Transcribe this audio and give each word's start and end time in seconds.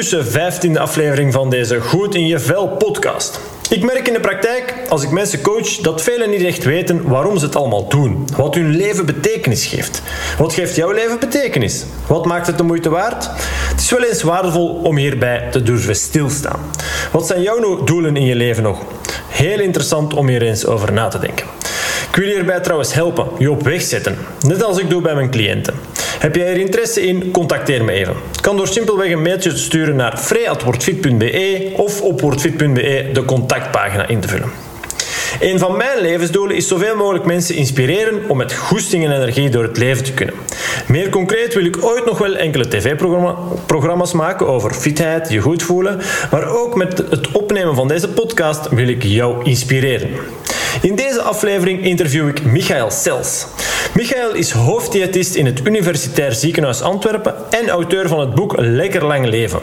ondertussen 0.00 0.70
15e 0.72 0.78
aflevering 0.80 1.32
van 1.32 1.50
deze 1.50 1.80
Goed 1.80 2.14
in 2.14 2.26
je 2.26 2.38
Vel 2.38 2.68
podcast. 2.68 3.40
Ik 3.70 3.82
merk 3.82 4.06
in 4.06 4.12
de 4.12 4.20
praktijk, 4.20 4.74
als 4.88 5.02
ik 5.02 5.10
mensen 5.10 5.40
coach, 5.40 5.68
dat 5.68 6.02
velen 6.02 6.30
niet 6.30 6.42
echt 6.42 6.64
weten 6.64 7.08
waarom 7.08 7.38
ze 7.38 7.44
het 7.44 7.56
allemaal 7.56 7.88
doen. 7.88 8.28
Wat 8.36 8.54
hun 8.54 8.70
leven 8.70 9.06
betekenis 9.06 9.66
geeft. 9.66 10.02
Wat 10.38 10.52
geeft 10.52 10.76
jouw 10.76 10.90
leven 10.90 11.18
betekenis? 11.18 11.84
Wat 12.06 12.26
maakt 12.26 12.46
het 12.46 12.56
de 12.56 12.62
moeite 12.62 12.88
waard? 12.88 13.30
Het 13.70 13.80
is 13.80 13.90
wel 13.90 14.04
eens 14.04 14.22
waardevol 14.22 14.68
om 14.68 14.96
hierbij 14.96 15.48
te 15.50 15.62
durven 15.62 15.96
stilstaan. 15.96 16.60
Wat 17.12 17.26
zijn 17.26 17.42
jouw 17.42 17.84
doelen 17.84 18.16
in 18.16 18.24
je 18.24 18.34
leven 18.34 18.62
nog? 18.62 18.82
Heel 19.28 19.60
interessant 19.60 20.14
om 20.14 20.28
hier 20.28 20.42
eens 20.42 20.66
over 20.66 20.92
na 20.92 21.08
te 21.08 21.18
denken. 21.18 21.46
Ik 22.10 22.16
wil 22.16 22.28
hierbij 22.28 22.60
trouwens 22.60 22.94
helpen, 22.94 23.26
je 23.38 23.50
op 23.50 23.62
weg 23.62 23.82
zetten. 23.82 24.18
Net 24.40 24.62
als 24.62 24.78
ik 24.78 24.90
doe 24.90 25.02
bij 25.02 25.14
mijn 25.14 25.30
cliënten. 25.30 25.74
Heb 26.20 26.34
jij 26.34 26.46
er 26.46 26.56
interesse 26.56 27.06
in? 27.06 27.30
Contacteer 27.30 27.84
me 27.84 27.92
even. 27.92 28.14
Kan 28.40 28.56
door 28.56 28.68
simpelweg 28.68 29.10
een 29.10 29.22
mailtje 29.22 29.50
te 29.50 29.58
sturen 29.58 29.96
naar 29.96 30.16
free.wordfit.be 30.18 31.72
of 31.76 32.02
op 32.02 32.20
wordfit.be 32.20 33.10
de 33.12 33.24
contactpagina 33.24 34.08
in 34.08 34.20
te 34.20 34.28
vullen. 34.28 34.50
Een 35.40 35.58
van 35.58 35.76
mijn 35.76 36.00
levensdoelen 36.00 36.56
is 36.56 36.68
zoveel 36.68 36.96
mogelijk 36.96 37.24
mensen 37.24 37.54
inspireren 37.54 38.28
om 38.28 38.36
met 38.36 38.54
goesting 38.54 39.04
en 39.04 39.12
energie 39.12 39.50
door 39.50 39.62
het 39.62 39.78
leven 39.78 40.04
te 40.04 40.12
kunnen. 40.12 40.34
Meer 40.86 41.08
concreet 41.08 41.54
wil 41.54 41.64
ik 41.64 41.84
ooit 41.84 42.04
nog 42.04 42.18
wel 42.18 42.36
enkele 42.36 42.68
tv-programma's 42.68 44.12
maken 44.12 44.48
over 44.48 44.74
fitheid, 44.74 45.30
je 45.30 45.40
goed 45.40 45.62
voelen, 45.62 46.00
maar 46.30 46.48
ook 46.48 46.76
met 46.76 46.98
het 46.98 47.32
opnemen 47.32 47.74
van 47.74 47.88
deze 47.88 48.08
podcast 48.08 48.68
wil 48.68 48.88
ik 48.88 49.02
jou 49.02 49.44
inspireren. 49.44 50.10
In 50.82 50.94
deze 50.94 51.22
aflevering 51.22 51.84
interview 51.84 52.28
ik 52.28 52.44
Michael 52.44 52.90
Sels. 52.90 53.46
Michael 53.94 54.34
is 54.34 54.50
hoofddiëtist 54.50 55.34
in 55.34 55.46
het 55.46 55.66
Universitair 55.66 56.32
Ziekenhuis 56.32 56.82
Antwerpen 56.82 57.34
en 57.50 57.68
auteur 57.68 58.08
van 58.08 58.20
het 58.20 58.34
boek 58.34 58.54
Lekker 58.56 59.04
Lang 59.04 59.26
Leven. 59.26 59.60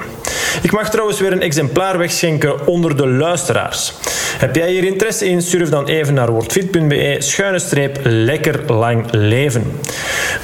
Ik 0.62 0.72
mag 0.72 0.90
trouwens 0.90 1.20
weer 1.20 1.32
een 1.32 1.42
exemplaar 1.42 1.98
wegschenken 1.98 2.68
onder 2.68 2.98
de 2.98 3.08
luisteraars. 3.08 3.94
Heb 4.38 4.56
jij 4.56 4.72
hier 4.72 4.84
interesse 4.84 5.26
in? 5.26 5.42
Surf 5.42 5.70
dan 5.70 5.88
even 5.88 6.14
naar 6.14 6.32
wordfit.be 6.32 7.16
schuine 7.20 7.60
streep 7.60 8.00
lekker 8.04 8.74
lang 8.74 9.06
leven. 9.12 9.64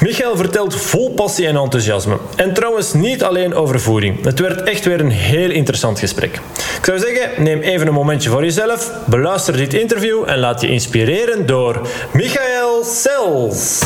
Michael 0.00 0.36
vertelt 0.36 0.74
vol 0.74 1.10
passie 1.10 1.46
en 1.46 1.56
enthousiasme. 1.56 2.18
En 2.36 2.54
trouwens 2.54 2.92
niet 2.92 3.22
alleen 3.22 3.54
over 3.54 3.80
voeding. 3.80 4.24
Het 4.24 4.38
werd 4.38 4.62
echt 4.62 4.84
weer 4.84 5.00
een 5.00 5.10
heel 5.10 5.50
interessant 5.50 5.98
gesprek. 5.98 6.40
Ik 6.78 6.84
zou 6.84 6.98
zeggen, 6.98 7.42
neem 7.42 7.60
even 7.60 7.86
een 7.86 7.92
momentje 7.92 8.30
voor 8.30 8.44
jezelf, 8.44 8.92
beluister 9.06 9.56
dit 9.56 9.74
interview 9.74 10.22
en 10.26 10.38
laat 10.38 10.60
je 10.60 10.68
inspireren 10.68 11.46
door 11.46 11.88
Michael 12.12 12.84
Sels. 12.84 13.82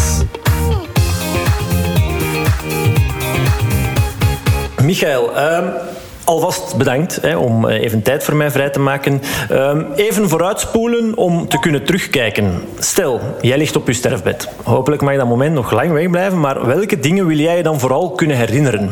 Michael, 4.82 5.38
um, 5.38 5.72
alvast 6.28 6.76
bedankt 6.76 7.18
hè, 7.22 7.36
om 7.36 7.68
eh, 7.68 7.82
even 7.82 8.02
tijd 8.02 8.24
voor 8.24 8.36
mij 8.36 8.50
vrij 8.50 8.70
te 8.70 8.80
maken. 8.80 9.20
Um, 9.52 9.86
even 9.96 10.28
vooruitspoelen 10.28 11.16
om 11.16 11.48
te 11.48 11.58
kunnen 11.58 11.84
terugkijken. 11.84 12.52
Stel, 12.78 13.20
jij 13.40 13.58
ligt 13.58 13.76
op 13.76 13.86
je 13.86 13.92
sterfbed. 13.92 14.48
Hopelijk 14.62 15.02
mag 15.02 15.16
dat 15.16 15.28
moment 15.28 15.54
nog 15.54 15.72
lang 15.72 15.92
wegblijven, 15.92 16.40
maar 16.40 16.66
welke 16.66 17.00
dingen 17.00 17.26
wil 17.26 17.38
jij 17.38 17.56
je 17.56 17.62
dan 17.62 17.80
vooral 17.80 18.10
kunnen 18.10 18.36
herinneren? 18.36 18.90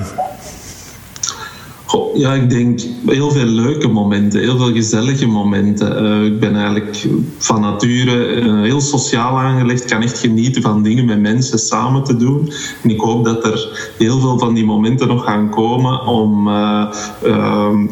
ja, 2.15 2.34
ik 2.34 2.50
denk 2.50 2.81
heel 3.06 3.31
veel 3.31 3.44
leuke 3.44 3.89
momenten, 3.89 4.41
heel 4.41 4.56
veel 4.56 4.72
gezellige 4.72 5.27
momenten. 5.27 6.05
Uh, 6.05 6.25
ik 6.25 6.41
ben 6.41 6.56
eigenlijk 6.56 7.06
van 7.39 7.60
nature 7.60 8.27
uh, 8.27 8.56
heel 8.76 8.98
sociaal 8.98 9.38
aangelegd, 9.38 9.84
kan 9.84 10.03
echt 10.03 10.19
genieten 10.19 10.62
van 10.62 10.82
dingen 10.82 11.04
met 11.04 11.20
mensen 11.20 11.59
samen 11.59 12.04
te 12.04 12.16
doen. 12.16 12.53
En 12.82 12.91
ik 12.91 13.00
hoop 13.00 13.25
dat 13.25 13.44
er 13.44 13.92
heel 13.98 14.20
veel 14.20 14.38
van 14.38 14.54
die 14.54 14.64
momenten 14.64 15.09
nog 15.09 15.25
gaan 15.25 15.50
komen 15.50 16.06
om, 16.06 16.48
uh, 16.48 16.86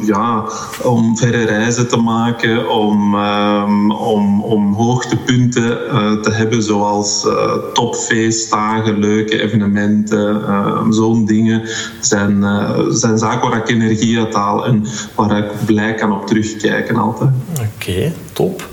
ja, 0.06 0.44
om 0.82 1.16
verre 1.16 1.44
reizen 1.44 1.88
te 1.88 1.96
maken, 1.96 2.70
om, 2.70 3.14
ehm, 3.14 3.90
om, 3.90 4.42
om 4.42 4.74
hoogtepunten 4.74 5.78
te 6.22 6.30
hebben, 6.32 6.62
zoals 6.62 7.26
topfeestdagen, 7.72 8.98
leuke 8.98 9.42
evenementen, 9.42 10.42
zo'n 10.90 11.24
dingen. 11.24 11.62
Zijn, 12.00 12.44
zijn 12.88 13.18
zaken 13.18 13.50
waar 13.50 13.58
ik 13.58 13.68
energie 13.68 14.28
taal 14.28 14.66
en 14.66 14.86
waar 15.14 15.38
ik 15.38 15.64
blij 15.66 15.94
kan 15.94 16.12
op 16.12 16.26
terugkijken 16.26 16.96
altijd. 16.96 17.30
Oké, 17.60 18.12
top. 18.32 18.68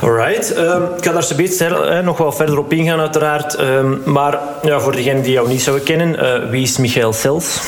Alright, 0.00 0.56
um, 0.56 0.82
ik 0.96 1.04
ga 1.04 1.12
daar 1.12 1.22
zometeen 1.22 1.72
uh, 1.72 1.98
nog 2.00 2.18
wel 2.18 2.32
verder 2.32 2.58
op 2.58 2.72
ingaan 2.72 3.00
uiteraard. 3.00 3.60
Um, 3.60 4.02
maar 4.04 4.38
ja, 4.62 4.80
voor 4.80 4.92
degenen 4.92 5.22
die 5.22 5.32
jou 5.32 5.48
niet 5.48 5.62
zouden 5.62 5.84
kennen, 5.84 6.24
uh, 6.44 6.50
wie 6.50 6.62
is 6.62 6.76
Michael 6.76 7.12
Sels? 7.12 7.60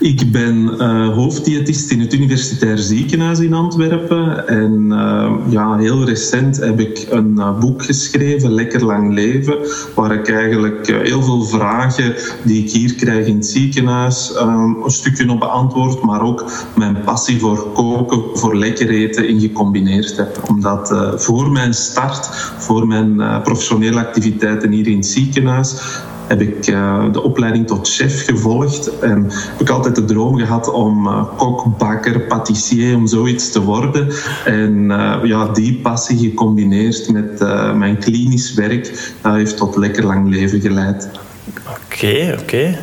Ik 0.00 0.32
ben 0.32 0.74
uh, 0.78 1.14
hoofddiëtist 1.14 1.90
in 1.90 2.00
het 2.00 2.14
Universitair 2.14 2.78
Ziekenhuis 2.78 3.38
in 3.38 3.52
Antwerpen. 3.52 4.48
En 4.48 4.86
uh, 4.88 5.32
ja, 5.48 5.76
heel 5.76 6.04
recent 6.04 6.56
heb 6.56 6.80
ik 6.80 7.06
een 7.10 7.34
uh, 7.36 7.58
boek 7.58 7.84
geschreven, 7.84 8.52
Lekker 8.52 8.84
Lang 8.84 9.12
Leven, 9.12 9.56
waar 9.94 10.12
ik 10.12 10.28
eigenlijk 10.28 10.86
heel 10.86 11.22
veel 11.22 11.42
vragen 11.44 12.14
die 12.44 12.64
ik 12.64 12.70
hier 12.70 12.94
krijg 12.94 13.26
in 13.26 13.34
het 13.34 13.46
ziekenhuis 13.46 14.32
een 14.36 14.76
stukje 14.86 15.30
op 15.30 15.40
beantwoord, 15.40 16.02
maar 16.02 16.22
ook 16.22 16.50
mijn 16.76 17.00
passie 17.04 17.38
voor 17.38 17.72
koken, 17.72 18.38
voor 18.38 18.56
lekker 18.56 18.88
eten 18.88 19.28
in 19.28 19.40
gecombineerd 19.40 20.16
heb. 20.16 20.42
Omdat 20.48 20.94
voor 21.16 21.50
mijn 21.50 21.74
start, 21.74 22.26
voor 22.58 22.86
mijn 22.86 23.42
professionele 23.42 23.98
activiteiten 23.98 24.72
hier 24.72 24.86
in 24.86 24.96
het 24.96 25.06
ziekenhuis, 25.06 26.00
heb 26.30 26.40
ik 26.40 26.66
uh, 26.66 27.12
de 27.12 27.22
opleiding 27.22 27.66
tot 27.66 27.88
chef 27.88 28.24
gevolgd. 28.24 28.98
En 28.98 29.26
heb 29.30 29.60
ik 29.60 29.68
altijd 29.68 29.94
de 29.94 30.04
droom 30.04 30.38
gehad 30.38 30.70
om 30.72 31.06
uh, 31.06 31.24
kok, 31.36 31.78
bakker, 31.78 32.20
patissier, 32.20 32.96
om 32.96 33.06
zoiets 33.06 33.52
te 33.52 33.62
worden. 33.62 34.08
En 34.44 34.90
uh, 34.90 35.16
ja, 35.22 35.46
die 35.46 35.80
passie 35.82 36.18
gecombineerd 36.18 37.12
met 37.12 37.38
mijn 37.74 37.98
klinisch 37.98 38.54
werk, 38.54 39.12
heeft 39.22 39.56
tot 39.56 39.76
lekker 39.76 40.04
lang 40.04 40.28
leven 40.28 40.60
geleid. 40.60 41.08
Oké, 41.56 42.32
oké. 42.32 42.42
Okay. 42.42 42.78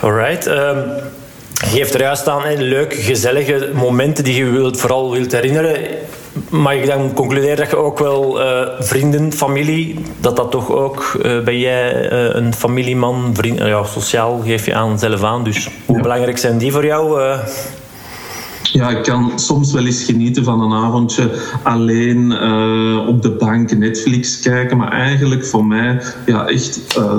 Alright. 0.00 0.46
Um, 0.46 0.82
je 1.54 1.70
geeft 1.70 1.94
er 1.94 2.00
juist 2.00 2.28
aan 2.28 2.62
leuke, 2.62 2.96
gezellige 2.96 3.70
momenten 3.74 4.24
die 4.24 4.34
je 4.34 4.44
wilt, 4.44 4.80
vooral 4.80 5.10
wilt 5.10 5.32
herinneren 5.32 5.76
mag 6.50 6.74
ik 6.74 6.86
dan 6.86 7.12
concluderen 7.12 7.56
dat 7.56 7.70
je 7.70 7.76
ook 7.76 7.98
wel 7.98 8.40
uh, 8.40 8.68
vrienden, 8.78 9.32
familie, 9.32 9.98
dat 10.20 10.36
dat 10.36 10.50
toch 10.50 10.70
ook, 10.70 11.16
uh, 11.22 11.40
ben 11.40 11.58
jij 11.58 12.12
uh, 12.12 12.34
een 12.34 12.54
familieman, 12.54 13.30
vriend, 13.34 13.58
ja, 13.58 13.84
sociaal 13.84 14.40
geef 14.44 14.66
je 14.66 14.74
aan 14.74 14.98
zelf 14.98 15.22
aan. 15.22 15.44
Dus 15.44 15.68
hoe 15.86 15.96
ja. 15.96 16.02
belangrijk 16.02 16.38
zijn 16.38 16.58
die 16.58 16.72
voor 16.72 16.84
jou? 16.84 17.36
Ja, 18.74 18.90
ik 18.90 19.02
kan 19.02 19.38
soms 19.38 19.72
wel 19.72 19.84
eens 19.84 20.04
genieten 20.04 20.44
van 20.44 20.60
een 20.60 20.72
avondje 20.72 21.30
alleen 21.62 22.30
uh, 22.30 23.08
op 23.08 23.22
de 23.22 23.30
bank 23.30 23.76
Netflix 23.76 24.40
kijken. 24.40 24.76
Maar 24.76 24.92
eigenlijk 24.92 25.46
voor 25.46 25.66
mij, 25.66 26.02
ja, 26.26 26.46
echt 26.46 26.96
uh, 26.98 27.16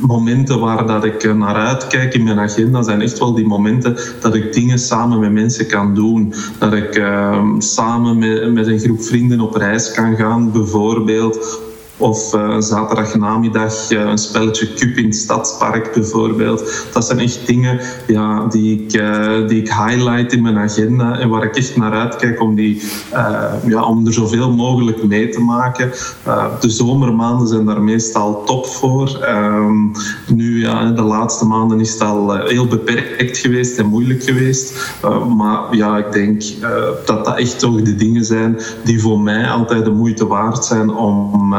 momenten 0.00 0.60
waar 0.60 0.86
dat 0.86 1.04
ik 1.04 1.34
naar 1.34 1.54
uitkijk 1.54 2.14
in 2.14 2.22
mijn 2.22 2.38
agenda 2.38 2.82
zijn 2.82 3.00
echt 3.00 3.18
wel 3.18 3.34
die 3.34 3.46
momenten 3.46 3.96
dat 4.20 4.34
ik 4.34 4.52
dingen 4.52 4.78
samen 4.78 5.18
met 5.18 5.32
mensen 5.32 5.66
kan 5.66 5.94
doen. 5.94 6.34
Dat 6.58 6.72
ik 6.72 6.96
uh, 6.96 7.44
samen 7.58 8.18
met, 8.18 8.52
met 8.52 8.66
een 8.66 8.78
groep 8.78 9.02
vrienden 9.02 9.40
op 9.40 9.54
reis 9.54 9.92
kan 9.92 10.16
gaan, 10.16 10.52
bijvoorbeeld. 10.52 11.67
Of 12.00 12.34
uh, 12.34 12.60
zaterdagnamiddag 12.60 13.90
uh, 13.90 14.00
een 14.00 14.18
spelletje 14.18 14.72
cup 14.74 14.96
in 14.96 15.04
het 15.04 15.14
stadspark 15.14 15.92
bijvoorbeeld. 15.94 16.86
Dat 16.92 17.06
zijn 17.06 17.18
echt 17.18 17.46
dingen 17.46 17.80
ja, 18.06 18.46
die, 18.46 18.82
ik, 18.82 18.94
uh, 18.94 19.48
die 19.48 19.60
ik 19.60 19.68
highlight 19.68 20.32
in 20.32 20.42
mijn 20.42 20.58
agenda 20.58 21.18
en 21.18 21.28
waar 21.28 21.42
ik 21.42 21.56
echt 21.56 21.76
naar 21.76 21.92
uitkijk 21.92 22.40
om, 22.40 22.54
die, 22.54 22.82
ja, 23.66 23.84
om 23.84 24.06
er 24.06 24.12
zoveel 24.12 24.52
mogelijk 24.52 25.02
mee 25.02 25.28
te 25.28 25.40
maken. 25.40 25.90
de 26.60 26.70
zomermaanden 26.70 27.48
zijn 27.48 27.64
daar 27.64 27.82
meestal 27.82 28.44
top 28.44 28.66
voor. 28.66 29.28
Um, 29.28 29.92
nu, 30.26 30.60
ja, 30.60 30.90
de 30.90 31.02
laatste 31.02 31.44
maanden 31.44 31.80
is 31.80 31.92
het 31.92 32.02
al 32.02 32.36
heel 32.36 32.66
beperkt 32.66 33.38
geweest 33.38 33.78
en 33.78 33.86
moeilijk 33.86 34.22
geweest. 34.22 34.96
maar 35.36 35.76
ja, 35.76 35.96
ik 35.96 36.12
denk 36.12 36.42
dat 37.06 37.24
dat 37.24 37.38
echt 37.38 37.58
toch 37.58 37.82
de 37.82 37.96
dingen 37.96 38.24
zijn 38.24 38.58
die 38.84 39.00
voor 39.00 39.20
mij 39.20 39.48
altijd 39.48 39.84
de 39.84 39.90
moeite 39.90 40.26
waard 40.26 40.64
zijn 40.64 40.90
om 40.90 41.54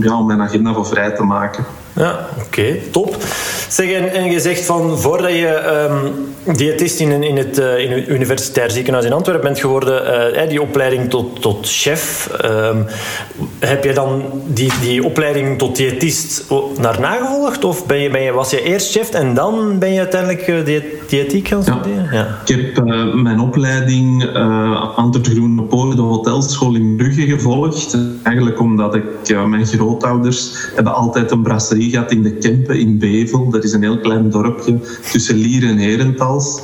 ja, 0.00 0.18
om 0.18 0.26
mijn 0.26 0.42
agenda 0.42 0.72
voor 0.72 0.86
vrij 0.86 1.10
te 1.10 1.22
maken. 1.22 1.64
Ja, 1.96 2.28
oké, 2.34 2.44
okay, 2.44 2.82
top. 2.90 3.16
Zeg, 3.68 3.90
en, 3.90 4.12
en, 4.12 4.30
je 4.30 4.40
zegt 4.40 4.64
van 4.64 4.98
voordat 4.98 5.30
je 5.30 5.86
um, 5.90 6.54
diëtist 6.56 7.00
in, 7.00 7.22
in, 7.22 7.36
het, 7.36 7.58
uh, 7.58 7.78
in 7.78 7.92
het 7.92 8.08
Universitair 8.08 8.70
Ziekenhuis 8.70 9.06
in 9.06 9.12
Antwerpen 9.12 9.44
bent 9.44 9.60
geworden, 9.60 10.32
uh, 10.34 10.48
die 10.48 10.62
opleiding 10.62 11.10
tot, 11.10 11.40
tot 11.42 11.68
chef. 11.68 12.30
Um, 12.44 12.86
heb 13.58 13.84
je 13.84 13.92
dan 13.92 14.22
die, 14.46 14.72
die 14.80 15.04
opleiding 15.04 15.58
tot 15.58 15.76
diëtist 15.76 16.46
naar 16.78 17.00
nagevolgd? 17.00 17.64
Of 17.64 17.86
ben 17.86 17.98
je, 17.98 18.10
ben 18.10 18.22
je, 18.22 18.32
was 18.32 18.50
je 18.50 18.62
eerst 18.62 18.90
chef 18.90 19.10
en 19.10 19.34
dan 19.34 19.78
ben 19.78 19.92
je 19.92 19.98
uiteindelijk 19.98 20.46
uh, 20.48 20.80
diëtiek 21.08 21.48
gaan 21.48 21.62
studeren? 21.62 22.08
Ja. 22.12 22.38
Ik 22.44 22.56
heb 22.56 22.84
mijn 23.14 23.40
opleiding 23.40 24.36
aan 24.96 25.10
de 25.10 25.20
Groene 25.22 25.62
Polen, 25.62 25.96
de 25.96 26.02
hotelschool 26.02 26.74
in 26.74 26.96
Brugge, 26.96 27.22
gevolgd. 27.22 27.98
Eigenlijk 28.22 28.60
omdat 28.60 28.94
ik, 28.94 29.04
mijn 29.48 29.66
grootouders 29.66 30.52
hebben 30.74 30.94
altijd 30.94 31.30
een 31.30 31.42
brasserie 31.42 31.79
gehad 31.88 32.10
in 32.10 32.22
de 32.22 32.32
Kempen 32.32 32.78
in 32.78 32.98
Bevel. 32.98 33.50
Dat 33.50 33.64
is 33.64 33.72
een 33.72 33.82
heel 33.82 34.00
klein 34.00 34.30
dorpje 34.30 34.78
tussen 35.12 35.36
Lier 35.36 35.68
en 35.68 35.78
Herentals. 35.78 36.60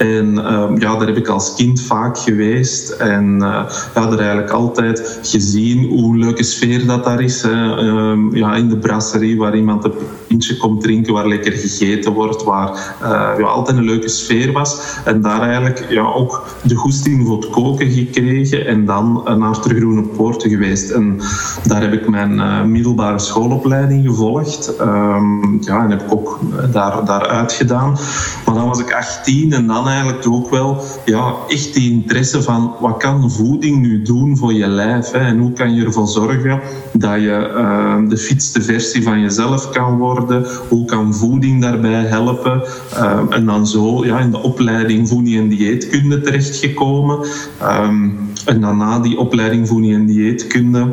En 0.00 0.34
uh, 0.34 0.70
ja, 0.78 0.96
daar 0.96 1.06
heb 1.06 1.16
ik 1.16 1.28
als 1.28 1.54
kind 1.54 1.80
vaak 1.80 2.18
geweest. 2.18 2.90
En 2.90 3.34
uh, 3.34 3.64
ja, 3.94 4.06
daar 4.06 4.18
eigenlijk 4.18 4.50
altijd 4.50 5.18
gezien 5.22 5.88
hoe 5.88 6.16
leuke 6.16 6.42
sfeer 6.42 6.86
dat 6.86 7.04
daar 7.04 7.20
is. 7.20 7.44
Uh, 7.44 8.16
ja, 8.32 8.54
in 8.54 8.68
de 8.68 8.78
brasserie 8.78 9.38
waar 9.38 9.56
iemand 9.56 9.84
een 9.84 9.92
pintje 10.26 10.56
komt 10.56 10.82
drinken, 10.82 11.12
waar 11.12 11.28
lekker 11.28 11.52
gegeten 11.52 12.12
wordt, 12.12 12.44
waar 12.44 12.96
uh, 13.02 13.08
ja, 13.38 13.46
altijd 13.46 13.76
een 13.76 13.84
leuke 13.84 14.08
sfeer 14.08 14.52
was. 14.52 14.98
En 15.04 15.20
daar 15.20 15.40
eigenlijk 15.40 15.86
ja, 15.88 16.02
ook 16.02 16.46
de 16.62 16.74
goesting 16.74 17.26
voor 17.26 17.36
het 17.36 17.50
koken 17.50 17.90
gekregen. 17.90 18.66
En 18.66 18.84
dan 18.84 19.22
naar 19.38 19.62
de 19.62 19.74
Groene 19.74 20.02
Poorten 20.02 20.50
geweest. 20.50 20.90
En 20.90 21.20
daar 21.66 21.80
heb 21.80 21.92
ik 21.92 22.08
mijn 22.08 22.70
middelbare 22.70 23.18
schoolopleiding 23.18 24.06
gevolgd. 24.06 24.80
Um, 24.80 25.58
ja, 25.60 25.84
en 25.84 25.90
heb 25.90 26.02
ik 26.02 26.12
ook 26.12 26.38
daar, 26.72 27.04
daar 27.04 27.26
uitgedaan. 27.26 27.98
Maar 28.46 28.54
dan 28.54 28.66
was 28.66 28.80
ik 28.80 28.92
18 28.92 29.52
en 29.52 29.66
dan 29.66 29.88
eigenlijk 29.90 30.26
ook 30.26 30.50
wel 30.50 30.82
ja, 31.04 31.34
echt 31.48 31.74
die 31.74 31.90
interesse 31.90 32.42
van 32.42 32.74
wat 32.80 32.96
kan 32.96 33.30
voeding 33.30 33.80
nu 33.80 34.02
doen 34.02 34.36
voor 34.36 34.52
je 34.52 34.66
lijf? 34.66 35.10
Hè? 35.10 35.18
En 35.18 35.38
hoe 35.38 35.52
kan 35.52 35.74
je 35.74 35.84
ervoor 35.84 36.08
zorgen 36.08 36.60
dat 36.92 37.20
je 37.20 37.52
uh, 37.56 38.08
de 38.08 38.16
fitste 38.16 38.62
versie 38.62 39.02
van 39.02 39.20
jezelf 39.20 39.70
kan 39.70 39.98
worden? 39.98 40.46
Hoe 40.68 40.84
kan 40.84 41.14
voeding 41.14 41.60
daarbij 41.60 42.04
helpen? 42.04 42.62
Uh, 42.94 43.20
en 43.30 43.46
dan 43.46 43.66
zo 43.66 44.04
ja, 44.04 44.18
in 44.18 44.30
de 44.30 44.42
opleiding 44.42 45.08
voeding 45.08 45.36
en 45.36 45.48
dieetkunde 45.48 46.20
terechtgekomen. 46.20 47.18
Um, 47.62 48.18
en 48.44 48.60
daarna 48.60 48.98
die 48.98 49.18
opleiding 49.18 49.68
voeding 49.68 49.94
en 49.94 50.06
dieetkunde 50.06 50.86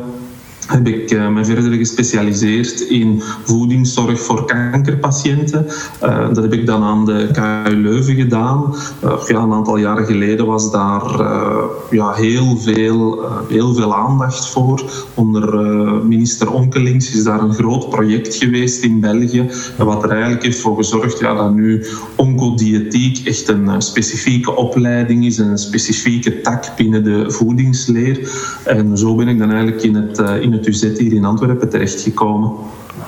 heb 0.68 0.88
ik 0.88 1.12
uh, 1.12 1.30
me 1.30 1.46
verder 1.46 1.72
gespecialiseerd 1.72 2.80
in 2.80 3.22
voedingszorg 3.44 4.22
voor 4.22 4.46
kankerpatiënten. 4.46 5.66
Uh, 6.04 6.28
dat 6.34 6.44
heb 6.44 6.54
ik 6.54 6.66
dan 6.66 6.84
aan 6.84 7.06
de 7.06 7.30
KU 7.32 7.76
Leuven 7.76 8.16
gedaan. 8.16 8.76
Uh, 9.04 9.12
ja, 9.28 9.42
een 9.42 9.54
aantal 9.54 9.78
jaren 9.78 10.06
geleden 10.06 10.46
was 10.46 10.72
daar 10.72 11.04
ja, 11.90 12.14
heel, 12.14 12.58
veel, 12.58 13.26
heel 13.50 13.74
veel 13.74 13.96
aandacht 13.96 14.48
voor. 14.48 14.84
Onder 15.14 15.56
minister 16.06 16.52
Onkelings 16.52 17.14
is 17.14 17.24
daar 17.24 17.42
een 17.42 17.54
groot 17.54 17.90
project 17.90 18.36
geweest 18.36 18.84
in 18.84 19.00
België. 19.00 19.50
Wat 19.78 20.04
er 20.04 20.10
eigenlijk 20.10 20.44
heeft 20.44 20.60
voor 20.60 20.76
gezorgd 20.76 21.20
ja, 21.20 21.34
dat 21.34 21.54
nu 21.54 21.86
oncodiëtiek 22.16 23.28
echt 23.28 23.48
een 23.48 23.82
specifieke 23.82 24.56
opleiding 24.56 25.26
is. 25.26 25.38
Een 25.38 25.58
specifieke 25.58 26.42
tak 26.42 26.76
binnen 26.76 27.04
de 27.04 27.32
voedingsleer. 27.32 28.32
En 28.64 28.98
zo 28.98 29.16
ben 29.16 29.28
ik 29.28 29.40
dan 29.40 29.52
eigenlijk 29.52 29.84
in 29.84 29.96
het, 29.96 30.20
in 30.42 30.57
het 30.58 30.66
het 30.66 30.76
UZ 30.76 31.00
hier 31.00 31.14
in 31.14 31.26
Antwerpen 31.26 31.70
terechtgekomen. 31.70 32.52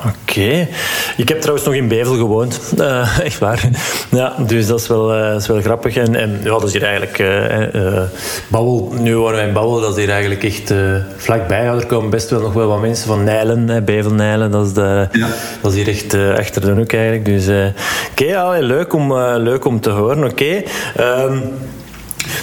Oké. 0.06 0.68
Ik 1.16 1.28
heb 1.28 1.38
trouwens 1.38 1.66
nog 1.66 1.74
in 1.74 1.88
Bevel 1.88 2.14
gewoond. 2.14 2.72
Uh, 2.78 3.18
echt 3.28 3.38
waar. 3.38 3.68
Ja, 4.10 4.34
dus 4.46 4.66
dat 4.66 4.80
is 4.80 4.88
wel, 4.88 5.16
uh, 5.16 5.34
is 5.34 5.46
wel 5.46 5.60
grappig. 5.60 5.96
En, 5.96 6.14
en 6.14 6.40
ja, 6.42 6.50
dat 6.50 6.64
is 6.64 6.72
hier 6.72 6.82
eigenlijk... 6.82 7.18
Uh, 7.18 8.02
Babbel, 8.48 8.92
nu 8.98 9.16
waren 9.16 9.36
wij 9.36 9.46
in 9.46 9.52
Babbel, 9.52 9.80
dat 9.80 9.96
is 9.96 10.04
hier 10.04 10.12
eigenlijk 10.12 10.44
echt 10.44 10.74
vlakbij. 11.16 11.64
Ja, 11.64 11.74
er 11.74 11.86
komen 11.86 12.10
best 12.10 12.30
wel 12.30 12.40
nog 12.40 12.52
wel 12.52 12.68
wat 12.68 12.80
mensen 12.80 13.06
van 13.06 13.24
Nijlen, 13.24 13.84
Bevel 13.84 14.12
Nijlen. 14.12 14.50
Dat 14.50 14.66
is, 14.66 14.72
de, 14.72 15.08
ja. 15.12 15.28
dat 15.60 15.72
is 15.72 15.76
hier 15.76 15.88
echt 15.88 16.14
achter 16.14 16.60
de 16.60 16.72
hoek 16.72 16.92
eigenlijk. 16.92 17.24
Dus 17.24 17.46
oké, 17.48 17.72
okay, 18.10 18.26
ja, 18.26 18.66
leuk, 18.66 18.92
om, 18.92 19.14
leuk 19.18 19.64
om 19.64 19.80
te 19.80 19.90
horen. 19.90 20.24
Oké. 20.24 20.62
Okay. 20.94 21.24
Um, 21.24 21.42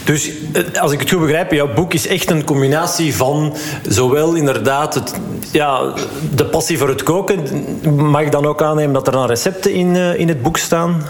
dus 0.06 0.32
eh, 0.54 0.82
als 0.82 0.92
ik 0.92 1.00
het 1.00 1.10
goed 1.10 1.20
begrijp, 1.20 1.52
jouw 1.52 1.74
boek 1.74 1.94
is 1.94 2.08
echt 2.08 2.30
een 2.30 2.44
combinatie 2.44 3.16
van 3.16 3.56
zowel 3.88 4.34
inderdaad 4.34 4.94
het, 4.94 5.14
ja, 5.52 5.94
de 6.36 6.46
passie 6.46 6.78
voor 6.78 6.90
het 6.90 7.04
koken. 7.04 7.44
Mag 7.96 8.22
ik 8.22 8.32
dan 8.32 8.46
ook 8.46 8.62
aannemen 8.62 8.94
dat 8.94 9.08
er 9.08 9.14
dan 9.14 9.28
recepten 9.28 9.74
in, 9.74 9.96
uh, 9.96 10.20
in 10.20 10.28
het 10.28 10.42
boek 10.42 10.58
staan? 10.58 11.04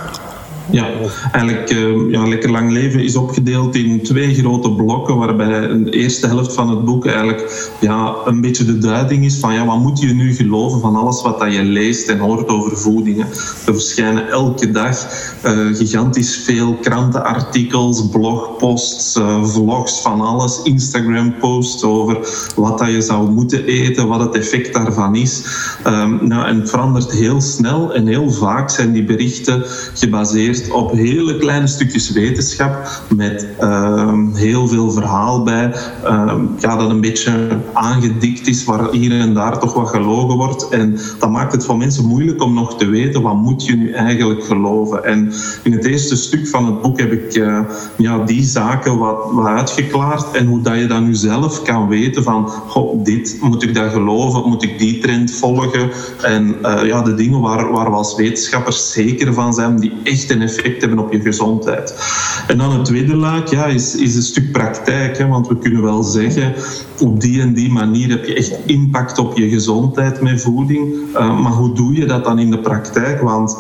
Ja, 0.72 0.88
eigenlijk 1.31 1.72
uh, 1.72 2.12
ja, 2.12 2.28
Lekker 2.28 2.52
Lang 2.52 2.72
Leven 2.72 3.04
is 3.04 3.16
opgedeeld 3.16 3.75
in 3.75 4.04
twee 4.04 4.34
grote 4.34 4.72
blokken, 4.72 5.18
waarbij 5.18 5.68
de 5.84 5.92
eerste 5.92 6.28
helft 6.28 6.54
van 6.54 6.69
het 6.69 6.86
boek 6.86 7.06
eigenlijk 7.06 7.74
ja, 7.80 8.16
een 8.25 8.42
beetje 8.42 8.66
de 8.66 8.78
duiding 8.78 9.25
is 9.25 9.36
van 9.36 9.54
ja, 9.54 9.66
wat 9.66 9.80
moet 9.80 10.00
je 10.00 10.14
nu 10.14 10.36
geloven 10.36 10.80
van 10.80 10.96
alles 10.96 11.22
wat 11.22 11.40
dat 11.40 11.54
je 11.54 11.64
leest 11.64 12.10
en 12.10 12.19
hoort 12.19 12.48
over 12.48 12.78
voedingen. 12.78 13.28
Er 13.66 13.74
verschijnen 13.74 14.30
elke 14.30 14.72
dag 14.72 15.06
uh, 15.46 15.75
gigantisch 15.75 16.38
veel 16.38 16.78
krantenartikels, 16.81 18.10
blogposts, 18.10 19.16
uh, 19.16 19.44
vlogs 19.44 20.02
van 20.02 20.22
alles, 20.22 20.62
Instagram-posts 20.63 21.84
over 21.84 22.18
wat 22.56 22.78
dat 22.78 22.92
je 22.92 23.02
zou 23.02 23.31
moeten 23.31 23.66
eten, 23.66 24.08
wat 24.08 24.20
het 24.20 24.36
effect 24.36 24.74
daarvan 24.74 25.16
is. 25.16 25.44
Um, 25.88 26.28
nou, 26.28 26.48
en 26.48 26.60
het 26.60 26.70
verandert 26.70 27.12
heel 27.12 27.42
snel 27.42 27.94
en 27.94 28.08
heel 28.08 28.31
vaak 28.31 28.70
zijn 28.70 28.92
die 28.92 29.04
berichten 29.04 29.63
gebaseerd 29.94 30.56
op 30.71 30.92
hele 30.92 31.38
kleine 31.38 31.68
stukjes 31.68 32.12
wetenschap 32.12 33.01
met 33.15 33.48
uh, 33.62 34.13
heel 34.33 34.68
veel 34.68 34.92
verhaal 34.92 35.44
bij. 35.44 35.74
Uh, 36.04 36.33
ja, 36.59 36.75
dat 36.75 36.89
een 36.89 37.01
beetje 37.01 37.48
aangedikt 37.74 38.48
is, 38.48 38.63
waar 38.63 38.92
hier 38.92 39.19
en 39.19 39.33
daar 39.33 39.59
toch 39.59 39.74
wat 39.74 39.88
gelogen 39.88 40.38
wordt. 40.38 40.69
En 40.69 41.00
dat 41.19 41.31
maakt 41.31 41.51
het 41.51 41.65
voor 41.65 41.77
mensen 41.77 42.06
moeilijk 42.06 42.44
om 42.44 42.54
nog 42.54 42.77
te 42.77 42.86
weten 42.86 43.21
wat 43.21 43.36
moet 43.36 43.65
je 43.65 43.75
nu 43.75 43.92
eigenlijk 43.92 44.44
geloven. 44.44 45.04
En 45.04 45.33
in 45.63 45.71
het 45.71 45.86
eerste 45.86 46.15
stuk 46.15 46.48
van 46.48 46.65
het 46.65 46.81
boek 46.81 47.00
heb 47.00 47.12
ik 47.12 47.36
uh, 47.36 47.60
ja, 47.98 48.24
die 48.25 48.44
zaken 48.44 48.98
wat, 48.98 49.18
wat 49.31 49.48
uitgeklaard 49.48 50.31
en 50.31 50.45
hoe 50.45 50.62
dat 50.62 50.77
je 50.77 50.88
dan 50.88 51.06
nu 51.06 51.15
zelf 51.15 51.62
kan 51.62 51.88
weten 51.88 52.24
van 52.24 52.48
goh, 52.48 53.03
dit 53.03 53.38
moet 53.42 53.63
ik 53.63 53.75
daar 53.75 53.89
geloven, 53.89 54.50
moet 54.50 54.63
ik 54.63 54.80
die 54.80 55.00
trend 55.00 55.31
volgen. 55.31 55.89
En 56.21 56.56
uh, 56.62 56.86
ja, 56.86 57.01
de 57.01 57.15
dingen 57.15 57.39
waar, 57.39 57.71
waar 57.71 57.89
we 57.89 57.95
als 57.95 58.15
wetenschappers 58.15 58.92
zeker 58.92 59.33
van 59.33 59.53
zijn, 59.53 59.80
die 59.80 59.93
echt 60.03 60.29
een 60.29 60.47
effect 60.48 60.82
hebben 60.82 61.00
op 61.00 61.12
je 61.12 61.20
gezondheid. 61.20 61.96
En 62.48 62.58
dan 62.58 62.72
het 62.72 62.86
tweede 62.86 63.16
laag 63.16 63.51
ja, 63.51 63.66
is, 63.66 63.96
is 63.96 64.16
een 64.16 64.22
stuk 64.22 64.51
praktijk. 64.51 65.18
Hè, 65.18 65.27
want 65.27 65.48
we 65.48 65.58
kunnen 65.58 65.82
wel 65.82 66.04
zeggen, 66.04 66.54
op 67.00 67.22
die 67.22 67.42
en 67.42 67.54
die 67.54 67.72
manier 67.72 68.10
heb 68.10 68.25
je 68.25 68.34
echt 68.34 68.60
impact 68.66 69.20
op 69.20 69.38
je 69.38 69.50
gezondheid 69.50 70.22
met 70.22 70.42
voeding. 70.42 70.94
Uh, 71.13 71.42
maar 71.42 71.51
hoe 71.51 71.74
doe 71.74 71.94
je 71.94 72.06
dat 72.06 72.24
dan 72.24 72.39
in 72.39 72.51
de 72.51 72.60
praktijk? 72.60 73.22
Want 73.22 73.58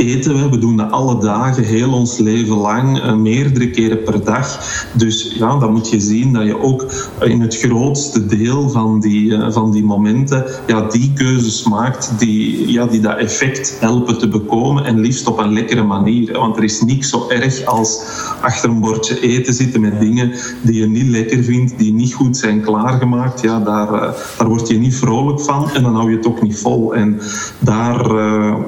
eten 0.00 0.34
we. 0.34 0.48
We 0.48 0.58
doen 0.58 0.76
dat 0.76 0.90
alle 0.90 1.20
dagen, 1.20 1.64
heel 1.64 1.92
ons 1.92 2.18
leven 2.18 2.56
lang, 2.56 3.04
uh, 3.04 3.14
meerdere 3.14 3.70
keren 3.70 4.02
per 4.02 4.24
dag. 4.24 4.58
Dus 4.94 5.34
ja, 5.38 5.58
dan 5.58 5.72
moet 5.72 5.90
je 5.90 6.00
zien 6.00 6.32
dat 6.32 6.44
je 6.44 6.62
ook 6.62 6.86
in 7.20 7.40
het 7.40 7.56
grootste 7.56 8.26
deel 8.26 8.68
van 8.68 9.00
die, 9.00 9.30
uh, 9.30 9.50
van 9.50 9.72
die 9.72 9.84
momenten 9.84 10.44
ja, 10.66 10.82
die 10.82 11.12
keuzes 11.12 11.64
maakt 11.64 12.12
die, 12.18 12.68
ja, 12.72 12.86
die 12.86 13.00
dat 13.00 13.16
effect 13.16 13.76
helpen 13.80 14.18
te 14.18 14.28
bekomen 14.28 14.84
en 14.84 15.00
liefst 15.00 15.26
op 15.26 15.38
een 15.38 15.52
lekkere 15.52 15.82
manier. 15.82 16.32
Want 16.32 16.56
er 16.56 16.64
is 16.64 16.80
niks 16.80 17.08
zo 17.08 17.28
erg 17.28 17.64
als 17.64 18.02
achter 18.40 18.70
een 18.70 18.80
bordje 18.80 19.20
eten 19.20 19.54
zitten 19.54 19.80
met 19.80 20.00
dingen 20.00 20.32
die 20.62 20.80
je 20.80 20.86
niet 20.86 21.08
lekker 21.08 21.44
vindt, 21.44 21.78
die 21.78 21.92
niet 21.92 22.14
goed 22.14 22.36
zijn 22.36 22.60
klaargemaakt. 22.60 23.40
Ja, 23.40 23.60
daar, 23.60 23.94
uh, 23.94 24.10
daar 24.38 24.48
word 24.48 24.68
je 24.68 24.78
niet 24.78 24.96
vrolijk 24.96 25.40
van 25.40 25.70
en 25.70 25.82
dan 25.82 25.94
hou 25.94 26.10
je 26.10 26.16
het 26.16 26.26
ook 26.26 26.42
niet 26.42 26.58
vol. 26.58 26.94
En 26.94 27.20
daar 27.58 28.14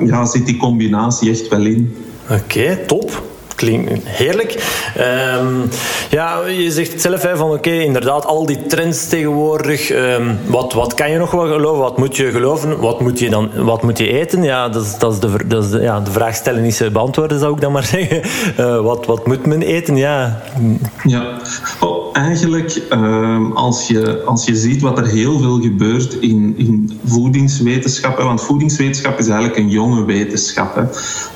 ja, 0.07 0.25
zit 0.25 0.47
die 0.47 0.57
combinatie 0.57 1.22
echt 1.29 1.49
wel. 1.49 1.77
Oké, 2.31 2.79
top 2.87 3.23
heerlijk. 4.05 4.53
Um, 5.39 5.69
ja, 6.11 6.47
je 6.47 6.71
zegt 6.71 7.01
zelf 7.01 7.27
van 7.35 7.51
oké, 7.51 7.71
inderdaad, 7.71 8.27
al 8.27 8.47
die 8.47 8.67
trends 8.67 9.09
tegenwoordig. 9.09 9.91
Um, 9.91 10.39
wat, 10.47 10.73
wat 10.73 10.95
kan 10.95 11.11
je 11.11 11.19
nog 11.19 11.31
wel 11.31 11.47
geloven? 11.47 11.81
Wat 11.83 11.99
moet 11.99 12.17
je 12.17 12.31
geloven? 12.31 12.81
Wat 12.81 13.01
moet 13.01 13.19
je 13.19 13.31
dan 13.31 13.51
wat 13.57 13.83
moet 13.83 13.99
je 13.99 14.09
eten? 14.09 14.43
Ja, 14.43 14.69
dat 14.69 14.85
is, 14.85 14.99
dat 14.99 15.13
is, 15.13 15.21
de, 15.21 15.47
dat 15.47 15.65
is 15.65 15.71
de, 15.71 15.81
ja, 15.81 16.01
de 16.01 16.11
vraag 16.11 16.35
stellen 16.35 16.65
is 16.65 16.91
beantwoorden, 16.93 17.39
zou 17.39 17.55
ik 17.55 17.61
dan 17.61 17.73
maar 17.73 17.85
zeggen. 17.97 18.23
Uh, 18.61 18.81
wat, 18.81 19.07
wat 19.07 19.27
moet 19.27 19.47
men 19.47 19.63
eten? 19.63 19.97
Ja, 19.97 20.43
ja. 21.05 21.37
Oh, 21.81 22.03
eigenlijk, 22.13 22.83
uh, 22.91 23.55
als, 23.55 23.89
je, 23.89 24.23
als 24.25 24.45
je 24.45 24.57
ziet 24.57 24.81
wat 24.81 24.99
er 24.99 25.07
heel 25.07 25.39
veel 25.39 25.61
gebeurt 25.61 26.15
in, 26.15 26.55
in 26.57 27.01
voedingswetenschappen, 27.05 28.25
want 28.25 28.43
voedingswetenschap 28.43 29.19
is 29.19 29.29
eigenlijk 29.29 29.59
een 29.59 29.69
jonge 29.69 30.05
wetenschap. 30.05 30.75
Hè. 30.75 30.83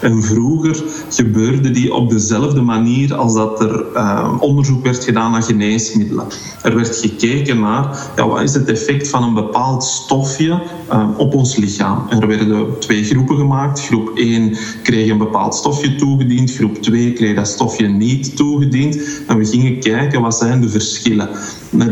En 0.01 0.23
vroeger 0.23 0.83
gebeurde 1.11 1.71
die 1.71 1.95
op 1.95 2.11
dezelfde 2.17 2.61
manier 2.61 3.15
als 3.15 3.35
dat 3.35 3.61
er 3.61 3.85
uh, 3.95 4.37
onderzoek 4.41 4.85
werd 4.85 5.05
gedaan 5.05 5.31
naar 5.31 5.43
geneesmiddelen. 5.43 6.27
Er 6.63 6.75
werd 6.75 6.97
gekeken 6.97 7.61
naar 7.61 8.11
ja, 8.17 8.29
wat 8.29 8.43
is 8.43 8.55
het 8.55 8.69
effect 8.69 9.09
van 9.09 9.23
een 9.23 9.35
bepaald 9.35 9.85
stofje 9.85 10.63
uh, 10.93 11.09
op 11.17 11.35
ons 11.35 11.57
lichaam. 11.57 12.07
Er 12.09 12.27
werden 12.27 12.79
twee 12.79 13.05
groepen 13.05 13.37
gemaakt. 13.37 13.81
Groep 13.81 14.11
1 14.15 14.57
kreeg 14.83 15.11
een 15.11 15.19
bepaald 15.19 15.55
stofje 15.55 15.95
toegediend, 15.95 16.55
groep 16.55 16.83
2 16.83 17.13
kreeg 17.13 17.37
dat 17.37 17.49
stofje 17.49 17.89
niet 17.89 18.37
toegediend. 18.37 18.99
En 19.27 19.39
we 19.39 19.45
gingen 19.45 19.81
kijken 19.81 20.21
wat 20.21 20.37
zijn 20.37 20.61
de 20.61 20.69
verschillen. 20.69 21.29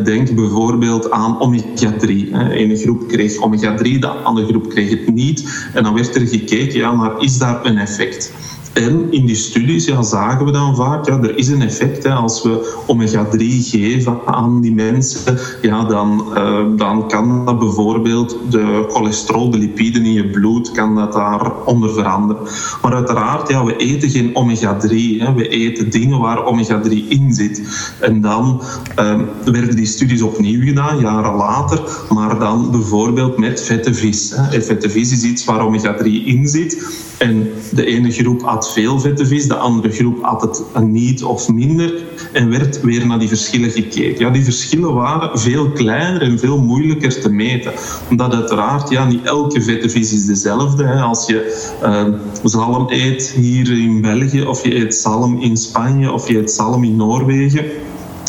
Denk 0.04 0.34
bijvoorbeeld 0.34 1.10
aan 1.10 1.40
omega-3. 1.40 2.06
De 2.06 2.50
ene 2.50 2.76
groep 2.76 3.08
kreeg 3.08 3.36
omega-3, 3.36 3.98
de 3.98 4.08
andere 4.08 4.46
groep 4.46 4.68
kreeg 4.68 4.90
het 4.90 5.14
niet. 5.14 5.68
En 5.74 5.82
dan 5.82 5.94
werd 5.94 6.14
er 6.14 6.26
gekeken, 6.26 6.78
ja, 6.78 6.92
maar 6.92 7.12
is 7.18 7.38
daar 7.38 7.64
een 7.64 7.78
effect? 7.78 8.32
En 8.74 9.06
in 9.10 9.26
die 9.26 9.36
studies 9.36 9.84
ja, 9.84 10.02
zagen 10.02 10.44
we 10.44 10.52
dan 10.52 10.76
vaak, 10.76 11.06
ja, 11.06 11.18
er 11.22 11.36
is 11.38 11.48
een 11.48 11.62
effect. 11.62 12.02
Hè, 12.02 12.10
als 12.10 12.42
we 12.42 12.82
omega-3 12.86 13.38
geven 13.60 14.18
aan 14.24 14.60
die 14.60 14.74
mensen, 14.74 15.38
ja, 15.62 15.84
dan, 15.84 16.24
uh, 16.36 16.64
dan 16.76 17.08
kan 17.08 17.44
dat 17.44 17.58
bijvoorbeeld 17.58 18.38
de 18.50 18.86
cholesterol, 18.88 19.50
de 19.50 19.58
lipiden 19.58 20.04
in 20.04 20.12
je 20.12 20.30
bloed, 20.30 20.72
kan 20.72 20.94
dat 20.94 21.12
daaronder 21.12 21.92
veranderen. 21.92 22.42
Maar 22.82 22.94
uiteraard, 22.94 23.48
ja, 23.48 23.64
we 23.64 23.76
eten 23.76 24.10
geen 24.10 24.36
omega-3. 24.36 24.88
We 25.34 25.48
eten 25.48 25.90
dingen 25.90 26.18
waar 26.18 26.44
omega-3 26.44 27.08
in 27.08 27.32
zit. 27.32 27.62
En 28.00 28.20
dan 28.20 28.62
uh, 28.98 29.20
werden 29.44 29.76
die 29.76 29.86
studies 29.86 30.22
opnieuw 30.22 30.64
gedaan, 30.64 30.98
jaren 31.00 31.34
later, 31.34 31.80
maar 32.08 32.38
dan 32.38 32.70
bijvoorbeeld 32.70 33.38
met 33.38 33.62
vette 33.62 33.94
vis. 33.94 34.32
Hè. 34.36 34.62
Vette 34.62 34.90
vis 34.90 35.12
is 35.12 35.22
iets 35.22 35.44
waar 35.44 35.60
omega-3 35.60 36.04
in 36.04 36.48
zit. 36.48 37.02
En 37.18 37.48
de 37.72 37.84
ene 37.84 38.10
groep 38.10 38.42
veel 38.72 39.00
vette 39.00 39.26
vis, 39.26 39.48
de 39.48 39.56
andere 39.56 39.90
groep 39.90 40.22
had 40.22 40.42
het 40.42 40.84
niet 40.84 41.22
of 41.22 41.48
minder. 41.48 42.02
En 42.32 42.50
werd 42.50 42.80
weer 42.80 43.06
naar 43.06 43.18
die 43.18 43.28
verschillen 43.28 43.70
gekeken. 43.70 44.24
Ja, 44.24 44.30
die 44.30 44.44
verschillen 44.44 44.94
waren 44.94 45.38
veel 45.38 45.70
kleiner 45.70 46.22
en 46.22 46.38
veel 46.38 46.58
moeilijker 46.58 47.20
te 47.20 47.28
meten. 47.28 47.72
Omdat 48.10 48.34
uiteraard, 48.34 48.90
ja, 48.90 49.04
niet 49.04 49.24
elke 49.24 49.62
vette 49.62 49.90
vis 49.90 50.12
is 50.12 50.26
dezelfde. 50.26 50.84
Hè. 50.84 51.00
Als 51.00 51.26
je 51.26 51.68
uh, 51.82 52.04
zalm 52.44 52.86
eet 52.88 53.30
hier 53.36 53.78
in 53.78 54.00
België, 54.00 54.42
of 54.42 54.64
je 54.64 54.74
eet 54.76 54.94
zalm 54.94 55.40
in 55.40 55.56
Spanje, 55.56 56.12
of 56.12 56.28
je 56.28 56.38
eet 56.38 56.50
zalm 56.50 56.84
in 56.84 56.96
Noorwegen 56.96 57.64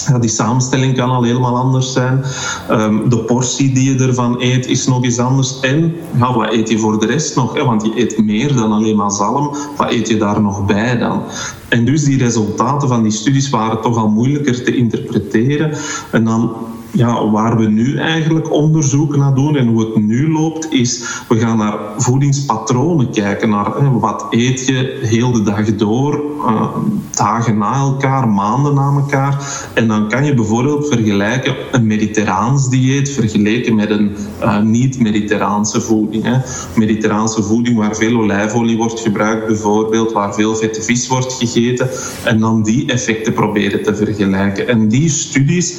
ja, 0.08 0.20
die 0.20 0.30
samenstelling 0.30 0.96
kan 0.96 1.10
al 1.10 1.24
helemaal 1.24 1.58
anders 1.58 1.94
zijn. 1.94 2.24
Um, 2.72 3.10
de 3.10 3.18
portie 3.18 3.74
die 3.74 3.94
je 3.94 4.06
ervan 4.06 4.36
eet 4.40 4.68
is 4.68 4.88
nog 4.88 5.04
eens 5.04 5.20
anders. 5.20 5.60
En 5.60 5.96
ja, 6.18 6.34
wat 6.34 6.52
eet 6.52 6.70
je 6.70 6.80
voor 6.80 7.00
de 7.00 7.06
rest 7.06 7.36
nog? 7.36 7.54
Hè? 7.54 7.64
Want 7.64 7.84
je 7.84 8.00
eet 8.00 8.18
meer 8.18 8.56
dan 8.56 8.72
alleen 8.72 8.96
maar 8.96 9.12
zalm. 9.12 9.56
Wat 9.78 9.92
eet 9.92 10.08
je 10.08 10.18
daar 10.18 10.42
nog 10.42 10.66
bij 10.66 10.98
dan? 10.98 11.22
En 11.70 11.86
dus 11.86 12.04
die 12.04 12.18
resultaten 12.18 12.88
van 12.88 13.04
die 13.04 13.12
studies 13.12 13.50
waren 13.50 13.82
toch 13.82 13.98
al 13.98 14.10
moeilijker 14.10 14.64
te 14.64 14.76
interpreteren. 14.76 15.72
En 16.12 16.24
dan 16.24 16.56
ja, 16.96 17.30
waar 17.30 17.58
we 17.58 17.68
nu 17.68 17.98
eigenlijk 17.98 18.52
onderzoek 18.52 19.16
naar 19.16 19.34
doen 19.34 19.56
en 19.56 19.68
hoe 19.68 19.80
het 19.80 20.06
nu 20.06 20.32
loopt, 20.32 20.72
is 20.72 21.04
we 21.28 21.40
gaan 21.40 21.58
naar 21.58 21.78
voedingspatronen 21.98 23.12
kijken. 23.12 23.50
Naar 23.50 24.00
wat 24.00 24.26
eet 24.30 24.66
je 24.68 25.00
heel 25.02 25.32
de 25.32 25.42
dag 25.42 25.76
door, 25.76 26.24
uh, 26.46 26.76
dagen 27.12 27.58
na 27.58 27.74
elkaar, 27.74 28.28
maanden 28.28 28.74
na 28.74 28.92
elkaar. 28.96 29.48
En 29.74 29.88
dan 29.88 30.10
kan 30.10 30.26
je 30.26 30.34
bijvoorbeeld 30.34 30.88
vergelijken 30.88 31.56
een 31.72 31.88
mediterraans 31.88 32.70
dieet 32.70 33.10
vergeleken 33.10 33.76
met 33.76 33.90
een 33.90 34.16
uh, 34.42 34.62
niet-mediterraanse 34.62 35.82
voeding. 35.82 36.24
Hè. 36.24 36.38
Mediterraanse 36.76 37.44
voeding 37.44 37.78
waar 37.78 37.96
veel 37.96 38.18
olijfolie 38.18 38.78
wordt 38.78 39.00
gebruikt 39.00 39.48
bijvoorbeeld, 39.48 40.12
waar 40.12 40.34
veel 40.34 40.56
vette 40.56 40.82
vis 40.82 41.08
wordt 41.08 41.34
gegeten. 41.34 41.90
En 42.24 42.40
dan 42.40 42.64
die 42.64 42.92
effecten 42.92 43.34
proberen 43.34 43.84
te 43.84 43.96
vergelijken. 43.96 44.68
En 44.68 44.88
die 44.88 45.10
studies 45.10 45.78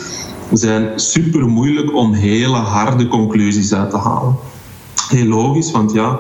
zijn 0.53 1.01
super 1.01 1.47
moeilijk 1.49 1.95
om 1.95 2.13
hele 2.13 2.57
harde 2.57 3.09
conclusies 3.09 3.75
uit 3.75 3.91
te 3.91 3.97
halen. 3.97 4.37
Heel 5.09 5.27
logisch, 5.27 5.71
want 5.71 5.93
ja, 5.93 6.19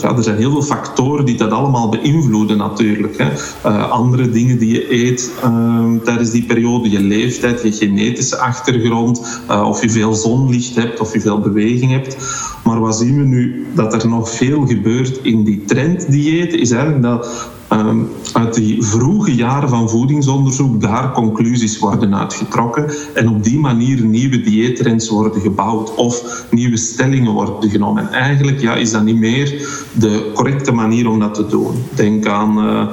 ja, 0.00 0.16
er 0.16 0.22
zijn 0.22 0.36
heel 0.36 0.50
veel 0.50 0.62
factoren 0.62 1.24
die 1.24 1.36
dat 1.36 1.50
allemaal 1.50 1.88
beïnvloeden 1.88 2.56
natuurlijk. 2.56 3.18
Hè. 3.18 3.30
Uh, 3.70 3.90
andere 3.90 4.30
dingen 4.30 4.58
die 4.58 4.72
je 4.72 4.92
eet 4.92 5.30
uh, 5.44 5.84
tijdens 6.04 6.30
die 6.30 6.44
periode, 6.44 6.90
je 6.90 7.00
leeftijd, 7.00 7.62
je 7.62 7.72
genetische 7.72 8.36
achtergrond, 8.36 9.42
of 9.64 9.82
je 9.82 9.90
veel 9.90 10.14
zonlicht 10.14 10.74
hebt 10.74 11.00
of 11.00 11.12
je 11.12 11.20
veel 11.20 11.40
beweging 11.40 11.90
hebt. 11.90 12.16
Maar 12.64 12.80
wat 12.80 12.96
zien 12.96 13.16
we 13.16 13.24
nu? 13.24 13.66
Dat 13.74 14.02
er 14.02 14.08
nog 14.08 14.30
veel 14.30 14.66
gebeurt 14.66 15.20
in 15.22 15.44
die 15.44 15.64
trenddiëten, 15.64 16.58
is 16.58 16.70
eigenlijk 16.70 17.02
dat 17.02 17.50
Um, 17.72 18.08
uit 18.32 18.54
die 18.54 18.82
vroege 18.82 19.34
jaren 19.34 19.68
van 19.68 19.88
voedingsonderzoek 19.88 20.80
daar 20.80 21.12
conclusies 21.12 21.78
worden 21.78 22.16
uitgetrokken 22.18 22.90
en 23.14 23.28
op 23.28 23.44
die 23.44 23.58
manier 23.58 24.04
nieuwe 24.04 24.40
dieettrends 24.40 25.08
worden 25.08 25.40
gebouwd 25.40 25.94
of 25.94 26.44
nieuwe 26.50 26.76
stellingen 26.76 27.32
worden 27.32 27.70
genomen. 27.70 28.02
En 28.02 28.12
eigenlijk 28.12 28.60
ja, 28.60 28.74
is 28.74 28.90
dat 28.90 29.04
niet 29.04 29.18
meer 29.18 29.68
de 29.92 30.30
correcte 30.34 30.72
manier 30.72 31.08
om 31.08 31.18
dat 31.18 31.34
te 31.34 31.46
doen. 31.46 31.74
Denk 31.94 32.26
aan 32.26 32.58
uh, 32.58 32.86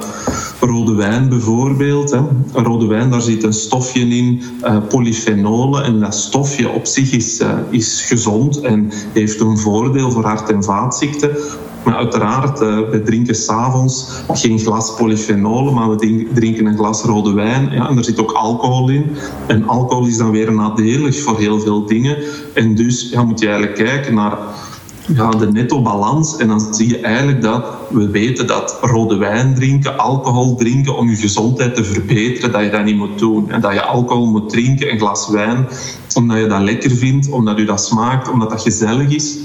rode 0.60 0.94
wijn 0.94 1.28
bijvoorbeeld. 1.28 2.10
Hè. 2.10 2.20
Rode 2.52 2.86
wijn, 2.86 3.10
daar 3.10 3.22
zit 3.22 3.42
een 3.42 3.52
stofje 3.52 4.00
in, 4.00 4.42
uh. 4.62 5.86
En 5.86 6.00
dat 6.00 6.14
stofje 6.14 6.68
op 6.68 6.86
zich 6.86 7.12
is, 7.12 7.40
uh, 7.40 7.48
is 7.70 8.04
gezond 8.06 8.60
en 8.60 8.90
heeft 9.12 9.40
een 9.40 9.58
voordeel 9.58 10.10
voor 10.10 10.24
hart- 10.24 10.50
en 10.50 10.64
vaatziekten. 10.64 11.30
Uiteraard, 11.96 12.60
uh, 12.60 12.78
we 12.90 13.02
drinken 13.02 13.34
s'avonds 13.34 14.22
geen 14.32 14.58
glas 14.58 14.94
polyfenolen, 14.94 15.74
maar 15.74 15.90
we 15.90 16.26
drinken 16.34 16.66
een 16.66 16.76
glas 16.76 17.02
rode 17.02 17.32
wijn. 17.32 17.70
Ja, 17.70 17.88
en 17.88 17.96
er 17.96 18.04
zit 18.04 18.20
ook 18.20 18.32
alcohol 18.32 18.88
in. 18.88 19.16
En 19.46 19.68
alcohol 19.68 20.06
is 20.06 20.16
dan 20.16 20.30
weer 20.30 20.52
nadelig 20.52 21.22
voor 21.22 21.38
heel 21.38 21.60
veel 21.60 21.86
dingen. 21.86 22.16
En 22.54 22.74
dus 22.74 23.10
ja, 23.10 23.22
moet 23.22 23.40
je 23.40 23.46
eigenlijk 23.46 23.76
kijken 23.76 24.14
naar 24.14 24.38
ja, 25.14 25.30
de 25.30 25.52
netto-balans. 25.52 26.36
En 26.36 26.48
dan 26.48 26.74
zie 26.74 26.88
je 26.88 26.98
eigenlijk 26.98 27.42
dat 27.42 27.64
we 27.90 28.10
weten 28.10 28.46
dat 28.46 28.78
rode 28.80 29.16
wijn 29.16 29.54
drinken, 29.54 29.98
alcohol 29.98 30.56
drinken 30.56 30.96
om 30.96 31.08
je 31.08 31.16
gezondheid 31.16 31.74
te 31.74 31.84
verbeteren, 31.84 32.52
dat 32.52 32.62
je 32.62 32.70
dat 32.70 32.84
niet 32.84 32.96
moet 32.96 33.18
doen. 33.18 33.50
En 33.50 33.60
dat 33.60 33.72
je 33.72 33.82
alcohol 33.82 34.26
moet 34.26 34.48
drinken, 34.48 34.92
een 34.92 34.98
glas 34.98 35.28
wijn, 35.28 35.68
omdat 36.14 36.38
je 36.38 36.46
dat 36.46 36.60
lekker 36.60 36.90
vindt, 36.90 37.30
omdat 37.30 37.58
je 37.58 37.64
dat 37.64 37.84
smaakt, 37.84 38.30
omdat 38.30 38.50
dat 38.50 38.62
gezellig 38.62 39.14
is 39.14 39.38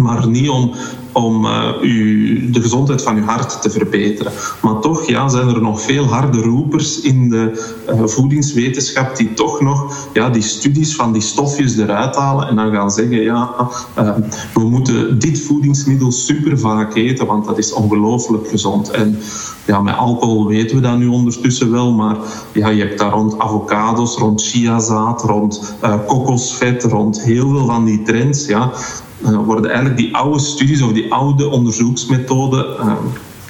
maar 0.00 0.28
niet 0.28 0.48
om, 0.48 0.74
om 1.12 1.46
u, 1.82 2.50
de 2.50 2.60
gezondheid 2.60 3.02
van 3.02 3.16
uw 3.16 3.24
hart 3.24 3.62
te 3.62 3.70
verbeteren. 3.70 4.32
Maar 4.62 4.80
toch 4.80 5.08
ja, 5.08 5.28
zijn 5.28 5.48
er 5.48 5.62
nog 5.62 5.82
veel 5.82 6.04
harde 6.04 6.40
roepers 6.40 7.00
in 7.00 7.30
de 7.30 7.74
uh, 7.88 8.02
voedingswetenschap 8.04 9.16
die 9.16 9.34
toch 9.34 9.60
nog 9.60 10.08
ja, 10.12 10.30
die 10.30 10.42
studies 10.42 10.94
van 10.94 11.12
die 11.12 11.22
stofjes 11.22 11.76
eruit 11.76 12.16
halen 12.16 12.48
en 12.48 12.56
dan 12.56 12.72
gaan 12.72 12.90
zeggen, 12.90 13.22
ja, 13.22 13.54
uh, 13.98 14.16
we 14.54 14.60
moeten 14.60 15.18
dit 15.18 15.40
voedingsmiddel 15.40 16.12
super 16.12 16.58
vaak 16.58 16.94
eten, 16.94 17.26
want 17.26 17.44
dat 17.44 17.58
is 17.58 17.72
ongelooflijk 17.72 18.48
gezond. 18.48 18.90
En 18.90 19.18
ja, 19.66 19.80
met 19.80 19.96
alcohol 19.96 20.46
weten 20.46 20.76
we 20.76 20.82
dat 20.82 20.98
nu 20.98 21.06
ondertussen 21.06 21.70
wel, 21.70 21.92
maar 21.92 22.16
ja, 22.52 22.68
je 22.68 22.82
hebt 22.82 22.98
daar 22.98 23.12
rond 23.12 23.38
avocados, 23.38 24.16
rond 24.16 24.42
chiazaad, 24.42 25.22
rond 25.22 25.74
kokosvet, 26.06 26.82
rond 26.82 27.22
heel 27.22 27.50
veel 27.50 27.66
van 27.66 27.84
die 27.84 28.02
trends, 28.02 28.46
ja, 28.46 28.72
worden 29.20 29.70
eigenlijk 29.70 30.00
die 30.00 30.16
oude 30.16 30.38
studies 30.38 30.82
of 30.82 30.92
die 30.92 31.12
oude 31.12 31.48
onderzoeksmethoden 31.48 32.66
uh, 32.80 32.92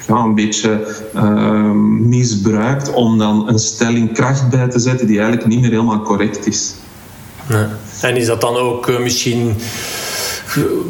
ja, 0.07 0.15
een 0.15 0.35
beetje 0.35 1.01
uh, 1.15 1.71
misbruikt 1.99 2.93
om 2.93 3.17
dan 3.17 3.47
een 3.49 3.59
stelling 3.59 4.13
kracht 4.13 4.49
bij 4.49 4.67
te 4.67 4.79
zetten 4.79 5.07
die 5.07 5.19
eigenlijk 5.19 5.47
niet 5.47 5.61
meer 5.61 5.69
helemaal 5.69 6.01
correct 6.01 6.47
is. 6.47 6.73
En 8.01 8.15
is 8.15 8.25
dat 8.25 8.41
dan 8.41 8.55
ook 8.55 8.99
misschien 8.99 9.55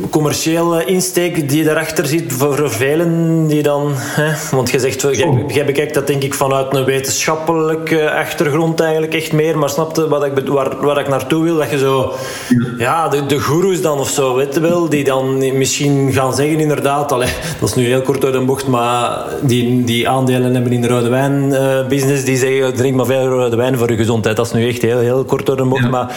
commerciële 0.09 0.85
insteek 0.85 1.49
die 1.49 1.63
daarachter 1.63 2.05
zit 2.05 2.33
voor 2.33 2.71
velen 2.71 3.47
die 3.47 3.63
dan... 3.63 3.91
Hè, 3.95 4.55
want 4.55 4.71
je 4.71 4.79
zegt, 4.79 5.01
jij, 5.01 5.43
jij 5.47 5.65
bekijkt 5.65 5.93
dat 5.93 6.07
denk 6.07 6.23
ik 6.23 6.33
vanuit 6.33 6.75
een 6.75 6.85
wetenschappelijke 6.85 8.11
achtergrond 8.11 8.79
eigenlijk 8.79 9.13
echt 9.13 9.33
meer, 9.33 9.57
maar 9.57 9.69
snapte 9.69 10.07
wat 10.07 10.25
ik, 10.25 10.47
waar, 10.47 10.81
waar 10.81 10.99
ik 10.99 11.07
naartoe 11.07 11.43
wil? 11.43 11.57
Dat 11.57 11.69
je 11.69 11.77
zo... 11.77 12.13
Ja, 12.77 13.07
de, 13.07 13.25
de 13.25 13.39
goeroes 13.39 13.81
dan 13.81 13.99
of 13.99 14.09
zo, 14.09 14.35
weet 14.35 14.53
je 14.53 14.59
wel, 14.59 14.89
die 14.89 15.03
dan 15.03 15.57
misschien 15.57 16.13
gaan 16.13 16.33
zeggen 16.33 16.59
inderdaad, 16.59 17.11
allez, 17.11 17.31
dat 17.59 17.69
is 17.69 17.75
nu 17.75 17.85
heel 17.85 18.01
kort 18.01 18.25
uit 18.25 18.33
de 18.33 18.39
bocht, 18.39 18.67
maar 18.67 19.25
die, 19.41 19.83
die 19.83 20.09
aandelen 20.09 20.53
hebben 20.53 20.71
in 20.71 20.81
de 20.81 20.87
rode 20.87 21.09
wijn 21.09 21.49
uh, 21.49 21.87
business, 21.87 22.23
die 22.23 22.37
zeggen 22.37 22.73
drink 22.73 22.95
maar 22.95 23.05
veel 23.05 23.25
rode 23.25 23.55
wijn 23.55 23.77
voor 23.77 23.89
je 23.91 23.97
gezondheid. 23.97 24.35
Dat 24.35 24.45
is 24.45 24.51
nu 24.51 24.67
echt 24.67 24.81
heel, 24.81 24.99
heel 24.99 25.23
kort 25.23 25.49
uit 25.49 25.57
de 25.57 25.63
bocht, 25.63 25.89
maar 25.89 26.15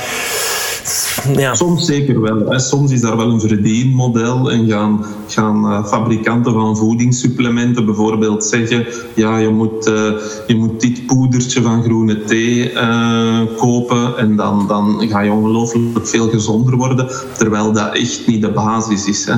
ja. 1.37 1.55
Soms 1.55 1.87
zeker 1.87 2.21
wel. 2.21 2.59
Soms 2.61 2.93
is 2.93 3.01
daar 3.01 3.17
wel 3.17 3.31
een 3.31 3.41
verdienmodel 3.41 4.51
en 4.51 4.69
gaan, 4.69 5.05
gaan 5.29 5.65
uh, 5.65 5.87
fabrikanten 5.87 6.53
van 6.53 6.77
voedingssupplementen 6.77 7.85
bijvoorbeeld 7.85 8.45
zeggen: 8.45 8.87
ja, 9.15 9.39
je 9.39 9.49
moet, 9.49 9.87
uh, 9.87 10.13
je 10.47 10.57
moet 10.57 10.81
dit 10.81 11.04
poedertje 11.07 11.63
van 11.63 11.83
groene 11.83 12.25
thee 12.25 12.73
uh, 12.73 13.41
kopen 13.57 14.19
en 14.19 14.37
dan, 14.37 14.67
dan 14.67 15.09
ga 15.09 15.21
je 15.21 15.33
ongelooflijk 15.33 16.07
veel 16.07 16.29
gezonder 16.29 16.77
worden, 16.77 17.09
terwijl 17.39 17.73
dat 17.73 17.97
echt 17.97 18.27
niet 18.27 18.43
de 18.43 18.51
basis 18.51 19.07
is. 19.07 19.27
Hè. 19.27 19.35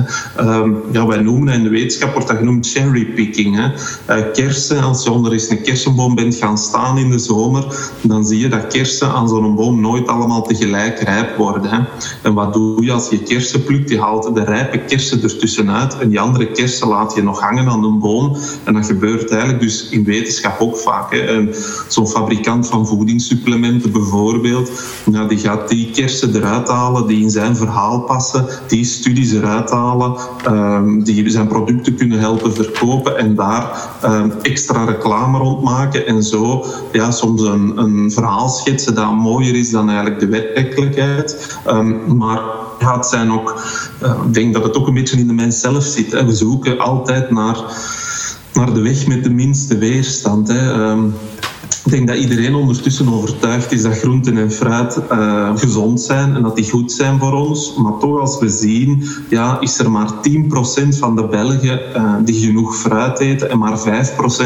Um, 0.59 0.81
ja, 0.91 1.07
wij 1.07 1.21
noemen 1.21 1.53
in 1.53 1.63
de 1.63 1.69
wetenschap 1.69 2.13
wordt 2.13 2.27
dat 2.27 2.37
genoemd 2.37 2.67
cherrypicking. 2.67 3.55
Hè. 3.55 4.31
kersen, 4.31 4.83
als 4.83 5.03
je 5.03 5.11
onder 5.11 5.31
eens 5.31 5.49
een 5.49 5.61
kersenboom 5.61 6.15
bent 6.15 6.35
gaan 6.35 6.57
staan 6.57 6.97
in 6.97 7.09
de 7.09 7.19
zomer, 7.19 7.65
dan 8.01 8.25
zie 8.25 8.39
je 8.39 8.47
dat 8.47 8.67
kersen 8.67 9.11
aan 9.11 9.29
zo'n 9.29 9.55
boom 9.55 9.81
nooit 9.81 10.07
allemaal 10.07 10.41
tegelijk 10.41 10.99
rijp 10.99 11.37
worden. 11.37 11.71
Hè. 11.71 11.79
En 12.21 12.33
wat 12.33 12.53
doe 12.53 12.83
je 12.83 12.91
als 12.91 13.09
je 13.09 13.23
kersen 13.23 13.63
plukt? 13.63 13.89
Je 13.89 13.99
haalt 13.99 14.35
de 14.35 14.43
rijpe 14.43 14.77
kersen 14.77 15.23
ertussenuit 15.23 15.97
en 15.97 16.09
die 16.09 16.19
andere 16.19 16.51
kersen 16.51 16.87
laat 16.87 17.15
je 17.15 17.23
nog 17.23 17.39
hangen 17.39 17.67
aan 17.67 17.83
een 17.83 17.99
boom. 17.99 18.35
En 18.63 18.73
dat 18.73 18.85
gebeurt 18.85 19.29
eigenlijk 19.29 19.61
dus 19.61 19.89
in 19.89 20.03
wetenschap 20.03 20.59
ook 20.59 20.77
vaak. 20.77 21.11
Hè. 21.11 21.19
En 21.19 21.53
zo'n 21.87 22.07
fabrikant 22.07 22.67
van 22.67 22.87
voedingssupplementen 22.87 23.91
bijvoorbeeld, 23.91 24.71
nou, 25.05 25.27
die 25.27 25.37
gaat 25.37 25.69
die 25.69 25.91
kersen 25.91 26.35
eruit 26.35 26.67
halen 26.67 27.07
die 27.07 27.21
in 27.21 27.29
zijn 27.29 27.55
verhaal 27.55 27.99
passen, 27.99 28.45
die 28.67 28.85
studies 28.85 29.31
eruit 29.31 29.69
halen, 29.69 30.15
um, 30.47 31.03
die 31.03 31.29
zijn 31.29 31.47
producten 31.47 31.95
kunnen 31.95 32.19
helpen 32.19 32.53
verkopen 32.53 33.17
en 33.17 33.35
daar 33.35 33.89
um, 34.05 34.31
extra 34.41 34.85
reclame 34.85 35.37
rond 35.37 35.63
maken 35.63 36.07
en 36.07 36.23
zo 36.23 36.65
ja, 36.91 37.11
soms 37.11 37.41
een, 37.41 37.77
een 37.77 38.11
verhaal 38.11 38.49
schetsen 38.49 38.95
dat 38.95 39.15
mooier 39.15 39.55
is 39.55 39.71
dan 39.71 39.89
eigenlijk 39.89 40.19
de 40.19 40.27
werkelijkheid. 40.27 41.57
Um, 41.67 42.17
maar 42.17 42.41
ja, 42.79 43.03
zijn 43.03 43.31
ook, 43.31 43.63
uh, 44.03 44.21
ik 44.27 44.33
denk 44.33 44.53
dat 44.53 44.63
het 44.63 44.77
ook 44.77 44.87
een 44.87 44.93
beetje 44.93 45.17
in 45.17 45.27
de 45.27 45.33
mens 45.33 45.59
zelf 45.59 45.83
zit. 45.83 46.11
Hè. 46.11 46.25
We 46.25 46.35
zoeken 46.35 46.79
altijd 46.79 47.31
naar, 47.31 47.57
naar 48.53 48.73
de 48.73 48.81
weg 48.81 49.07
met 49.07 49.23
de 49.23 49.29
minste 49.29 49.77
weerstand. 49.77 50.47
Hè. 50.47 50.91
Ik 51.87 51.93
denk 51.93 52.07
dat 52.07 52.17
iedereen 52.17 52.55
ondertussen 52.55 53.13
overtuigd 53.13 53.71
is 53.71 53.81
dat 53.81 53.97
groenten 53.97 54.37
en 54.37 54.51
fruit 54.51 54.99
uh, 55.11 55.51
gezond 55.55 56.01
zijn 56.01 56.35
en 56.35 56.41
dat 56.41 56.55
die 56.55 56.69
goed 56.69 56.91
zijn 56.91 57.19
voor 57.19 57.33
ons. 57.33 57.75
Maar 57.77 57.97
toch, 57.97 58.19
als 58.19 58.39
we 58.39 58.49
zien, 58.49 59.03
ja, 59.29 59.59
is 59.59 59.79
er 59.79 59.91
maar 59.91 60.11
10% 60.11 60.97
van 60.99 61.15
de 61.15 61.27
Belgen 61.27 61.79
uh, 61.95 62.13
die 62.25 62.45
genoeg 62.45 62.75
fruit 62.75 63.19
eten 63.19 63.49
en 63.49 63.57
maar 63.57 63.79
5% 63.79 63.81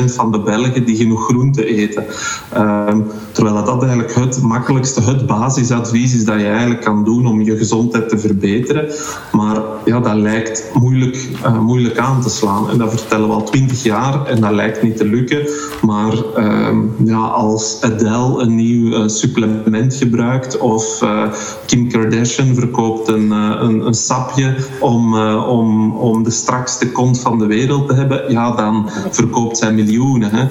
van 0.06 0.32
de 0.32 0.40
Belgen 0.40 0.86
die 0.86 0.96
genoeg 0.96 1.26
groenten 1.26 1.66
eten. 1.66 2.06
Uh, 2.54 2.88
terwijl 3.32 3.66
dat 3.66 3.82
eigenlijk 3.82 4.16
het 4.16 4.42
makkelijkste, 4.42 5.02
het 5.02 5.26
basisadvies 5.26 6.16
is 6.16 6.26
dat 6.26 6.40
je 6.40 6.48
eigenlijk 6.48 6.82
kan 6.82 7.04
doen 7.04 7.28
om 7.28 7.42
je 7.42 7.58
gezondheid 7.58 8.10
te 8.10 8.20
verbeteren. 8.20 8.92
Maar 9.32 9.62
ja, 9.86 10.00
dat 10.00 10.16
lijkt 10.16 10.70
moeilijk, 10.74 11.28
uh, 11.46 11.60
moeilijk 11.60 11.98
aan 11.98 12.22
te 12.22 12.30
slaan. 12.30 12.70
En 12.70 12.78
dat 12.78 12.90
vertellen 12.90 13.28
we 13.28 13.34
al 13.34 13.44
20 13.44 13.84
jaar 13.84 14.26
en 14.26 14.42
dat 14.42 14.52
lijkt 14.52 14.82
niet 14.82 14.98
te 14.98 15.06
lukken. 15.06 15.48
Maar 15.82 16.14
ehm, 16.36 16.78
ja, 17.06 17.31
als 17.32 17.78
Adele 17.82 18.42
een 18.42 18.56
nieuw 18.56 18.88
uh, 18.88 19.08
supplement 19.08 19.96
gebruikt 19.96 20.58
of 20.58 21.02
uh, 21.02 21.24
Kim 21.66 21.90
Kardashian 21.90 22.56
verkoopt 22.56 23.08
een, 23.08 23.26
uh, 23.26 23.58
een, 23.60 23.86
een, 23.86 23.94
sapje 23.94 24.56
om, 24.80 25.18
om, 25.38 25.92
om 25.98 26.24
de 26.24 26.32
strakste 26.32 26.92
kont 26.92 27.20
van 27.20 27.40
de 27.40 27.46
wereld 27.46 27.88
te 27.88 27.94
hebben, 27.94 28.32
ja, 28.32 28.52
dan 28.52 28.90
verkoopt 29.10 29.58
zij 29.58 29.74
miljoenen. 29.74 30.30
Hè. 30.34 30.46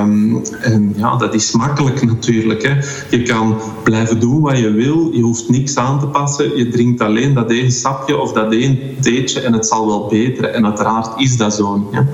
Um, 0.00 0.42
en 0.60 0.92
ja, 0.96 1.16
dat 1.16 1.34
is 1.34 1.52
makkelijk 1.52 2.04
natuurlijk. 2.06 2.62
Hè. 2.62 2.74
Je 3.16 3.22
kan 3.22 3.56
blijven 3.82 4.20
doen 4.20 4.40
wat 4.40 4.58
je 4.58 4.70
wil, 4.70 5.10
je 5.12 5.22
hoeft 5.22 5.48
niks 5.48 5.76
aan 5.76 6.00
te 6.00 6.06
passen, 6.06 6.56
je 6.56 6.68
drinkt 6.68 7.00
alleen 7.00 7.34
dat 7.34 7.50
één 7.50 7.70
sapje 7.72 8.18
of 8.18 8.32
dat 8.32 8.52
één 8.52 8.78
theetje 9.00 9.40
en 9.40 9.52
het 9.52 9.66
zal 9.66 9.86
wel 9.86 10.06
beteren. 10.06 10.54
En 10.54 10.64
uiteraard 10.64 11.20
is 11.20 11.36
dat 11.36 11.54
zo. 11.54 11.88
Ja. 11.92 12.06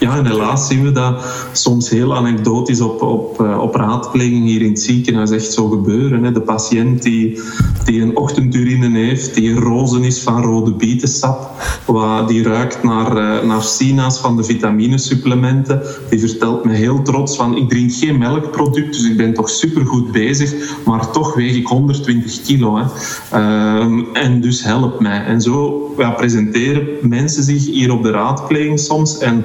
Ja, 0.00 0.16
en 0.16 0.26
helaas 0.26 0.66
zien 0.66 0.82
we 0.82 0.92
dat 0.92 1.48
soms 1.52 1.90
heel 1.90 2.16
anekdotisch 2.16 2.80
op, 2.80 3.02
op, 3.02 3.40
eh, 3.40 3.58
op 3.58 3.74
raadpleging 3.74 4.44
hier 4.44 4.62
in 4.62 4.70
het 4.70 4.80
ziekenhuis 4.80 5.30
echt 5.30 5.52
zo 5.52 5.68
gebeuren. 5.68 6.24
Hè. 6.24 6.32
De 6.32 6.40
patiënt 6.40 7.02
die, 7.02 7.40
die 7.84 8.02
een 8.02 8.16
ochtendurine 8.16 8.98
heeft, 8.98 9.34
die 9.34 9.54
rozen 9.54 10.04
is 10.04 10.20
van 10.20 10.42
rode 10.42 10.72
bietensap, 10.72 11.50
die 12.26 12.42
ruikt 12.42 12.82
naar, 12.82 13.16
uh, 13.16 13.48
naar 13.48 13.62
sina's 13.62 14.18
van 14.18 14.36
de 14.36 14.44
vitaminesupplementen, 14.44 15.82
die 16.10 16.18
vertelt 16.18 16.64
me 16.64 16.72
heel 16.72 17.02
trots 17.02 17.36
van 17.36 17.56
ik 17.56 17.68
drink 17.68 17.92
geen 17.92 18.18
melkproduct, 18.18 18.92
dus 18.92 19.08
ik 19.08 19.16
ben 19.16 19.34
toch 19.34 19.48
supergoed 19.50 20.12
bezig, 20.12 20.54
maar 20.84 21.10
toch 21.10 21.34
weeg 21.34 21.56
ik 21.56 21.66
120 21.66 22.42
kilo. 22.42 22.76
Hè. 22.76 22.84
Uh, 23.38 24.04
en 24.12 24.40
dus 24.40 24.62
help 24.62 25.00
mij. 25.00 25.24
En 25.24 25.40
zo 25.40 25.78
presenteren 26.16 26.86
mensen 27.02 27.42
zich 27.42 27.66
hier 27.66 27.92
op 27.92 28.02
de 28.02 28.10
raadpleging 28.10 28.80
soms 28.80 29.18
en 29.18 29.44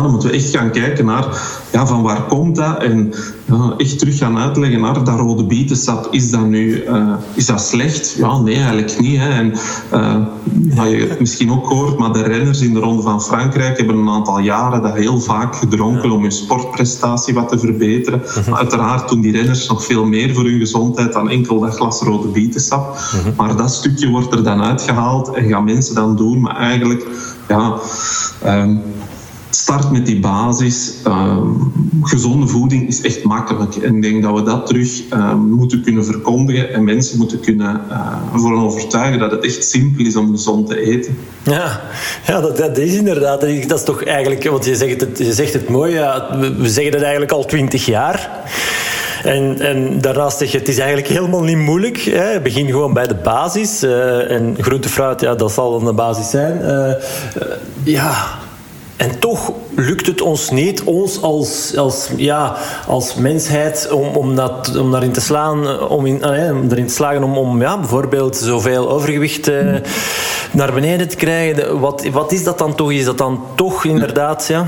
dan 0.00 0.10
moeten 0.10 0.30
we 0.30 0.36
echt 0.36 0.56
gaan 0.56 0.70
kijken 0.70 1.04
naar 1.04 1.26
ja, 1.72 1.86
van 1.86 2.02
waar 2.02 2.22
komt 2.22 2.56
dat 2.56 2.82
en 2.82 3.12
ja, 3.44 3.74
echt 3.76 3.98
terug 3.98 4.18
gaan 4.18 4.38
uitleggen 4.38 4.80
naar 4.80 5.04
dat 5.04 5.18
rode 5.18 5.44
bietensap. 5.44 6.08
Is 6.10 6.30
dat 6.30 6.46
nu 6.46 6.84
uh, 6.84 7.14
is 7.34 7.46
dat 7.46 7.60
slecht? 7.60 8.14
Ja, 8.18 8.38
nee, 8.38 8.54
eigenlijk 8.54 9.00
niet. 9.00 9.18
Hè. 9.18 9.28
En 9.28 9.52
uh, 9.92 10.16
ja, 10.74 10.84
je 10.84 11.06
het 11.06 11.20
misschien 11.20 11.52
ook 11.52 11.66
hoort, 11.66 11.98
maar 11.98 12.12
de 12.12 12.22
renners 12.22 12.60
in 12.60 12.74
de 12.74 12.80
Ronde 12.80 13.02
van 13.02 13.22
Frankrijk 13.22 13.78
hebben 13.78 13.96
een 13.96 14.08
aantal 14.08 14.38
jaren 14.38 14.82
dat 14.82 14.94
heel 14.94 15.20
vaak 15.20 15.56
gedronken 15.56 16.10
om 16.10 16.22
hun 16.22 16.32
sportprestatie 16.32 17.34
wat 17.34 17.48
te 17.48 17.58
verbeteren. 17.58 18.22
Maar 18.48 18.58
uiteraard 18.58 19.08
doen 19.08 19.20
die 19.20 19.32
renners 19.32 19.68
nog 19.68 19.84
veel 19.84 20.04
meer 20.04 20.34
voor 20.34 20.44
hun 20.44 20.58
gezondheid 20.58 21.12
dan 21.12 21.30
enkel 21.30 21.60
dat 21.60 21.74
glas 21.74 22.00
rode 22.00 22.28
bietensap. 22.28 22.96
Maar 23.36 23.56
dat 23.56 23.72
stukje 23.72 24.08
wordt 24.08 24.32
er 24.32 24.44
dan 24.44 24.62
uitgehaald 24.62 25.34
en 25.34 25.48
gaan 25.48 25.64
mensen 25.64 25.94
dan 25.94 26.16
doen, 26.16 26.40
maar 26.40 26.56
eigenlijk 26.56 27.06
ja. 27.48 27.78
Um, 28.46 28.82
start 29.56 29.90
met 29.90 30.06
die 30.06 30.20
basis. 30.20 30.94
Uh, 31.06 31.36
gezonde 32.02 32.46
voeding 32.46 32.88
is 32.88 33.00
echt 33.00 33.24
makkelijk. 33.24 33.76
En 33.76 33.94
ik 33.96 34.02
denk 34.02 34.22
dat 34.22 34.34
we 34.34 34.42
dat 34.42 34.66
terug 34.66 35.02
uh, 35.12 35.34
moeten 35.34 35.82
kunnen 35.82 36.04
verkondigen 36.04 36.72
en 36.72 36.84
mensen 36.84 37.18
moeten 37.18 37.40
kunnen 37.40 37.80
uh, 37.90 38.06
ervoor 38.32 38.62
overtuigen 38.62 39.18
dat 39.18 39.30
het 39.30 39.44
echt 39.44 39.64
simpel 39.64 40.04
is 40.04 40.16
om 40.16 40.30
gezond 40.30 40.66
te 40.66 40.80
eten. 40.80 41.16
Ja, 41.42 41.80
ja 42.26 42.40
dat, 42.40 42.56
dat 42.56 42.78
is 42.78 42.94
inderdaad. 42.94 43.40
Dat 43.40 43.78
is 43.78 43.84
toch 43.84 44.04
eigenlijk, 44.04 44.44
want 44.44 44.64
je 44.64 44.76
zegt 44.76 45.00
het, 45.00 45.18
je 45.18 45.32
zegt 45.32 45.52
het 45.52 45.68
mooi, 45.68 45.92
ja, 45.92 46.38
we 46.58 46.68
zeggen 46.68 46.92
het 46.92 47.02
eigenlijk 47.02 47.32
al 47.32 47.44
twintig 47.44 47.86
jaar. 47.86 48.30
En, 49.24 49.60
en 49.60 50.00
daarnaast 50.00 50.38
zeg 50.38 50.52
je, 50.52 50.58
het 50.58 50.68
is 50.68 50.78
eigenlijk 50.78 51.08
helemaal 51.08 51.42
niet 51.42 51.56
moeilijk. 51.56 51.98
Hè. 51.98 52.40
Begin 52.40 52.66
gewoon 52.66 52.92
bij 52.92 53.06
de 53.06 53.14
basis. 53.14 53.84
Uh, 53.84 54.30
en 54.30 54.56
groente, 54.60 54.88
fruit, 54.88 55.20
ja, 55.20 55.34
dat 55.34 55.52
zal 55.52 55.70
dan 55.70 55.84
de 55.84 55.92
basis 55.92 56.30
zijn. 56.30 56.60
Uh, 56.62 56.92
ja, 57.82 58.24
en 59.02 59.18
toch 59.18 59.52
lukt 59.74 60.06
het 60.06 60.20
ons 60.20 60.50
niet, 60.50 60.82
ons 60.82 61.22
als, 61.22 61.76
als, 61.76 62.08
ja, 62.16 62.56
als 62.86 63.14
mensheid, 63.14 63.90
om, 63.90 64.16
om, 64.16 64.36
dat, 64.36 64.76
om 64.76 64.90
daarin 64.90 65.12
te 65.12 65.20
slaan, 65.20 65.80
om, 65.88 66.06
in, 66.06 66.24
om 66.24 66.70
erin 66.70 66.86
te 66.86 66.94
slagen 66.94 67.22
om, 67.22 67.38
om 67.38 67.60
ja, 67.60 67.78
bijvoorbeeld 67.78 68.36
zoveel 68.36 68.90
overgewicht 68.90 69.48
eh, 69.48 69.74
naar 70.52 70.72
beneden 70.72 71.08
te 71.08 71.16
krijgen. 71.16 71.80
Wat, 71.80 72.04
wat 72.12 72.32
is 72.32 72.44
dat 72.44 72.58
dan 72.58 72.74
toch? 72.74 72.92
Is 72.92 73.04
dat 73.04 73.18
dan 73.18 73.44
toch 73.54 73.84
inderdaad, 73.84 74.46
ja? 74.46 74.66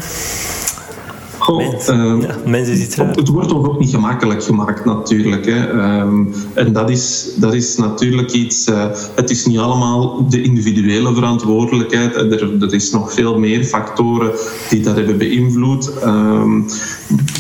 Goh, 1.44 1.56
mens, 1.56 1.88
uh, 1.88 2.66
ja, 2.66 2.72
iets 2.72 2.96
Het 2.96 3.28
wordt 3.28 3.48
toch 3.48 3.68
ook 3.68 3.78
niet 3.78 3.90
gemakkelijk 3.90 4.44
gemaakt, 4.44 4.84
natuurlijk. 4.84 5.46
Hè. 5.46 5.68
Um, 6.00 6.34
en 6.54 6.72
dat 6.72 6.90
is, 6.90 7.30
dat 7.36 7.54
is 7.54 7.76
natuurlijk 7.76 8.32
iets. 8.32 8.68
Uh, 8.68 8.86
het 9.14 9.30
is 9.30 9.46
niet 9.46 9.58
allemaal 9.58 10.28
de 10.28 10.42
individuele 10.42 11.14
verantwoordelijkheid. 11.14 12.14
Er, 12.14 12.62
er 12.62 12.74
is 12.74 12.90
nog 12.90 13.12
veel 13.12 13.38
meer 13.38 13.64
factoren 13.64 14.32
die 14.70 14.80
dat 14.80 14.96
hebben 14.96 15.18
beïnvloed. 15.18 15.92
Um, 16.04 16.66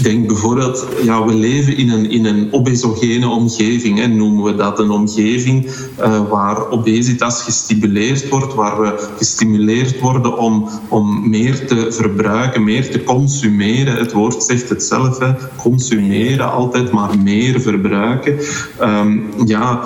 denk 0.02 0.26
bijvoorbeeld, 0.26 0.86
ja, 1.02 1.26
we 1.26 1.34
leven 1.34 1.76
in 1.76 1.90
een, 1.90 2.10
in 2.10 2.24
een 2.24 2.48
obesogene 2.52 3.28
omgeving, 3.28 3.98
hè, 3.98 4.06
noemen 4.06 4.44
we 4.44 4.54
dat. 4.54 4.78
Een 4.78 4.90
omgeving 4.90 5.66
uh, 6.00 6.28
waar 6.30 6.70
obesitas 6.70 7.42
gestimuleerd 7.42 8.28
wordt, 8.28 8.54
waar 8.54 8.80
we 8.80 9.08
gestimuleerd 9.16 10.00
worden 10.00 10.38
om, 10.38 10.68
om 10.88 11.28
meer 11.28 11.66
te 11.66 11.86
verbruiken, 11.90 12.64
meer 12.64 12.90
te 12.90 13.04
consumeren 13.04 13.93
het 13.98 14.12
woord 14.12 14.42
zegt 14.42 14.68
het 14.68 14.82
zelf, 14.82 15.18
consumeren, 15.56 16.52
altijd 16.52 16.90
maar 16.90 17.18
meer 17.18 17.60
verbruiken. 17.60 18.38
Um, 18.80 19.32
ja, 19.46 19.84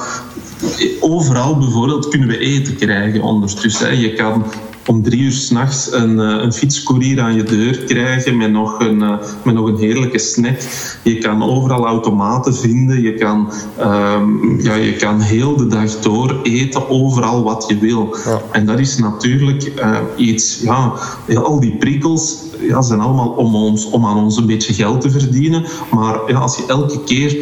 overal 1.00 1.58
bijvoorbeeld 1.58 2.08
kunnen 2.08 2.28
we 2.28 2.38
eten 2.38 2.76
krijgen 2.76 3.22
ondertussen. 3.22 4.00
Je 4.00 4.12
kan 4.12 4.44
om 4.88 5.02
drie 5.02 5.20
uur 5.20 5.32
s'nachts 5.32 5.92
een, 5.92 6.20
eh, 6.20 6.42
een 6.42 6.52
fietscourier 6.52 7.20
aan 7.20 7.34
je 7.34 7.42
deur 7.42 7.78
krijgen 7.78 8.36
met 8.36 8.50
nog, 8.50 8.80
een, 8.80 9.02
eh, 9.02 9.18
met 9.44 9.54
nog 9.54 9.66
een 9.66 9.76
heerlijke 9.76 10.18
snack. 10.18 10.60
Je 11.02 11.18
kan 11.18 11.42
overal 11.42 11.86
automaten 11.86 12.54
vinden. 12.54 13.02
Je 13.02 13.14
kan, 13.14 13.52
um, 13.80 14.60
ja, 14.60 14.74
je 14.74 14.92
kan 14.92 15.20
heel 15.20 15.56
de 15.56 15.66
dag 15.66 16.00
door 16.00 16.40
eten, 16.42 16.90
overal 16.90 17.42
wat 17.42 17.64
je 17.68 17.78
wil. 17.78 18.16
Ja. 18.24 18.40
En 18.52 18.66
dat 18.66 18.78
is 18.78 18.98
natuurlijk 18.98 19.72
uh, 19.76 19.98
iets, 20.16 20.60
ja, 20.60 20.92
al 21.34 21.60
die 21.60 21.76
prikkels 21.76 22.36
ja, 22.60 22.82
zijn 22.82 23.00
allemaal 23.00 23.28
om, 23.28 23.54
ons, 23.54 23.90
om 23.90 24.06
aan 24.06 24.16
ons 24.16 24.36
een 24.36 24.46
beetje 24.46 24.74
geld 24.74 25.00
te 25.00 25.10
verdienen. 25.10 25.64
Maar 25.90 26.18
ja, 26.26 26.38
als 26.38 26.56
je 26.56 26.64
elke 26.66 27.04
keer 27.04 27.36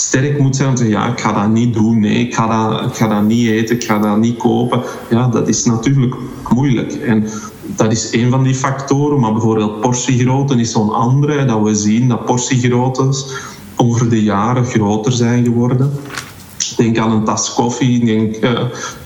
sterk 0.00 0.38
moet 0.38 0.56
zijn 0.56 0.68
om 0.68 0.74
te 0.74 0.82
zeggen, 0.84 1.00
ja, 1.00 1.12
ik 1.12 1.20
ga 1.20 1.32
dat 1.32 1.50
niet 1.50 1.74
doen, 1.74 2.00
nee, 2.00 2.26
ik 2.26 2.34
ga 2.34 2.46
dat, 2.46 2.90
ik 2.90 2.96
ga 2.96 3.08
dat 3.08 3.22
niet 3.22 3.48
eten, 3.48 3.76
ik 3.76 3.84
ga 3.84 3.98
dat 3.98 4.18
niet 4.18 4.36
kopen. 4.36 4.82
Ja, 5.10 5.28
dat 5.28 5.48
is 5.48 5.64
natuurlijk 5.64 6.14
moeilijk. 6.54 6.92
En 6.92 7.26
dat 7.62 7.92
is 7.92 8.12
een 8.12 8.30
van 8.30 8.42
die 8.42 8.54
factoren, 8.54 9.20
maar 9.20 9.32
bijvoorbeeld 9.32 9.80
portiegrootte 9.80 10.54
is 10.54 10.72
zo'n 10.72 10.92
andere, 10.92 11.44
dat 11.44 11.62
we 11.62 11.74
zien 11.74 12.08
dat 12.08 12.24
portiegroottes 12.24 13.26
over 13.76 14.08
de 14.08 14.22
jaren 14.22 14.64
groter 14.64 15.12
zijn 15.12 15.44
geworden. 15.44 15.92
Denk 16.80 16.98
aan 16.98 17.12
een 17.12 17.24
tas 17.24 17.54
koffie, 17.54 18.04
denk 18.04 18.36
uh, 18.44 18.60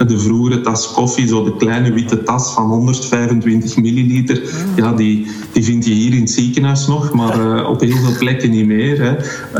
de 0.06 0.18
vroegere 0.18 0.60
tas 0.60 0.92
koffie, 0.92 1.26
zo 1.26 1.44
de 1.44 1.56
kleine 1.56 1.92
witte 1.92 2.22
tas 2.22 2.52
van 2.52 2.64
125 2.64 3.76
milliliter. 3.76 4.42
Ja, 4.76 4.92
die, 4.92 5.26
die 5.52 5.64
vind 5.64 5.84
je 5.84 5.92
hier 5.92 6.12
in 6.14 6.20
het 6.20 6.30
ziekenhuis 6.30 6.86
nog, 6.86 7.12
maar 7.12 7.40
uh, 7.40 7.68
op 7.68 7.80
heel 7.80 7.96
veel 7.96 8.16
plekken 8.18 8.50
niet 8.50 8.66
meer. 8.66 9.02
Hè. 9.02 9.16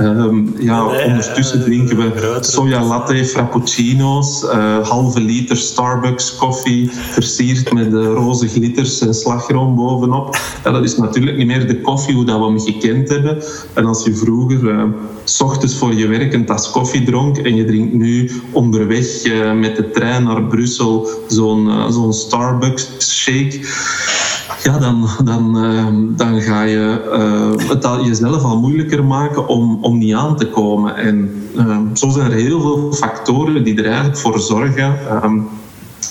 Um, 0.07 0.55
ja, 0.59 0.87
nee, 0.87 1.05
ondertussen 1.05 1.61
drinken 1.61 1.97
we 1.97 2.39
soja 2.41 2.85
latte, 2.85 3.25
frappuccino's, 3.25 4.43
halve 4.83 5.21
liter 5.21 5.57
Starbucks 5.57 6.37
koffie, 6.37 6.91
versierd 6.91 7.73
met 7.73 7.93
roze 7.93 8.49
glitters 8.49 9.01
en 9.01 9.15
slagroom 9.15 9.75
bovenop. 9.75 10.37
Ja, 10.65 10.71
dat 10.71 10.85
is 10.85 10.97
natuurlijk 10.97 11.37
niet 11.37 11.47
meer 11.47 11.67
de 11.67 11.81
koffie 11.81 12.15
hoe 12.15 12.25
dat 12.25 12.39
we 12.39 12.45
hem 12.45 12.61
gekend 12.61 13.09
hebben. 13.09 13.43
En 13.73 13.87
als 13.87 14.05
je 14.05 14.15
vroeger 14.15 14.93
s 15.25 15.41
ochtends 15.41 15.77
voor 15.77 15.95
je 15.95 16.07
werk 16.07 16.33
een 16.33 16.45
tas 16.45 16.71
koffie 16.71 17.03
dronk 17.05 17.39
en 17.39 17.57
je 17.57 17.65
drinkt 17.65 17.93
nu 17.93 18.04
onderweg 18.51 19.25
uh, 19.25 19.53
met 19.53 19.77
de 19.77 19.91
trein 19.91 20.25
naar 20.25 20.43
Brussel 20.43 21.09
zo'n 21.29 21.67
uh, 21.67 21.91
zo'n 21.91 22.13
Starbucks 22.13 23.15
shake. 23.21 23.61
Ja, 24.63 24.79
dan, 24.79 25.09
dan, 25.25 25.65
uh, 25.65 25.87
dan 26.17 26.41
ga 26.41 26.63
je 26.63 27.01
het 27.69 27.85
al 27.85 28.05
jezelf 28.05 28.43
al 28.43 28.61
moeilijker 28.61 29.05
maken 29.05 29.49
om, 29.49 29.79
om 29.81 29.99
niet 29.99 30.15
aan 30.15 30.37
te 30.37 30.49
komen. 30.49 30.97
En 30.97 31.31
zo 31.95 32.09
zijn 32.11 32.31
er 32.31 32.37
heel 32.37 32.61
veel 32.61 32.93
factoren 32.93 33.65
die 33.65 33.79
er 33.79 33.87
eigenlijk 33.87 34.19
voor 34.19 34.41
zorgen 34.41 34.99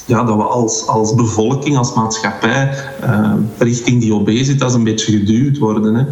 ja, 0.06 0.24
dat 0.24 0.36
we 0.36 0.44
als, 0.44 0.88
als 0.88 1.16
bevolking, 1.16 1.78
als 1.78 1.94
maatschappij, 1.94 2.74
uh, 3.04 3.34
richting 3.58 4.02
die 4.02 4.14
obesitas 4.14 4.74
een 4.74 4.84
beetje 4.84 5.12
geduwd 5.12 5.58
worden. 5.58 5.96
Hè. 5.96 6.06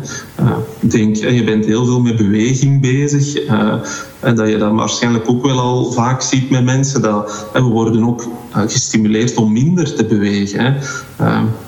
Uh, 0.44 0.52
denk, 0.80 1.16
je 1.16 1.44
bent 1.44 1.66
heel 1.66 1.86
veel 1.86 2.02
met 2.02 2.16
beweging 2.16 2.82
bezig. 2.82 3.48
Uh, 3.48 3.74
en 4.20 4.36
dat 4.36 4.50
je 4.50 4.58
dat 4.58 4.72
waarschijnlijk 4.72 5.30
ook 5.30 5.46
wel 5.46 5.60
al 5.60 5.92
vaak 5.92 6.22
ziet 6.22 6.50
met 6.50 6.64
mensen. 6.64 7.02
Dat, 7.02 7.48
we 7.54 7.62
worden 7.62 8.04
ook 8.08 8.28
gestimuleerd 8.52 9.36
om 9.36 9.52
minder 9.52 9.96
te 9.96 10.06
bewegen. 10.06 10.60
Hè. 10.60 10.74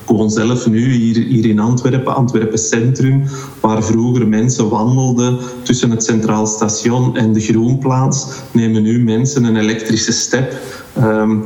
gewoon 0.05 0.29
zelf 0.29 0.67
nu 0.67 0.91
hier, 0.91 1.23
hier 1.23 1.45
in 1.45 1.59
Antwerpen, 1.59 2.15
Antwerpen 2.15 2.59
Centrum, 2.59 3.23
waar 3.59 3.83
vroeger 3.83 4.27
mensen 4.27 4.69
wandelden 4.69 5.37
tussen 5.61 5.91
het 5.91 6.03
Centraal 6.03 6.45
Station 6.45 7.17
en 7.17 7.33
de 7.33 7.39
Groenplaats, 7.39 8.27
nemen 8.51 8.81
nu 8.81 9.03
mensen 9.03 9.43
een 9.43 9.55
elektrische 9.55 10.11
step. 10.11 10.53
Um, 10.97 11.45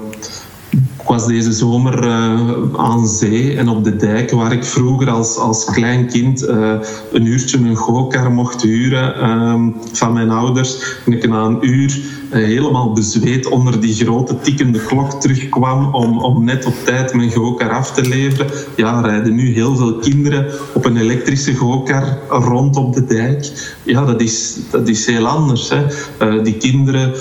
ik 0.78 1.08
was 1.08 1.28
deze 1.28 1.52
zomer 1.52 2.04
uh, 2.04 2.52
aan 2.76 3.08
zee 3.08 3.58
en 3.58 3.70
op 3.70 3.84
de 3.84 3.96
dijk, 3.96 4.32
waar 4.32 4.52
ik 4.52 4.64
vroeger 4.64 5.10
als, 5.10 5.38
als 5.38 5.66
klein 5.66 6.08
kind 6.08 6.44
uh, 6.44 6.74
een 7.12 7.26
uurtje 7.26 7.58
een 7.58 7.76
go-kar 7.76 8.32
mocht 8.32 8.62
huren 8.62 9.30
um, 9.30 9.76
van 9.92 10.14
mijn 10.14 10.30
ouders. 10.30 10.98
En 11.06 11.12
ik 11.12 11.28
na 11.28 11.44
een 11.44 11.70
uur 11.70 12.00
uh, 12.30 12.46
helemaal 12.46 12.92
bezweet 12.92 13.48
onder 13.48 13.82
die 13.82 13.94
grote 13.94 14.40
tikkende 14.40 14.80
klok 14.86 15.12
terugkwam 15.12 15.94
om, 15.94 16.20
om 16.20 16.44
net 16.44 16.66
op 16.66 16.76
tijd 16.86 17.14
mijn 17.14 17.32
go-kar 17.32 17.72
af 17.72 17.92
te 17.92 18.08
leveren. 18.08 18.48
Ja, 18.76 19.02
rijden 19.02 19.36
nu 19.36 19.54
heel 19.54 19.76
veel 19.76 19.94
kinderen 19.94 20.46
op 20.74 20.86
een 20.86 20.98
elektrische 20.98 21.56
go-kar 21.56 22.18
rond 22.30 22.76
op 22.76 22.94
de 22.94 23.06
dijk. 23.06 23.52
Ja, 23.84 24.06
dat 24.06 24.22
is, 24.22 24.58
dat 24.72 24.88
is 24.88 25.06
heel 25.06 25.28
anders. 25.28 25.70
Hè. 25.70 26.42
die 26.42 26.58
kinderen 26.58 27.14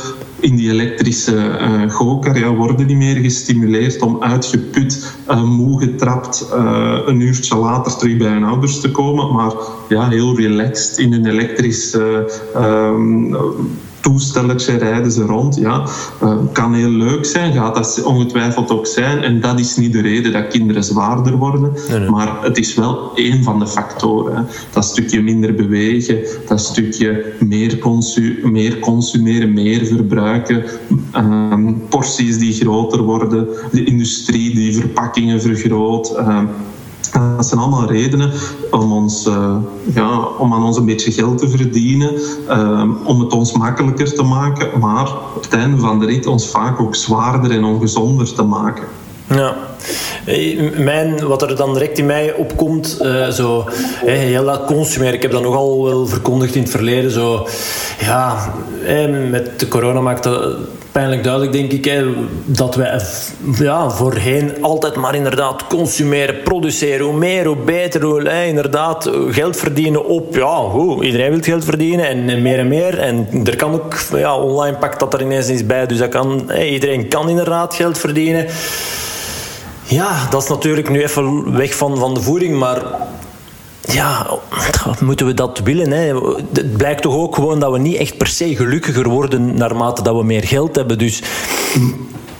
in 0.46 0.56
die 0.56 0.70
elektrische 0.70 1.34
uh, 1.34 1.90
gokar 1.90 2.38
ja, 2.38 2.54
worden 2.54 2.86
niet 2.86 2.96
meer 2.96 3.16
gestimuleerd 3.16 4.02
om 4.02 4.22
uitgeput, 4.22 5.14
uh, 5.28 5.42
moe 5.42 5.80
getrapt, 5.80 6.48
uh, 6.52 6.98
een 7.06 7.20
uurtje 7.20 7.56
later 7.56 7.96
terug 7.96 8.16
bij 8.16 8.28
hun 8.28 8.44
ouders 8.44 8.80
te 8.80 8.90
komen, 8.90 9.32
maar 9.32 9.52
ja, 9.88 10.08
heel 10.08 10.36
relaxed 10.36 10.98
in 10.98 11.12
hun 11.12 11.26
elektrische 11.26 12.30
toestelletje 14.00 14.76
rijden 14.76 15.12
ze 15.12 15.22
rond. 15.22 15.56
Ja, 15.56 15.84
uh, 16.22 16.36
kan 16.52 16.74
heel 16.74 16.90
leuk 16.90 17.24
zijn, 17.24 17.52
gaat 17.52 17.74
dat 17.74 18.02
ongetwijfeld 18.02 18.70
ook 18.70 18.86
zijn. 18.86 19.22
En 19.22 19.40
dat 19.40 19.60
is 19.60 19.76
niet 19.76 19.92
de 19.92 20.00
reden 20.00 20.32
dat 20.32 20.48
kinderen 20.48 20.84
zwaarder 20.84 21.36
worden. 21.36 21.72
Maar 22.10 22.42
het 22.42 22.58
is 22.58 22.74
wel 22.74 23.10
één 23.14 23.42
van 23.42 23.58
de 23.58 23.66
factoren. 23.66 24.36
Hè. 24.36 24.42
Dat 24.72 24.84
stukje 24.84 25.22
minder 25.22 25.54
bewegen, 25.54 26.18
dat 26.48 26.60
stukje 26.60 27.32
meer, 27.40 27.78
consu 27.78 28.40
meer 28.42 28.78
consumeren, 28.78 29.52
meer 29.52 29.86
verbruiken, 29.86 30.64
uh, 31.16 31.54
porties 31.88 32.38
die 32.38 32.52
groter 32.52 33.02
worden, 33.02 33.48
de 33.72 33.84
industrie 33.84 34.54
die 34.54 34.74
verpakkingen 34.74 35.40
vergroot. 35.40 36.14
Dat 37.12 37.46
zijn 37.46 37.60
allemaal 37.60 37.86
redenen 37.86 38.32
om, 38.70 38.92
ons, 38.92 39.26
uh, 39.26 39.56
ja, 39.94 40.18
om 40.38 40.52
aan 40.52 40.64
ons 40.64 40.76
een 40.76 40.84
beetje 40.84 41.12
geld 41.12 41.38
te 41.38 41.48
verdienen, 41.48 42.12
uh, 42.48 42.82
om 43.04 43.20
het 43.20 43.32
ons 43.32 43.52
makkelijker 43.52 44.14
te 44.14 44.22
maken, 44.22 44.78
maar 44.78 45.10
op 45.36 45.42
het 45.42 45.54
einde 45.54 45.78
van 45.78 46.00
de 46.00 46.06
rit 46.06 46.26
ons 46.26 46.48
vaak 46.48 46.80
ook 46.80 46.94
zwaarder 46.94 47.50
en 47.50 47.64
ongezonder 47.64 48.34
te 48.34 48.42
maken. 48.42 48.84
Ja. 49.28 49.56
Mijn, 50.76 51.26
wat 51.26 51.42
er 51.42 51.56
dan 51.56 51.72
direct 51.72 51.98
in 51.98 52.06
mij 52.06 52.34
opkomt, 52.34 52.98
zo, 53.30 53.64
heel 54.04 54.44
dat 54.44 54.64
consumeren. 54.64 55.14
Ik 55.14 55.22
heb 55.22 55.30
dat 55.30 55.42
nogal 55.42 55.84
wel 55.84 56.06
verkondigd 56.06 56.54
in 56.54 56.62
het 56.62 56.70
verleden. 56.70 57.10
Zo, 57.10 57.46
ja, 58.00 58.52
met 59.30 59.60
de 59.60 59.68
corona 59.68 60.00
maakt 60.00 60.28
pijnlijk 60.96 61.24
duidelijk, 61.24 61.52
denk 61.52 61.72
ik, 61.72 61.84
hè, 61.84 62.04
dat 62.44 62.74
wij 62.74 63.00
ja, 63.58 63.90
voorheen 63.90 64.62
altijd 64.62 64.96
maar 64.96 65.14
inderdaad 65.14 65.66
consumeren, 65.66 66.42
produceren. 66.42 67.06
Hoe 67.06 67.16
meer, 67.16 67.46
hoe 67.46 67.56
beter. 67.56 68.02
Hoe, 68.02 68.46
inderdaad, 68.46 69.10
geld 69.28 69.56
verdienen 69.56 70.04
op. 70.04 70.34
Ja, 70.34 70.60
hoe, 70.60 71.04
iedereen 71.04 71.30
wil 71.30 71.40
geld 71.40 71.64
verdienen 71.64 72.08
en, 72.08 72.42
meer 72.42 72.58
en 72.58 72.68
meer. 72.68 72.98
En 72.98 73.28
er 73.44 73.56
kan 73.56 73.72
ook, 73.72 73.96
ja, 74.12 74.38
online 74.38 74.76
pakt 74.76 75.00
dat 75.00 75.14
er 75.14 75.22
ineens 75.22 75.48
eens 75.48 75.66
bij. 75.66 75.86
Dus 75.86 75.98
dat 75.98 76.08
kan, 76.08 76.50
iedereen 76.50 77.08
kan 77.08 77.28
inderdaad 77.28 77.74
geld 77.74 77.98
verdienen. 77.98 78.46
Ja, 79.84 80.28
dat 80.30 80.42
is 80.42 80.48
natuurlijk 80.48 80.90
nu 80.90 81.02
even 81.02 81.56
weg 81.56 81.74
van, 81.74 81.98
van 81.98 82.14
de 82.14 82.20
voeding, 82.20 82.58
maar 82.58 82.82
ja, 83.86 84.38
moeten 85.00 85.26
we 85.26 85.34
dat 85.34 85.58
willen? 85.58 85.90
Hè? 85.90 86.14
Het 86.52 86.76
blijkt 86.76 87.02
toch 87.02 87.14
ook 87.14 87.34
gewoon 87.34 87.60
dat 87.60 87.72
we 87.72 87.78
niet 87.78 87.96
echt 87.96 88.16
per 88.16 88.26
se 88.26 88.56
gelukkiger 88.56 89.08
worden 89.08 89.54
naarmate 89.54 90.02
dat 90.02 90.16
we 90.16 90.24
meer 90.24 90.44
geld 90.44 90.76
hebben. 90.76 90.98
Dus 90.98 91.22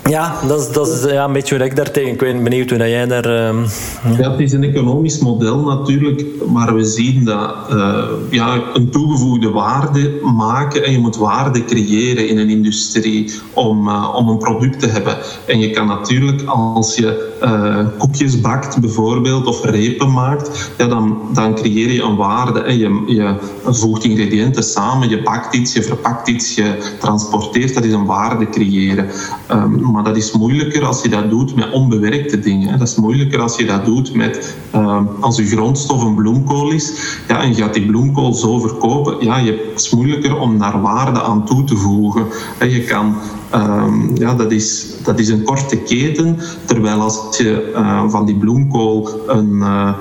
ja, 0.08 0.34
dat 0.48 0.60
is, 0.60 0.72
dat 0.72 0.88
is 0.88 1.12
ja, 1.12 1.24
een 1.24 1.32
beetje 1.32 1.56
hoe 1.56 1.64
ik 1.64 1.76
daar 1.76 1.90
tegen. 1.90 2.10
Ik 2.10 2.18
ben 2.18 2.42
benieuwd 2.42 2.70
hoe 2.70 2.78
jij 2.78 3.06
daar. 3.06 3.26
Uh, 3.26 3.64
het 4.02 4.40
is 4.40 4.52
een 4.52 4.62
economisch 4.62 5.18
model 5.18 5.60
natuurlijk, 5.60 6.24
maar 6.52 6.74
we 6.74 6.84
zien 6.84 7.24
dat 7.24 7.54
uh, 7.72 8.04
ja, 8.30 8.60
een 8.74 8.90
toegevoegde 8.90 9.50
waarde 9.50 10.20
maken 10.36 10.84
en 10.84 10.92
je 10.92 10.98
moet 10.98 11.16
waarde 11.16 11.64
creëren 11.64 12.28
in 12.28 12.38
een 12.38 12.50
industrie 12.50 13.32
om, 13.52 13.88
uh, 13.88 14.14
om 14.14 14.28
een 14.28 14.38
product 14.38 14.80
te 14.80 14.86
hebben. 14.86 15.16
En 15.46 15.58
je 15.58 15.70
kan 15.70 15.86
natuurlijk 15.86 16.42
als 16.46 16.96
je 16.96 17.34
uh, 17.42 17.86
koekjes 17.98 18.40
bakt 18.40 18.80
bijvoorbeeld 18.80 19.46
of 19.46 19.64
repen 19.64 20.12
maakt, 20.12 20.70
ja, 20.78 20.86
dan, 20.86 21.18
dan 21.32 21.54
creëer 21.54 21.90
je 21.90 22.02
een 22.02 22.16
waarde. 22.16 22.60
En 22.60 22.78
je, 22.78 23.02
je 23.06 23.34
voegt 23.64 24.04
ingrediënten 24.04 24.62
samen, 24.62 25.08
je 25.08 25.22
bakt 25.22 25.54
iets, 25.54 25.72
je 25.72 25.82
verpakt 25.82 26.28
iets, 26.28 26.54
je 26.54 26.94
transporteert. 27.00 27.74
Dat 27.74 27.84
is 27.84 27.92
een 27.92 28.06
waarde 28.06 28.48
creëren. 28.48 29.08
Um, 29.50 29.94
maar 29.96 30.04
dat 30.04 30.16
is 30.16 30.32
moeilijker 30.32 30.84
als 30.84 31.02
je 31.02 31.08
dat 31.08 31.30
doet 31.30 31.54
met 31.54 31.70
onbewerkte 31.70 32.38
dingen. 32.38 32.78
Dat 32.78 32.88
is 32.88 32.96
moeilijker 32.96 33.40
als 33.40 33.56
je 33.56 33.64
dat 33.64 33.84
doet 33.84 34.14
met 34.14 34.56
uh, 34.74 35.00
als 35.20 35.36
je 35.36 35.46
grondstof 35.46 36.02
een 36.02 36.14
bloemkool 36.14 36.70
is 36.70 36.92
ja, 37.28 37.42
en 37.42 37.48
je 37.48 37.54
gaat 37.54 37.74
die 37.74 37.86
bloemkool 37.86 38.32
zo 38.34 38.58
verkopen. 38.58 39.24
Ja, 39.24 39.36
je, 39.38 39.70
het 39.72 39.80
is 39.80 39.90
moeilijker 39.90 40.38
om 40.38 40.58
daar 40.58 40.80
waarde 40.80 41.22
aan 41.22 41.44
toe 41.44 41.64
te 41.64 41.76
voegen. 41.76 42.26
je 42.60 42.84
kan 42.84 43.16
Um, 43.54 44.10
ja, 44.14 44.34
dat, 44.34 44.52
is, 44.52 44.86
dat 45.02 45.18
is 45.18 45.28
een 45.28 45.42
korte 45.42 45.76
keten. 45.76 46.38
Terwijl 46.64 47.00
als 47.00 47.36
je 47.36 47.72
uh, 47.74 48.08
van 48.08 48.26
die 48.26 48.36
bloemkool 48.36 49.08
een, 49.26 49.54
uh, 49.54 49.94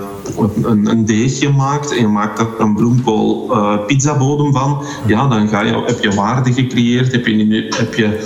een, 0.64 0.90
een, 0.90 1.06
deegje 1.06 1.50
maakt 1.50 1.92
en 1.92 2.02
je 2.02 2.08
maakt 2.08 2.40
er 2.40 2.48
een 2.58 2.76
bloemkool 2.76 3.48
uh, 3.52 3.86
pizzabodem 3.86 4.54
van, 4.54 4.82
ja, 5.08 5.28
dan 5.28 5.48
ga 5.48 5.62
je, 5.62 5.84
heb 5.86 6.04
je 6.04 6.16
waarde 6.16 6.54
gecreëerd, 6.54 7.12
heb 7.12 7.26
je, 7.28 7.68
heb 7.78 7.94
je 7.94 8.26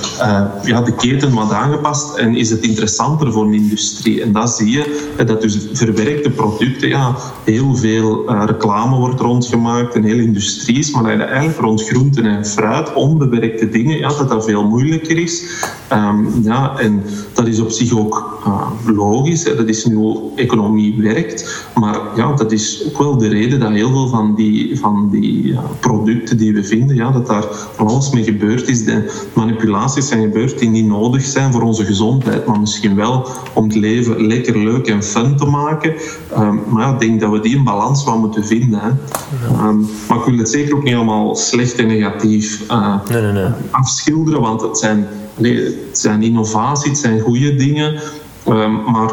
ja, 0.63 0.81
de 0.81 0.95
keten 0.95 1.33
wat 1.33 1.51
aangepast 1.51 2.17
en 2.17 2.35
is 2.35 2.49
het 2.49 2.61
interessanter 2.61 3.31
voor 3.31 3.45
een 3.45 3.53
industrie. 3.53 4.21
En 4.21 4.31
dat 4.31 4.49
zie 4.49 4.69
je, 4.69 5.09
dat 5.25 5.41
dus 5.41 5.67
verwerkte 5.73 6.29
producten, 6.29 6.89
ja, 6.89 7.15
heel 7.43 7.75
veel 7.75 8.35
reclame 8.45 8.95
wordt 8.95 9.19
rondgemaakt, 9.19 9.95
een 9.95 10.03
hele 10.03 10.21
industrie 10.21 10.77
is, 10.77 10.91
maar 10.91 11.19
eigenlijk 11.19 11.59
rond 11.59 11.83
groenten 11.87 12.25
en 12.25 12.45
fruit, 12.45 12.93
onbewerkte 12.93 13.69
dingen, 13.69 13.97
ja, 13.97 14.07
dat 14.07 14.29
dat 14.29 14.45
veel 14.45 14.67
moeilijker 14.67 15.08
is. 15.17 15.43
Ehm, 15.87 16.25
ja, 16.41 16.79
en 16.79 17.03
dat 17.33 17.47
is 17.47 17.59
op 17.59 17.69
zich 17.69 17.97
ook 17.97 18.39
uh, 18.47 18.95
logisch. 18.95 19.43
Hè. 19.43 19.55
Dat 19.55 19.67
is 19.67 19.85
nu 19.85 19.95
hoe 19.95 20.21
economie 20.35 21.01
werkt. 21.01 21.67
Maar 21.75 21.99
ja, 22.15 22.33
dat 22.33 22.51
is 22.51 22.83
ook 22.87 22.97
wel 22.97 23.17
de 23.17 23.27
reden 23.27 23.59
dat 23.59 23.71
heel 23.71 23.91
veel 23.91 24.07
van 24.07 24.35
die, 24.35 24.79
van 24.79 25.09
die 25.11 25.57
producten 25.79 26.37
die 26.37 26.53
we 26.53 26.63
vinden, 26.63 26.95
ja, 26.95 27.11
dat 27.11 27.27
daar 27.27 27.43
van 27.75 27.87
alles 27.87 28.09
mee 28.09 28.23
gebeurd 28.23 28.67
is. 28.67 28.85
De 28.85 29.27
manipulaties 29.33 30.07
zijn 30.07 30.21
gebeurd 30.21 30.59
die 30.59 30.69
niet 30.69 30.85
nodig 30.85 31.23
zijn 31.23 31.51
voor 31.51 31.61
onze 31.61 31.85
gezondheid, 31.85 32.45
maar 32.45 32.59
misschien 32.59 32.95
wel 32.95 33.27
om 33.53 33.63
het 33.63 33.75
leven 33.75 34.27
lekker, 34.27 34.57
leuk 34.57 34.87
en 34.87 35.03
fun 35.03 35.37
te 35.37 35.45
maken. 35.45 35.93
Ehm, 36.33 36.55
maar 36.67 36.87
ja, 36.87 36.93
ik 36.93 36.99
denk 36.99 37.19
dat 37.19 37.31
we 37.31 37.39
die 37.39 37.57
een 37.57 37.63
balans 37.63 38.03
wel 38.03 38.17
moeten 38.17 38.45
vinden. 38.45 38.79
Hè. 38.79 38.89
Ehm, 39.53 39.79
maar 40.07 40.17
ik 40.17 40.23
wil 40.25 40.37
het 40.37 40.49
zeker 40.49 40.75
ook 40.75 40.83
niet 40.83 40.95
allemaal 40.95 41.35
slecht 41.35 41.75
en 41.75 41.87
negatief 41.87 42.63
uh, 42.71 42.95
nee, 43.09 43.21
nee, 43.21 43.31
nee. 43.31 43.51
afschilderen, 43.71 44.41
want 44.41 44.61
het 44.61 44.77
zijn, 44.77 44.98
nee, 45.37 45.55
het 45.63 45.99
zijn 45.99 46.23
innovaties, 46.23 46.89
het 46.89 46.97
zijn 46.97 47.19
goede 47.19 47.55
dingen. 47.55 48.01
Ehm, 48.45 48.91
maar 48.91 49.11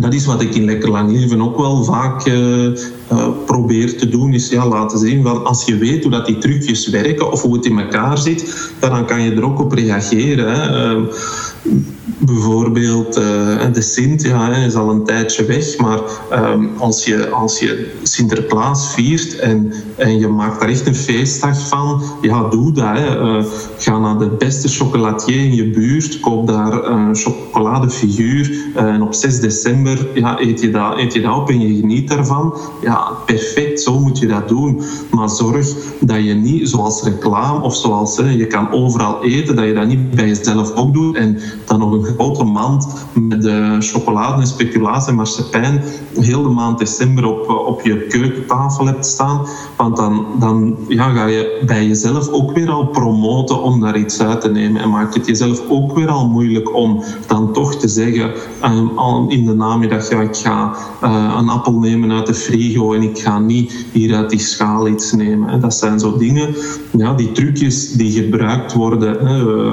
dat 0.00 0.14
is 0.14 0.26
wat 0.26 0.42
ik 0.42 0.54
in 0.54 0.64
Lekker 0.64 0.90
Lang 0.90 1.10
Leven 1.10 1.40
ook 1.40 1.56
wel 1.56 1.84
vaak 1.84 2.26
uh, 2.26 2.64
uh, 2.64 3.28
probeer 3.46 3.98
te 3.98 4.08
doen, 4.08 4.34
is 4.34 4.48
ja, 4.48 4.68
laten 4.68 4.98
zien 4.98 5.22
van 5.22 5.44
als 5.44 5.64
je 5.64 5.76
weet 5.76 6.02
hoe 6.02 6.12
dat 6.12 6.26
die 6.26 6.38
trucjes 6.38 6.88
werken 6.88 7.32
of 7.32 7.42
hoe 7.42 7.56
het 7.56 7.66
in 7.66 7.78
elkaar 7.78 8.18
zit, 8.18 8.70
dan 8.80 9.06
kan 9.06 9.22
je 9.22 9.30
er 9.30 9.44
ook 9.44 9.60
op 9.60 9.72
reageren. 9.72 10.74
Uh, 10.74 11.82
bijvoorbeeld 12.18 13.18
uh, 13.18 13.72
de 13.72 13.80
Sint 13.80 14.22
ja, 14.22 14.54
is 14.54 14.74
al 14.74 14.90
een 14.90 15.04
tijdje 15.04 15.44
weg, 15.44 15.78
maar 15.78 16.00
um, 16.32 16.70
als, 16.78 17.04
je, 17.04 17.28
als 17.28 17.58
je 17.58 17.92
Sinterklaas 18.02 18.94
viert 18.94 19.38
en, 19.38 19.72
en 19.96 20.18
je 20.18 20.28
maakt 20.28 20.60
daar 20.60 20.68
echt 20.68 20.86
een 20.86 20.94
feestdag 20.94 21.68
van, 21.68 22.02
ja, 22.20 22.48
doe 22.48 22.72
dat. 22.72 22.84
Hè. 22.98 23.20
Uh, 23.20 23.44
ga 23.78 23.98
naar 23.98 24.18
de 24.18 24.28
beste 24.28 24.68
chocolatier 24.68 25.36
in 25.36 25.54
je 25.54 25.70
buurt, 25.70 26.20
koop 26.20 26.46
daar 26.46 26.84
een 26.84 27.14
chocoladefiguur 27.14 28.50
uh, 28.50 28.82
en 28.82 29.02
op 29.02 29.14
6 29.14 29.40
december 29.40 30.08
ja, 30.14 30.40
eet, 30.40 30.60
je 30.60 30.70
dat, 30.70 30.98
eet 30.98 31.12
je 31.12 31.20
dat 31.20 31.36
op 31.36 31.48
en 31.48 31.60
je 31.60 31.80
geniet 31.80 32.08
daarvan. 32.08 32.54
Ja, 32.82 33.08
perfect, 33.26 33.80
zo 33.80 33.98
moet 33.98 34.18
je 34.18 34.26
dat 34.26 34.48
doen. 34.48 34.82
Maar 35.10 35.30
zorg 35.30 35.68
dat 36.00 36.24
je 36.24 36.34
niet 36.34 36.68
zoals 36.68 37.02
reclame 37.02 37.60
of 37.62 37.76
zoals 37.76 38.16
je 38.16 38.46
kan 38.46 38.72
overal 38.72 39.24
eten, 39.24 39.56
dat 39.56 39.64
je 39.64 39.74
dat 39.74 39.86
niet 39.86 40.10
bij 40.10 40.26
jezelf 40.26 40.74
ook 40.74 40.94
doet 40.94 41.16
en 41.16 41.38
dan 41.64 41.78
nog 41.78 41.95
een 41.96 42.14
grote 42.14 42.44
mand 42.44 42.86
met 43.12 43.42
de 43.42 43.76
chocolade 43.78 44.40
en 44.40 44.46
speculaas 44.46 45.06
en 45.06 45.14
marsepein 45.14 45.82
heel 46.20 46.42
de 46.42 46.48
maand 46.48 46.78
december 46.78 47.24
op, 47.24 47.48
op 47.66 47.80
je 47.80 48.06
keukentafel 48.06 48.86
hebt 48.86 49.06
staan. 49.06 49.46
Want 49.76 49.96
dan, 49.96 50.26
dan 50.38 50.76
ja, 50.88 51.08
ga 51.08 51.26
je 51.26 51.62
bij 51.66 51.86
jezelf 51.86 52.28
ook 52.28 52.52
weer 52.52 52.70
al 52.70 52.86
promoten 52.86 53.62
om 53.62 53.80
daar 53.80 53.98
iets 53.98 54.20
uit 54.20 54.40
te 54.40 54.50
nemen. 54.50 54.82
En 54.82 54.90
maakt 54.90 55.14
het 55.14 55.26
jezelf 55.26 55.62
ook 55.68 55.94
weer 55.94 56.08
al 56.08 56.28
moeilijk 56.28 56.74
om 56.74 57.02
dan 57.26 57.52
toch 57.52 57.74
te 57.74 57.88
zeggen 57.88 58.30
um, 58.64 59.30
in 59.30 59.46
de 59.46 59.54
namiddag, 59.54 60.10
ja, 60.10 60.20
ik 60.20 60.36
ga 60.36 60.76
uh, 61.02 61.34
een 61.38 61.48
appel 61.48 61.72
nemen 61.72 62.12
uit 62.12 62.26
de 62.26 62.34
frigo 62.34 62.92
en 62.92 63.02
ik 63.02 63.18
ga 63.18 63.38
niet 63.38 63.86
hier 63.92 64.14
uit 64.14 64.30
die 64.30 64.38
schaal 64.38 64.88
iets 64.88 65.12
nemen. 65.12 65.60
Dat 65.60 65.74
zijn 65.74 66.00
zo 66.00 66.16
dingen, 66.16 66.54
ja, 66.90 67.14
die 67.14 67.32
trucjes 67.32 67.92
die 67.92 68.22
gebruikt 68.22 68.72
worden, 68.72 69.14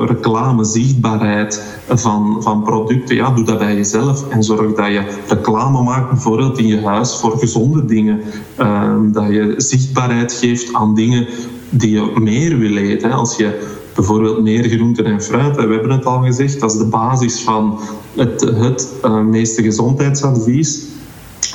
reclame, 0.05 0.63
zichtbaarheid 0.63 1.81
van, 1.88 2.12
van 2.39 2.63
producten. 2.63 3.15
Ja, 3.15 3.30
doe 3.30 3.45
dat 3.45 3.58
bij 3.58 3.76
jezelf 3.76 4.30
en 4.30 4.43
zorg 4.43 4.73
dat 4.76 4.88
je 4.88 5.04
reclame 5.28 5.84
maakt, 5.84 6.10
bijvoorbeeld 6.10 6.58
in 6.58 6.67
je 6.67 6.82
huis, 6.82 7.15
voor 7.15 7.38
gezonde 7.39 7.86
dingen. 7.86 8.21
Ehm, 8.56 9.12
dat 9.12 9.28
je 9.28 9.54
zichtbaarheid 9.58 10.34
geeft 10.34 10.73
aan 10.73 10.95
dingen 10.95 11.28
die 11.69 11.91
je 11.91 12.12
meer 12.19 12.58
wil 12.58 12.78
eten. 12.78 13.12
Als 13.12 13.36
je 13.36 13.60
bijvoorbeeld 13.95 14.41
meer 14.41 14.69
groenten 14.69 15.06
en 15.06 15.21
fruit, 15.21 15.56
we 15.56 15.62
hebben 15.62 15.89
het 15.89 16.06
al 16.06 16.21
gezegd, 16.21 16.60
dat 16.60 16.71
is 16.71 16.78
de 16.78 16.86
basis 16.86 17.41
van 17.41 17.80
het, 18.15 18.41
het 18.41 18.93
uh, 19.06 19.19
meeste 19.19 19.62
gezondheidsadvies 19.62 20.91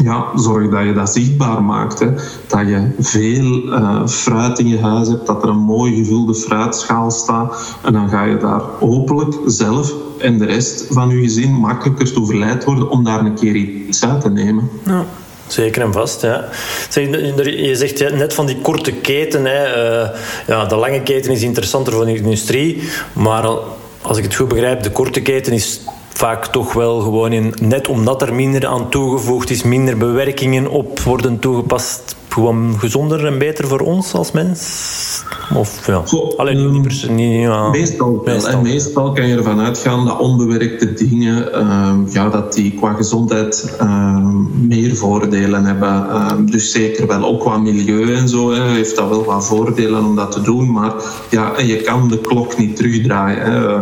ja, 0.03 0.27
zorg 0.35 0.71
dat 0.71 0.85
je 0.85 0.93
dat 0.93 1.13
zichtbaar 1.13 1.63
maakt. 1.63 1.99
Hè. 1.99 2.11
Dat 2.47 2.69
je 2.69 2.91
veel 2.99 3.65
uh, 3.65 4.07
fruit 4.07 4.59
in 4.59 4.69
je 4.69 4.81
huis 4.81 5.09
hebt, 5.09 5.27
dat 5.27 5.43
er 5.43 5.49
een 5.49 5.57
mooi 5.57 5.95
gevulde 5.95 6.35
fruitschaal 6.35 7.11
staat. 7.11 7.77
En 7.83 7.93
dan 7.93 8.09
ga 8.09 8.23
je 8.23 8.37
daar 8.37 8.61
hopelijk 8.79 9.35
zelf 9.47 9.95
en 10.21 10.39
de 10.39 10.45
rest 10.45 10.87
van 10.91 11.09
je 11.09 11.21
gezin 11.21 11.53
makkelijker 11.53 12.13
toe 12.13 12.27
verleid 12.27 12.65
worden 12.65 12.91
om 12.91 13.05
daar 13.05 13.21
een 13.21 13.35
keer 13.35 13.55
iets 13.55 14.05
uit 14.05 14.21
te 14.21 14.31
nemen. 14.31 14.71
Ja. 14.87 15.05
Zeker 15.47 15.83
en 15.83 15.93
vast, 15.93 16.23
ja. 16.23 16.49
Je 16.91 17.71
zegt 17.73 18.15
net 18.15 18.35
van 18.35 18.47
die 18.47 18.59
korte 18.61 18.93
keten. 18.93 19.45
Hè. 19.45 19.67
Uh, 19.67 20.09
ja, 20.47 20.65
de 20.65 20.77
lange 20.77 21.03
keten 21.03 21.33
is 21.33 21.43
interessanter 21.43 21.93
voor 21.93 22.05
de 22.05 22.17
industrie. 22.17 22.83
Maar 23.13 23.49
als 24.03 24.17
ik 24.17 24.25
het 24.25 24.35
goed 24.35 24.49
begrijp, 24.49 24.83
de 24.83 24.91
korte 24.91 25.21
keten 25.21 25.53
is 25.53 25.81
vaak 26.09 26.47
toch 26.47 26.73
wel 26.73 27.01
gewoon 27.01 27.33
in, 27.33 27.55
net 27.61 27.89
omdat 27.89 28.23
er 28.23 28.35
minder 28.35 28.67
aan 28.67 28.91
toegevoegd 28.91 29.51
is, 29.51 29.63
minder 29.63 29.97
bewerkingen 29.97 30.69
op 30.69 31.01
worden 31.01 31.39
toegepast, 31.39 32.17
gewoon 32.29 32.77
gezonder 32.79 33.27
en 33.27 33.39
beter 33.39 33.69
voor 33.69 33.81
ons 33.81 34.13
als 34.13 34.33
mens? 34.33 35.23
Of 35.55 35.87
ja, 35.87 36.03
alleen 36.37 36.71
niet, 36.71 37.09
niet, 37.11 37.41
ja. 37.41 37.69
meestal, 37.69 38.23
meestal. 38.25 38.53
En 38.53 38.63
meestal 38.63 39.13
kan 39.13 39.27
je 39.27 39.37
ervan 39.37 39.61
uitgaan 39.61 40.05
dat 40.05 40.19
onbewerkte 40.19 40.93
dingen, 40.93 41.49
uh, 41.55 42.13
ja, 42.13 42.29
dat 42.29 42.53
die 42.53 42.73
qua 42.73 42.93
gezondheid 42.93 43.77
uh, 43.81 44.27
meer 44.53 44.97
voordelen 44.97 45.65
hebben. 45.65 46.07
Uh, 46.09 46.33
dus 46.41 46.73
zeker 46.73 47.07
wel 47.07 47.25
ook 47.25 47.41
qua 47.41 47.59
milieu 47.59 48.15
en 48.15 48.29
zo 48.29 48.51
hè, 48.51 48.63
heeft 48.63 48.97
dat 48.97 49.09
wel 49.09 49.25
wat 49.25 49.47
voordelen 49.47 50.05
om 50.05 50.17
dat 50.17 50.33
te 50.33 50.41
doen. 50.41 50.73
Maar 50.73 50.95
ja, 51.31 51.61
je 51.61 51.77
kan 51.77 52.09
de 52.09 52.21
klok 52.21 52.57
niet 52.59 52.77
terugdraaien. 52.77 53.43
Hè. 53.43 53.75
Eh, 53.75 53.81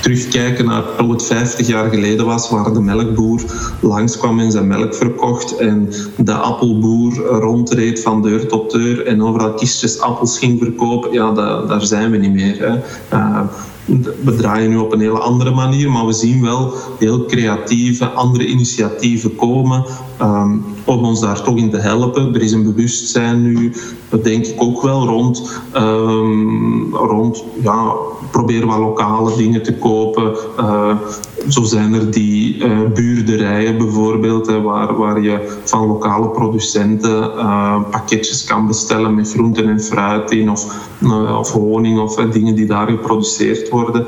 terugkijken 0.00 0.64
naar 0.64 0.82
hoe 0.98 1.12
het 1.12 1.24
50 1.24 1.66
jaar 1.66 1.90
geleden 1.90 2.26
was, 2.26 2.50
waar 2.50 2.72
de 2.72 2.80
melkboer 2.80 3.40
langskwam 3.80 4.40
en 4.40 4.52
zijn 4.52 4.66
melk 4.66 4.94
verkocht 4.94 5.56
en 5.56 5.88
de 6.16 6.32
appelboer 6.32 7.14
rondreed 7.16 8.00
van 8.00 8.22
deur 8.22 8.46
tot 8.48 8.70
deur 8.70 9.06
en 9.06 9.22
overal 9.22 9.54
kistjes 9.54 10.00
appels 10.00 10.38
ging 10.38 10.58
verkopen, 10.58 10.83
ja, 11.10 11.32
daar, 11.66 11.84
zijn 11.84 12.10
we 12.10 12.16
niet 12.16 12.32
meer. 12.32 12.58
Hè. 12.58 12.74
Uh, 13.16 13.40
we 14.24 14.34
draaien 14.36 14.70
nu 14.70 14.76
op 14.76 14.92
een 14.92 15.00
hele 15.00 15.18
andere 15.18 15.50
manier, 15.50 15.90
maar 15.90 16.06
we 16.06 16.12
zien 16.12 16.42
wel 16.42 16.74
heel 16.98 17.24
creatieve 17.24 18.06
andere 18.06 18.46
initiatieven 18.46 19.36
komen 19.36 19.84
um, 20.22 20.64
om 20.84 21.04
ons 21.04 21.20
daar 21.20 21.42
toch 21.42 21.56
in 21.56 21.70
te 21.70 21.76
helpen. 21.76 22.34
Er 22.34 22.42
is 22.42 22.52
een 22.52 22.62
bewustzijn 22.62 23.42
nu, 23.42 23.72
denk 24.22 24.46
ik 24.46 24.62
ook 24.62 24.82
wel, 24.82 25.06
rond, 25.06 25.60
um, 25.76 26.94
rond 26.94 27.44
ja, 27.62 27.92
probeer 28.30 28.66
wat 28.66 28.78
lokale 28.78 29.36
dingen 29.36 29.62
te 29.62 29.74
kopen. 29.74 30.34
Uh, 30.58 30.96
zo 31.48 31.62
zijn 31.62 31.94
er 31.94 32.10
die 32.10 32.56
uh, 32.56 32.78
buurderijen 32.94 33.78
bijvoorbeeld, 33.78 34.46
hè, 34.46 34.62
waar, 34.62 34.96
waar 34.96 35.20
je 35.20 35.58
van 35.64 35.86
lokale 35.86 36.28
producenten 36.28 37.30
uh, 37.36 37.80
pakketjes 37.90 38.44
kan 38.44 38.66
bestellen 38.66 39.14
met 39.14 39.32
groenten 39.32 39.68
en 39.68 39.80
fruit 39.80 40.30
in, 40.30 40.50
of, 40.50 40.90
of 41.38 41.52
honing 41.52 41.98
of 41.98 42.14
dingen 42.14 42.54
die 42.54 42.66
daar 42.66 42.88
geproduceerd 42.88 43.68
worden, 43.68 44.06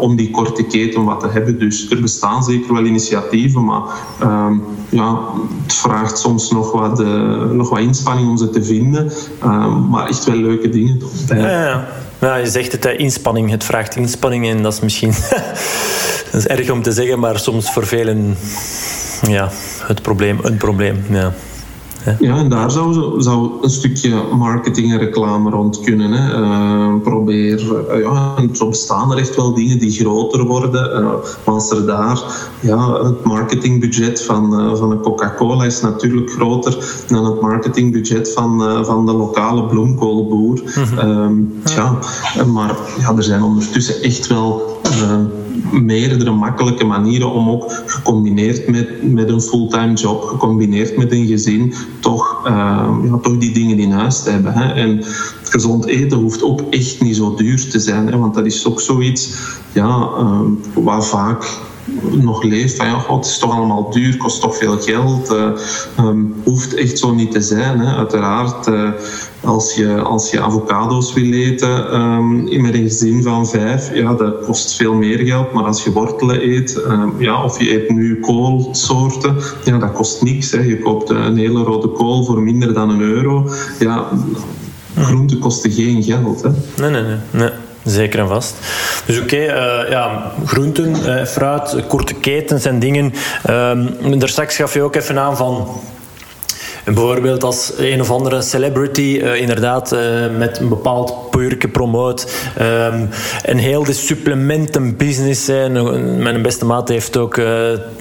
om 0.00 0.16
die 0.16 0.30
korte 0.30 0.62
keten 0.62 1.04
wat 1.04 1.20
te 1.20 1.28
hebben. 1.28 1.58
Dus 1.58 1.90
er 1.90 2.00
bestaan 2.00 2.42
zeker 2.42 2.72
wel 2.72 2.84
initiatieven, 2.84 3.64
maar 3.64 3.82
um, 4.22 4.62
ja, 4.88 5.18
het 5.62 5.74
vraagt 5.74 6.17
soms 6.20 6.50
nog 6.50 6.72
wat, 6.72 6.98
nog 7.52 7.68
wat 7.68 7.78
inspanning 7.78 8.28
om 8.28 8.36
ze 8.36 8.50
te 8.50 8.64
vinden, 8.64 9.12
um, 9.44 9.88
maar 9.88 10.08
echt 10.08 10.24
wel 10.24 10.36
leuke 10.36 10.68
dingen. 10.68 11.02
Ja. 11.28 11.88
ja, 12.18 12.36
je 12.36 12.46
zegt 12.46 12.72
het, 12.72 12.84
inspanning. 12.84 13.50
Het 13.50 13.64
vraagt 13.64 13.96
inspanning 13.96 14.48
en 14.48 14.62
dat 14.62 14.72
is 14.72 14.80
misschien 14.80 15.12
dat 16.30 16.40
is 16.40 16.46
erg 16.46 16.70
om 16.70 16.82
te 16.82 16.92
zeggen, 16.92 17.18
maar 17.18 17.38
soms 17.38 17.70
voor 17.70 17.86
velen 17.86 18.36
ja, 19.26 19.50
het 19.82 20.02
probleem, 20.02 20.38
een 20.42 20.56
probleem. 20.56 21.04
Ja. 21.10 21.32
Ja, 22.18 22.36
en 22.36 22.48
daar 22.48 22.70
zou, 22.70 23.22
zou 23.22 23.50
een 23.62 23.70
stukje 23.70 24.22
marketing 24.36 24.92
en 24.92 24.98
reclame 24.98 25.50
rond 25.50 25.80
kunnen. 25.80 26.12
Hè. 26.12 26.40
Uh, 26.40 27.02
probeer, 27.02 27.62
uh, 27.62 28.02
ja, 28.02 28.34
zo 28.52 28.68
bestaan 28.68 29.12
er 29.12 29.18
echt 29.18 29.36
wel 29.36 29.54
dingen 29.54 29.78
die 29.78 29.90
groter 29.90 30.44
worden. 30.44 31.00
Uh, 31.00 31.12
als 31.44 31.70
er 31.70 31.86
daar, 31.86 32.22
ja, 32.60 33.02
het 33.02 33.24
marketingbudget 33.24 34.22
van, 34.22 34.76
van 34.76 34.90
een 34.90 35.00
Coca-Cola 35.00 35.64
is 35.64 35.80
natuurlijk 35.80 36.30
groter 36.30 37.04
dan 37.06 37.24
het 37.24 37.40
marketingbudget 37.40 38.32
van, 38.32 38.84
van 38.86 39.06
de 39.06 39.12
lokale 39.12 39.66
bloemkoolboer. 39.66 40.62
Mm 40.98 41.56
ja, 41.64 41.98
maar 42.44 42.76
ja, 42.98 43.16
er 43.16 43.22
zijn 43.22 43.42
ondertussen 43.42 44.02
echt 44.02 44.26
wel 44.26 44.80
meerdere 45.72 46.30
makkelijke 46.30 46.84
manieren 46.84 47.30
om 47.30 47.48
ook 47.50 47.72
gecombineerd 47.86 48.68
met, 48.68 49.12
met 49.12 49.28
een 49.28 49.40
fulltime 49.40 49.92
job, 49.92 50.22
gecombineerd 50.22 50.96
met 50.96 51.12
een 51.12 51.26
gezin, 51.26 51.74
toch, 52.00 52.46
uh, 52.46 52.52
ja, 53.04 53.18
toch 53.22 53.38
die 53.38 53.52
dingen 53.52 53.78
in 53.78 53.90
huis 53.90 54.22
te 54.22 54.30
hebben. 54.30 54.52
Hè. 54.52 54.72
En 54.72 55.00
gezond 55.42 55.86
eten 55.86 56.18
hoeft 56.18 56.42
ook 56.42 56.60
echt 56.70 57.00
niet 57.00 57.16
zo 57.16 57.34
duur 57.34 57.70
te 57.70 57.78
zijn, 57.78 58.06
hè, 58.06 58.18
want 58.18 58.34
dat 58.34 58.46
is 58.46 58.66
ook 58.66 58.80
zoiets 58.80 59.38
ja, 59.72 60.08
uh, 60.18 60.40
waar 60.74 61.04
vaak 61.04 61.67
nog 62.10 62.42
leest 62.42 62.76
van 62.76 62.86
ja, 62.86 62.98
God, 62.98 63.16
het 63.16 63.26
is 63.34 63.38
toch 63.38 63.56
allemaal 63.56 63.90
duur, 63.90 64.16
kost 64.16 64.40
toch 64.40 64.56
veel 64.56 64.78
geld. 64.78 65.32
Uh, 65.32 66.10
hoeft 66.44 66.74
echt 66.74 66.98
zo 66.98 67.14
niet 67.14 67.32
te 67.32 67.40
zijn. 67.40 67.80
Hè. 67.80 67.96
Uiteraard, 67.96 68.66
uh, 68.66 68.90
als, 69.44 69.74
je, 69.74 70.00
als 70.00 70.30
je 70.30 70.40
avocado's 70.40 71.12
wil 71.12 71.32
eten 71.32 72.00
um, 72.00 72.62
met 72.62 72.74
een 72.74 72.82
gezin 72.82 73.22
van 73.22 73.48
vijf, 73.48 73.94
ja, 73.94 74.14
dat 74.14 74.44
kost 74.44 74.74
veel 74.74 74.94
meer 74.94 75.18
geld. 75.18 75.52
Maar 75.52 75.64
als 75.64 75.84
je 75.84 75.92
wortelen 75.92 76.48
eet, 76.48 76.82
um, 76.88 77.12
ja, 77.18 77.44
of 77.44 77.58
je 77.58 77.72
eet 77.72 77.90
nu 77.90 78.20
koolsoorten, 78.20 79.36
ja, 79.64 79.78
dat 79.78 79.92
kost 79.92 80.22
niks. 80.22 80.50
Hè. 80.50 80.60
Je 80.60 80.78
koopt 80.78 81.10
een 81.10 81.36
hele 81.36 81.62
rode 81.62 81.88
kool 81.88 82.24
voor 82.24 82.42
minder 82.42 82.74
dan 82.74 82.90
een 82.90 83.00
euro. 83.00 83.50
Ja, 83.78 84.08
groenten 84.96 85.38
kosten 85.38 85.70
geen 85.70 86.02
geld. 86.02 86.42
Hè. 86.42 86.50
Nee, 86.76 86.90
nee, 86.90 87.02
nee. 87.02 87.18
nee. 87.30 87.50
Zeker 87.84 88.18
en 88.18 88.28
vast. 88.28 88.54
Dus 89.06 89.20
oké, 89.20 89.36
eh, 89.36 89.90
ja, 89.90 90.32
groenten, 90.44 90.96
uh, 90.96 91.24
fruit, 91.24 91.86
korte 91.86 92.14
ketens 92.14 92.64
en 92.64 92.78
dingen. 92.78 93.12
Um, 93.50 94.18
daar 94.18 94.28
straks 94.28 94.56
gaf 94.56 94.74
je 94.74 94.82
ook 94.82 94.94
even 94.94 95.18
aan 95.18 95.36
van 95.36 95.80
bijvoorbeeld 96.84 97.44
als 97.44 97.72
een 97.78 98.00
of 98.00 98.10
andere 98.10 98.42
celebrity 98.42 99.20
uh, 99.22 99.40
inderdaad 99.40 99.96
met 100.36 100.58
een 100.58 100.68
bepaald 100.68 101.27
purke 101.48 101.68
promoot. 101.68 102.32
Um, 102.60 103.08
en 103.42 103.56
heel 103.56 103.84
de 103.84 103.92
supplementenbusiness. 103.92 105.46
Hè. 105.46 105.68
Mijn 106.18 106.42
beste 106.42 106.64
maat 106.64 106.88
heeft 106.88 107.16
ook 107.16 107.36
uh, 107.36 107.46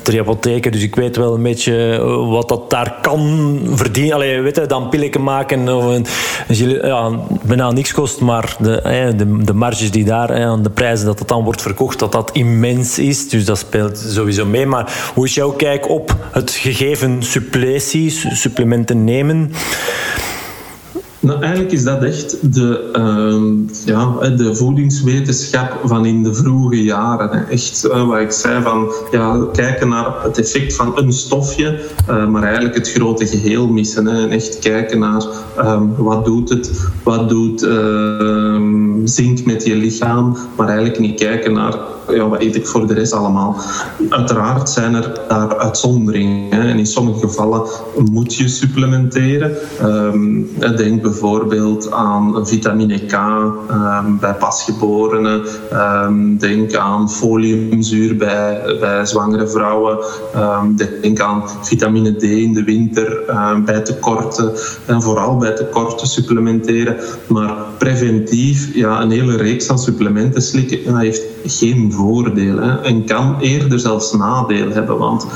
drie 0.02 0.20
apotheken, 0.20 0.72
dus 0.72 0.82
ik 0.82 0.96
weet 0.96 1.16
wel 1.16 1.34
een 1.34 1.44
beetje 1.44 1.98
wat 2.30 2.50
dat 2.50 2.70
daar 2.70 2.96
kan 3.02 3.60
verdienen. 3.72 4.14
Allee, 4.14 4.42
weet 4.42 4.56
je, 4.56 4.66
dan 4.66 4.90
pilletje 4.90 5.20
maken 5.20 5.70
of 5.70 5.86
een, 5.86 6.06
ja, 6.82 7.12
bijna 7.44 7.72
niks 7.72 7.94
kost, 7.94 8.20
maar 8.20 8.56
de, 8.60 9.14
de, 9.18 9.44
de 9.44 9.54
marges 9.54 9.92
die 9.92 10.06
daar 10.06 10.34
aan 10.34 10.64
de 10.64 10.70
prijzen 10.70 11.06
dat 11.06 11.20
het 11.20 11.28
dan 11.28 11.44
wordt 11.44 11.62
verkocht, 11.62 12.00
dat 12.00 12.12
dat 12.12 12.30
immens 12.34 13.00
is. 13.00 13.30
Dus 13.30 13.46
dat 13.46 13.58
speelt 13.58 13.98
sowieso 13.98 14.46
mee. 14.46 14.66
Maar 14.66 15.12
hoe 15.14 15.26
is 15.26 15.34
jouw 15.34 15.52
kijk 15.52 15.90
op 15.90 16.16
het 16.32 16.52
gegeven 16.52 17.24
suppletie, 17.24 18.10
supplement 18.34 18.88
te 18.88 18.96
nemen? 18.96 19.52
Nou, 21.28 21.42
eigenlijk 21.42 21.72
is 21.72 21.84
dat 21.84 22.04
echt 22.04 22.54
de, 22.54 22.92
uh, 22.96 23.76
ja, 23.86 24.30
de 24.30 24.56
voedingswetenschap 24.56 25.80
van 25.84 26.06
in 26.06 26.24
de 26.24 26.34
vroege 26.34 26.84
jaren. 26.84 27.50
Echt 27.50 27.86
uh, 27.86 28.08
wat 28.08 28.20
ik 28.20 28.32
zei 28.32 28.64
van 28.64 28.92
ja, 29.12 29.48
kijken 29.54 29.90
naar 29.90 30.24
het 30.24 30.38
effect 30.38 30.76
van 30.76 30.98
een 30.98 31.14
stofje, 31.14 31.80
uh, 32.10 32.28
maar 32.28 32.44
eigenlijk 32.44 32.76
het 32.76 32.92
grote 32.92 33.26
geheel 33.26 33.68
missen. 33.68 34.06
Hè, 34.06 34.24
en 34.24 34.30
echt 34.30 34.60
kijken 34.60 35.00
naar 35.00 35.24
um, 35.60 35.96
wat 35.96 36.26
doet 36.26 36.50
het, 36.50 36.72
wat 37.04 37.30
doet 37.30 37.64
ehm, 37.64 39.06
zink 39.06 39.46
met 39.46 39.66
je 39.66 39.76
lichaam, 39.76 40.38
maar 40.58 40.68
eigenlijk 40.68 41.00
niet 41.00 41.20
kijken 41.20 41.54
naar 41.54 41.78
ja, 42.10 42.28
wat 42.28 42.42
eet 42.42 42.56
ik 42.56 42.68
voor 42.68 42.88
de 42.88 42.94
rest 42.94 43.14
allemaal. 43.14 43.56
Uiteraard 44.10 44.70
zijn 44.70 44.96
er 44.96 45.22
daar 45.28 45.58
uitzonderingen. 45.58 46.52
En 46.52 46.78
in 46.78 46.86
sommige 46.86 47.20
gevallen 47.20 47.62
moet 48.12 48.36
je 48.36 48.48
supplementeren. 48.48 49.56
Um, 49.84 50.50
denk 50.76 51.02
bijvoorbeeld 51.02 51.92
aan 51.92 52.48
vitamine 52.48 53.06
K 53.06 53.14
um, 53.14 54.20
bij 54.20 54.34
pasgeborenen. 54.34 55.42
Um, 55.74 56.38
denk 56.38 56.76
aan 56.76 57.12
foliumzuur 57.12 58.16
bij, 58.16 58.78
bij 58.80 59.06
zwangere 59.06 59.48
vrouwen. 59.48 59.98
denk 61.02 61.20
aan 61.20 61.44
vitamine 61.62 62.12
D 62.12 62.24
in 62.24 62.54
de 62.54 62.64
winter 62.64 63.24
bij 63.66 63.82
tekorten. 63.82 64.52
En 64.86 65.02
vooral 65.02 65.38
bij 65.38 65.56
tekorten 65.56 66.08
supplementeren. 66.08 66.96
Maar 67.28 67.56
preventief, 67.78 68.76
ja, 68.76 69.02
een 69.02 69.12
hele 69.12 69.38
reeks 69.38 69.70
aan 69.70 69.80
supplementen 69.80 70.42
slikken, 70.42 70.84
dat 70.86 70.98
heeft 70.98 71.22
geen 71.46 71.94
voordeel 71.98 72.58
hè, 72.58 72.82
en 72.82 73.06
kan 73.06 73.36
eerder 73.40 73.80
zelfs 73.80 74.14
nadeel 74.14 74.70
hebben. 74.70 74.98
Want 74.98 75.28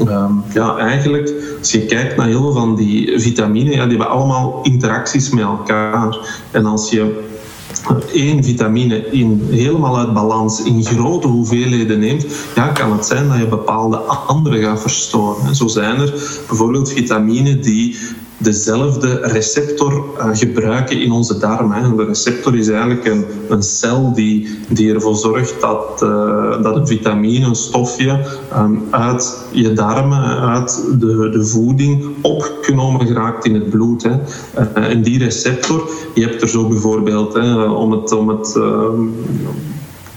um, 0.00 0.42
ja, 0.52 0.76
eigenlijk, 0.76 1.32
als 1.58 1.70
je 1.70 1.86
kijkt 1.86 2.16
naar 2.16 2.26
heel 2.26 2.42
veel 2.42 2.52
van 2.52 2.76
die 2.76 3.20
vitamine, 3.20 3.70
ja, 3.70 3.86
die 3.86 3.96
hebben 3.96 4.08
allemaal 4.08 4.60
interacties 4.62 5.30
met 5.30 5.44
elkaar. 5.44 6.16
En 6.50 6.66
als 6.66 6.90
je 6.90 7.24
één 8.12 8.44
vitamine 8.44 9.10
in, 9.10 9.46
helemaal 9.50 9.98
uit 9.98 10.12
balans 10.12 10.62
in 10.62 10.84
grote 10.84 11.26
hoeveelheden 11.26 11.98
neemt, 11.98 12.26
ja, 12.54 12.68
kan 12.68 12.92
het 12.92 13.06
zijn 13.06 13.28
dat 13.28 13.38
je 13.38 13.46
bepaalde 13.46 13.96
andere 13.96 14.62
gaat 14.62 14.80
verstoren. 14.80 15.54
Zo 15.54 15.66
zijn 15.66 16.00
er 16.00 16.12
bijvoorbeeld 16.48 16.92
vitamine 16.92 17.58
die 17.58 17.96
dezelfde 18.38 19.20
receptor 19.22 20.04
uh, 20.18 20.28
gebruiken 20.32 21.00
in 21.00 21.12
onze 21.12 21.38
darmen. 21.38 21.96
De 21.96 22.04
receptor 22.04 22.56
is 22.56 22.68
eigenlijk 22.68 23.06
een, 23.06 23.24
een 23.48 23.62
cel 23.62 24.12
die, 24.14 24.58
die 24.68 24.94
ervoor 24.94 25.16
zorgt 25.16 25.60
dat, 25.60 26.00
uh, 26.02 26.62
dat 26.62 26.76
een 26.76 26.86
vitamine, 26.86 27.46
een 27.46 27.54
stofje, 27.54 28.20
um, 28.56 28.82
uit 28.90 29.44
je 29.50 29.72
darmen, 29.72 30.40
uit 30.40 30.84
de, 30.98 31.28
de 31.32 31.44
voeding 31.44 32.04
opgenomen 32.22 33.06
geraakt 33.06 33.44
in 33.44 33.54
het 33.54 33.70
bloed. 33.70 34.02
Hè. 34.02 34.14
En 34.74 35.02
die 35.02 35.18
receptor, 35.18 35.90
je 36.14 36.22
hebt 36.22 36.42
er 36.42 36.48
zo 36.48 36.68
bijvoorbeeld, 36.68 37.34
hè, 37.34 37.62
om 37.62 37.92
het, 37.92 38.12
om 38.12 38.28
het 38.28 38.58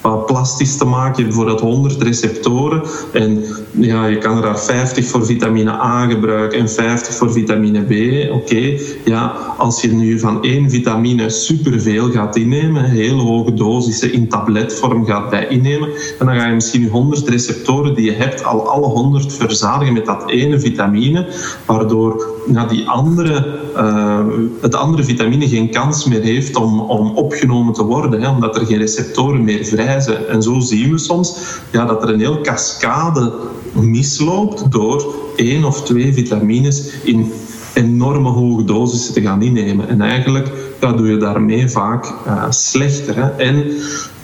plastisch 0.01 0.77
te 0.77 0.85
maken. 0.85 1.15
Je 1.15 1.21
hebt 1.23 1.35
bijvoorbeeld 1.35 1.73
100 1.73 2.01
receptoren 2.01 2.81
en 3.13 3.43
ja, 3.71 4.05
je 4.05 4.17
kan 4.17 4.35
er 4.35 4.41
daar 4.41 4.59
50 4.59 5.05
voor 5.05 5.25
vitamine 5.25 5.71
A 5.71 6.05
gebruiken 6.05 6.59
en 6.59 6.69
50 6.69 7.13
voor 7.13 7.31
vitamine 7.31 7.81
B. 7.81 8.31
Oké, 8.31 8.77
ja, 9.05 9.33
als 9.57 9.81
je 9.81 9.91
nu 9.91 10.19
van 10.19 10.43
één 10.43 10.69
vitamine 10.69 11.29
superveel 11.29 12.11
gaat 12.11 12.35
innemen, 12.35 12.83
hele 12.83 13.21
hoge 13.21 13.53
dosissen 13.53 14.13
in 14.13 14.27
tabletvorm 14.27 15.05
gaat 15.05 15.29
bij 15.29 15.47
innemen, 15.47 15.89
en 16.19 16.25
dan 16.25 16.35
ga 16.35 16.47
je 16.47 16.53
misschien 16.53 16.87
100 16.87 17.27
receptoren 17.27 17.95
die 17.95 18.05
je 18.05 18.11
hebt, 18.11 18.43
al 18.43 18.69
alle 18.69 18.85
100 18.85 19.33
verzadigen 19.33 19.93
met 19.93 20.05
dat 20.05 20.29
ene 20.29 20.59
vitamine, 20.59 21.27
waardoor 21.65 22.37
ja, 22.53 22.65
die 22.65 22.87
andere, 22.87 23.59
uh, 23.75 24.19
het 24.61 24.75
andere 24.75 25.03
vitamine 25.03 25.47
geen 25.47 25.71
kans 25.71 26.05
meer 26.05 26.21
heeft 26.21 26.55
om, 26.55 26.79
om 26.79 27.11
opgenomen 27.15 27.73
te 27.73 27.83
worden, 27.83 28.21
hè, 28.21 28.29
omdat 28.29 28.55
er 28.55 28.65
geen 28.65 28.77
receptoren 28.77 29.43
meer 29.43 29.65
vrij 29.65 29.88
En 30.29 30.41
zo 30.41 30.59
zien 30.59 30.91
we 30.91 30.97
soms 30.97 31.35
ja, 31.71 31.85
dat 31.85 32.03
er 32.03 32.09
een 32.09 32.19
heel 32.19 32.41
cascade 32.41 33.33
misloopt 33.73 34.71
door 34.71 35.15
één 35.35 35.63
of 35.63 35.83
twee 35.83 36.13
vitamines 36.13 36.91
in 37.03 37.31
enorme 37.73 38.29
hoge 38.29 38.63
dosissen 38.63 39.13
te 39.13 39.21
gaan 39.21 39.41
innemen. 39.41 39.87
En 39.87 40.01
eigenlijk 40.01 40.51
ja, 40.79 40.91
doe 40.91 41.07
je 41.07 41.17
daarmee 41.17 41.69
vaak 41.69 42.13
uh, 42.27 42.45
slechter. 42.49 43.15
Hè. 43.15 43.29
En 43.29 43.63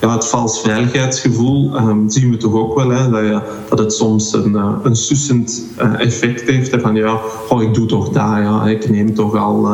ja, 0.02 0.14
het 0.14 0.26
vals 0.26 0.62
veiligheidsgevoel 0.62 1.76
um, 1.76 2.10
zien 2.10 2.32
we 2.32 2.38
toch 2.38 2.54
ook 2.54 2.76
wel. 2.76 2.90
Hè, 2.90 3.10
dat, 3.10 3.22
je, 3.22 3.42
dat 3.70 3.80
het 3.80 3.94
soms 3.94 4.34
een, 4.34 4.52
uh, 4.52 4.76
een 4.84 4.96
sussend 4.96 5.64
uh, 5.82 6.00
effect 6.00 6.42
heeft. 6.42 6.82
Van 6.82 6.96
ja, 6.96 7.20
oh, 7.50 7.62
ik 7.62 7.74
doe 7.74 7.86
toch 7.86 8.10
dat. 8.10 8.24
Ja, 8.24 8.68
ik 8.68 8.90
neem 8.90 9.14
toch 9.14 9.36
al 9.36 9.68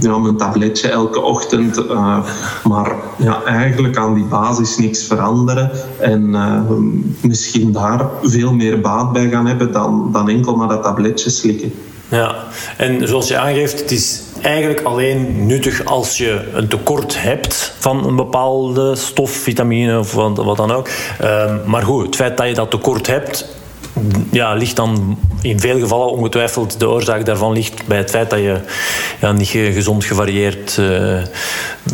ja, 0.00 0.18
mijn 0.18 0.36
tabletje 0.36 0.88
elke 0.88 1.20
ochtend. 1.20 1.78
Uh, 1.78 2.18
maar 2.64 2.92
ja, 3.16 3.42
eigenlijk 3.44 3.96
aan 3.96 4.14
die 4.14 4.24
basis 4.24 4.76
niks 4.76 5.04
veranderen. 5.04 5.70
En 5.98 6.28
uh, 6.28 6.60
misschien 7.20 7.72
daar 7.72 8.08
veel 8.22 8.52
meer 8.52 8.80
baat 8.80 9.12
bij 9.12 9.28
gaan 9.28 9.46
hebben 9.46 9.72
dan, 9.72 10.08
dan 10.12 10.28
enkel 10.28 10.56
maar 10.56 10.68
dat 10.68 10.82
tabletje 10.82 11.30
slikken. 11.30 11.72
Ja, 12.08 12.34
en 12.76 13.08
zoals 13.08 13.28
je 13.28 13.38
aangeeft, 13.38 13.80
het 13.80 13.90
is 13.90 14.22
eigenlijk 14.42 14.80
alleen 14.80 15.46
nuttig 15.46 15.84
als 15.84 16.16
je 16.16 16.50
een 16.52 16.68
tekort 16.68 17.22
hebt 17.22 17.74
van 17.78 18.06
een 18.06 18.16
bepaalde 18.16 18.96
stof, 18.96 19.30
vitamine 19.30 19.98
of 19.98 20.12
wat, 20.12 20.56
dan 20.56 20.72
ook. 20.72 20.88
Uh, 21.22 21.52
maar 21.64 21.82
goed, 21.82 22.06
het 22.06 22.16
feit 22.16 22.36
dat 22.36 22.48
je 22.48 22.54
dat 22.54 22.70
tekort 22.70 23.06
hebt, 23.06 23.56
ja, 24.30 24.54
ligt 24.54 24.76
dan 24.76 25.18
in 25.42 25.60
veel 25.60 25.78
gevallen 25.78 26.12
ongetwijfeld 26.12 26.80
de 26.80 26.88
oorzaak 26.88 27.26
daarvan 27.26 27.52
ligt 27.52 27.86
bij 27.86 27.98
het 27.98 28.10
feit 28.10 28.30
dat 28.30 28.38
je 28.38 28.58
ja, 29.20 29.32
niet 29.32 29.48
gezond 29.48 30.04
gevarieerd 30.04 30.76
uh, 30.80 31.18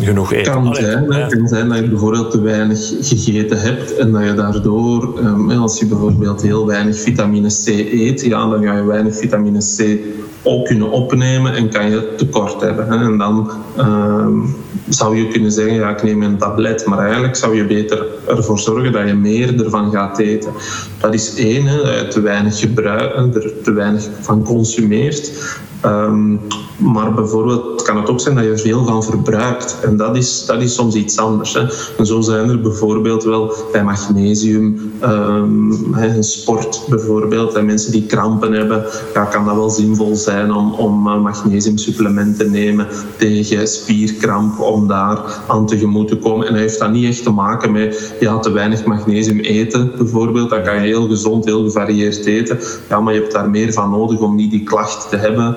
genoeg 0.01 0.33
eet. 0.33 0.49
Kan 0.49 0.75
zijn, 0.75 1.13
het 1.13 1.35
kan 1.35 1.49
zijn 1.49 1.69
dat 1.69 1.79
je 1.79 1.89
bijvoorbeeld 1.89 2.31
te 2.31 2.41
weinig 2.41 2.93
gegeten 3.01 3.61
hebt 3.61 3.97
en 3.97 4.13
dat 4.13 4.25
je 4.25 4.35
daardoor, 4.35 5.19
um, 5.19 5.51
als 5.51 5.79
je 5.79 5.87
bijvoorbeeld 5.87 6.43
heel 6.43 6.67
weinig 6.67 7.01
vitamine 7.01 7.49
C 7.49 7.67
eet, 7.67 8.21
ja, 8.21 8.49
dan 8.49 8.63
ga 8.63 8.77
je 8.77 8.85
weinig 8.85 9.17
vitamine 9.17 9.59
C 9.77 9.99
ook 10.43 10.67
kunnen 10.67 10.91
opnemen 10.91 11.55
en 11.55 11.71
kan 11.71 11.91
je 11.91 12.15
tekort 12.17 12.61
hebben. 12.61 12.89
Hè. 12.89 13.05
En 13.05 13.19
dan 13.19 13.51
uh, 13.79 14.27
zou 14.95 15.17
je 15.17 15.29
kunnen 15.29 15.53
zeggen, 15.53 15.75
ja, 15.75 15.91
ik 15.91 16.03
neem 16.03 16.23
een 16.23 16.39
tablet, 16.39 16.87
maar 16.87 16.99
eigenlijk 16.99 17.37
zou 17.37 17.57
je 17.57 17.65
beter 17.65 18.07
ervoor 18.27 18.59
zorgen 18.59 18.93
dat 18.93 19.07
je 19.07 19.15
meer 19.15 19.65
ervan 19.65 19.91
gaat 19.91 20.19
eten. 20.19 20.53
Dat 21.01 21.15
is 21.15 21.35
één, 21.35 21.67
hè, 21.67 21.77
je 21.77 22.09
te 22.09 22.21
weinig 22.21 22.59
gebruikt, 22.59 23.35
er 23.35 23.53
te 23.63 23.73
weinig 23.73 24.09
van 24.21 24.45
consumeert. 24.45 25.33
Ehm, 25.83 26.37
maar 26.77 27.15
bijvoorbeeld 27.15 27.83
kan 27.83 27.97
het 27.97 28.09
ook 28.09 28.21
zijn 28.21 28.35
dat 28.35 28.45
je 28.45 28.59
veel 28.59 28.85
van 28.85 29.03
verbruikt. 29.03 29.79
En 29.83 29.97
dat 29.97 30.17
is, 30.17 30.47
dat 30.47 30.63
is 30.63 30.75
soms 30.75 30.95
iets 30.95 31.19
anders. 31.19 31.55
Hè. 31.55 31.61
En 31.99 32.07
zo 32.07 32.21
zijn 32.21 32.49
er 32.49 32.61
bijvoorbeeld 32.61 33.25
wel 33.25 33.55
bij 33.73 33.85
magnesium, 33.85 34.93
um, 35.03 35.95
een 35.95 36.25
sport 36.25 36.83
bijvoorbeeld, 36.89 37.55
en 37.55 37.67
mensen 37.67 37.93
die 37.93 38.07
krampen 38.07 38.53
hebben, 38.53 38.85
ja, 39.15 39.25
kan 39.25 39.45
dat 39.45 39.55
wel 39.55 39.71
zinvol 39.71 40.17
zijn 40.17 40.53
om, 40.53 40.73
om 40.73 41.07
uh, 41.07 41.21
magnesiumsupplementen 41.21 42.45
te 42.45 42.51
nemen 42.51 42.87
tegen 43.17 43.69
spierkramp, 43.69 44.61
om 44.61 44.89
daar 44.89 45.19
aan 45.49 45.67
tegemoet 45.67 46.09
te 46.09 46.17
komen. 46.17 46.47
En 46.47 46.53
dat 46.53 46.63
heeft 46.63 46.79
dat 46.79 46.91
niet 46.91 47.09
echt 47.09 47.23
te 47.23 47.31
maken 47.31 47.73
met 47.73 48.15
ja, 48.21 48.39
te 48.39 48.53
weinig 48.53 48.85
magnesium 48.85 49.41
eten, 49.41 49.93
bijvoorbeeld. 49.97 50.51
Dan 50.51 50.63
kan 50.63 50.75
je 50.75 50.81
heel 50.81 51.09
gezond, 51.09 51.45
heel 51.45 51.65
gevarieerd 51.65 52.25
eten. 52.25 52.59
Ja, 52.89 53.01
maar 53.01 53.15
je 53.15 53.21
hebt 53.21 53.33
daar 53.33 53.51
meer 53.51 53.73
van 53.73 53.91
nodig 53.91 54.21
om 54.21 54.35
niet 54.35 54.51
die 54.51 54.63
klacht 54.63 55.09
te 55.09 55.17
hebben. 55.17 55.57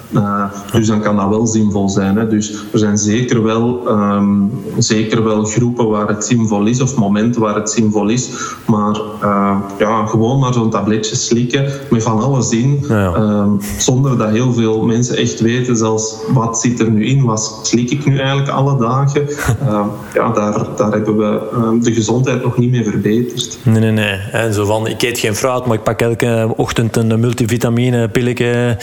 Uh, 0.13 0.43
dus 0.71 0.87
dan 0.87 1.01
kan 1.01 1.15
dat 1.15 1.29
wel 1.29 1.47
zinvol 1.47 1.89
zijn. 1.89 2.15
Hè. 2.15 2.27
Dus 2.27 2.53
er 2.73 2.79
zijn 2.79 2.97
zeker 2.97 3.43
wel, 3.43 3.87
um, 3.87 4.51
zeker 4.77 5.23
wel 5.23 5.43
groepen 5.43 5.89
waar 5.89 6.07
het 6.07 6.25
zinvol 6.25 6.65
is, 6.65 6.81
of 6.81 6.95
momenten 6.95 7.41
waar 7.41 7.55
het 7.55 7.69
zinvol 7.69 8.09
is. 8.09 8.29
Maar 8.65 8.99
uh, 9.23 9.57
ja, 9.77 10.05
gewoon 10.05 10.39
maar 10.39 10.53
zo'n 10.53 10.69
tabletje 10.69 11.15
slikken 11.15 11.65
met 11.89 12.03
van 12.03 12.21
alles 12.21 12.49
in, 12.49 12.85
ja. 12.87 13.15
um, 13.15 13.59
zonder 13.77 14.17
dat 14.17 14.29
heel 14.29 14.53
veel 14.53 14.85
mensen 14.85 15.17
echt 15.17 15.39
weten 15.39 15.77
zelfs 15.77 16.15
wat 16.33 16.59
zit 16.59 16.79
er 16.79 16.91
nu 16.91 17.05
in, 17.05 17.23
wat 17.23 17.59
slik 17.63 17.91
ik 17.91 18.05
nu 18.05 18.17
eigenlijk 18.17 18.49
alle 18.49 18.77
dagen. 18.77 19.29
Uh, 19.63 19.85
ja, 20.13 20.29
daar, 20.31 20.65
daar 20.75 20.91
hebben 20.91 21.17
we 21.17 21.79
de 21.81 21.93
gezondheid 21.93 22.43
nog 22.43 22.57
niet 22.57 22.71
mee 22.71 22.83
verbeterd. 22.83 23.57
Nee, 23.63 23.79
nee, 23.79 23.91
nee. 23.91 24.19
En 24.31 24.53
zo 24.53 24.65
van, 24.65 24.87
ik 24.87 25.01
eet 25.01 25.19
geen 25.19 25.35
fruit, 25.35 25.65
maar 25.65 25.77
ik 25.77 25.83
pak 25.83 26.01
elke 26.01 26.53
ochtend 26.55 26.95
een 26.95 27.19
multivitamine 27.19 28.09
pilletje. 28.09 28.77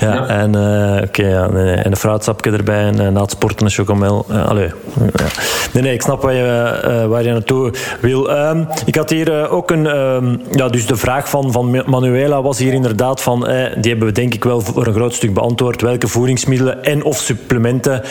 Ja, 0.00 0.14
ja. 0.14 0.26
En, 0.26 0.54
okay, 1.02 1.28
ja, 1.28 1.46
nee, 1.46 1.64
nee. 1.64 1.74
en 1.74 1.90
een 1.90 1.96
fruitsapje 1.96 2.50
erbij 2.50 2.86
en 2.86 3.12
na 3.12 3.20
het 3.20 3.30
sporten 3.30 3.66
een 3.66 3.72
chocomel. 3.72 4.26
Uh, 4.30 4.48
allee. 4.48 4.70
Ja. 4.96 5.26
Nee, 5.72 5.82
nee, 5.82 5.92
ik 5.92 6.02
snap 6.02 6.22
waar 6.22 6.34
je, 6.34 7.06
waar 7.08 7.22
je 7.22 7.30
naartoe 7.30 7.72
wil. 8.00 8.30
Um, 8.30 8.66
ik 8.84 8.94
had 8.94 9.10
hier 9.10 9.50
ook 9.50 9.70
een... 9.70 9.86
Um, 9.86 10.40
ja, 10.50 10.68
dus 10.68 10.86
de 10.86 10.96
vraag 10.96 11.28
van, 11.28 11.52
van 11.52 11.82
Manuela 11.86 12.42
was 12.42 12.58
hier 12.58 12.72
inderdaad 12.72 13.22
van... 13.22 13.40
die 13.80 13.90
hebben 13.90 14.08
we 14.08 14.12
denk 14.12 14.34
ik 14.34 14.44
wel 14.44 14.60
voor 14.60 14.86
een 14.86 14.94
groot 14.94 15.14
stuk 15.14 15.34
beantwoord. 15.34 15.82
Welke 15.82 16.08
voedingsmiddelen 16.08 16.84
en 16.84 17.04
of 17.04 17.16
supplementen 17.16 18.02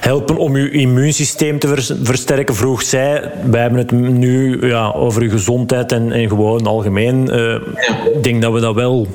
helpen 0.00 0.36
om 0.36 0.54
uw 0.54 0.70
immuunsysteem 0.70 1.58
te 1.58 1.68
vers 1.68 1.92
versterken, 2.02 2.54
vroeg 2.54 2.82
zij. 2.82 3.30
Wij 3.50 3.60
hebben 3.60 3.78
het 3.78 3.90
nu 3.90 4.66
ja, 4.66 4.92
over 4.92 5.22
uw 5.22 5.30
gezondheid 5.30 5.92
en, 5.92 6.12
en 6.12 6.28
gewoon 6.28 6.66
algemeen. 6.66 7.30
Ik 8.14 8.24
denk 8.24 8.42
dat 8.42 8.52
we 8.52 8.60
dat 8.60 8.74
wel... 8.74 9.06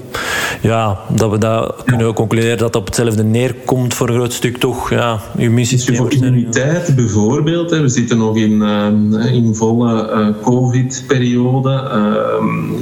Ja, 0.61 0.99
dat 1.07 1.31
we 1.31 1.37
dat 1.37 1.83
kunnen 1.85 2.13
concluderen 2.13 2.57
dat 2.57 2.73
dat 2.73 2.78
op 2.80 2.86
hetzelfde 2.86 3.23
neerkomt 3.23 3.93
voor 3.93 4.09
een 4.09 4.15
groot 4.15 4.34
stuk 4.34 4.57
toch. 4.57 4.89
Ja, 4.89 5.19
immuunsysteem. 5.38 5.95
Voor 5.95 6.13
immuniteit 6.13 6.95
bijvoorbeeld, 6.95 7.69
hè, 7.69 7.82
we 7.82 7.89
zitten 7.89 8.17
nog 8.17 8.38
in, 8.38 8.51
uh, 8.51 9.34
in 9.34 9.55
volle 9.55 10.11
uh, 10.11 10.43
COVID-periode. 10.43 11.69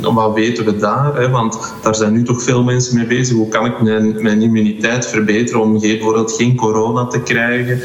Uh, 0.02 0.14
wat 0.14 0.34
weten 0.34 0.66
we 0.66 0.78
daar? 0.78 1.16
Hè? 1.16 1.30
Want 1.30 1.74
daar 1.82 1.96
zijn 1.96 2.14
nu 2.14 2.24
toch 2.24 2.44
veel 2.44 2.64
mensen 2.64 2.96
mee 2.96 3.08
bezig. 3.08 3.36
Hoe 3.36 3.48
kan 3.48 3.66
ik 3.66 3.82
mijn, 3.82 4.22
mijn 4.22 4.42
immuniteit 4.42 5.08
verbeteren 5.08 5.62
om 5.62 5.80
bijvoorbeeld 5.80 6.32
geen 6.32 6.56
corona 6.56 7.06
te 7.06 7.20
krijgen? 7.20 7.80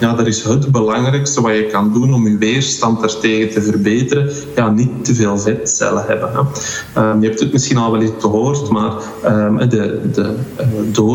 ja, 0.00 0.14
dat 0.14 0.26
is 0.26 0.44
het 0.44 0.72
belangrijkste 0.72 1.40
wat 1.40 1.54
je 1.54 1.66
kan 1.66 1.92
doen 1.92 2.14
om 2.14 2.28
je 2.28 2.38
weerstand 2.38 3.00
daartegen 3.00 3.50
te 3.50 3.62
verbeteren. 3.62 4.30
Ja, 4.56 4.70
niet 4.70 5.04
te 5.04 5.14
veel 5.14 5.38
vetcellen 5.38 6.04
hebben. 6.06 6.30
Hè? 6.32 7.00
je 7.20 7.26
hebt 7.26 7.40
het 7.40 7.52
misschien 7.52 7.76
al 7.76 7.92
wel 7.92 8.00
eens 8.00 8.12
gehoord, 8.18 8.70
maar 8.70 8.92
de, 9.68 10.00
de 10.12 10.34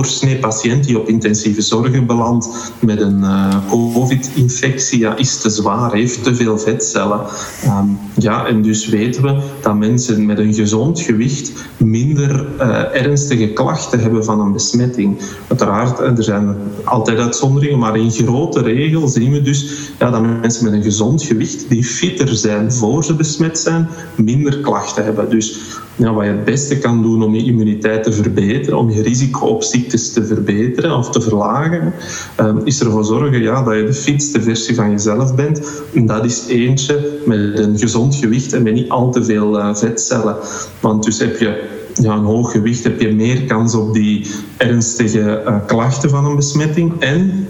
doorsnee 0.07 0.39
patiënt 0.39 0.83
die 0.83 0.99
op 0.99 1.07
intensieve 1.07 1.61
zorgen 1.61 2.05
belandt 2.05 2.71
met 2.79 3.01
een 3.01 3.19
uh, 3.19 3.55
COVID-infectie 3.69 4.99
ja, 4.99 5.15
is 5.15 5.37
te 5.37 5.49
zwaar, 5.49 5.93
heeft 5.93 6.23
te 6.23 6.35
veel 6.35 6.59
vetcellen. 6.59 7.19
Um, 7.65 7.99
ja, 8.17 8.45
en 8.45 8.61
dus 8.61 8.87
weten 8.87 9.23
we 9.23 9.41
dat 9.61 9.75
mensen 9.75 10.25
met 10.25 10.39
een 10.39 10.53
gezond 10.53 10.99
gewicht 10.99 11.51
minder 11.77 12.47
uh, 12.59 12.95
ernstige 12.95 13.47
klachten 13.47 13.99
hebben 13.99 14.23
van 14.25 14.39
een 14.39 14.51
besmetting. 14.51 15.17
Uiteraard, 15.47 15.99
er 15.99 16.23
zijn 16.23 16.55
altijd 16.83 17.17
uitzonderingen, 17.17 17.79
maar 17.79 17.97
in 17.97 18.11
grote 18.11 18.61
regel 18.61 19.07
zien 19.07 19.31
we 19.31 19.41
dus 19.41 19.89
ja, 19.99 20.09
dat 20.09 20.21
mensen 20.21 20.63
met 20.63 20.73
een 20.73 20.83
gezond 20.83 21.23
gewicht 21.23 21.69
die 21.69 21.83
fitter 21.83 22.35
zijn 22.35 22.71
voor 22.71 23.03
ze 23.03 23.15
besmet 23.15 23.59
zijn, 23.59 23.89
minder 24.15 24.59
klachten 24.59 25.03
hebben. 25.03 25.29
Dus 25.29 25.59
ja, 25.97 26.13
wat 26.13 26.25
je 26.25 26.31
het 26.31 26.45
beste 26.45 26.77
kan 26.77 27.01
doen 27.01 27.23
om 27.23 27.35
je 27.35 27.43
immuniteit 27.43 28.03
te 28.03 28.13
verbeteren, 28.13 28.79
om 28.79 28.89
je 28.89 29.01
risico 29.01 29.45
op 29.45 29.63
ziektes 29.63 30.13
te 30.13 30.25
verbeteren 30.25 30.97
of 30.97 31.09
te 31.09 31.21
verlagen, 31.21 31.93
um, 32.39 32.61
is 32.63 32.79
ervoor 32.79 33.05
zorgen 33.05 33.41
ja, 33.41 33.63
dat 33.63 33.75
je 33.75 33.85
de 33.85 33.93
fitste 33.93 34.41
versie 34.41 34.75
van 34.75 34.91
jezelf 34.91 35.35
bent. 35.35 35.61
En 35.93 36.05
dat 36.05 36.25
is 36.25 36.47
eentje 36.47 37.19
met 37.25 37.59
een 37.59 37.77
gezond 37.77 38.15
gewicht 38.15 38.53
en 38.53 38.63
met 38.63 38.73
niet 38.73 38.89
al 38.89 39.11
te 39.11 39.23
veel 39.23 39.57
uh, 39.57 39.75
vetcellen. 39.75 40.35
Want 40.79 41.03
dus 41.03 41.19
heb 41.19 41.37
je 41.37 41.63
ja, 41.93 42.13
een 42.13 42.23
hoog 42.23 42.51
gewicht, 42.51 42.83
heb 42.83 43.01
je 43.01 43.13
meer 43.13 43.43
kans 43.43 43.75
op 43.75 43.93
die 43.93 44.27
ernstige 44.57 45.43
uh, 45.47 45.55
klachten 45.65 46.09
van 46.09 46.25
een 46.25 46.35
besmetting. 46.35 46.93
En 46.99 47.47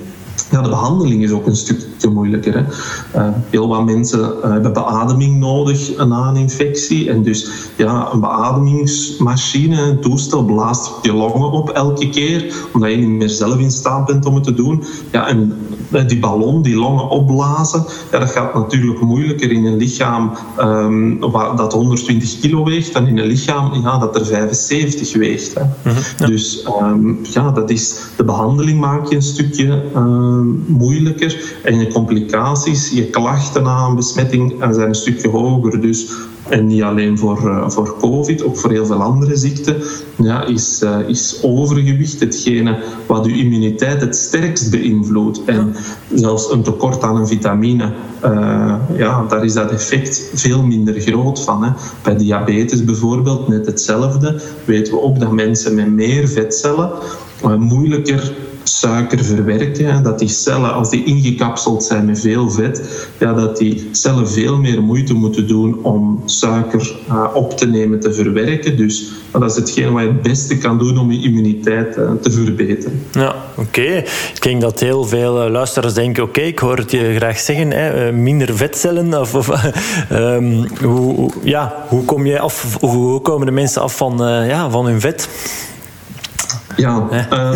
ja, 0.51 0.61
de 0.61 0.69
behandeling 0.69 1.23
is 1.23 1.31
ook 1.31 1.47
een 1.47 1.55
stukje 1.55 2.09
moeilijker. 2.09 2.53
Hè. 2.53 2.63
Uh, 3.19 3.33
heel 3.49 3.67
wat 3.67 3.85
mensen 3.85 4.19
uh, 4.19 4.51
hebben 4.51 4.73
beademing 4.73 5.39
nodig 5.39 6.05
na 6.05 6.27
een 6.27 6.35
infectie. 6.35 7.09
En 7.09 7.23
dus 7.23 7.51
ja, 7.75 8.09
een 8.11 8.19
beademingsmachine, 8.19 9.81
een 9.81 9.99
toestel, 9.99 10.43
blaast 10.43 10.91
je 11.01 11.13
longen 11.13 11.51
op 11.51 11.69
elke 11.69 12.09
keer, 12.09 12.67
omdat 12.73 12.91
je 12.91 12.97
niet 12.97 13.09
meer 13.09 13.29
zelf 13.29 13.57
in 13.57 13.71
staat 13.71 14.05
bent 14.05 14.25
om 14.25 14.35
het 14.35 14.43
te 14.43 14.53
doen. 14.53 14.83
Ja, 15.11 15.27
en 15.27 15.53
die 16.07 16.19
ballon, 16.19 16.61
die 16.61 16.75
longen 16.75 17.09
opblazen, 17.09 17.85
ja, 18.11 18.19
dat 18.19 18.29
gaat 18.29 18.53
natuurlijk 18.53 19.01
moeilijker 19.01 19.51
in 19.51 19.65
een 19.65 19.77
lichaam 19.77 20.31
um, 20.59 21.19
dat 21.55 21.73
120 21.73 22.39
kilo 22.39 22.63
weegt 22.63 22.93
dan 22.93 23.07
in 23.07 23.17
een 23.17 23.27
lichaam 23.27 23.73
ja, 23.73 23.97
dat 23.97 24.15
er 24.15 24.25
75 24.25 25.15
weegt. 25.15 25.53
Hè. 25.53 25.63
Mm 25.63 25.69
-hmm, 25.83 26.01
ja. 26.17 26.25
Dus 26.25 26.67
um, 26.81 27.19
ja, 27.23 27.51
dat 27.51 27.69
is, 27.69 27.99
de 28.15 28.23
behandeling 28.23 28.79
maak 28.79 29.07
je 29.07 29.15
een 29.15 29.21
stukje 29.21 29.83
uh, 29.95 30.26
moeilijker 30.67 31.59
en 31.63 31.79
je 31.79 31.91
complicaties, 31.91 32.89
je 32.89 33.09
klachten 33.09 33.63
na 33.63 33.85
een 33.85 33.95
besmetting 33.95 34.53
zijn 34.71 34.87
een 34.87 34.95
stukje 34.95 35.29
hoger. 35.29 35.81
Dus 35.81 36.09
en 36.49 36.67
niet 36.67 36.81
alleen 36.81 37.17
voor, 37.17 37.41
uh, 37.43 37.69
voor 37.69 37.95
COVID, 37.99 38.43
ook 38.43 38.57
voor 38.57 38.71
heel 38.71 38.85
veel 38.85 39.01
andere 39.01 39.35
ziekten, 39.35 39.75
ja, 40.17 40.45
is, 40.45 40.81
uh, 40.83 40.97
is 41.07 41.39
overgewicht 41.41 42.19
hetgene 42.19 42.77
wat 43.05 43.25
uw 43.25 43.35
immuniteit 43.35 44.01
het 44.01 44.15
sterkst 44.15 44.71
beïnvloedt. 44.71 45.41
En 45.45 45.75
zelfs 46.13 46.51
een 46.51 46.63
tekort 46.63 47.03
aan 47.03 47.15
een 47.15 47.27
vitamine, 47.27 47.93
uh, 48.25 48.75
ja, 48.97 49.25
daar 49.29 49.45
is 49.45 49.53
dat 49.53 49.71
effect 49.71 50.29
veel 50.33 50.63
minder 50.63 51.01
groot 51.01 51.43
van. 51.43 51.63
Hè. 51.63 51.71
Bij 52.03 52.17
diabetes 52.17 52.83
bijvoorbeeld, 52.83 53.47
net 53.47 53.65
hetzelfde, 53.65 54.41
weten 54.65 54.93
we 54.93 55.01
ook 55.01 55.19
dat 55.19 55.31
mensen 55.31 55.75
met 55.75 55.91
meer 55.91 56.27
vetcellen 56.27 56.91
moeilijker 57.57 58.33
suiker 58.67 59.25
verwerken. 59.25 60.03
Dat 60.03 60.19
die 60.19 60.27
cellen, 60.27 60.73
als 60.73 60.89
die 60.89 61.03
ingekapseld 61.03 61.83
zijn 61.83 62.05
met 62.05 62.19
veel 62.19 62.49
vet, 62.49 63.07
ja, 63.17 63.33
dat 63.33 63.57
die 63.57 63.89
cellen 63.91 64.29
veel 64.29 64.57
meer 64.57 64.83
moeite 64.83 65.13
moeten 65.13 65.47
doen 65.47 65.83
om 65.83 66.21
suiker 66.25 66.95
uh, 67.09 67.25
op 67.33 67.57
te 67.57 67.67
nemen, 67.67 67.99
te 67.99 68.13
verwerken. 68.13 68.77
Dus 68.77 69.11
dat 69.31 69.51
is 69.51 69.55
hetgeen 69.55 69.93
wat 69.93 70.01
je 70.01 70.07
het 70.07 70.21
beste 70.21 70.57
kan 70.57 70.77
doen 70.77 70.97
om 70.97 71.11
je 71.11 71.23
immuniteit 71.23 71.97
uh, 71.97 72.11
te 72.21 72.31
verbeteren. 72.31 73.01
Ja, 73.11 73.35
oké. 73.57 74.03
Ik 74.33 74.39
denk 74.41 74.61
dat 74.61 74.79
heel 74.79 75.03
veel 75.03 75.45
uh, 75.45 75.51
luisteraars 75.51 75.93
denken, 75.93 76.23
oké, 76.23 76.41
ik 76.41 76.59
hoor 76.59 76.77
het 76.77 76.91
je 76.91 77.15
graag 77.15 77.39
zeggen, 77.39 77.71
hè, 77.71 78.11
minder 78.11 78.57
vetcellen. 78.57 79.19
Of, 79.19 79.35
of 79.35 79.49
um, 80.11 80.67
hoe, 80.83 81.31
ja, 81.43 81.85
hoe, 81.87 82.05
kom 82.05 82.25
je 82.25 82.39
af, 82.39 82.77
hoe 82.79 83.21
komen 83.21 83.45
de 83.45 83.51
mensen 83.51 83.81
af 83.81 83.97
van, 83.97 84.17
ja, 84.47 84.69
van 84.69 84.85
hun 84.85 85.01
vet? 85.01 85.29
Ja, 86.77 87.07
uh, 87.31 87.51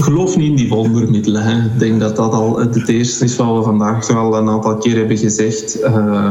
geloof 0.00 0.36
niet 0.36 0.48
in 0.48 0.56
die 0.56 0.68
wondermiddelen. 0.68 1.42
Hè. 1.42 1.56
Ik 1.56 1.78
denk 1.78 2.00
dat 2.00 2.16
dat 2.16 2.32
al 2.32 2.58
het 2.58 2.88
eerste 2.88 3.24
is 3.24 3.36
wat 3.36 3.56
we 3.56 3.62
vandaag 3.62 4.10
al 4.10 4.36
een 4.36 4.48
aantal 4.48 4.76
keer 4.76 4.96
hebben 4.96 5.18
gezegd. 5.18 5.82
Uh, 5.84 6.28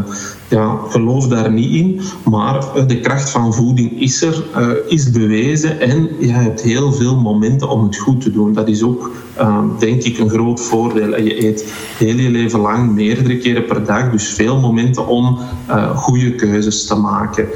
ja, 0.48 0.78
geloof 0.90 1.28
daar 1.28 1.52
niet 1.52 1.74
in. 1.74 2.02
Maar 2.30 2.88
de 2.88 3.00
kracht 3.00 3.30
van 3.30 3.54
voeding 3.54 4.02
is 4.02 4.22
er, 4.22 4.44
uh, 4.58 4.68
is 4.88 5.12
bewezen. 5.12 5.80
En 5.80 6.10
je 6.20 6.32
hebt 6.32 6.62
heel 6.62 6.94
veel 6.94 7.16
momenten 7.16 7.70
om 7.70 7.84
het 7.84 7.98
goed 7.98 8.22
te 8.22 8.32
doen. 8.32 8.54
Dat 8.54 8.68
is 8.68 8.84
ook, 8.84 9.12
denk 9.80 10.04
ik, 10.04 10.18
een 10.18 10.30
groot 10.30 10.62
voordeel. 10.62 11.22
Je 11.22 11.46
eet 11.48 11.74
heel 11.98 12.16
je 12.16 12.30
leven 12.30 12.60
lang 12.60 12.92
meerdere 12.92 13.38
keren 13.38 13.66
per 13.66 13.86
dag. 13.86 14.12
Dus 14.12 14.30
veel 14.30 14.60
momenten 14.60 15.08
om 15.08 15.38
goede 15.96 16.36
keuzes 16.36 16.86
te 16.86 16.96
maken. 16.96 17.48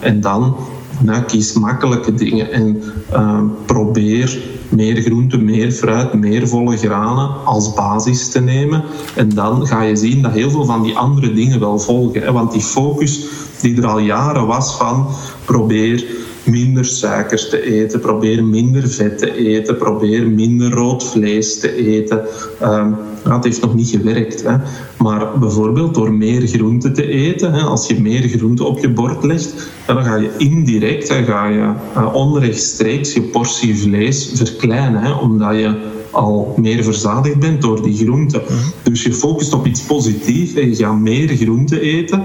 en 0.00 0.20
dan 0.20 0.56
nou, 1.02 1.22
kies 1.22 1.52
makkelijke 1.52 2.14
dingen 2.14 2.52
en 2.52 2.82
uh, 3.12 3.42
probeer 3.66 4.38
meer 4.70 5.02
groente, 5.02 5.38
meer 5.38 5.72
fruit, 5.72 6.12
meer 6.14 6.48
volle 6.48 6.76
granen 6.76 7.44
als 7.44 7.74
basis 7.74 8.28
te 8.28 8.40
nemen. 8.40 8.82
En 9.14 9.28
dan 9.28 9.66
ga 9.66 9.82
je 9.82 9.96
zien 9.96 10.22
dat 10.22 10.32
heel 10.32 10.50
veel 10.50 10.64
van 10.64 10.82
die 10.82 10.96
andere 10.96 11.32
dingen 11.32 11.60
wel 11.60 11.78
volgen. 11.78 12.22
Hè? 12.22 12.32
Want 12.32 12.52
die 12.52 12.62
focus 12.62 13.24
die 13.60 13.76
er 13.76 13.86
al 13.86 13.98
jaren 13.98 14.46
was 14.46 14.76
van 14.76 15.06
probeer 15.44 16.04
minder 16.44 16.84
suikers 16.84 17.48
te 17.48 17.62
eten, 17.62 18.00
probeer 18.00 18.44
minder 18.44 18.88
vet 18.88 19.18
te 19.18 19.34
eten, 19.36 19.76
probeer 19.76 20.28
minder 20.28 20.70
rood 20.70 21.04
vlees 21.04 21.60
te 21.60 21.74
eten. 21.74 22.20
Um, 22.62 22.96
het 23.22 23.44
heeft 23.44 23.60
nog 23.60 23.74
niet 23.74 23.88
gewerkt. 23.88 24.42
Hè. 24.42 24.56
Maar 24.98 25.38
bijvoorbeeld 25.38 25.94
door 25.94 26.12
meer 26.12 26.46
groenten 26.46 26.92
te 26.92 27.06
eten, 27.06 27.52
hè, 27.52 27.60
als 27.60 27.86
je 27.86 28.00
meer 28.00 28.28
groenten 28.28 28.66
op 28.66 28.78
je 28.78 28.90
bord 28.90 29.24
legt, 29.24 29.54
dan 29.86 30.04
ga 30.04 30.16
je 30.16 30.30
indirect 30.36 31.08
dan 31.08 31.24
ga 31.24 31.48
je, 31.48 31.72
uh, 31.96 32.14
onrechtstreeks 32.14 33.12
je 33.12 33.22
portie 33.22 33.78
vlees 33.78 34.30
verkleinen, 34.34 35.02
hè, 35.02 35.12
omdat 35.12 35.54
je 35.54 35.74
al 36.10 36.54
meer 36.56 36.84
verzadigd 36.84 37.38
bent 37.38 37.62
door 37.62 37.82
die 37.82 37.96
groenten. 37.96 38.42
Mhm. 38.44 38.54
Dus 38.82 39.02
je 39.02 39.12
focust 39.12 39.52
op 39.52 39.66
iets 39.66 39.80
positiefs 39.80 40.54
en 40.54 40.68
je 40.68 40.74
gaat 40.74 40.98
meer 40.98 41.28
groenten 41.28 41.80
eten. 41.80 42.22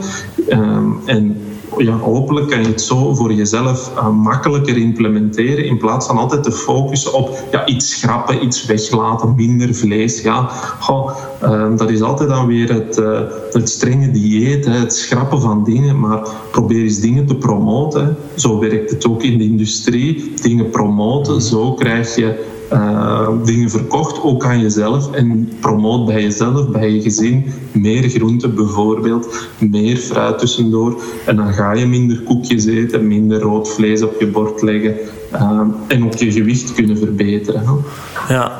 Um, 0.49 0.97
en 1.05 1.37
ja, 1.77 1.97
hopelijk 1.97 2.49
kan 2.49 2.61
je 2.61 2.67
het 2.67 2.81
zo 2.81 3.13
voor 3.13 3.33
jezelf 3.33 3.91
uh, 3.95 4.09
makkelijker 4.09 4.77
implementeren 4.77 5.65
in 5.65 5.77
plaats 5.77 6.07
van 6.07 6.17
altijd 6.17 6.43
te 6.43 6.51
focussen 6.51 7.13
op 7.13 7.37
ja, 7.51 7.65
iets 7.65 7.99
schrappen, 7.99 8.43
iets 8.43 8.65
weglaten, 8.65 9.35
minder 9.35 9.75
vlees. 9.75 10.21
Ja, 10.21 10.49
goh, 10.79 11.11
uh, 11.43 11.77
dat 11.77 11.89
is 11.89 12.01
altijd 12.01 12.29
dan 12.29 12.47
weer 12.47 12.73
het, 12.73 12.97
uh, 12.97 13.19
het 13.51 13.69
strenge 13.69 14.11
dieet, 14.11 14.65
hè, 14.65 14.71
het 14.71 14.95
schrappen 14.95 15.41
van 15.41 15.63
dingen, 15.63 15.99
maar 15.99 16.27
probeer 16.51 16.83
eens 16.83 16.99
dingen 16.99 17.25
te 17.25 17.35
promoten. 17.35 18.17
Zo 18.35 18.59
werkt 18.59 18.91
het 18.91 19.07
ook 19.07 19.23
in 19.23 19.37
de 19.37 19.43
industrie. 19.43 20.33
Dingen 20.41 20.69
promoten, 20.69 21.41
zo 21.41 21.73
krijg 21.73 22.15
je 22.15 22.54
uh, 22.73 23.29
dingen 23.43 23.69
verkocht, 23.69 24.23
ook 24.23 24.45
aan 24.45 24.61
jezelf. 24.61 25.11
En 25.11 25.49
promoot 25.59 26.05
bij 26.05 26.21
jezelf, 26.21 26.67
bij 26.67 26.91
je 26.91 27.01
gezin, 27.01 27.53
meer 27.71 28.09
groenten 28.09 28.55
bijvoorbeeld, 28.55 29.47
meer 29.59 29.97
fruit 29.97 30.39
tussendoor. 30.39 31.01
En 31.25 31.35
dan 31.35 31.53
ga 31.53 31.73
je 31.73 31.85
minder 31.85 32.21
koekjes 32.21 32.65
eten, 32.65 33.07
minder 33.07 33.39
rood 33.39 33.69
vlees 33.69 34.01
op 34.01 34.19
je 34.19 34.27
bord 34.27 34.61
leggen. 34.61 34.95
Uh, 35.33 35.61
en 35.87 36.05
ook 36.05 36.13
je 36.13 36.31
gewicht 36.31 36.73
kunnen 36.73 36.97
verbeteren. 36.97 37.83
Ja, 38.29 38.51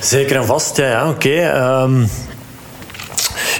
zeker 0.00 0.36
en 0.36 0.46
vast. 0.46 0.76
Ja, 0.76 0.86
ja 0.86 1.08
oké. 1.08 1.30
Ehm, 1.30 2.02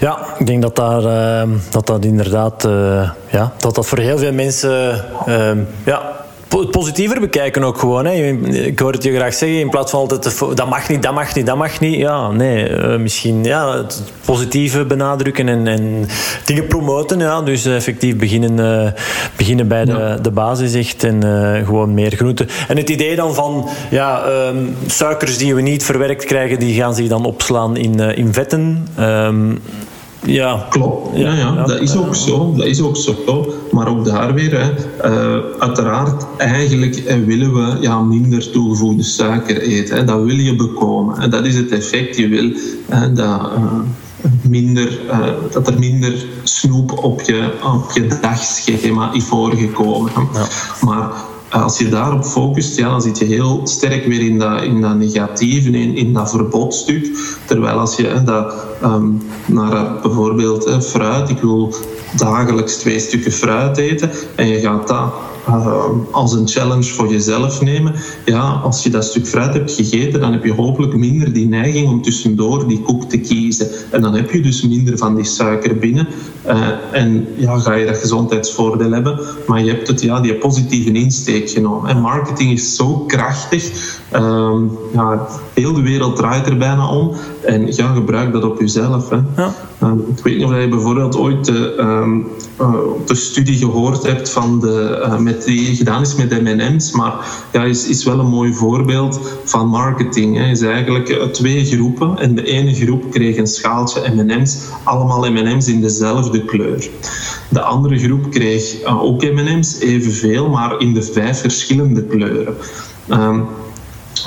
ja, 0.01 0.19
ik 0.39 0.47
denk 0.47 0.63
dat 0.63 0.77
daar, 0.77 1.03
uh, 1.03 1.55
dat, 1.71 1.87
dat 1.87 2.05
inderdaad 2.05 2.65
uh, 2.65 3.11
ja, 3.31 3.53
dat 3.59 3.75
dat 3.75 3.87
voor 3.87 3.99
heel 3.99 4.19
veel 4.19 4.33
mensen 4.33 5.05
uh, 5.29 5.51
ja, 5.85 6.20
het 6.59 6.71
positiever 6.71 7.21
bekijken 7.21 7.65
ook 7.65 7.79
gewoon. 7.79 8.05
Hè. 8.05 8.13
Ik 8.51 8.79
hoor 8.79 8.93
het 8.93 9.03
je 9.03 9.15
graag 9.15 9.35
zeggen, 9.35 9.59
in 9.59 9.71
plaats 9.71 9.91
van 9.91 10.01
altijd 10.01 10.23
te, 10.23 10.55
dat 10.55 10.69
mag 10.69 10.89
niet, 10.89 11.03
dat 11.03 11.15
mag 11.15 11.35
niet, 11.35 11.47
dat 11.47 11.57
mag 11.57 11.81
niet. 11.81 11.95
Ja, 11.95 12.31
nee, 12.31 12.71
uh, 12.71 12.97
misschien 12.97 13.45
ja, 13.45 13.77
het 13.77 14.03
positieve 14.25 14.85
benadrukken 14.85 15.49
en, 15.49 15.67
en 15.67 16.07
dingen 16.45 16.67
promoten. 16.67 17.19
Ja. 17.19 17.43
Dus 17.43 17.65
effectief 17.65 18.17
beginnen, 18.17 18.59
uh, 18.59 18.93
beginnen 19.37 19.69
bij 19.69 19.85
de, 19.85 19.93
ja. 19.93 20.17
de 20.17 20.31
basis 20.31 20.75
echt 20.75 21.05
en 21.05 21.25
uh, 21.25 21.67
gewoon 21.67 21.95
meer 21.95 22.11
groenten. 22.11 22.49
En 22.69 22.77
het 22.77 22.91
idee 22.91 23.17
dan 23.17 23.35
van 23.35 23.69
ja, 23.91 24.25
um, 24.49 24.77
suikers 24.87 25.39
die 25.39 25.55
we 25.55 25.61
niet 25.61 25.85
verwerkt 25.85 26.25
krijgen, 26.25 26.59
die 26.59 26.75
gaan 26.75 26.95
zich 26.95 27.09
dan 27.09 27.25
opslaan 27.25 27.77
in, 27.77 28.01
in 28.01 28.33
vetten. 28.33 28.89
Um, 29.01 29.61
ja. 30.25 30.67
Klopt, 30.71 31.19
ja, 31.19 31.35
ja, 31.35 31.65
dat 31.65 31.81
is 31.81 31.97
ook 31.97 32.15
zo. 32.15 32.55
Dat 32.57 32.67
is 32.67 32.83
ook 32.83 32.97
zo. 32.97 33.15
Maar 33.81 33.89
ook 33.89 34.05
daar 34.05 34.35
weer, 34.35 34.61
hè, 34.61 34.71
uh, 35.11 35.45
uiteraard, 35.59 36.27
eigenlijk 36.37 36.97
eh, 36.97 37.17
willen 37.27 37.55
we 37.55 37.77
ja, 37.81 38.01
minder 38.01 38.51
toegevoegde 38.51 39.03
suiker 39.03 39.61
eten. 39.61 39.97
Hè. 39.97 40.05
Dat 40.05 40.23
wil 40.23 40.37
je 40.37 40.57
bekomen. 40.57 41.21
Hè. 41.21 41.29
Dat 41.29 41.45
is 41.47 41.55
het 41.55 41.71
effect. 41.71 42.17
Je 42.17 42.29
wil 42.29 42.53
hè, 42.89 43.13
dat, 43.13 43.51
uh, 43.59 43.73
minder, 44.49 45.01
uh, 45.07 45.19
dat 45.51 45.69
er 45.69 45.79
minder 45.79 46.27
snoep 46.43 47.05
op 47.05 47.21
je, 47.21 47.51
op 47.63 47.91
je 47.93 48.07
dagschema 48.21 49.13
is 49.13 49.25
voorgekomen. 49.25 50.13
Ja. 50.33 50.47
Maar 50.81 51.13
als 51.51 51.79
je 51.79 51.89
daarop 51.89 52.25
focust, 52.25 52.77
ja, 52.77 52.89
dan 52.89 53.03
zit 53.03 53.19
je 53.19 53.25
heel 53.25 53.61
sterk 53.65 54.07
weer 54.07 54.21
in 54.21 54.39
dat, 54.39 54.63
in 54.63 54.81
dat 54.81 54.97
negatieve, 54.97 55.71
in, 55.71 55.97
in 55.97 56.13
dat 56.13 56.31
verbodstuk. 56.31 57.09
Terwijl 57.47 57.79
als 57.79 57.97
je 57.97 58.07
hè, 58.07 58.25
dat, 58.25 58.55
naar 59.47 60.01
bijvoorbeeld 60.03 60.65
hè, 60.65 60.83
fruit, 60.83 61.31
ik 61.31 61.41
wil 61.41 61.75
dagelijks 62.17 62.77
twee 62.77 62.99
stukken 62.99 63.33
fruit 63.33 63.77
eten 63.77 64.11
en 64.37 64.49
je 64.49 64.61
gaat 64.61 64.89
dat 64.89 65.13
uh, 65.49 65.85
als 66.11 66.33
een 66.33 66.49
challenge 66.49 66.93
voor 66.93 67.09
jezelf 67.09 67.61
nemen. 67.61 67.95
Ja, 68.25 68.61
als 68.63 68.83
je 68.83 68.91
dat 68.91 69.05
stuk 69.05 69.27
fruit 69.27 69.55
hebt 69.55 69.73
gegeten, 69.73 70.21
dan 70.21 70.33
heb 70.33 70.45
je 70.45 70.53
hopelijk 70.53 70.97
minder 70.97 71.33
die 71.33 71.49
neiging 71.49 71.89
om 71.89 72.03
tussendoor 72.03 72.69
die 72.69 72.83
koek 72.83 73.05
te 73.05 73.19
kiezen. 73.19 73.69
En 73.91 74.01
dan 74.01 74.15
heb 74.15 74.31
je 74.31 74.41
dus 74.41 74.63
minder 74.63 74.99
van 74.99 75.15
die 75.15 75.25
suiker 75.25 75.79
binnen. 75.79 76.09
Uh, 76.47 76.69
en 76.93 77.27
ja, 77.37 77.59
ga 77.59 77.75
je 77.75 77.87
dat 77.87 77.97
gezondheidsvoordeel 77.97 78.91
hebben. 78.91 79.21
Maar 79.47 79.65
je 79.65 79.71
hebt 79.71 79.89
het, 79.89 80.03
ja, 80.03 80.21
die 80.21 80.35
positieve 80.35 80.93
insteek 80.93 81.51
genomen. 81.51 81.91
En 81.91 82.01
marketing 82.01 82.53
is 82.53 82.77
zo 82.77 83.05
krachtig. 83.07 83.99
Uh, 84.15 84.57
ja, 84.93 85.27
heel 85.55 85.73
de 85.73 85.83
wereld 85.83 86.17
draait 86.17 86.47
er 86.47 86.57
bijna 86.57 86.89
om. 86.89 87.13
En 87.45 87.75
ja, 87.75 87.93
gebruik 87.93 88.33
dat 88.33 88.45
op 88.45 88.61
jezelf. 88.73 89.11
Hè. 89.11 89.17
Ja. 89.37 89.55
Ehm, 89.81 89.99
ik 90.17 90.23
weet 90.23 90.37
niet 90.37 90.45
of 90.45 90.61
je 90.61 90.69
bijvoorbeeld 90.69 91.17
ooit 91.17 91.45
de, 91.45 91.75
ehm, 91.75 92.21
eh, 92.57 92.75
de 93.07 93.15
studie 93.15 93.57
gehoord 93.57 94.07
hebt 94.07 94.31
van 94.31 94.61
de, 94.61 95.03
uh, 95.07 95.19
met 95.19 95.45
die 95.45 95.77
gedaan 95.77 96.03
is 96.03 96.15
met 96.15 96.43
M&M's, 96.43 96.93
maar 96.93 97.15
ja, 97.53 97.65
is, 97.65 97.87
is 97.89 98.05
wel 98.05 98.19
een 98.19 98.29
mooi 98.29 98.55
voorbeeld 98.55 99.21
van 99.45 99.69
marketing. 99.69 100.37
Hè. 100.37 100.51
is 100.51 100.63
eigenlijk 100.63 101.29
twee 101.33 101.65
groepen 101.65 102.19
en 102.19 102.35
de 102.35 102.45
ene 102.45 102.75
groep 102.75 103.11
kreeg 103.11 103.37
een 103.37 103.47
schaaltje 103.47 104.15
M&M's, 104.15 104.59
allemaal 104.85 105.31
M&M's 105.31 105.69
in 105.69 105.81
dezelfde 105.81 106.45
kleur. 106.45 106.89
De 107.49 107.61
andere 107.61 107.99
groep 107.99 108.31
kreeg 108.31 108.85
ook 108.85 109.23
M&M's, 109.23 109.79
evenveel, 109.79 110.49
maar 110.49 110.81
in 110.81 110.95
de 110.95 111.03
vijf 111.03 111.41
verschillende 111.41 112.05
kleuren. 112.05 112.57
Um, 113.09 113.45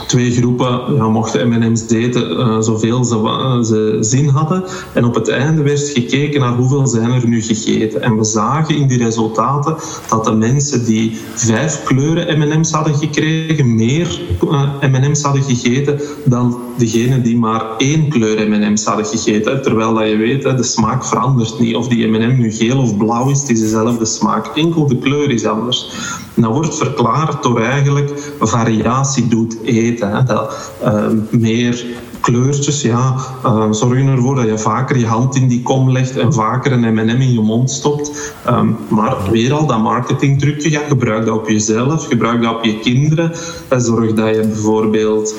twee 0.08 0.32
groepen 0.32 1.12
mochten 1.12 1.48
M&M's 1.48 1.90
eten 1.90 2.32
uh, 2.32 2.60
zoveel 2.60 3.04
ze, 3.04 3.60
ze, 3.66 3.98
zin 4.00 4.28
hadden. 4.28 4.64
En 4.94 5.06
op 5.06 5.16
het 5.16 5.30
einde 5.30 5.62
werd 5.62 5.80
gekeken 5.80 6.40
naar 6.40 6.56
hoeveel 6.56 6.88
zijn 6.88 7.12
er 7.12 7.28
nu 7.28 7.42
gegeten. 7.42 8.02
En 8.02 8.18
we 8.18 8.24
zagen 8.24 8.76
in 8.76 8.88
die 8.88 8.98
resultaten 8.98 9.76
dat 10.10 10.26
de 10.26 10.32
mensen 10.32 10.86
die 10.86 11.18
vijf 11.34 11.84
kleuren 11.84 12.40
M&M's 12.40 12.72
hadden 12.72 12.96
gekregen, 12.96 13.76
meer 13.76 14.22
uh, 14.44 14.62
M&M's 14.82 15.22
hadden 15.22 15.44
gegeten 15.44 16.00
dan 16.26 16.58
degenen 16.78 17.24
die 17.24 17.38
maar 17.38 17.78
één 17.78 18.10
kleur 18.10 18.50
M&M's 18.50 18.86
hadden 18.86 19.06
gegeten. 19.06 19.62
Terwijl 19.62 19.94
dat 19.94 20.08
je 20.08 20.16
weet, 20.16 20.42
de 20.44 20.64
smaak 20.64 21.06
verandert 21.06 21.60
niet. 21.60 21.76
Of 21.76 21.88
die 21.88 22.08
M&M 22.08 22.38
nu 22.38 22.52
geel 22.52 22.82
of 22.82 22.98
blauw 22.98 23.30
is, 23.30 23.42
het 23.42 23.50
is 23.50 23.60
dezelfde 23.60 24.06
smaak. 24.06 24.48
Enkel 24.56 24.88
de 24.88 24.98
kleur 24.98 25.30
is 25.30 25.46
anders. 25.46 25.92
Dat 26.36 26.52
wordt 26.52 26.78
verklaard 26.78 27.44
door 27.44 27.60
eigenlijk 27.60 28.34
variatie 28.40 29.28
doet 29.28 29.58
eten. 29.64 29.83
Hè. 29.92 30.24
Dat 30.24 30.72
uh, 30.84 31.06
meer 31.30 31.86
kleurtjes, 32.22 32.82
ja, 32.82 33.16
uh, 33.46 33.72
zorgen 33.72 34.08
ervoor 34.08 34.36
dat 34.36 34.46
je 34.46 34.58
vaker 34.58 34.98
je 34.98 35.06
hand 35.06 35.36
in 35.36 35.48
die 35.48 35.62
kom 35.62 35.92
legt 35.92 36.18
en 36.18 36.34
vaker 36.34 36.72
een 36.72 36.94
M&M 36.94 37.22
in 37.22 37.34
je 37.34 37.42
mond 37.42 37.72
stopt. 37.72 38.34
Um, 38.50 38.78
maar 38.88 39.16
weer 39.32 39.54
al 39.54 39.66
dat 39.66 39.80
marketingtrucje, 39.80 40.72
ja, 40.72 40.82
gebruik 40.88 41.26
dat 41.26 41.36
op 41.36 41.50
jezelf, 41.50 42.08
gebruik 42.08 42.42
dat 42.42 42.56
op 42.56 42.64
je 42.64 42.80
kinderen. 42.80 43.32
En 43.68 43.82
zorg 43.82 44.14
dat 44.14 44.36
je 44.36 44.42
bijvoorbeeld... 44.42 45.36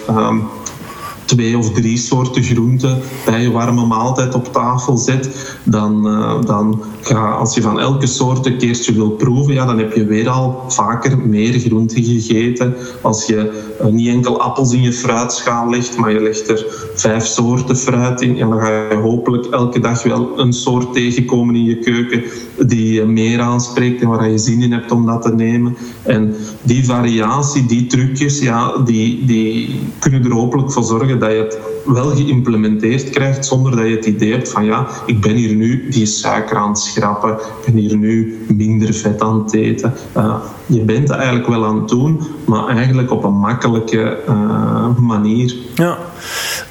twee 1.25 1.59
of 1.59 1.73
drie 1.73 1.99
soorten 1.99 2.43
groenten 2.43 2.99
bij 3.25 3.43
je 3.43 3.51
warme 3.51 3.87
maaltijd 3.87 4.35
op 4.35 4.53
tafel 4.53 4.97
zet, 4.97 5.57
dan, 5.63 6.07
uh, 6.07 6.43
dan 6.47 6.83
ga, 7.01 7.31
als 7.31 7.55
je 7.55 7.63
van 7.63 7.81
elke 7.81 8.07
soort 8.07 8.47
een 8.47 8.59
keertje 8.59 8.93
wil 8.93 9.11
proeven, 9.11 9.55
ja, 9.55 9.67
dan 9.67 9.79
heb 9.79 9.93
je 9.93 10.05
weer 10.05 10.29
al 10.29 10.65
vaker 10.69 11.19
meer 11.19 11.59
groenten 11.59 12.05
gegeten. 12.05 12.75
Als 13.01 13.27
je 13.27 13.63
uh, 13.81 13.87
niet 13.87 14.09
enkel 14.09 14.41
appels 14.41 14.73
in 14.73 14.83
je 14.83 14.93
fruitschaal 14.93 15.71
legt, 15.71 15.97
maar 15.97 16.13
je 16.13 16.21
legt 16.21 16.49
er 16.49 16.67
vijf 16.95 17.27
soorten 17.27 17.77
fruit 17.77 18.21
in, 18.21 18.39
en 18.39 18.49
dan 18.49 18.61
ga 18.61 18.89
je 18.91 18.97
hopelijk 18.97 19.47
elke 19.47 19.81
dag 19.81 20.03
wel 20.03 20.39
een 20.39 20.53
soort 20.53 20.93
tegenkomen 20.93 21.55
in 21.55 21.65
je 21.65 21.79
keuken 21.79 22.23
die 22.67 22.93
je 22.93 23.05
meer 23.05 23.41
aanspreekt 23.41 24.03
en 24.03 24.09
waar 24.09 24.31
je 24.31 24.39
zin 24.39 24.63
in 24.63 24.73
hebt 24.73 24.91
om 24.91 25.07
dat 25.07 25.23
te 25.23 25.35
nemen. 25.35 25.77
En 26.03 26.35
die 26.63 26.85
variatie, 26.85 27.67
die 27.67 27.87
trucjes, 27.87 28.39
ja, 28.39 28.77
die, 28.85 29.25
die 29.25 29.81
kunnen 29.99 30.25
er 30.25 30.33
hopelijk 30.33 30.73
voor 30.73 30.85
zorgen 30.85 31.14
dat 31.19 31.31
je 31.31 31.37
het 31.37 31.59
wel 31.85 32.11
geïmplementeerd 32.11 33.11
krijgt 33.11 33.47
zonder 33.47 33.77
dat 33.77 33.87
je 33.87 33.97
het 33.97 34.07
idee 34.07 34.33
hebt 34.33 34.51
van 34.51 34.65
ja, 34.65 34.87
ik 35.07 35.21
ben 35.21 35.35
hier 35.35 35.55
nu 35.55 35.89
die 35.91 36.07
suiker 36.07 36.57
aan 36.57 36.69
het 36.69 36.79
schrappen, 36.79 37.31
ik 37.33 37.65
ben 37.65 37.75
hier 37.75 37.97
nu 37.97 38.45
minder 38.49 38.95
vet 38.95 39.21
aan 39.21 39.43
het 39.43 39.55
eten. 39.55 39.95
Uh, 40.17 40.37
je 40.67 40.81
bent 40.81 41.09
het 41.09 41.17
eigenlijk 41.19 41.47
wel 41.47 41.65
aan 41.65 41.77
het 41.77 41.89
doen, 41.89 42.21
maar 42.47 42.69
eigenlijk 42.69 43.11
op 43.11 43.25
een 43.25 43.39
makkelijke 43.39 44.19
uh, 44.29 44.97
manier. 44.99 45.55
Ja, 45.75 45.99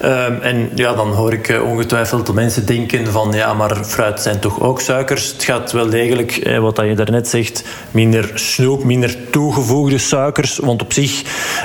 um, 0.03 0.41
en 0.41 0.69
ja, 0.75 0.93
dan 0.93 1.11
hoor 1.11 1.33
ik 1.33 1.49
uh, 1.49 1.63
ongetwijfeld 1.63 2.25
de 2.25 2.33
mensen 2.33 2.65
denken 2.65 3.07
van 3.07 3.31
ja, 3.31 3.53
maar 3.53 3.83
fruit 3.83 4.21
zijn 4.21 4.39
toch 4.39 4.61
ook 4.61 4.81
suikers. 4.81 5.31
Het 5.31 5.43
gaat 5.43 5.71
wel 5.71 5.89
degelijk, 5.89 6.31
eh, 6.31 6.59
wat 6.59 6.77
je 6.77 6.95
daarnet 6.95 7.27
zegt, 7.27 7.63
minder 7.91 8.31
snoep, 8.33 8.83
minder 8.83 9.17
toegevoegde 9.29 9.97
suikers. 9.97 10.57
Want 10.57 10.81
op 10.81 10.93
zich, 10.93 11.23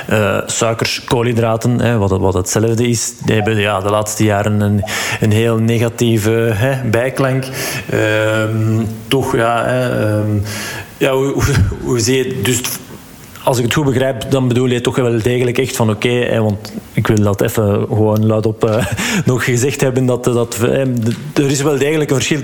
uh, 0.09 0.37
suikers, 0.45 1.03
koolhydraten, 1.03 1.81
eh, 1.81 1.97
wat, 1.97 2.17
wat 2.17 2.33
hetzelfde 2.33 2.68
is, 2.77 3.13
die 3.25 3.35
hebben 3.35 3.57
ja, 3.57 3.79
de 3.79 3.89
laatste 3.89 4.23
jaren 4.23 4.61
een, 4.61 4.83
een 5.19 5.31
heel 5.31 5.57
negatieve 5.57 6.51
hè, 6.53 6.89
bijklank. 6.89 7.43
Ehm, 7.89 8.83
toch, 9.07 9.35
ja... 9.35 9.83
Um, 10.19 10.43
ja, 10.97 11.13
hoe, 11.13 11.43
hoe, 11.83 11.99
zie 11.99 12.17
je 12.17 12.41
dus 12.41 12.61
als 13.43 13.57
ik 13.57 13.63
het 13.63 13.73
goed 13.73 13.85
begrijp, 13.85 14.31
dan 14.31 14.47
bedoel 14.47 14.67
je 14.67 14.81
toch 14.81 14.95
wel 14.95 15.21
degelijk 15.21 15.57
echt 15.57 15.75
van 15.75 15.89
oké, 15.89 16.39
want 16.41 16.73
ik 16.93 17.07
wil 17.07 17.21
dat 17.21 17.41
even 17.41 17.85
gewoon 17.87 18.25
luidop 18.25 18.65
uh, 18.65 18.85
nog 19.25 19.43
gezegd 19.43 19.81
hebben, 19.81 20.05
dat, 20.05 20.23
dat 20.23 20.55
er 21.33 21.49
is 21.49 21.61
wel 21.61 21.77
degelijk 21.77 22.09
een 22.09 22.15
verschil. 22.15 22.41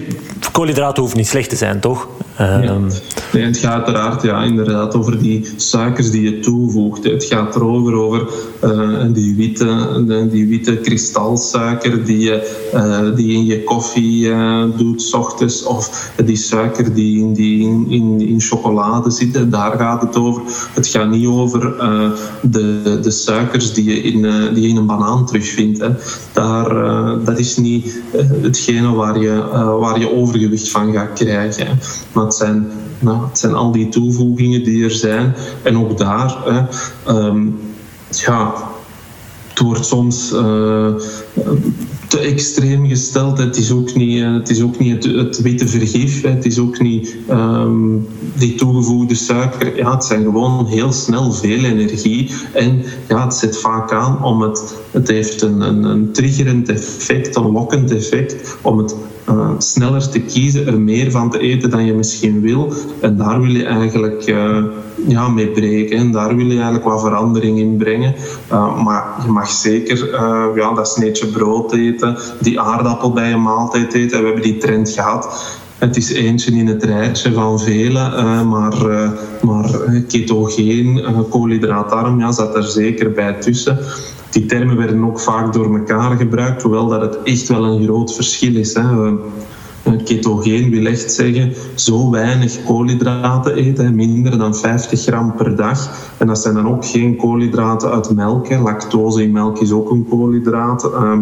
Koolhydraten 0.51 1.03
hoeft 1.03 1.15
niet 1.15 1.28
slecht 1.28 1.49
te 1.49 1.55
zijn, 1.55 1.80
toch? 1.80 2.07
Ja. 2.38 2.61
Ehm, 2.61 2.89
nee, 3.33 3.43
het 3.43 3.57
gaat 3.57 3.73
uiteraard 3.73 4.21
ja, 4.21 4.43
inderdaad 4.43 4.95
over 4.95 5.19
die 5.19 5.47
suikers 5.55 6.11
die 6.11 6.21
je 6.21 6.39
toevoegt. 6.39 7.03
Het 7.03 7.23
gaat 7.23 7.55
erover 7.55 7.93
over 7.93 8.27
uh, 8.63 9.03
die, 9.13 9.36
witte, 9.36 10.27
die 10.31 10.47
witte 10.47 10.77
kristalsuiker 10.77 12.05
die 12.05 12.19
je, 12.19 12.67
uh, 12.73 13.15
die 13.15 13.33
in 13.33 13.45
je 13.45 13.63
koffie 13.63 14.25
uh, 14.25 14.63
doet 14.77 15.01
s 15.01 15.13
ochtends. 15.13 15.63
Of 15.63 16.11
die 16.25 16.36
suiker 16.36 16.93
die 16.93 17.19
in, 17.19 17.33
die 17.33 17.67
in, 17.67 17.86
in, 17.89 18.21
in 18.21 18.41
chocolade 18.41 19.11
zit. 19.11 19.51
Daar 19.51 19.77
gaat 19.77 20.01
het 20.01 20.15
over. 20.15 20.41
Het 20.73 20.88
gaat 20.88 21.09
niet 21.09 21.27
over 21.27 21.73
de, 22.41 22.99
de 23.01 23.11
suikers 23.11 23.73
die 23.73 23.86
je 23.86 24.01
in, 24.01 24.21
die 24.53 24.61
je 24.61 24.67
in 24.67 24.77
een 24.77 24.86
banaan 24.86 25.25
terugvindt. 25.25 25.79
Hè. 25.79 25.89
Daar, 26.33 26.69
dat 27.23 27.39
is 27.39 27.57
niet 27.57 28.01
hetgene 28.41 28.91
waar 28.93 29.19
je, 29.19 29.43
waar 29.79 29.99
je 29.99 30.13
overgewicht 30.13 30.69
van 30.69 30.93
gaat 30.93 31.13
krijgen. 31.13 31.79
Maar 32.11 32.24
het 32.26 32.36
zijn, 32.36 32.71
nou, 32.99 33.19
zijn 33.34 33.53
al 33.53 33.71
die 33.71 33.89
toevoegingen 33.89 34.63
die 34.63 34.84
er 34.84 34.91
zijn. 34.91 35.36
En 35.63 35.78
ook 35.78 35.97
daar, 35.97 36.38
hè, 36.45 36.61
um, 37.17 37.59
ja, 38.09 38.53
het 39.49 39.59
wordt 39.59 39.86
soms 39.86 40.32
uh, 40.32 40.93
extreem 42.20 42.88
gesteld. 42.88 43.38
Het 43.38 43.57
is 43.57 43.72
ook 43.72 43.95
niet, 43.95 44.18
uh, 44.18 44.34
het, 44.34 44.49
is 44.49 44.61
ook 44.61 44.80
niet 44.80 45.03
het, 45.03 45.41
witte 45.41 45.68
vergif. 45.68 46.22
Het 46.22 46.45
is 46.45 46.59
ook 46.59 46.80
niet 46.80 47.16
um, 47.30 48.07
die 48.38 48.55
toegevoegde 48.55 49.16
suiker. 49.16 49.78
Ja, 49.78 49.93
het 49.93 50.03
zijn 50.03 50.24
gewoon 50.24 50.66
heel 50.66 50.91
snel 50.91 51.32
veel 51.32 51.63
energie. 51.63 52.32
En 52.53 52.84
ja, 53.07 53.24
het 53.24 53.34
zet 53.34 53.57
vaak 53.57 53.91
aan 53.91 54.24
om 54.24 54.41
het... 54.41 54.76
Het 54.91 55.07
heeft 55.07 55.41
een, 55.41 55.61
een, 55.61 55.84
een 55.84 56.11
triggerend 56.11 56.70
effect, 56.70 57.36
een 57.36 57.51
lokkend 57.51 57.91
effect 57.91 58.57
om 58.61 58.78
het 58.78 58.95
uh, 59.30 59.49
sneller 59.57 60.09
te 60.09 60.20
kiezen, 60.20 60.68
er 60.68 60.80
meer 60.80 61.11
van 61.11 61.30
te 61.30 61.39
eten 61.39 61.70
dan 61.70 61.86
je 61.86 61.93
misschien 61.93 62.41
wil. 62.41 62.74
En 63.01 63.18
daar 63.18 63.41
wil 63.41 63.51
je 63.51 63.66
eigenlijk 63.66 64.28
uh, 64.28 64.63
ja, 65.08 65.28
mee 65.28 65.47
breken. 65.47 65.97
En 65.97 66.12
daar 66.12 66.36
wil 66.36 66.45
je 66.45 66.53
eigenlijk 66.53 66.86
wat 66.86 67.01
verandering 67.01 67.60
in 67.60 67.78
brengen. 67.78 68.16
Uh, 68.51 68.84
maar 68.84 69.06
je 69.26 69.32
mag 69.32 69.49
zeker 69.49 70.10
ja, 70.56 70.74
dat 70.74 70.88
sneetje 70.88 71.28
brood 71.28 71.74
eten, 71.74 72.18
die 72.39 72.60
aardappel 72.60 73.12
bij 73.14 73.30
je 73.30 73.38
maaltijd 73.38 73.93
eten. 73.93 74.20
We 74.20 74.26
hebben 74.26 74.43
die 74.43 74.58
trend 74.58 74.89
gehad. 74.89 75.53
Het 75.78 75.97
is 75.97 76.12
eentje 76.12 76.51
in 76.51 76.68
het 76.68 76.84
rijtje 76.84 77.34
van 77.34 77.60
vele, 77.60 78.24
maar, 78.43 78.74
maar 79.41 79.70
ketogeen, 80.08 81.01
koolhydraatarm, 81.30 82.20
ja, 82.20 82.32
zat 82.32 82.56
er 82.56 82.64
zeker 82.64 83.12
bij 83.12 83.34
tussen 83.34 83.80
die 84.36 84.45
termen 84.45 84.78
werden 84.78 85.06
ook 85.06 85.20
vaak 85.20 85.53
door 85.53 85.78
elkaar 85.78 86.18
gebruikt, 86.18 86.62
hoewel 86.62 86.88
dat 86.88 87.01
het 87.01 87.18
echt 87.24 87.47
wel 87.47 87.64
een 87.64 87.84
groot 87.84 88.16
verschil 88.16 88.56
is. 88.56 88.74
Hè. 88.74 88.82
Ketogeen 90.03 90.69
wil 90.69 90.86
echt 90.86 91.11
zeggen 91.11 91.53
zo 91.75 92.09
weinig 92.09 92.63
koolhydraten 92.63 93.55
eten, 93.55 93.95
minder 93.95 94.38
dan 94.38 94.55
50 94.55 95.01
gram 95.01 95.33
per 95.36 95.55
dag. 95.55 95.89
En 96.17 96.27
dat 96.27 96.41
zijn 96.41 96.55
dan 96.55 96.67
ook 96.67 96.86
geen 96.86 97.15
koolhydraten 97.15 97.91
uit 97.91 98.15
melk. 98.15 98.49
Lactose 98.49 99.23
in 99.23 99.31
melk 99.31 99.59
is 99.59 99.71
ook 99.71 99.91
een 99.91 100.07
koolhydraat. 100.09 100.93
Ehm, 100.93 101.21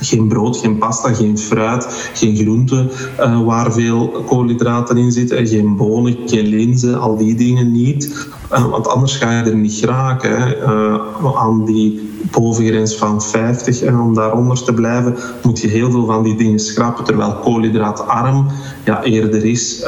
geen 0.00 0.28
brood, 0.28 0.56
geen 0.56 0.78
pasta, 0.78 1.14
geen 1.14 1.38
fruit, 1.38 2.10
geen 2.14 2.36
groenten 2.36 2.90
uh, 3.20 3.44
waar 3.44 3.72
veel 3.72 4.08
koolhydraten 4.26 4.96
in 4.96 5.12
zitten, 5.12 5.46
geen 5.46 5.76
bonen, 5.76 6.16
geen 6.26 6.46
linzen, 6.46 7.00
al 7.00 7.16
die 7.16 7.34
dingen 7.34 7.72
niet. 7.72 8.28
Uh, 8.52 8.70
want 8.70 8.88
anders 8.88 9.16
ga 9.16 9.38
je 9.38 9.50
er 9.50 9.56
niet 9.56 9.74
geraken. 9.74 10.56
Uh, 10.58 11.36
aan 11.36 11.64
die 11.64 12.14
bovengrens 12.30 12.96
van 12.96 13.22
50 13.22 13.82
en 13.82 13.98
om 13.98 14.14
daaronder 14.14 14.62
te 14.62 14.74
blijven 14.74 15.16
moet 15.42 15.60
je 15.60 15.68
heel 15.68 15.90
veel 15.90 16.06
van 16.06 16.22
die 16.22 16.36
dingen 16.36 16.58
schrappen. 16.58 17.04
Terwijl 17.04 17.34
koolhydraatarm 17.34 18.46
ja, 18.84 19.02
eerder 19.02 19.44
is 19.44 19.84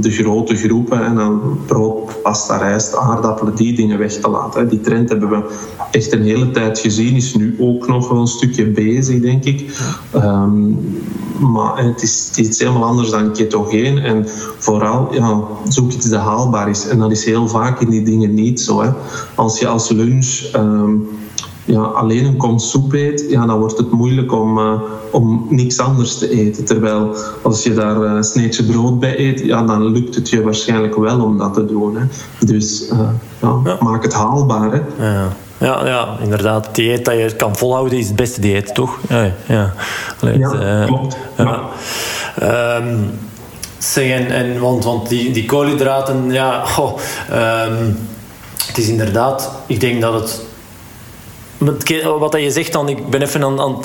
de 0.00 0.10
grote 0.10 0.56
groepen 0.56 1.04
en 1.04 1.14
dan 1.14 1.58
brood, 1.66 2.22
pasta, 2.22 2.56
rijst, 2.56 2.96
aardappelen, 2.96 3.54
die 3.54 3.76
dingen 3.76 3.98
weg 3.98 4.12
te 4.12 4.30
laten. 4.30 4.68
Die 4.68 4.80
trend 4.80 5.08
hebben 5.08 5.28
we 5.30 5.42
echt 5.90 6.12
een 6.12 6.22
hele 6.22 6.50
tijd 6.50 6.78
gezien, 6.78 7.16
is 7.16 7.34
nu 7.34 7.56
ook 7.58 7.88
nog 7.88 8.08
wel 8.08 8.20
een 8.20 8.26
stukje 8.26 8.66
bezig, 8.66 9.20
denk 9.20 9.44
ik. 9.44 9.80
Um, 10.14 10.78
maar 11.38 11.84
het 11.84 12.02
is, 12.02 12.32
het 12.34 12.48
is 12.48 12.58
helemaal 12.58 12.84
anders 12.84 13.10
dan 13.10 13.32
ketogeen. 13.32 13.98
En 13.98 14.28
vooral 14.58 15.08
ja, 15.14 15.40
zoek 15.68 15.92
iets 15.92 16.08
dat 16.08 16.20
haalbaar 16.20 16.68
is. 16.68 16.88
En 16.88 16.98
dat 16.98 17.10
is 17.10 17.24
heel 17.24 17.48
vaak 17.48 17.80
in 17.80 17.90
die 17.90 18.02
dingen 18.02 18.34
niet 18.34 18.60
zo. 18.60 18.82
Hè. 18.82 18.90
Als 19.34 19.58
je 19.58 19.66
als 19.66 19.88
lunch 19.88 20.50
um, 20.56 21.08
ja, 21.64 21.80
alleen 21.80 22.24
een 22.24 22.36
kom 22.36 22.58
soep 22.58 22.92
eet, 22.92 23.24
ja, 23.28 23.46
dan 23.46 23.58
wordt 23.58 23.78
het 23.78 23.90
moeilijk 23.90 24.32
om, 24.32 24.58
uh, 24.58 24.80
om 25.10 25.46
niks 25.48 25.78
anders 25.78 26.18
te 26.18 26.30
eten. 26.30 26.64
Terwijl 26.64 27.14
als 27.42 27.62
je 27.62 27.74
daar 27.74 27.96
een 27.96 28.24
sneetje 28.24 28.64
brood 28.64 29.00
bij 29.00 29.18
eet, 29.18 29.40
ja, 29.40 29.62
dan 29.62 29.84
lukt 29.84 30.14
het 30.14 30.28
je 30.28 30.42
waarschijnlijk 30.42 30.96
wel 30.96 31.20
om 31.20 31.38
dat 31.38 31.54
te 31.54 31.64
doen. 31.64 31.96
Hè. 31.96 32.04
Dus 32.46 32.88
uh, 32.92 32.98
ja, 33.40 33.60
ja. 33.64 33.76
maak 33.80 34.02
het 34.02 34.14
haalbaar. 34.14 34.72
Hè. 34.72 35.06
Ja. 35.12 35.28
Ja, 35.58 35.86
ja, 35.86 36.16
inderdaad. 36.22 36.66
Het 36.66 36.74
dieet 36.74 37.04
dat 37.04 37.14
je 37.14 37.36
kan 37.36 37.56
volhouden 37.56 37.98
is 37.98 38.06
het 38.06 38.16
beste 38.16 38.40
dieet, 38.40 38.74
toch? 38.74 38.98
Ja, 39.08 39.32
ja. 39.46 39.72
Allee, 40.20 40.38
ja 40.38 40.80
uh, 40.80 40.86
klopt. 40.86 41.16
Ja. 41.36 41.60
Um, 42.78 43.10
zeg, 43.78 44.10
en, 44.10 44.26
en, 44.26 44.60
want, 44.60 44.84
want 44.84 45.08
die, 45.08 45.32
die 45.32 45.44
koolhydraten, 45.44 46.32
ja, 46.32 46.64
um, 47.30 47.96
het 48.66 48.78
is 48.78 48.88
inderdaad, 48.88 49.50
ik 49.66 49.80
denk 49.80 50.00
dat 50.00 50.14
het 50.14 50.40
wat 52.18 52.40
je 52.40 52.50
zegt 52.50 52.72
dan, 52.72 52.88
ik 52.88 53.08
ben 53.10 53.22
even 53.22 53.42
aan, 53.42 53.60
aan, 53.60 53.76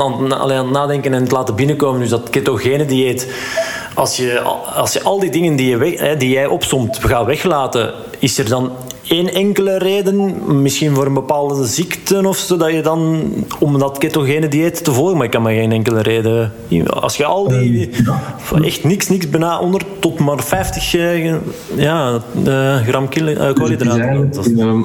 het 0.51 0.69
nadenken 0.71 1.13
en 1.13 1.21
het 1.21 1.32
laten 1.32 1.55
binnenkomen. 1.55 1.99
Dus 1.99 2.09
dat 2.09 2.30
ketogene 2.30 2.86
dieet, 2.86 3.34
als 3.93 4.17
je, 4.17 4.39
als 4.75 4.93
je 4.93 5.03
al 5.03 5.19
die 5.19 5.30
dingen 5.30 5.55
die, 5.55 5.78
je 5.78 6.15
die 6.17 6.30
jij 6.30 6.47
opsomt 6.47 6.97
gaat 7.01 7.25
weglaten, 7.25 7.93
is 8.19 8.38
er 8.38 8.49
dan 8.49 8.71
één 9.08 9.34
enkele 9.34 9.78
reden, 9.78 10.36
misschien 10.62 10.95
voor 10.95 11.05
een 11.05 11.14
bepaalde 11.14 11.66
ziekte 11.66 12.28
of 12.28 12.38
zo, 12.38 12.58
dat 12.58 12.72
je 12.72 12.82
dan 12.82 13.30
om 13.60 13.80
dat 13.80 13.97
ketogene 13.97 14.47
dieet 14.47 14.84
te 14.84 14.91
volgen, 14.91 15.16
maar 15.16 15.26
ik 15.26 15.32
kan 15.32 15.41
me 15.41 15.53
geen 15.53 15.72
enkele 15.72 16.01
reden. 16.01 16.53
Als 16.86 17.18
je 17.18 17.26
al 17.26 17.47
die 17.47 17.89
echt 18.62 18.84
niks, 18.84 19.10
niks 19.10 19.30
bijna 19.30 19.60
onder 19.60 19.82
tot 19.99 20.20
maar 20.20 20.43
50 20.43 20.93
eh, 20.93 21.36
ja, 21.76 22.22
uh, 22.47 22.76
gram 22.76 23.08
uh, 23.16 23.53
koolhydraten. 23.53 24.30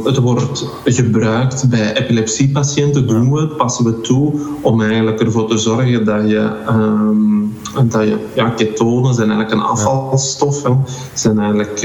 Het 0.05 0.18
wordt 0.18 0.64
gebruikt 0.85 1.68
bij 1.68 1.97
epilepsiepatiënten, 1.97 3.07
doen 3.07 3.33
we 3.33 3.41
het, 3.41 3.57
passen 3.57 3.85
we 3.85 4.01
toe 4.01 4.33
om 4.61 4.83
eigenlijk 4.83 5.20
ervoor 5.20 5.49
te 5.49 5.59
zorgen 5.59 6.05
dat 6.05 6.29
je, 6.29 6.51
um, 6.68 7.57
dat 7.85 8.03
je 8.03 8.16
ja, 8.35 8.49
ketonen 8.49 9.14
zijn 9.14 9.31
eigenlijk 9.31 9.61
een 9.61 9.68
afvalstof, 9.68 10.62
hè, 10.62 10.70
zijn 11.14 11.39
eigenlijk 11.39 11.81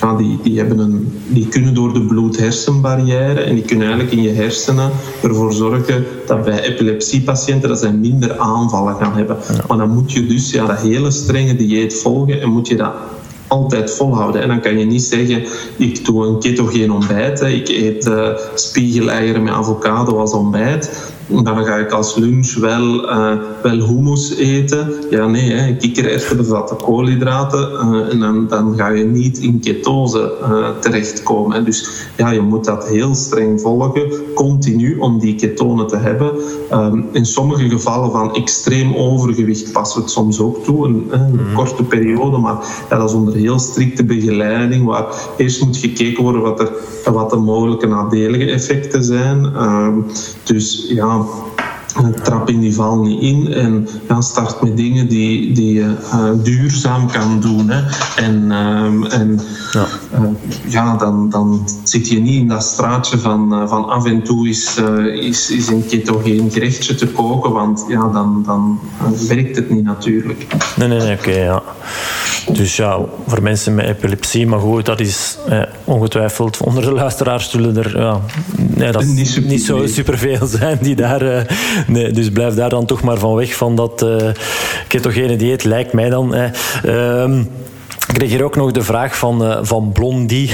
ja, 0.00 0.16
die, 0.16 0.38
die, 0.42 0.58
hebben 0.58 0.78
een, 0.78 1.22
die 1.28 1.48
kunnen 1.48 1.74
door 1.74 1.92
de 1.92 2.02
bloed-hersenbarrière 2.06 3.40
en 3.40 3.54
die 3.54 3.64
kunnen 3.64 3.86
eigenlijk 3.86 4.16
in 4.16 4.22
je 4.22 4.30
hersenen 4.30 4.90
ervoor 5.22 5.52
zorgen 5.52 6.04
dat 6.26 6.44
bij 6.44 6.62
epilepsiepatiënten 6.62 7.68
dat 7.68 7.78
zij 7.78 7.92
minder 7.92 8.38
aanvallen 8.38 8.94
gaan 8.94 9.12
hebben. 9.12 9.36
Maar 9.68 9.78
dan 9.78 9.90
moet 9.90 10.12
je 10.12 10.26
dus 10.26 10.50
ja, 10.50 10.66
dat 10.66 10.78
hele 10.78 11.10
strenge 11.10 11.56
dieet 11.56 11.94
volgen 11.94 12.40
en 12.40 12.48
moet 12.48 12.68
je 12.68 12.76
dat 12.76 12.92
altijd 13.46 13.90
volhouden. 13.90 14.42
En 14.42 14.48
dan 14.48 14.60
kan 14.60 14.78
je 14.78 14.84
niet 14.84 15.02
zeggen, 15.02 15.42
ik 15.76 16.04
doe 16.04 16.26
een 16.26 16.38
ketogeen 16.38 16.92
ontbijt, 16.92 17.40
ik 17.40 17.68
eet 17.68 18.06
uh, 18.06 18.28
spiegeleieren 18.54 19.42
met 19.42 19.52
avocado 19.52 20.18
als 20.18 20.32
ontbijt 20.32 21.12
dan 21.26 21.64
ga 21.64 21.76
ik 21.76 21.90
als 21.90 22.14
lunch 22.14 22.54
wel, 22.54 23.10
uh, 23.10 23.32
wel 23.62 23.86
hummus 23.86 24.36
eten. 24.36 24.92
Ja, 25.10 25.26
nee, 25.26 25.52
hè, 25.52 25.76
kikkererwten 25.76 26.36
bevatten 26.36 26.76
koolhydraten 26.76 27.70
uh, 27.72 28.12
en 28.12 28.20
dan, 28.20 28.46
dan 28.48 28.76
ga 28.76 28.88
je 28.88 29.04
niet 29.04 29.38
in 29.38 29.60
ketose 29.60 30.32
uh, 30.42 30.68
terechtkomen. 30.80 31.56
Hè. 31.56 31.62
Dus 31.62 32.06
ja, 32.16 32.30
je 32.30 32.40
moet 32.40 32.64
dat 32.64 32.88
heel 32.88 33.14
streng 33.14 33.60
volgen, 33.60 34.12
continu, 34.34 34.98
om 34.98 35.18
die 35.18 35.34
ketonen 35.34 35.86
te 35.86 35.96
hebben. 35.96 36.32
Um, 36.72 37.08
in 37.12 37.26
sommige 37.26 37.68
gevallen 37.68 38.10
van 38.10 38.34
extreem 38.34 38.94
overgewicht 38.94 39.72
passen 39.72 39.98
we 39.98 40.04
het 40.04 40.12
soms 40.12 40.40
ook 40.40 40.64
toe, 40.64 40.86
een, 40.86 41.06
een 41.10 41.32
mm. 41.32 41.54
korte 41.54 41.82
periode, 41.82 42.38
maar 42.38 42.56
ja, 42.90 42.98
dat 42.98 43.08
is 43.08 43.14
onder 43.14 43.34
heel 43.34 43.58
strikte 43.58 44.04
begeleiding, 44.04 44.84
waar 44.84 45.06
eerst 45.36 45.64
moet 45.64 45.76
gekeken 45.76 46.22
worden 46.22 46.42
wat, 46.42 46.60
er, 46.60 46.72
wat 47.12 47.30
de 47.30 47.36
mogelijke 47.36 47.86
nadelige 47.86 48.50
effecten 48.50 49.04
zijn. 49.04 49.44
Um, 49.44 50.06
dus 50.44 50.86
ja, 50.88 51.13
Tamam. 51.14 51.53
Trap 52.22 52.48
in 52.48 52.60
die 52.60 52.74
val 52.74 53.02
niet 53.02 53.22
in 53.22 53.52
en 53.52 53.88
ja, 54.08 54.20
start 54.20 54.62
met 54.62 54.76
dingen 54.76 55.08
die, 55.08 55.52
die 55.52 55.74
je 55.74 55.96
uh, 56.14 56.30
duurzaam 56.42 57.10
kan 57.10 57.40
doen. 57.40 57.70
Hè. 57.70 57.82
En, 58.16 58.44
uh, 58.48 59.20
en 59.20 59.40
ja. 59.72 59.86
Uh, 60.12 60.20
ja, 60.68 60.96
dan, 60.96 61.30
dan 61.30 61.68
zit 61.82 62.08
je 62.08 62.20
niet 62.20 62.40
in 62.40 62.48
dat 62.48 62.62
straatje 62.62 63.18
van, 63.18 63.62
uh, 63.62 63.68
van 63.68 63.88
af 63.88 64.04
en 64.04 64.22
toe 64.22 64.48
is, 64.48 64.80
is, 65.20 65.50
is 65.50 65.68
een 65.68 65.86
ketogeen 65.86 66.50
gerechtje 66.50 66.94
te 66.94 67.06
koken, 67.06 67.52
want 67.52 67.84
ja, 67.88 68.08
dan, 68.08 68.42
dan 68.46 68.80
werkt 69.28 69.56
het 69.56 69.70
niet 69.70 69.84
natuurlijk. 69.84 70.46
Nee, 70.76 70.88
nee, 70.88 70.98
nee 70.98 71.16
oké, 71.16 71.28
okay, 71.28 71.42
ja. 71.42 71.62
Dus 72.52 72.76
ja, 72.76 72.98
voor 73.26 73.42
mensen 73.42 73.74
met 73.74 73.86
epilepsie, 73.86 74.46
maar 74.46 74.58
goed, 74.58 74.86
dat 74.86 75.00
is 75.00 75.38
eh, 75.48 75.62
ongetwijfeld 75.84 76.58
onder 76.58 76.82
de 76.82 76.92
luisteraars 76.92 77.50
zullen 77.50 77.76
er 77.76 77.98
ja, 77.98 78.20
nee, 78.56 78.92
dat 78.92 79.04
niet, 79.04 79.28
super 79.28 79.50
niet 79.50 79.64
zo 79.64 79.86
superveel 79.86 80.46
zijn 80.46 80.78
die 80.80 80.94
daar. 80.94 81.46
Eh, 81.86 81.92
nee, 81.94 82.10
dus 82.10 82.30
blijf 82.30 82.54
daar 82.54 82.68
dan 82.68 82.86
toch 82.86 83.02
maar 83.02 83.18
van 83.18 83.34
weg 83.34 83.54
van 83.54 83.76
dat 83.76 84.02
uh, 84.02 84.16
ketogene 84.88 85.36
dieet, 85.36 85.64
lijkt 85.64 85.92
mij 85.92 86.08
dan. 86.08 86.34
Eh, 86.34 86.50
ik 88.08 88.14
kreeg 88.14 88.30
hier 88.30 88.44
ook 88.44 88.56
nog 88.56 88.72
de 88.72 88.82
vraag 88.82 89.18
van, 89.18 89.42
uh, 89.42 89.58
van 89.62 89.92
Blondie. 89.92 90.50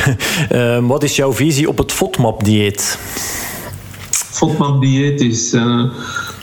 Uh, 0.53 0.79
wat 0.93 1.03
is 1.03 1.17
jouw 1.17 1.33
visie 1.33 1.69
op 1.69 1.79
het 1.79 1.93
FODMAP-dieet? 1.93 2.99
FODMAP-dieet 4.11 5.21
is 5.21 5.55
uh, 5.55 5.85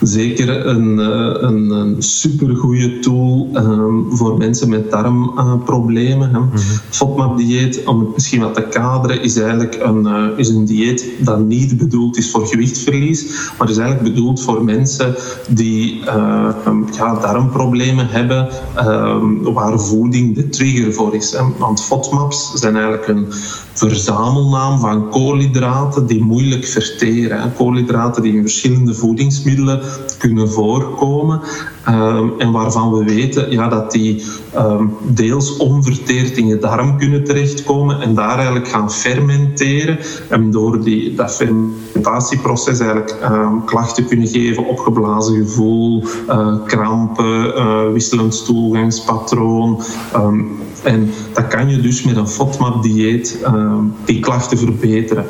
zeker 0.02 0.66
een, 0.66 1.00
uh, 1.00 1.36
een, 1.50 1.70
een 1.70 1.96
supergoeie 2.02 3.00
tool 3.00 3.50
um, 3.54 4.06
voor 4.10 4.38
mensen 4.38 4.70
met 4.70 4.92
darmproblemen. 4.92 6.30
Uh, 6.30 6.38
mm 6.38 6.50
-hmm. 6.50 6.62
FODMAP-dieet, 6.90 7.84
om 7.86 8.00
het 8.00 8.14
misschien 8.14 8.42
wat 8.42 8.54
te 8.54 8.62
kaderen, 8.62 9.22
is 9.22 9.38
eigenlijk 9.38 9.78
een, 9.82 10.02
uh, 10.06 10.28
is 10.38 10.50
een 10.50 10.66
dieet 10.66 11.06
dat 11.20 11.40
niet 11.40 11.78
bedoeld 11.78 12.18
is 12.18 12.32
voor 12.32 12.48
gewichtverlies, 12.48 13.52
maar 13.58 13.70
is 13.70 13.78
eigenlijk 13.78 14.14
bedoeld 14.14 14.42
voor 14.42 14.64
mensen 14.64 15.16
die 15.50 16.02
um, 16.68 16.86
ja, 16.92 17.20
darmproblemen 17.20 18.08
hebben, 18.08 18.48
um, 18.80 19.54
waar 19.54 19.80
voeding 19.80 20.36
de 20.36 20.50
trigger 20.50 20.94
voor 20.94 21.16
is. 21.16 21.32
Hè. 21.32 21.40
Want 21.58 21.84
FODMAPs 21.84 22.54
zijn 22.54 22.76
eigenlijk 22.76 23.08
een 23.08 23.26
verzamelnaam 23.74 24.80
van 24.80 25.10
koolhydraten 25.10 26.06
die 26.06 26.24
moeilijk 26.24 26.66
verteren. 26.66 27.54
Koolhydraten 27.54 28.24
die 28.24 28.34
in 28.34 28.42
verschillende 28.42 28.94
voedingsmiddelen 28.94 29.82
kunnen 30.18 30.50
voorkomen 30.50 31.42
um, 31.90 32.34
en 32.38 32.52
waarvan 32.52 32.94
we 32.94 33.04
weten 33.04 33.52
ja, 33.52 33.68
dat 33.68 33.92
die 33.92 34.24
um, 34.56 34.96
deels 35.02 35.58
onverteerd 35.58 36.38
in 36.38 36.48
je 36.48 36.58
darm 36.58 36.98
kunnen 36.98 37.24
terechtkomen 37.24 38.02
en 38.02 38.16
daar 38.16 38.36
eigenlijk 38.36 38.68
gaan 38.68 38.92
fermenteren 38.92 40.00
en 40.30 40.52
door 40.52 40.84
die, 40.84 41.16
dat 41.16 41.36
fermentatieproces 41.36 42.80
eigenlijk 42.80 43.18
um, 43.32 43.66
klachten 43.66 44.06
kunnen 44.06 44.28
geven, 44.28 44.66
opgeblazen 44.66 45.36
gevoel, 45.36 46.04
uh, 46.30 46.56
krampen, 46.66 47.46
uh, 47.46 47.92
wisselend 47.92 48.34
stoelgangspatroon. 48.34 49.82
En 50.88 51.12
dat 51.34 51.48
kan 51.48 51.70
je 51.70 51.82
dus 51.82 52.04
met 52.04 52.16
een 52.16 52.28
FODMAP-dieet 52.28 53.46
die 54.06 54.20
klachten 54.20 54.58
verbeteren. 54.58 55.26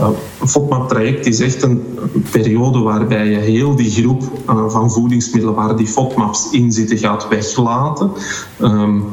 Uh, 0.00 0.08
een 0.40 0.48
FODMAP-traject 0.48 1.26
is 1.26 1.40
echt 1.40 1.62
een 1.62 1.82
periode 2.30 2.78
waarbij 2.78 3.26
je 3.26 3.36
heel 3.36 3.76
die 3.76 3.90
groep 3.90 4.22
uh, 4.50 4.68
van 4.68 4.90
voedingsmiddelen 4.90 5.54
waar 5.54 5.76
die 5.76 5.86
FODMAPs 5.86 6.50
in 6.50 6.72
zitten 6.72 6.98
gaat 6.98 7.28
weglaten. 7.28 8.10
Um, 8.62 9.04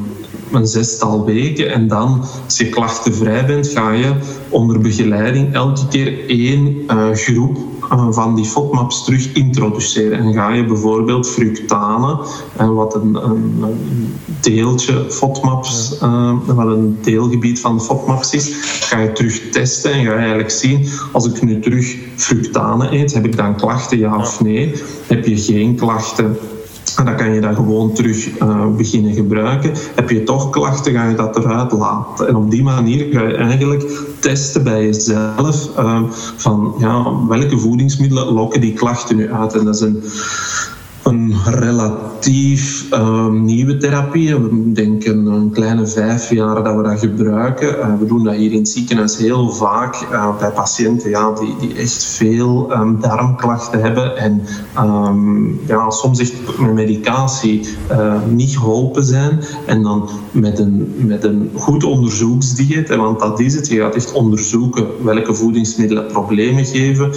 een 0.52 0.68
zestal 0.68 1.26
weken. 1.26 1.74
En 1.74 1.88
dan, 1.88 2.24
als 2.46 2.58
je 2.58 2.70
klachtenvrij 2.70 3.46
bent, 3.46 3.68
ga 3.68 3.92
je 3.92 4.14
onder 4.50 4.80
begeleiding 4.80 5.54
elke 5.54 5.88
keer 5.88 6.30
één 6.30 6.68
uh, 6.68 7.12
groep 7.12 7.58
van 8.10 8.36
die 8.36 8.46
FODMAPs 8.46 9.04
terug 9.04 9.34
introduceren. 9.34 10.18
En 10.18 10.34
ga 10.34 10.54
je 10.54 10.66
bijvoorbeeld 10.66 11.28
fructane, 11.28 12.20
en 12.56 12.74
wat 12.74 12.96
een, 12.96 13.16
een, 13.16 13.66
deeltje 14.42 15.06
FODMAPs, 15.10 16.00
uh, 16.04 16.32
wat 16.46 16.68
een 16.68 16.98
deelgebied 17.02 17.60
van 17.60 17.82
FODMAPs 17.82 18.34
is, 18.34 18.52
ga 18.62 19.00
je 19.00 19.12
terug 19.12 19.50
testen 19.50 19.92
en 19.92 20.06
ga 20.06 20.12
je 20.12 20.18
eigenlijk 20.18 20.52
zien, 20.52 20.88
als 21.12 21.26
ik 21.26 21.42
nu 21.42 21.60
terug 21.60 21.96
fructane 22.16 22.92
eet, 22.92 23.14
heb 23.14 23.26
ik 23.26 23.38
dan 23.38 23.56
klachten, 23.56 23.98
ja 23.98 24.18
of 24.18 24.42
nee? 24.42 24.74
Heb 25.08 25.26
je 25.26 25.38
geen 25.38 25.76
klachten? 25.76 26.38
En 26.98 27.06
dan 27.06 27.16
kan 27.16 27.34
je 27.34 27.42
dat 27.42 27.56
gewoon 27.56 27.94
terug 27.94 28.40
uh, 28.40 28.68
beginnen 28.76 29.14
gebruiken. 29.14 29.72
Heb 29.96 30.10
je 30.10 30.24
toch 30.24 30.50
klachten, 30.50 30.94
ga 30.94 31.10
je 31.10 31.16
dat 31.16 31.38
eruit 31.38 31.72
laten. 31.72 32.28
En 32.28 32.36
op 32.36 32.52
die 32.52 32.64
manier 32.64 33.08
ga 33.12 33.22
je 33.22 33.36
eigenlijk 33.36 33.84
testen 34.26 34.64
bij 34.64 34.86
jezelf 34.86 35.70
uh, 35.78 36.02
van 36.36 36.76
ja, 36.78 37.26
welke 37.28 37.58
voedingsmiddelen 37.58 38.26
lokken 38.26 38.62
die 38.62 38.74
klachten 38.74 39.16
nu 39.16 39.34
uit. 39.34 39.54
En 39.54 39.66
dat 39.66 39.76
is 39.76 39.82
een 39.82 40.04
een 41.06 41.36
relatief 41.46 42.94
uh, 42.94 43.30
nieuwe 43.30 43.78
therapie. 43.78 44.36
We 44.36 44.72
denken 44.72 45.26
een 45.26 45.52
kleine 45.52 45.88
vijf 45.88 46.30
jaar 46.30 46.64
dat 46.64 46.76
we 46.76 46.84
dat 46.84 47.00
gebruiken. 47.00 47.68
Uh, 47.78 48.00
we 48.00 48.06
doen 48.06 48.24
dat 48.24 48.36
hier 48.36 48.52
in 48.52 48.58
het 48.58 48.70
ziekenhuis 48.70 49.18
heel 49.18 49.50
vaak 49.50 50.02
uh, 50.12 50.38
bij 50.38 50.52
patiënten 50.52 51.10
ja, 51.10 51.32
die, 51.32 51.56
die 51.60 51.74
echt 51.76 52.04
veel 52.04 52.72
um, 52.72 53.00
darmklachten 53.02 53.82
hebben 53.82 54.18
en 54.18 54.42
um, 54.78 55.60
ja, 55.68 55.90
soms 55.90 56.20
echt 56.20 56.60
met 56.60 56.74
medicatie 56.74 57.68
niet 58.30 58.58
geholpen 58.58 59.04
zijn. 59.04 59.40
En 59.66 59.84
dan 59.84 60.10
met 60.32 60.60
een, 60.60 60.94
met 60.98 61.24
een 61.24 61.50
goed 61.54 61.84
onderzoeksdieet, 61.84 62.96
want 62.96 63.20
dat 63.20 63.40
is 63.40 63.56
het. 63.56 63.68
Je 63.68 63.80
gaat 63.80 63.96
echt 63.96 64.12
onderzoeken 64.12 64.88
welke 65.04 65.34
voedingsmiddelen 65.34 66.08
problemen 66.08 66.66
geven. 66.66 67.12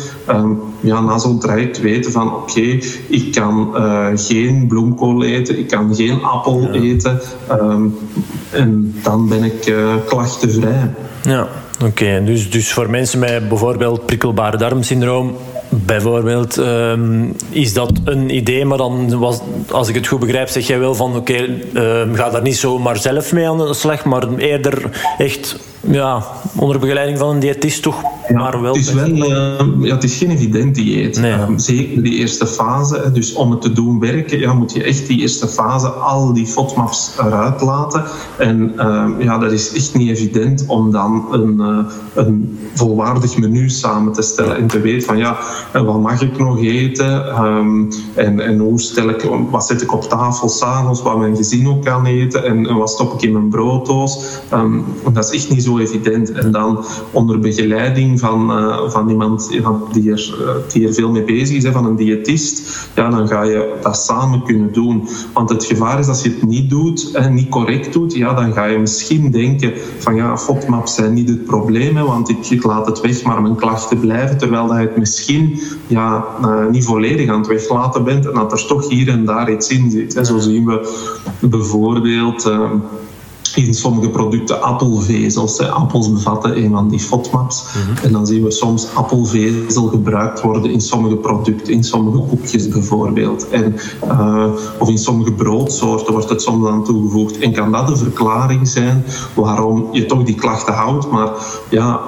Ja, 0.81 1.01
na 1.01 1.19
zo'n 1.19 1.39
traject 1.39 1.81
weten 1.81 2.13
van 2.13 2.35
oké, 2.35 2.79
ik 3.09 3.33
kan 3.33 3.77
uh, 3.79 4.07
geen 4.15 4.67
bloemkool 4.67 5.25
eten, 5.25 5.59
ik 5.59 5.69
kan 5.69 5.95
geen 5.95 6.23
appel 6.23 6.61
ja. 6.61 6.81
eten. 6.81 7.21
Um, 7.51 7.99
en 8.51 8.95
dan 9.03 9.29
ben 9.29 9.45
ik 9.45 9.67
uh, 9.67 9.95
klachtenvrij. 10.07 10.91
Ja, 11.23 11.49
oké. 11.75 11.85
Okay. 11.85 12.25
Dus, 12.25 12.51
dus 12.51 12.73
voor 12.73 12.91
mensen 12.91 13.19
met 13.19 13.49
bijvoorbeeld 13.49 14.07
prikkelbare 14.07 14.57
darmsyndroom 14.57 15.35
Bijvoorbeeld, 15.71 16.57
um, 16.57 17.35
is 17.51 17.73
dat 17.73 17.93
een 18.05 18.35
idee, 18.35 18.65
maar 18.65 18.79
dan 18.79 19.19
was, 19.19 19.41
als 19.71 19.89
ik 19.89 19.95
het 19.95 20.07
goed 20.07 20.21
begrijp, 20.21 20.49
zeg 20.49 20.67
jij 20.67 20.79
wel 20.79 20.95
van 20.95 21.17
oké, 21.17 21.19
okay, 21.19 22.01
um, 22.01 22.15
ga 22.15 22.31
daar 22.31 22.43
niet 22.43 22.57
zomaar 22.57 22.97
zelf 22.97 23.33
mee 23.33 23.49
aan 23.49 23.59
de 23.59 23.75
slag, 23.75 24.05
maar 24.05 24.35
eerder 24.37 24.91
echt 25.19 25.57
ja, 25.91 26.23
onder 26.57 26.79
begeleiding 26.79 27.19
van 27.19 27.29
een 27.29 27.41
diëtist 27.41 27.83
toch 27.83 28.03
ja, 28.29 28.39
maar 28.39 28.61
wel. 28.63 28.75
Het 28.75 28.87
is, 28.87 28.93
wel, 28.93 29.09
uh, 29.09 29.87
ja, 29.87 29.95
het 29.95 30.05
is 30.05 30.17
geen 30.17 30.31
evident 30.31 30.75
dieet. 30.75 31.21
Nee, 31.21 31.33
um, 31.33 31.59
zeker 31.59 32.03
die 32.03 32.15
eerste 32.15 32.47
fase. 32.47 33.11
Dus 33.13 33.33
om 33.33 33.51
het 33.51 33.61
te 33.61 33.73
doen 33.73 34.01
werken, 34.01 34.39
ja, 34.39 34.53
moet 34.53 34.73
je 34.73 34.83
echt 34.83 35.07
die 35.07 35.21
eerste 35.21 35.49
fase 35.49 35.89
al 35.89 36.33
die 36.33 36.47
FODMAPs 36.47 37.13
eruit 37.19 37.61
laten. 37.61 38.05
En 38.39 38.73
ja, 39.19 39.39
dat 39.39 39.53
is 39.53 39.73
echt 39.73 39.95
niet 39.95 40.11
evident 40.11 40.65
om 40.67 40.91
dan 40.91 41.27
een, 41.31 41.57
uh, 41.59 41.79
een 42.15 42.59
volwaardig 42.75 43.39
menu 43.39 43.71
samen 43.71 44.13
te 44.13 44.23
stellen 44.23 44.57
en 44.57 44.67
te 44.67 44.81
weten 44.81 45.07
van 45.07 45.19
ja, 45.19 45.39
wat 45.73 46.01
mag 46.01 46.21
ik 46.21 46.39
nog 46.39 46.59
eten 46.59 47.37
en, 48.15 48.41
en 48.41 48.59
hoe 48.59 48.81
stel 48.81 49.09
ik, 49.09 49.31
wat 49.51 49.67
zet 49.67 49.83
ik 49.83 49.93
op 49.93 50.03
tafel 50.03 50.49
s'avonds, 50.49 51.03
wat 51.03 51.19
mijn 51.19 51.37
gezin 51.37 51.69
ook 51.69 51.85
kan 51.85 52.07
eten 52.07 52.45
en, 52.45 52.67
en 52.67 52.77
wat 52.77 52.91
stop 52.91 53.13
ik 53.13 53.23
in 53.23 53.33
mijn 53.33 53.49
brooddoos. 53.49 54.41
dat 55.13 55.25
is 55.25 55.31
echt 55.31 55.51
niet 55.51 55.63
zo 55.63 55.78
evident. 55.81 56.33
En 56.33 56.51
dan 56.51 56.85
onder 57.13 57.39
begeleiding 57.39 58.21
van, 58.21 58.51
uh, 58.51 58.91
van 58.91 59.11
iemand 59.11 59.49
die 59.93 60.13
er, 60.13 60.35
die 60.73 60.87
er 60.87 60.95
veel 60.95 61.11
mee 61.11 61.25
bezig 61.25 61.57
is, 61.57 61.65
hè, 61.65 61.73
van 61.73 61.87
een 61.87 61.97
diëtist, 61.97 62.89
ja, 62.95 63.11
dan 63.11 63.29
ga 63.29 63.43
je 63.43 63.75
dat 63.83 63.97
samen 63.97 64.43
kunnen 64.43 64.73
doen. 64.73 65.09
Want 65.33 65.51
het 65.51 65.65
gevaar 65.65 65.99
is 65.99 66.09
als 66.09 66.23
je 66.23 66.29
het 66.29 66.47
niet 66.47 66.71
doet 66.71 67.11
en 67.13 67.35
niet 67.35 67.49
correct 67.49 67.93
doet, 67.93 68.15
ja, 68.15 68.35
dan 68.35 68.53
ga 68.53 68.65
je 68.65 68.79
misschien 68.79 69.31
denken 69.31 69.73
van 69.99 70.15
ja, 70.15 70.39
FODMAPs 70.39 70.95
zijn 70.95 71.15
niet 71.15 71.29
het 71.29 71.45
probleem, 71.45 71.97
hè, 71.97 72.05
want 72.05 72.29
ik, 72.29 72.47
ik, 72.51 72.63
laat 72.63 72.87
het 72.87 73.01
weg, 73.01 73.23
maar 73.23 73.43
mijn 73.43 73.57
klachten 73.57 73.99
blijven, 73.99 74.39
terwijl 74.39 74.67
dat 74.67 74.77
je 74.77 74.83
het 74.83 74.97
misschien 74.97 75.61
ja, 75.87 76.25
uh, 76.43 76.67
niet 76.67 76.85
volledig 76.85 77.31
aan 77.31 77.39
het 77.39 77.49
weglaten 77.49 78.05
bent 78.05 78.27
en 78.27 78.35
dat 78.35 78.53
er 78.53 78.67
toch 78.67 78.89
hier 78.89 79.09
en 79.09 79.25
daar 79.25 79.53
iets 79.53 79.69
in 79.69 79.91
zit. 79.91 80.15
Hè. 80.15 80.25
Zo 80.25 80.39
zien 80.39 80.67
we 80.67 81.07
bijvoorbeeld... 81.41 82.47
Uh, 82.47 82.71
in 83.67 83.75
sommige 83.75 84.09
producten 84.09 84.63
appelvezels. 84.63 85.59
Hè. 85.59 85.69
Appels 85.69 86.13
bevatten 86.13 86.57
een 86.57 86.71
van 86.71 86.89
die 86.89 87.01
FODMAPs. 87.01 87.65
Mm 87.65 87.83
-hmm. 87.83 88.05
En 88.05 88.13
dan 88.13 88.27
zien 88.27 88.43
we 88.43 88.51
soms 88.51 88.95
appelvezel 88.95 89.87
gebruikt 89.87 90.41
worden 90.41 90.71
in 90.71 90.81
sommige 90.81 91.17
producten, 91.17 91.73
in 91.73 91.85
sommige 91.85 92.19
koekjes 92.19 92.69
bijvoorbeeld. 92.69 93.49
En, 93.49 93.77
uh, 94.05 94.47
of 94.79 94.89
in 94.89 94.99
sommige 94.99 95.33
broodsoorten 95.33 96.13
wordt 96.13 96.29
het 96.29 96.43
soms 96.43 96.69
aan 96.69 96.85
toegevoegd. 96.85 97.39
En 97.39 97.53
kan 97.53 97.73
dat 97.73 97.89
de 97.89 97.97
verklaring 97.97 98.69
zijn 98.69 99.05
waarom 99.35 99.89
je 99.93 100.07
toch 100.07 100.23
die 100.23 100.35
klachten 100.35 100.75
houdt, 100.75 101.11
maar 101.11 101.31
ja, 101.71 102.01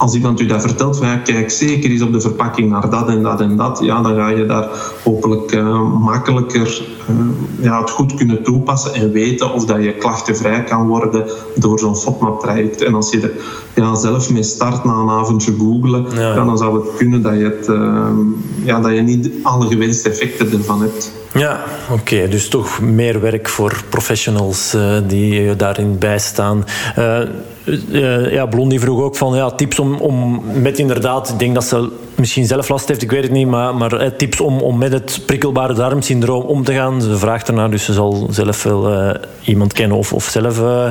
als 0.00 0.14
iemand 0.14 0.40
u 0.40 0.46
dat 0.46 0.60
vertelt, 0.60 0.96
van 0.96 1.06
ja, 1.06 1.16
kijk 1.16 1.50
zeker 1.50 1.90
eens 1.90 2.02
op 2.02 2.12
de 2.12 2.20
verpakking 2.20 2.70
naar 2.70 2.90
dat 2.90 3.08
en 3.08 3.22
dat 3.22 3.40
en 3.40 3.56
dat, 3.56 3.78
ja, 3.82 4.02
dan 4.02 4.14
ga 4.14 4.28
je 4.28 4.46
daar 4.46 4.68
hopelijk 5.04 5.52
uh, 5.52 5.98
makkelijker 6.00 6.82
uh, 7.10 7.64
ja, 7.64 7.80
het 7.80 7.90
goed 7.90 8.14
kunnen 8.14 8.42
toepassen 8.42 8.94
en 8.94 9.12
weten 9.12 9.52
of 9.52 9.64
dat 9.64 9.82
je 9.82 9.92
klachtenvrij 9.92 10.64
kan 10.64 10.86
worden 10.86 11.24
door 11.54 11.78
zo'n 11.78 11.96
FODMAP-traject. 11.96 12.82
En 12.82 12.94
als 12.94 13.10
je 13.10 13.20
er 13.20 13.32
ja, 13.74 13.94
zelf 13.94 14.30
mee 14.30 14.42
start 14.42 14.84
na 14.84 14.92
een 14.92 15.10
avondje 15.10 15.54
googelen, 15.58 16.06
ja. 16.14 16.20
ja 16.20 16.44
dan 16.44 16.58
zou 16.58 16.80
het 16.80 16.96
kunnen 16.96 17.22
dat 17.22 17.32
je, 17.32 17.44
het, 17.44 17.68
uh, 17.68 18.08
ja, 18.64 18.80
dat 18.80 18.94
je 18.94 19.00
niet 19.00 19.30
alle 19.42 19.66
gewenste 19.66 20.08
effecten 20.08 20.52
ervan 20.52 20.80
hebt. 20.80 21.12
Ja, 21.34 21.60
oké. 21.90 22.28
Dus 22.28 22.48
toch 22.48 22.80
meer 22.80 23.20
werk 23.20 23.48
voor 23.48 23.82
professionals 23.88 24.74
uh, 24.74 24.96
die 25.06 25.56
daarin 25.56 25.98
bijstaan. 25.98 26.64
Uh, 26.98 27.20
ja, 28.32 28.46
Blondie 28.46 28.80
vroeg 28.80 29.00
ook 29.00 29.16
van 29.16 29.36
ja, 29.36 29.50
tips 29.50 29.78
om, 29.78 29.94
om 29.94 30.42
met 30.60 30.78
inderdaad, 30.78 31.28
ik 31.28 31.38
denk 31.38 31.54
dat 31.54 31.64
ze 31.64 31.88
misschien 32.20 32.46
zelf 32.46 32.68
last 32.68 32.88
heeft, 32.88 33.02
ik 33.02 33.10
weet 33.10 33.22
het 33.22 33.32
niet, 33.32 33.46
maar, 33.46 33.74
maar 33.74 33.92
eh, 33.92 34.10
tips 34.10 34.40
om, 34.40 34.60
om 34.60 34.78
met 34.78 34.92
het 34.92 35.20
prikkelbare 35.26 35.74
darmsyndroom 35.74 36.42
om 36.42 36.64
te 36.64 36.72
gaan. 36.72 37.02
Ze 37.02 37.16
vraagt 37.16 37.48
ernaar, 37.48 37.70
dus 37.70 37.84
ze 37.84 37.92
zal 37.92 38.26
zelf 38.30 38.62
wel 38.62 38.92
uh, 38.92 39.10
iemand 39.44 39.72
kennen 39.72 39.96
of, 39.96 40.12
of 40.12 40.24
zelf 40.24 40.60
uh, 40.60 40.86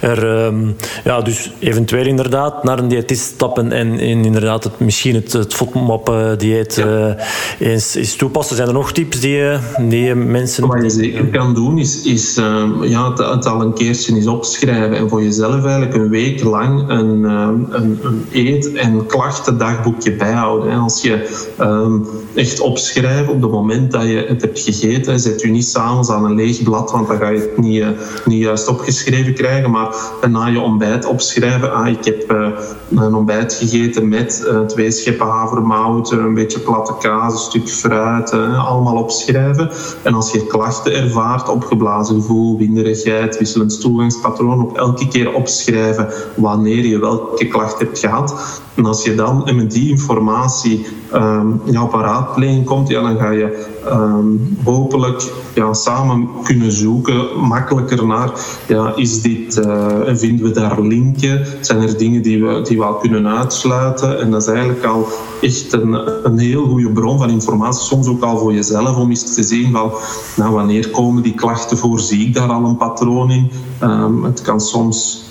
er, 0.00 0.44
um, 0.44 0.76
ja, 1.04 1.20
dus 1.20 1.52
eventueel 1.58 2.06
inderdaad 2.06 2.64
naar 2.64 2.78
een 2.78 2.88
diëtist 2.88 3.24
stappen 3.24 3.72
en, 3.72 3.98
en 3.98 4.24
inderdaad 4.24 4.64
het, 4.64 4.80
misschien 4.80 5.14
het, 5.14 5.32
het 5.32 5.54
FODMAP-dieet 5.54 6.74
ja. 6.74 7.16
eens, 7.58 7.94
eens 7.94 8.16
toepassen. 8.16 8.56
Zijn 8.56 8.68
er 8.68 8.74
nog 8.74 8.92
tips 8.92 9.20
die, 9.20 9.42
die 9.78 10.14
mensen... 10.14 10.66
Wat 10.66 10.82
je 10.82 10.90
zeker 10.90 11.24
kan 11.24 11.54
doen, 11.54 11.78
is, 11.78 12.02
is 12.02 12.34
ja, 12.82 13.10
het, 13.10 13.18
het, 13.18 13.46
al 13.46 13.60
een 13.60 13.74
keertje 13.74 14.14
eens 14.14 14.26
opschrijven 14.26 14.96
en 14.96 15.08
voor 15.08 15.22
jezelf 15.22 15.64
eigenlijk 15.64 15.94
een 15.94 16.08
week 16.08 16.42
lang 16.42 16.88
een, 16.88 17.24
een, 17.24 17.98
een 18.02 18.26
eet- 18.32 18.72
en 18.72 19.06
klachtendagboekje 19.06 20.12
bijhouden. 20.12 20.71
Als 20.80 21.02
je 21.02 21.44
um, 21.60 22.06
echt 22.34 22.60
opschrijft 22.60 23.30
op 23.30 23.42
het 23.42 23.50
moment 23.50 23.90
dat 23.90 24.02
je 24.02 24.24
het 24.28 24.40
hebt 24.40 24.60
gegeten, 24.60 25.20
zet 25.20 25.40
je 25.40 25.48
niet 25.48 25.64
s'avonds 25.64 26.10
aan 26.10 26.24
een 26.24 26.34
leeg 26.34 26.62
blad, 26.62 26.90
want 26.90 27.08
dan 27.08 27.16
ga 27.16 27.28
je 27.28 27.40
het 27.40 27.58
niet, 27.58 27.80
uh, 27.80 27.88
niet 28.24 28.42
juist 28.42 28.68
opgeschreven 28.68 29.34
krijgen. 29.34 29.70
Maar 29.70 29.94
na 30.30 30.46
je 30.46 30.60
ontbijt 30.60 31.06
opschrijven, 31.06 31.72
ah, 31.72 31.88
ik 31.88 32.04
heb 32.04 32.32
uh, 32.32 32.48
een 32.94 33.14
ontbijt 33.14 33.54
gegeten 33.54 34.08
met 34.08 34.44
uh, 34.46 34.60
twee 34.60 34.90
scheppen 34.90 35.26
havermout, 35.26 36.10
een 36.10 36.34
beetje 36.34 36.58
platte 36.58 36.94
kaas, 37.00 37.32
een 37.32 37.38
stuk 37.38 37.68
fruit, 37.68 38.32
allemaal 38.32 38.96
opschrijven. 38.96 39.70
En 40.02 40.14
als 40.14 40.32
je 40.32 40.46
klachten 40.46 40.94
ervaart, 40.94 41.48
opgeblazen 41.48 42.14
gevoel, 42.14 42.58
winderigheid, 42.58 43.38
wisselend 43.38 43.80
toegangspatroon, 43.80 44.62
op 44.62 44.76
elke 44.76 45.08
keer 45.08 45.32
opschrijven 45.32 46.08
wanneer 46.34 46.86
je 46.86 46.98
welke 46.98 47.46
klacht 47.48 47.78
hebt 47.78 47.98
gehad. 47.98 48.60
En 48.74 48.86
als 48.86 49.04
je 49.04 49.14
dan 49.14 49.48
met 49.54 49.70
die 49.70 49.88
informatie 49.88 50.61
um, 50.64 51.60
ja, 51.64 51.82
op 51.82 51.92
een 51.92 52.00
raadpleging 52.00 52.64
komt, 52.64 52.88
ja, 52.88 53.02
dan 53.02 53.18
ga 53.18 53.30
je 53.30 53.66
um, 53.92 54.56
hopelijk 54.64 55.32
ja, 55.54 55.72
samen 55.72 56.28
kunnen 56.42 56.72
zoeken, 56.72 57.40
makkelijker 57.40 58.06
naar, 58.06 58.30
ja, 58.66 58.92
is 58.96 59.22
dit, 59.22 59.56
uh, 59.56 59.86
vinden 60.06 60.46
we 60.46 60.52
daar 60.52 60.80
linken? 60.80 61.46
Zijn 61.60 61.82
er 61.82 61.96
dingen 61.96 62.22
die 62.22 62.44
we, 62.44 62.62
die 62.62 62.78
we 62.78 62.84
al 62.84 62.94
kunnen 62.94 63.28
uitsluiten? 63.28 64.20
En 64.20 64.30
dat 64.30 64.42
is 64.42 64.48
eigenlijk 64.48 64.84
al 64.84 65.06
echt 65.40 65.72
een, 65.72 65.98
een 66.26 66.38
heel 66.38 66.66
goede 66.66 66.90
bron 66.90 67.18
van 67.18 67.30
informatie, 67.30 67.84
soms 67.84 68.06
ook 68.06 68.22
al 68.22 68.38
voor 68.38 68.54
jezelf, 68.54 68.96
om 68.96 69.10
eens 69.10 69.34
te 69.34 69.42
zien 69.42 69.72
van, 69.72 69.92
nou, 70.36 70.54
wanneer 70.54 70.90
komen 70.90 71.22
die 71.22 71.34
klachten 71.34 71.76
voor? 71.76 72.00
Zie 72.00 72.26
ik 72.26 72.34
daar 72.34 72.48
al 72.48 72.64
een 72.64 72.76
patroon 72.76 73.30
in? 73.30 73.50
Um, 73.82 74.24
het 74.24 74.42
kan 74.42 74.60
soms 74.60 75.30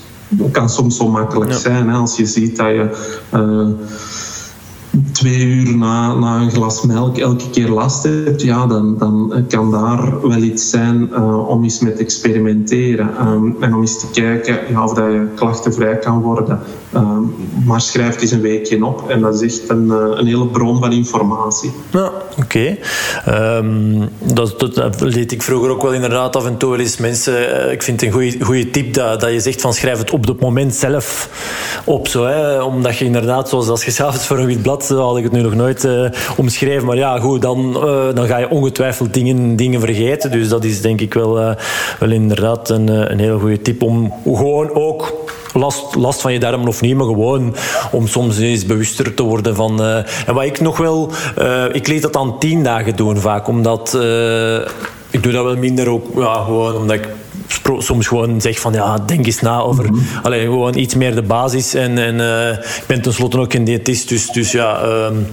kan 0.52 0.70
soms 0.70 0.98
zo 0.98 1.08
makkelijk 1.08 1.54
zijn. 1.54 1.90
Hè? 1.90 1.96
Als 1.96 2.16
je 2.16 2.26
ziet 2.26 2.58
dat 2.58 2.68
je 2.68 2.90
uh, 3.34 3.68
twee 5.12 5.46
uur 5.46 5.78
na, 5.78 6.14
na 6.14 6.42
een 6.42 6.52
glas 6.52 6.82
melk 6.82 7.18
elke 7.18 7.50
keer 7.50 7.70
last 7.70 8.04
hebt, 8.04 8.42
ja, 8.42 8.68
dan, 8.68 8.98
dan 8.98 9.46
kan 9.48 9.72
daar 9.72 10.22
wel 10.22 10.38
iets 10.38 10.70
zijn 10.70 11.10
uh, 11.12 11.50
om 11.50 11.64
eens 11.64 11.80
met 11.80 11.96
te 11.96 12.02
experimenteren. 12.02 13.28
Um, 13.28 13.56
en 13.60 13.74
om 13.74 13.82
eens 13.82 14.00
te 14.00 14.08
kijken 14.12 14.84
of 14.84 14.94
dat 14.94 15.12
je 15.12 15.28
klachtenvrij 15.36 15.98
kan 15.98 16.22
worden. 16.22 16.60
Um, 16.96 17.36
maar 17.66 17.82
schrijf 17.82 18.22
eens 18.22 18.32
een 18.32 18.42
weekje 18.42 18.86
op 18.86 19.10
en 19.10 19.22
dat 19.22 19.42
is 19.42 19.60
echt 19.60 19.70
een, 19.70 19.86
uh, 19.86 19.96
een 20.10 20.26
hele 20.26 20.48
bron 20.48 20.80
van 20.80 20.92
informatie. 20.92 21.72
Ja, 21.92 22.12
oké. 22.38 22.78
Um, 23.30 24.10
dat, 24.34 24.60
dat, 24.60 24.76
dat, 24.76 25.00
deed 25.00 25.32
ik 25.32 25.42
vroeger 25.42 25.70
ook 25.70 25.82
wel 25.82 25.94
inderdaad 25.94 26.36
af 26.36 26.46
en 26.46 26.58
toe 26.58 26.70
wel 26.70 26.80
eens 26.80 26.98
mensen... 26.98 27.34
Uh, 27.34 27.72
ik 27.72 27.84
vind 27.84 28.02
het 28.02 28.14
een 28.14 28.46
goede 28.46 28.70
tip 28.70 28.94
dat, 28.94 29.20
dat 29.20 29.32
je 29.32 29.40
zegt 29.40 29.62
van 29.62 29.74
schrijf 29.74 29.98
het 29.98 30.12
op 30.12 30.28
het 30.28 30.40
moment 30.40 30.74
zelf 30.76 31.30
op. 31.84 32.08
Zo, 32.08 32.26
hè? 32.26 32.62
Omdat 32.62 32.98
je 32.98 33.06
inderdaad, 33.06 33.50
zoals 33.50 33.68
als 33.68 33.86
je 33.86 33.92
s'avonds 33.92 34.28
voor 34.28 34.38
een 34.38 34.46
wit 34.46 34.62
blad 34.62 34.88
had 34.90 35.18
ik 35.18 35.24
het 35.24 35.32
nu 35.32 35.42
nog 35.42 35.56
nooit 35.56 35.84
uh, 35.84 36.10
omschreven. 36.38 36.86
Maar 36.86 36.98
ja, 36.98 37.20
goed, 37.20 37.42
dan, 37.42 37.74
dan 38.14 38.28
ga 38.28 38.38
je 38.38 38.50
ongetwijfeld 38.50 39.14
dingen, 39.14 39.56
dingen 39.56 39.80
vergeten. 39.80 40.32
Dus 40.32 40.50
dat 40.50 40.64
is 40.64 40.82
denk 40.82 41.02
ik 41.02 41.14
wel, 41.14 41.34
wel 42.00 42.12
inderdaad 42.12 42.70
een, 42.70 43.12
een 43.12 43.20
hele 43.20 43.40
goede 43.40 43.62
tip 43.62 43.82
om 43.82 44.14
gewoon 44.24 44.74
ook 44.74 45.14
last, 45.54 45.96
last 45.96 46.22
van 46.22 46.34
je 46.34 46.40
darmen 46.40 46.68
of 46.68 46.82
niet, 46.82 46.96
maar 46.96 47.06
gewoon 47.06 47.56
om 47.92 48.08
soms 48.08 48.38
eens 48.38 48.66
bewuster 48.66 49.14
te 49.14 49.24
worden 49.24 49.56
van. 49.56 49.82
Uh, 49.82 49.96
en 50.28 50.34
wat 50.34 50.44
ik 50.44 50.60
nog 50.60 50.78
wel, 50.78 51.12
uh, 51.40 51.64
ik 51.72 51.88
leed 51.88 52.02
dat 52.02 52.18
aan 52.18 52.40
tien 52.40 52.64
dagen 52.64 52.96
doen 52.96 53.18
vaak, 53.18 53.48
omdat 53.48 53.94
uh, 53.96 54.56
ik 55.10 55.24
doe 55.24 55.32
dat 55.32 55.44
wel 55.44 55.58
minder 55.58 55.90
ook, 55.90 56.06
ja, 56.16 56.34
gewoon 56.34 56.76
omdat 56.76 56.96
ik 56.96 57.08
soms 57.78 58.08
gewoon 58.08 58.42
zeg 58.42 58.60
van 58.60 58.74
ja, 58.74 58.98
denk 59.06 59.26
eens 59.26 59.42
na 59.42 59.60
over 59.60 59.84
mm 59.84 59.90
-hmm. 59.90 60.06
allee, 60.24 60.42
gewoon 60.42 60.78
iets 60.78 60.96
meer 60.96 61.16
de 61.16 61.22
basis. 61.22 61.74
En, 61.74 61.98
en 61.98 62.16
uh, 62.16 62.50
ik 62.52 62.84
ben 62.88 63.02
tenslotte 63.02 63.40
ook 63.40 63.54
een 63.54 63.64
diëtist, 63.64 64.10
dus, 64.10 64.28
dus 64.28 64.52
ja. 64.52 64.84
Um, 64.84 65.28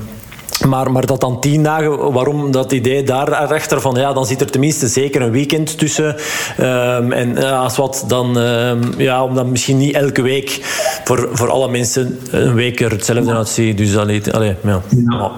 maar, 0.66 0.92
maar 0.92 1.06
dat 1.06 1.20
dan 1.20 1.40
tien 1.40 1.62
dagen, 1.62 2.12
waarom 2.12 2.50
dat 2.50 2.72
idee 2.72 3.02
daarachter 3.02 3.80
van 3.80 3.94
ja, 3.94 4.12
dan 4.12 4.26
zit 4.26 4.40
er 4.40 4.50
tenminste 4.50 4.88
zeker 4.88 5.22
een 5.22 5.30
weekend 5.30 5.78
tussen. 5.78 6.16
Um, 6.60 7.12
en 7.12 7.36
als 7.36 7.76
wat 7.76 8.04
dan, 8.08 8.36
um, 8.36 8.80
ja, 8.96 9.24
omdat 9.24 9.46
misschien 9.46 9.76
niet 9.76 9.94
elke 9.94 10.22
week 10.22 10.60
voor, 11.04 11.28
voor 11.32 11.50
alle 11.50 11.70
mensen 11.70 12.18
een 12.30 12.54
week 12.54 12.80
er 12.80 12.90
hetzelfde 12.90 13.34
uitziet. 13.34 13.78
Dus 13.78 13.96
allee, 13.96 14.32
allee, 14.32 14.54
ja. 14.64 14.82
ja. 15.08 15.30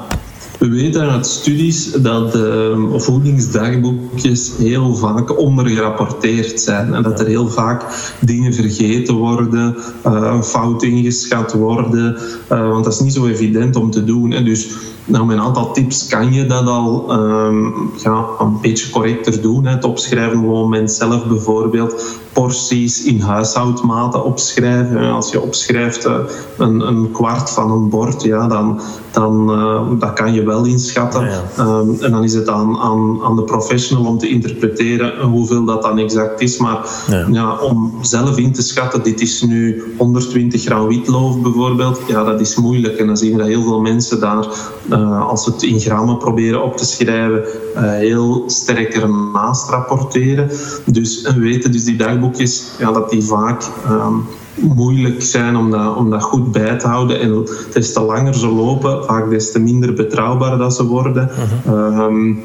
We 0.59 0.69
weten 0.69 1.11
uit 1.11 1.27
studies 1.27 1.93
dat 1.93 2.37
uh, 2.37 2.77
voedingsdagboekjes 2.97 4.53
heel 4.59 4.95
vaak 4.95 5.39
ondergerapporteerd 5.39 6.61
zijn. 6.61 6.95
En 6.95 7.03
dat 7.03 7.21
er 7.21 7.27
heel 7.27 7.49
vaak 7.49 7.83
dingen 8.21 8.55
vergeten 8.55 9.15
worden, 9.15 9.77
uh, 10.07 10.43
fout 10.43 10.83
ingeschat 10.83 11.53
worden. 11.53 12.17
Uh, 12.53 12.71
want 12.71 12.85
dat 12.85 12.93
is 12.93 13.01
niet 13.01 13.13
zo 13.13 13.27
evident 13.27 13.77
om 13.77 13.91
te 13.91 14.05
doen. 14.05 14.33
En 14.33 14.45
dus 14.45 14.69
nou, 15.11 15.27
met 15.27 15.37
een 15.37 15.43
aantal 15.43 15.73
tips 15.73 16.07
kan 16.07 16.33
je 16.33 16.47
dat 16.47 16.67
al 16.67 17.13
um, 17.13 17.91
ja, 17.97 18.25
een 18.39 18.61
beetje 18.61 18.91
correcter 18.91 19.43
doen. 19.43 19.65
Hè. 19.65 19.71
Het 19.71 19.85
opschrijven 19.85 20.39
op 20.39 20.45
het 20.45 20.53
moment 20.53 20.93
zelf 20.93 21.27
bijvoorbeeld. 21.27 22.05
Porties 22.33 23.05
in 23.05 23.21
huishoudmaten 23.21 24.25
opschrijven. 24.25 25.11
Als 25.11 25.31
je 25.31 25.41
opschrijft 25.41 26.07
uh, 26.07 26.15
een, 26.59 26.81
een, 26.81 27.11
kwart 27.13 27.51
van 27.51 27.71
een 27.71 27.89
bord, 27.89 28.23
ja, 28.23 28.47
dan, 28.47 28.81
dan 29.11 29.51
uh, 29.51 30.01
dat 30.01 30.13
kan 30.13 30.33
je 30.33 30.45
wel 30.45 30.65
inschatten. 30.65 31.25
Ja, 31.25 31.43
ja. 31.57 31.65
Um, 31.65 31.97
en 32.01 32.11
dan 32.11 32.25
is 32.25 32.35
het 32.35 32.49
aan, 32.49 32.79
aan, 32.79 33.21
aan 33.23 33.37
de 33.37 33.43
professional 33.43 34.05
om 34.05 34.19
te 34.19 34.29
interpreteren 34.29 35.21
hoeveel 35.21 35.65
dat 35.65 35.83
dan 35.83 35.99
exact 35.99 36.41
is. 36.41 36.59
Maar 36.59 36.89
ja. 37.09 37.27
ja. 37.31 37.57
om 37.57 37.93
zelf 38.01 38.39
in 38.39 38.53
te 38.53 38.63
schatten, 38.63 39.03
dit 39.03 39.21
is 39.21 39.43
nu 39.43 39.83
120 39.99 40.63
gram 40.63 40.87
witloof 40.87 41.41
bijvoorbeeld, 41.41 42.01
ja, 42.07 42.25
dat 42.25 42.41
is 42.41 42.57
moeilijk. 42.57 42.97
En 42.99 43.07
dan 43.07 43.17
zien 43.17 43.33
we 43.33 43.39
dat 43.39 43.47
heel 43.47 43.63
veel 43.63 43.81
mensen 43.81 44.21
daar 44.21 44.47
uh, 44.91 45.00
als 45.05 45.45
we 45.47 45.53
het 45.53 45.63
in 45.63 45.81
grammen 45.81 46.19
proberen 46.19 46.63
op 46.63 46.77
te 46.77 46.85
schrijven, 46.85 47.45
uh, 47.75 47.83
heel 47.83 48.45
sterk 48.47 48.95
ernaast 48.95 49.71
rapporteren. 49.71 50.51
Dus 50.85 51.23
we 51.23 51.39
weten 51.39 51.73
dus 51.73 51.85
die 51.85 51.97
dagboekjes, 51.97 52.71
ja, 52.79 52.93
dat 52.93 53.11
die 53.11 53.23
vaak 53.23 53.63
um, 53.91 54.27
moeilijk 54.55 55.23
zijn 55.23 55.57
om 55.57 55.71
dat, 55.71 55.97
om 55.97 56.11
dat 56.11 56.23
goed 56.23 56.53
bij 56.53 56.79
te 56.79 56.87
houden. 56.87 57.21
En 57.21 57.47
des 57.73 57.93
te 57.93 58.01
langer 58.01 58.35
ze 58.35 58.49
lopen, 58.49 59.05
vaak 59.05 59.31
des 59.31 59.53
te 59.53 59.59
minder 59.59 59.93
betrouwbaar 59.95 60.59
dat 60.59 60.75
ze 60.75 60.87
worden. 60.87 61.31
-huh. 61.65 62.05
um, 62.05 62.43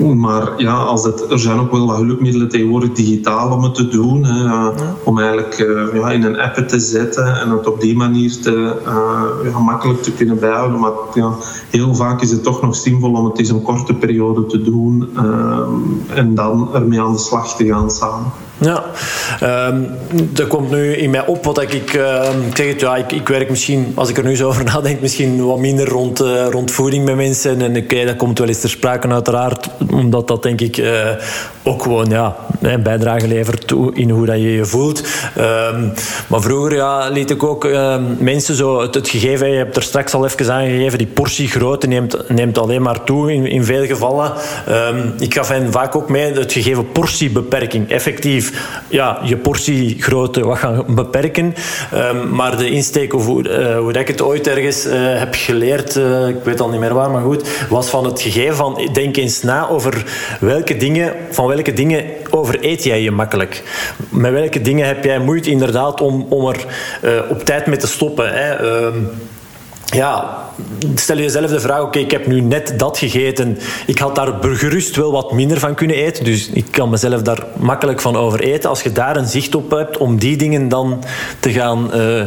maar 0.00 0.52
ja, 0.56 0.74
als 0.74 1.04
het, 1.04 1.30
er 1.30 1.38
zijn 1.38 1.58
ook 1.58 1.70
wel 1.70 1.86
wat 1.86 1.96
hulpmiddelen 1.96 2.48
tegenwoordig 2.48 2.92
digitaal 2.92 3.52
om 3.52 3.62
het 3.62 3.74
te 3.74 3.88
doen. 3.88 4.24
Hè, 4.24 4.42
ja. 4.42 4.72
Om 5.04 5.18
eigenlijk 5.18 5.58
uh, 5.58 5.94
ja, 5.94 6.10
in 6.10 6.22
een 6.22 6.40
app 6.40 6.54
te 6.54 6.78
zetten 6.78 7.40
en 7.40 7.50
het 7.50 7.66
op 7.66 7.80
die 7.80 7.96
manier 7.96 8.40
te, 8.40 8.76
uh, 8.86 9.50
ja, 9.50 9.58
makkelijk 9.58 10.02
te 10.02 10.12
kunnen 10.12 10.38
bijhouden. 10.38 10.80
Maar 10.80 10.92
ja, 11.14 11.32
heel 11.70 11.94
vaak 11.94 12.22
is 12.22 12.30
het 12.30 12.42
toch 12.42 12.62
nog 12.62 12.76
zinvol 12.76 13.12
om 13.12 13.24
het 13.24 13.38
eens 13.38 13.48
een 13.48 13.62
korte 13.62 13.94
periode 13.94 14.46
te 14.46 14.62
doen 14.62 15.08
uh, 15.16 15.58
en 16.14 16.34
dan 16.34 16.74
ermee 16.74 17.00
aan 17.00 17.12
de 17.12 17.18
slag 17.18 17.56
te 17.56 17.66
gaan 17.66 17.90
samen. 17.90 18.32
Ja, 18.60 18.84
um, 19.68 19.90
er 20.36 20.46
komt 20.46 20.70
nu 20.70 20.96
in 20.96 21.10
mij 21.10 21.26
op 21.26 21.44
wat 21.44 21.62
ik, 21.62 21.72
uh, 21.94 22.28
ik 22.48 22.56
zeg 22.56 22.66
het, 22.66 22.80
ja, 22.80 22.96
ik, 22.96 23.12
ik, 23.12 23.28
werk 23.28 23.50
misschien, 23.50 23.92
als 23.94 24.08
ik 24.08 24.18
er 24.18 24.24
nu 24.24 24.36
zo 24.36 24.48
over 24.48 24.64
nadenk, 24.74 25.00
misschien 25.00 25.46
wat 25.46 25.58
minder 25.58 25.88
rond, 25.88 26.20
uh, 26.20 26.46
voeding 26.66 27.04
met 27.04 27.16
mensen. 27.16 27.62
En 27.62 27.76
okay, 27.76 28.04
dat 28.04 28.16
komt 28.16 28.38
wel 28.38 28.48
eens 28.48 28.60
ter 28.60 28.70
sprake 28.70 29.08
uiteraard, 29.08 29.68
omdat 29.90 30.28
dat 30.28 30.42
denk 30.42 30.60
ik 30.60 30.76
uh, 30.76 31.08
ook 31.62 31.82
gewoon 31.82 32.06
ja, 32.10 32.36
een 32.60 32.82
bijdrage 32.82 33.28
levert 33.28 33.74
in 33.92 34.10
hoe 34.10 34.26
dat 34.26 34.36
je 34.36 34.52
je 34.52 34.64
voelt. 34.64 35.02
Um, 35.38 35.92
maar 36.26 36.40
vroeger 36.40 36.74
ja, 36.74 37.08
liet 37.08 37.30
ik 37.30 37.42
ook 37.42 37.68
mensen 38.18 38.54
zo 38.54 38.80
het, 38.80 39.08
gegeven, 39.08 39.50
je 39.50 39.56
hebt 39.56 39.76
er 39.76 39.82
straks 39.82 40.14
al 40.14 40.24
even 40.24 40.52
aangegeven, 40.52 40.98
die 40.98 41.06
portiegrootte 41.06 41.86
neemt, 41.86 42.28
neemt 42.28 42.58
alleen 42.58 42.82
maar 42.82 43.04
toe 43.04 43.32
in, 43.32 43.46
in 43.46 43.64
veel 43.64 43.86
gevallen. 43.86 44.32
Ik 45.18 45.34
gaf 45.34 45.48
hen 45.48 45.72
vaak 45.72 45.96
ook 45.96 46.08
mee 46.08 46.32
het 46.32 46.52
gegeven 46.52 46.92
portiebeperking, 46.92 47.90
effectief 47.90 48.49
ja, 48.88 49.18
je 49.24 49.36
portiegrootte 49.36 50.44
wat 50.44 50.58
gaan 50.58 50.84
beperken. 50.88 51.54
Ehm, 51.92 52.34
maar 52.34 52.56
de 52.56 52.70
insteek, 52.70 53.14
of 53.14 53.26
hoe, 53.26 53.48
uh, 53.48 53.78
hoe 53.78 53.92
ik 53.92 54.08
het 54.08 54.22
ooit 54.22 54.46
ergens 54.46 54.86
uh, 54.86 54.92
heb 54.94 55.34
geleerd, 55.34 55.96
uh, 55.96 56.28
ik 56.28 56.44
weet 56.44 56.60
al 56.60 56.68
niet 56.68 56.80
meer 56.80 56.94
waar, 56.94 57.10
maar 57.10 57.22
goed, 57.22 57.48
was 57.68 57.88
van 57.88 58.04
het 58.04 58.20
gegeven 58.20 58.56
van 58.56 58.88
denk 58.92 59.16
eens 59.16 59.42
na 59.42 59.68
over 59.68 60.04
welke 60.40 60.76
dingen, 60.76 61.14
van 61.30 61.46
welke 61.46 61.72
dingen 61.72 62.04
over 62.30 62.64
eet 62.64 62.84
jij 62.84 63.02
je 63.02 63.10
makkelijk. 63.10 63.62
Met 64.08 64.32
welke 64.32 64.60
dingen 64.60 64.86
heb 64.86 65.04
jij 65.04 65.18
moeite 65.18 65.50
inderdaad 65.50 66.00
om, 66.00 66.26
om 66.28 66.46
er 66.46 66.66
op 67.28 67.44
tijd 67.44 67.66
mee 67.66 67.76
te 67.76 67.86
stoppen. 67.86 68.32
Hè? 68.32 68.54
Ehm, 68.54 68.98
ja, 69.84 70.38
stel 70.94 71.16
jezelf 71.16 71.50
de 71.50 71.60
vraag: 71.60 71.82
oké, 71.82 71.98
ik 71.98 72.10
heb 72.10 72.26
nu 72.26 72.40
net 72.40 72.74
dat 72.76 72.98
gegeten. 72.98 73.58
Ik 73.86 73.98
had 73.98 74.14
daar 74.14 74.38
gerust 74.42 74.96
wel 74.96 75.12
wat 75.12 75.32
minder 75.32 75.58
van 75.58 75.74
kunnen 75.74 75.96
eten. 75.96 76.24
Dus 76.24 76.50
ik 76.50 76.66
kan 76.70 76.90
mezelf 76.90 77.22
daar 77.22 77.46
makkelijk 77.58 78.00
van 78.00 78.16
over 78.16 78.40
eten. 78.40 78.70
Als 78.70 78.82
je 78.82 78.92
daar 78.92 79.16
een 79.16 79.28
zicht 79.28 79.54
op 79.54 79.70
hebt 79.70 79.96
om 79.96 80.18
die 80.18 80.36
dingen 80.36 80.68
dan 80.68 81.04
te 81.40 81.52
gaan 81.52 81.90
uh, 81.94 82.22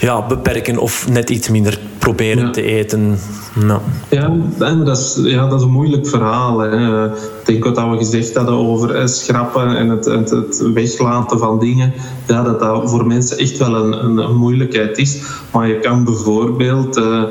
ja, 0.00 0.26
beperken 0.26 0.78
of 0.78 1.08
net 1.08 1.30
iets 1.30 1.48
minder 1.48 1.78
proberen 1.98 2.46
ja. 2.46 2.50
te 2.50 2.62
eten. 2.62 3.18
Nou. 3.54 3.80
Ja, 4.08 4.32
dat 4.58 4.98
is, 4.98 5.18
ja, 5.22 5.48
dat 5.48 5.58
is 5.58 5.64
een 5.64 5.72
moeilijk 5.72 6.08
verhaal. 6.08 6.58
Hè. 6.58 7.04
Ik 7.06 7.12
denk 7.44 7.64
wat 7.64 7.76
we 7.76 7.96
gezegd 7.96 8.34
hadden 8.34 8.54
over 8.54 9.08
schrappen 9.08 9.76
en 9.76 9.88
het, 9.88 10.04
het, 10.04 10.30
het, 10.30 10.72
weglaten 10.74 11.38
van 11.38 11.58
dingen. 11.58 11.92
Ja, 12.26 12.42
dat 12.42 12.60
dat 12.60 12.90
voor 12.90 13.06
mensen 13.06 13.38
echt 13.38 13.58
wel 13.58 13.74
een, 13.74 14.18
een, 14.18 14.36
moeilijkheid 14.36 14.98
is. 14.98 15.22
Maar 15.52 15.68
je 15.68 15.78
kan 15.78 16.04
bijvoorbeeld 16.04 16.96
uh, 16.96 17.22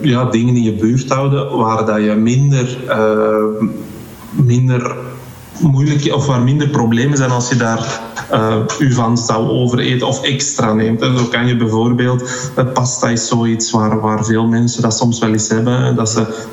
ja, 0.00 0.24
dingen 0.24 0.56
in 0.56 0.62
je 0.62 0.72
buurt 0.72 1.08
houden 1.08 1.56
waar 1.56 1.86
dat 1.86 2.02
je 2.02 2.14
minder, 2.14 2.78
uh, 2.88 3.68
minder 4.30 4.96
moeilijk 5.60 6.14
of 6.14 6.26
waar 6.26 6.40
minder 6.40 6.68
problemen 6.68 7.16
zijn 7.16 7.30
als 7.30 7.48
je 7.48 7.56
daar 7.56 8.00
uh, 8.32 8.56
u 8.78 8.92
van 8.92 9.18
zou 9.18 9.48
overeten 9.48 10.06
of 10.06 10.22
extra 10.22 10.72
neemt. 10.72 11.02
En 11.02 11.18
zo 11.18 11.24
kan 11.24 11.46
je 11.46 11.56
bijvoorbeeld, 11.56 12.50
pasta 12.74 13.08
is 13.08 13.28
zoiets 13.28 13.70
waar, 13.70 14.00
waar 14.00 14.24
veel 14.24 14.46
mensen 14.46 14.82
dat 14.82 14.96
soms 14.96 15.18
wel 15.18 15.32
eens 15.32 15.48
hebben, 15.48 15.96
dat 15.96 16.10
ze 16.10 16.48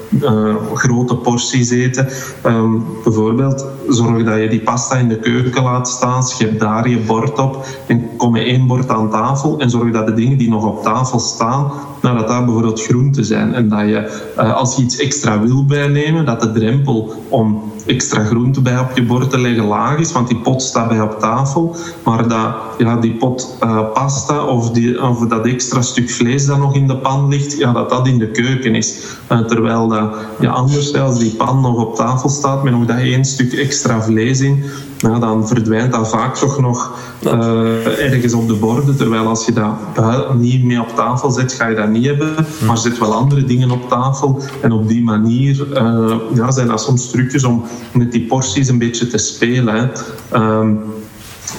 grote 0.74 1.16
porties 1.16 1.70
eten. 1.70 2.08
Um, 2.46 2.86
bijvoorbeeld, 3.04 3.66
zorg 3.90 4.24
dat 4.24 4.38
je 4.38 4.50
die 4.50 4.60
pasta 4.60 4.96
in 4.96 5.08
de 5.08 5.20
keuken 5.20 5.64
laat 5.64 5.90
staan, 5.90 6.24
schep 6.24 6.60
daar 6.60 6.90
je 6.90 6.98
bord 6.98 7.40
op 7.40 7.66
en 7.88 8.10
kom 8.18 8.36
je 8.36 8.44
één 8.44 8.68
bord 8.68 8.90
aan 8.90 9.10
tafel 9.10 9.60
en 9.60 9.70
zorg 9.70 9.92
dat 9.92 10.06
de 10.06 10.14
dingen 10.14 10.38
die 10.38 10.50
nog 10.50 10.66
op 10.66 10.84
tafel 10.84 11.20
staan, 11.20 11.72
nou, 12.02 12.18
dat 12.18 12.28
daar 12.28 12.46
bijvoorbeeld 12.46 12.84
groenten 12.84 13.26
zijn. 13.26 13.54
En 13.54 13.70
dat 13.70 13.80
je, 13.80 14.32
als 14.56 14.76
je 14.76 14.84
iets 14.84 14.98
extra 14.98 15.40
wil 15.42 15.66
bijnemen, 15.66 16.26
dat 16.26 16.42
de 16.42 16.52
drempel 16.52 17.14
om 17.30 17.72
extra 17.86 18.24
groente 18.24 18.62
bij 18.62 18.80
op 18.80 18.92
je 18.96 19.04
bord 19.04 19.30
te 19.30 19.40
leggen 19.40 19.66
laag 19.66 19.98
is, 19.98 20.12
want 20.12 20.28
die 20.28 20.38
pot 20.38 20.62
staat 20.62 20.88
bij 20.88 21.02
op 21.02 21.20
tafel. 21.20 21.57
Maar 22.04 22.28
dat, 22.28 22.56
ja, 22.78 22.96
die 22.96 23.14
pot 23.14 23.58
uh, 23.64 23.92
pasta 23.94 24.46
of, 24.46 24.72
die, 24.72 25.04
of 25.04 25.28
dat 25.28 25.46
extra 25.46 25.82
stuk 25.82 26.10
vlees 26.10 26.46
dat 26.46 26.58
nog 26.58 26.76
in 26.76 26.88
de 26.88 26.98
pan 26.98 27.28
ligt, 27.28 27.58
ja, 27.58 27.72
dat 27.72 27.90
dat 27.90 28.08
in 28.08 28.18
de 28.18 28.32
keuken 28.32 28.76
is. 28.76 29.04
Uh, 29.32 29.40
terwijl 29.40 29.88
dat, 29.88 30.14
ja, 30.40 30.52
anders, 30.52 30.96
als 30.96 31.20
die 31.20 31.36
pan 31.36 31.62
nog 31.62 31.86
op 31.86 31.96
tafel 31.96 32.30
staat 32.30 32.64
met 32.64 32.74
nog 32.74 32.86
dat 32.86 32.98
één 32.98 33.26
stuk 33.26 33.54
extra 33.54 34.02
vlees 34.02 34.40
in, 34.40 34.64
nou, 35.00 35.20
dan 35.20 35.48
verdwijnt 35.48 35.92
dat 35.92 36.10
vaak 36.10 36.36
toch 36.36 36.60
nog 36.60 36.92
uh, 37.22 38.14
ergens 38.14 38.34
op 38.34 38.48
de 38.48 38.54
borden. 38.54 38.98
Terwijl 38.98 39.28
als 39.28 39.46
je 39.46 39.54
dat 39.54 40.34
niet 40.36 40.64
mee 40.64 40.82
op 40.82 40.96
tafel 40.96 41.32
zet, 41.32 41.54
ga 41.54 41.68
je 41.68 41.76
dat 41.76 41.90
niet 41.90 42.06
hebben. 42.06 42.36
Maar 42.66 42.78
zet 42.78 42.98
wel 42.98 43.14
andere 43.14 43.46
dingen 43.46 43.72
op 43.72 43.90
tafel. 43.90 44.42
En 44.62 44.72
op 44.72 44.88
die 44.88 45.04
manier 45.04 45.68
uh, 45.74 46.16
ja, 46.34 46.52
zijn 46.52 46.68
dat 46.68 46.82
soms 46.82 47.10
trucjes 47.10 47.44
om 47.44 47.64
met 47.94 48.12
die 48.12 48.26
porties 48.26 48.68
een 48.68 48.78
beetje 48.78 49.08
te 49.08 49.18
spelen. 49.18 49.92
Um, 50.34 50.80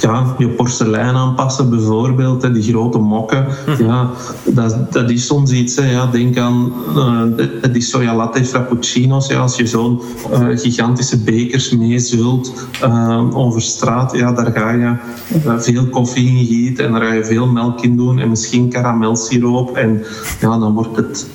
ja, 0.00 0.34
je 0.38 0.48
porselein 0.48 1.14
aanpassen 1.14 1.70
bijvoorbeeld, 1.70 2.42
hè, 2.42 2.52
die 2.52 2.62
grote 2.62 2.98
mokken. 2.98 3.46
Ja, 3.78 4.10
dat, 4.44 4.92
dat 4.92 5.10
is 5.10 5.26
soms 5.26 5.50
iets. 5.50 5.76
Hè, 5.76 5.90
ja, 5.90 6.06
denk 6.06 6.36
aan 6.38 6.72
uh, 6.96 7.72
die 7.72 7.82
soja 7.82 8.14
latte 8.14 8.44
frappuccino's. 8.44 9.26
Ja, 9.26 9.40
als 9.40 9.56
je 9.56 9.66
zo'n 9.66 10.00
uh, 10.32 10.58
gigantische 10.58 11.22
bekers 11.22 11.70
meezult 11.70 12.52
uh, 12.84 13.36
over 13.36 13.62
straat, 13.62 14.12
ja, 14.16 14.32
daar 14.32 14.52
ga 14.52 14.70
je 14.70 14.96
veel 15.58 15.86
koffie 15.86 16.28
in 16.28 16.46
gieten 16.46 16.84
en 16.84 16.92
daar 16.92 17.02
ga 17.02 17.12
je 17.12 17.24
veel 17.24 17.46
melk 17.46 17.80
in 17.80 17.96
doen 17.96 18.18
en 18.18 18.28
misschien 18.28 18.68
karamelsiroop. 18.68 19.76
En 19.76 20.04
ja, 20.40 20.58
dan 20.58 20.74
wordt 20.74 20.96
het 20.96 21.26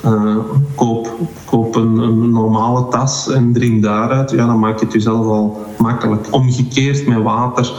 koop, 0.75 1.17
koop 1.45 1.75
een, 1.75 1.97
een, 1.97 2.31
normale 2.31 2.87
tas 2.87 3.29
en 3.29 3.53
drink 3.53 3.83
daaruit. 3.83 4.31
Ja, 4.31 4.45
dan 4.45 4.59
maak 4.59 4.79
je 4.79 4.85
het 4.85 4.93
jezelf 4.93 5.25
al 5.25 5.65
makkelijk. 5.77 6.27
Omgekeerd 6.31 7.07
met 7.07 7.21
water 7.21 7.71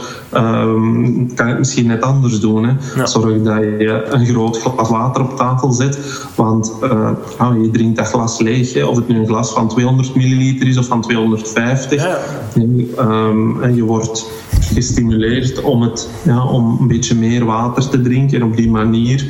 um, 0.65 1.35
kan 1.35 1.45
je 1.45 1.51
het 1.51 1.59
misschien 1.59 1.87
net 1.87 2.01
anders 2.01 2.39
doen. 2.39 2.63
Hè. 2.63 2.73
Ja. 2.95 3.05
Zorg 3.05 3.41
dat 3.41 3.57
je 3.57 4.05
een 4.09 4.25
groot 4.25 4.61
glas 4.61 4.89
water 4.89 5.21
op 5.21 5.35
tafel 5.35 5.71
zet. 5.71 5.99
Want 6.35 6.73
uh, 6.83 7.09
oh, 7.39 7.63
je 7.63 7.69
drinkt 7.69 7.97
dat 7.97 8.07
glas 8.07 8.39
leeg. 8.39 8.73
Hè. 8.73 8.83
Of 8.83 8.95
het 8.95 9.07
nu 9.07 9.19
een 9.19 9.27
glas 9.27 9.51
van 9.51 9.67
200 9.67 10.15
milliliter 10.15 10.67
is 10.67 10.77
of 10.77 10.85
van 10.85 11.01
250. 11.01 12.03
Ja. 12.03 12.17
En, 12.53 12.89
um, 12.99 13.63
en 13.63 13.75
je 13.75 13.83
wordt 13.83 14.29
gestimuleerd 14.75 15.61
om, 15.61 15.81
het, 15.81 16.09
ja, 16.23 16.45
om 16.45 16.77
een 16.79 16.87
beetje 16.87 17.15
meer 17.15 17.45
water 17.45 17.89
te 17.89 18.01
drinken. 18.01 18.41
En 18.41 18.47
op 18.47 18.55
die 18.55 18.69
manier 18.69 19.25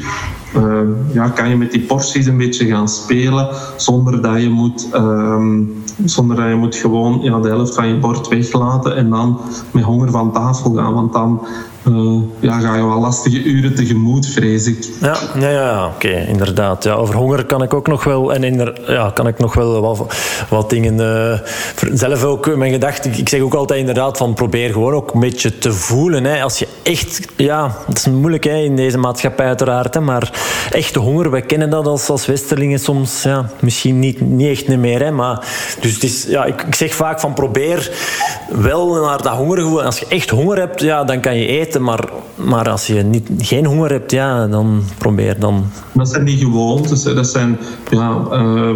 uh, 0.55 0.79
ja, 1.13 1.29
kan 1.29 1.49
je 1.49 1.55
met 1.55 1.71
die 1.71 1.81
porties 1.81 2.25
een 2.25 2.37
beetje 2.37 2.65
gaan 2.65 2.87
spelen 2.87 3.49
zonder 3.77 4.21
dat 4.21 4.41
je 4.41 4.49
moet, 4.49 4.89
um, 4.93 5.83
zonder 6.05 6.35
dat 6.35 6.47
je 6.47 6.55
moet 6.55 6.75
gewoon 6.75 7.19
ja, 7.21 7.39
de 7.39 7.47
helft 7.47 7.75
van 7.75 7.87
je 7.87 7.97
bord 7.97 8.27
weglaten 8.27 8.95
en 8.95 9.09
dan 9.09 9.39
met 9.71 9.83
honger 9.83 10.11
van 10.11 10.33
tafel 10.33 10.73
gaan. 10.73 10.93
Want 10.93 11.13
dan 11.13 11.39
ja, 12.39 12.59
ga 12.59 12.75
je 12.75 12.85
wel 12.85 12.99
lastige 12.99 13.43
uren 13.43 13.75
tegemoet, 13.75 14.27
vrees 14.27 14.67
ik. 14.67 14.87
Ja, 15.01 15.17
ja, 15.39 15.49
ja 15.49 15.87
oké, 15.87 16.25
inderdaad. 16.27 16.83
Ja, 16.83 16.93
over 16.93 17.15
honger 17.15 17.45
kan 17.45 17.63
ik 17.63 17.73
ook 17.73 17.87
nog 17.87 18.03
wel, 18.03 18.33
en 18.33 18.43
inder, 18.43 18.91
ja, 18.91 19.11
kan 19.13 19.27
ik 19.27 19.39
nog 19.39 19.53
wel 19.53 19.81
wat, 19.81 20.15
wat 20.49 20.69
dingen. 20.69 20.99
Uh, 20.99 21.39
zelf 21.93 22.23
ook 22.23 22.55
mijn 22.55 22.71
gedachte. 22.71 23.09
Ik 23.09 23.29
zeg 23.29 23.41
ook 23.41 23.53
altijd 23.53 23.79
inderdaad 23.79 24.17
van 24.17 24.33
probeer 24.33 24.71
gewoon 24.71 24.93
ook 24.93 25.13
een 25.13 25.19
beetje 25.19 25.57
te 25.57 25.73
voelen. 25.73 26.23
Hè. 26.23 26.41
Als 26.41 26.59
je 26.59 26.67
echt, 26.83 27.27
ja, 27.35 27.77
het 27.87 27.97
is 27.97 28.05
moeilijk 28.05 28.43
hè, 28.43 28.57
in 28.57 28.75
deze 28.75 28.97
maatschappij 28.97 29.45
uiteraard, 29.45 29.93
hè, 29.93 29.99
maar 29.99 30.31
echte 30.71 30.99
honger, 30.99 31.31
wij 31.31 31.41
kennen 31.41 31.69
dat 31.69 31.87
als, 31.87 32.09
als 32.09 32.25
Westerlingen 32.25 32.79
soms, 32.79 33.23
ja, 33.23 33.49
misschien 33.59 33.99
niet, 33.99 34.21
niet 34.21 34.49
echt 34.49 34.67
meer. 34.67 35.03
Hè, 35.03 35.11
maar, 35.11 35.45
dus 35.81 35.99
is, 35.99 36.25
ja, 36.27 36.45
ik, 36.45 36.61
ik 36.61 36.75
zeg 36.75 36.93
vaak 36.93 37.19
van 37.19 37.33
probeer 37.33 37.91
wel 38.49 38.93
naar 38.93 39.21
dat 39.21 39.33
hongergevoel. 39.33 39.83
Als 39.83 39.99
je 39.99 40.05
echt 40.09 40.29
honger 40.29 40.57
hebt, 40.57 40.81
ja, 40.81 41.03
dan 41.03 41.19
kan 41.19 41.37
je 41.37 41.47
eten. 41.47 41.74
Maar, 41.79 42.09
maar 42.35 42.69
als 42.69 42.87
je 42.87 42.93
niet, 42.93 43.29
geen 43.37 43.65
honger 43.65 43.91
hebt, 43.91 44.11
ja, 44.11 44.47
dan 44.47 44.83
probeer 44.97 45.39
dan. 45.39 45.65
Dat 45.93 46.09
zijn 46.09 46.25
die 46.25 46.37
gewoontes. 46.37 47.03
Dat 47.03 47.27
zijn, 47.27 47.57
ja, 47.89 48.21
uh, 48.31 48.75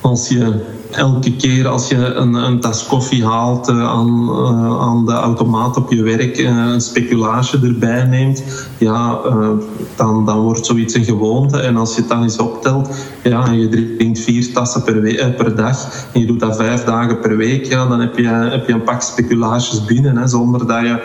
als 0.00 0.28
je 0.28 0.64
elke 0.96 1.36
keer 1.36 1.68
als 1.68 1.88
je 1.88 1.96
een, 1.96 2.34
een 2.34 2.60
tas 2.60 2.86
koffie 2.86 3.24
haalt 3.26 3.68
uh, 3.68 3.88
aan, 3.88 4.28
uh, 4.28 4.80
aan 4.80 5.06
de 5.06 5.12
automaat 5.12 5.76
op 5.76 5.92
je 5.92 6.02
werk, 6.02 6.38
uh, 6.38 6.72
een 6.72 6.80
speculage 6.80 7.58
erbij 7.62 8.04
neemt, 8.04 8.44
ja, 8.78 9.18
dan, 9.96 10.24
dan 10.24 10.38
wordt 10.38 10.66
zoiets 10.66 10.94
een 10.94 11.04
gewoonte. 11.04 11.58
En 11.58 11.76
als 11.76 11.94
je 11.94 12.00
het 12.00 12.10
dan 12.10 12.22
eens 12.22 12.38
optelt, 12.38 12.88
ja, 13.22 13.46
en 13.46 13.58
je 13.58 13.94
drinkt 13.96 14.20
vier 14.20 14.52
tassen 14.52 14.82
per, 14.82 14.94
per 15.36 15.56
dag 15.56 16.06
en 16.12 16.20
je 16.20 16.26
doet 16.26 16.40
dat 16.40 16.56
vijf 16.56 16.84
dagen 16.84 17.20
per 17.20 17.36
week, 17.36 17.64
ja, 17.64 17.86
dan 17.86 18.00
heb 18.00 18.18
je, 18.18 18.26
heb 18.26 18.66
je 18.66 18.72
een 18.72 18.82
pak 18.82 19.02
speculages 19.02 19.84
binnen. 19.84 20.16
Hè, 20.16 20.26
zonder 20.26 20.66
dat 20.66 20.80
je, 20.80 21.00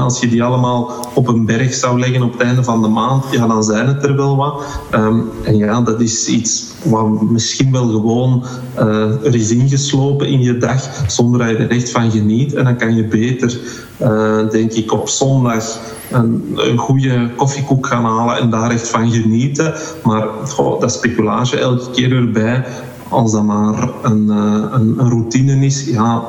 als 0.00 0.20
je 0.20 0.28
die 0.28 0.42
allemaal 0.42 0.90
op 1.14 1.28
een 1.28 1.46
berg 1.46 1.74
zou 1.74 1.98
leggen 1.98 2.22
op 2.22 2.32
het 2.32 2.40
einde 2.40 2.64
van 2.64 2.82
de 2.82 2.88
maand, 2.88 3.24
ja, 3.30 3.46
dan 3.46 3.64
zijn 3.64 3.86
het 3.86 4.04
er 4.04 4.16
wel 4.16 4.36
wat. 4.36 4.62
Um, 4.94 5.28
en 5.44 5.56
ja, 5.56 5.80
dat 5.80 6.00
is 6.00 6.28
iets 6.28 6.64
wat 6.84 7.22
misschien 7.22 7.72
wel 7.72 7.88
gewoon 7.88 8.44
er 9.30 9.40
is 9.40 9.50
ingeslopen 9.50 10.26
in 10.26 10.40
je 10.40 10.58
dag 10.58 11.04
zonder 11.06 11.40
dat 11.40 11.48
je 11.48 11.56
er 11.56 11.70
echt 11.70 11.90
van 11.90 12.10
geniet. 12.10 12.54
En 12.54 12.64
dan 12.64 12.76
kan 12.76 12.94
je 12.94 13.04
beter, 13.04 13.58
uh, 14.02 14.50
denk 14.50 14.72
ik, 14.72 14.92
op 14.92 15.08
zondag 15.08 15.78
een, 16.10 16.52
een 16.54 16.78
goede 16.78 17.30
koffiekoek 17.36 17.86
gaan 17.86 18.04
halen 18.04 18.38
en 18.38 18.50
daar 18.50 18.70
echt 18.70 18.88
van 18.88 19.10
genieten. 19.10 19.74
Maar 20.02 20.26
dat 20.80 20.92
speculage 20.92 21.58
elke 21.58 21.90
keer 21.90 22.12
erbij, 22.12 22.64
als 23.08 23.32
dat 23.32 23.44
maar 23.44 23.88
een, 24.02 24.28
een, 24.28 24.94
een, 24.98 25.08
routine 25.08 25.64
is, 25.66 25.84
ja, 25.84 26.22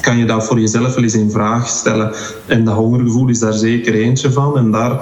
kan 0.00 0.16
je 0.16 0.24
dat 0.24 0.44
voor 0.44 0.60
jezelf 0.60 0.94
wel 0.94 1.04
eens 1.04 1.14
in 1.14 1.30
vraag 1.30 1.68
stellen. 1.68 2.12
En 2.46 2.64
dat 2.64 2.74
hongergevoel 2.74 3.28
is 3.28 3.38
daar 3.38 3.52
zeker 3.52 3.94
eentje 3.94 4.32
van. 4.32 4.56
En 4.56 4.70
daar 4.70 5.00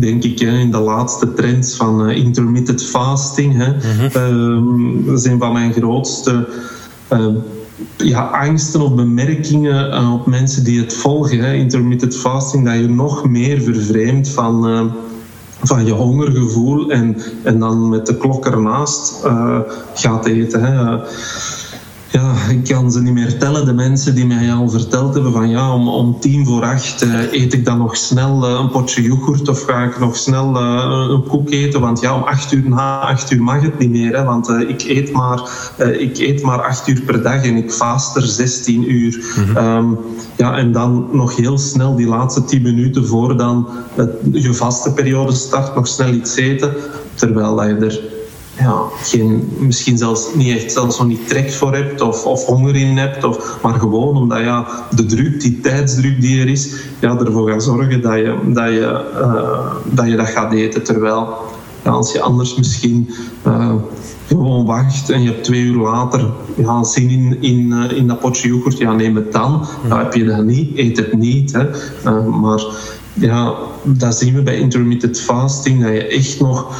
denk 0.00 0.24
ik, 0.24 0.40
in 0.40 0.70
de 0.70 0.78
laatste 0.78 1.34
trends 1.34 1.74
van 1.74 2.08
uh, 2.08 2.16
intermittent 2.16 2.82
fasting. 2.82 3.56
Hè. 3.56 3.72
Mm-hmm. 3.72 5.02
Uh, 5.02 5.06
dat 5.06 5.18
is 5.18 5.24
een 5.24 5.38
van 5.38 5.52
mijn 5.52 5.72
grootste 5.72 6.48
uh, 7.12 7.26
ja, 7.96 8.20
angsten 8.20 8.80
of 8.80 8.94
bemerkingen 8.94 10.12
op 10.12 10.26
mensen 10.26 10.64
die 10.64 10.80
het 10.80 10.94
volgen. 10.94 11.38
Hè. 11.38 11.52
Intermittent 11.52 12.16
fasting, 12.16 12.64
dat 12.64 12.74
je 12.74 12.88
nog 12.88 13.28
meer 13.28 13.60
vervreemdt 13.60 14.28
van 14.28 14.90
van 15.62 15.86
je 15.86 15.92
hongergevoel 15.92 16.90
en, 16.90 17.16
en 17.42 17.58
dan 17.58 17.88
met 17.88 18.06
de 18.06 18.16
klok 18.16 18.46
ernaast 18.46 19.26
gaat 19.94 20.26
eten. 20.26 20.62
Hè. 20.62 20.98
Ik 22.50 22.64
kan 22.64 22.92
ze 22.92 23.02
niet 23.02 23.12
meer 23.12 23.38
tellen. 23.38 23.64
De 23.64 23.72
mensen 23.72 24.14
die 24.14 24.26
mij 24.26 24.52
al 24.52 24.68
verteld 24.68 25.14
hebben 25.14 25.32
van 25.32 25.48
ja, 25.48 25.74
om, 25.74 25.88
om 25.88 26.20
tien 26.20 26.46
voor 26.46 26.62
acht 26.62 27.02
uh, 27.02 27.32
eet 27.32 27.52
ik 27.52 27.64
dan 27.64 27.78
nog 27.78 27.96
snel 27.96 28.50
uh, 28.50 28.58
een 28.60 28.70
potje 28.70 29.02
yoghurt 29.02 29.48
of 29.48 29.62
ga 29.62 29.84
ik 29.84 29.98
nog 29.98 30.16
snel 30.16 30.54
uh, 30.54 31.06
een 31.10 31.22
koek 31.22 31.50
eten. 31.50 31.80
Want 31.80 32.00
ja, 32.00 32.14
om 32.14 32.22
acht 32.22 32.52
uur 32.52 32.68
na 32.68 33.00
acht 33.00 33.30
uur 33.30 33.42
mag 33.42 33.62
het 33.62 33.78
niet 33.78 33.90
meer. 33.90 34.16
Hè, 34.16 34.24
want 34.24 34.48
ik, 34.48 34.82
eet 34.82 35.12
maar, 35.12 35.50
ik 35.98 36.18
eet 36.18 36.42
maar 36.42 36.62
acht 36.62 36.88
uur 36.88 37.00
per 37.00 37.22
dag 37.22 37.44
en 37.44 37.56
ik 37.56 37.72
vaast 37.72 38.16
er 38.16 38.22
16 38.22 38.92
uur. 38.92 39.34
Mm 39.36 39.44
-hmm. 39.44 39.76
um, 39.76 39.98
ja, 40.36 40.56
en 40.56 40.72
dan 40.72 41.08
nog 41.12 41.36
heel 41.36 41.58
snel 41.58 41.96
die 41.96 42.06
laatste 42.06 42.44
tien 42.44 42.62
minuten 42.62 43.06
voor 43.06 43.36
dan 43.36 43.68
je 44.32 44.54
vaste 44.54 44.92
periode 44.92 45.32
start, 45.32 45.74
nog 45.74 45.86
snel 45.86 46.12
iets 46.12 46.36
eten. 46.36 46.74
Terwijl 47.14 47.56
dat 47.56 47.66
je 47.66 47.74
er 47.74 48.15
ja, 48.58 48.82
geen, 49.02 49.48
misschien 49.58 49.98
zelfs 49.98 50.34
niet 50.34 50.56
echt 50.56 50.72
zelfs 50.72 50.98
nog 50.98 51.06
niet 51.06 51.28
trek 51.28 51.52
voor 51.52 51.74
hebt 51.74 52.00
of, 52.00 52.26
of 52.26 52.44
honger 52.44 52.76
in 52.76 52.96
hebt, 52.96 53.24
of, 53.24 53.58
maar 53.62 53.74
gewoon 53.74 54.16
omdat 54.16 54.38
ja, 54.38 54.66
de 54.94 55.06
druk, 55.06 55.40
die 55.40 55.60
tijdsdruk 55.60 56.20
die 56.20 56.40
er 56.40 56.48
is, 56.48 56.72
ja, 57.00 57.18
ervoor 57.18 57.50
gaat 57.50 57.62
zorgen 57.62 58.02
dat 58.02 58.14
je 58.14 58.38
dat, 58.46 58.68
je, 58.68 59.04
uh, 59.14 59.94
dat, 59.94 60.06
je 60.06 60.16
dat 60.16 60.28
gaat 60.28 60.52
eten. 60.52 60.82
Terwijl 60.82 61.28
ja, 61.84 61.90
als 61.90 62.12
je 62.12 62.20
anders 62.20 62.56
misschien 62.56 63.10
uh, 63.46 63.74
gewoon 64.26 64.66
wacht 64.66 65.10
en 65.10 65.22
je 65.22 65.28
hebt 65.28 65.44
twee 65.44 65.62
uur 65.62 65.80
later 65.80 66.30
ja, 66.56 66.84
zin 66.84 67.08
in, 67.10 67.42
in, 67.42 67.70
uh, 67.70 67.98
in 67.98 68.06
dat 68.06 68.20
potje 68.20 68.48
yoghurt, 68.48 68.78
ja, 68.78 68.92
neem 68.92 69.16
het 69.16 69.32
dan. 69.32 69.66
Dan 69.88 69.98
heb 69.98 70.14
je 70.14 70.24
dat 70.24 70.44
niet, 70.44 70.78
eet 70.78 70.96
het 70.96 71.12
niet. 71.12 71.52
Hè. 71.52 71.64
maar 72.28 72.64
ja, 73.12 73.54
dat 73.82 74.16
zien 74.16 74.34
we 74.34 74.42
bij 74.42 74.58
intermittent 74.58 75.20
fasting, 75.20 75.82
dat 75.82 75.92
je 75.92 76.06
echt 76.06 76.40
nog 76.40 76.74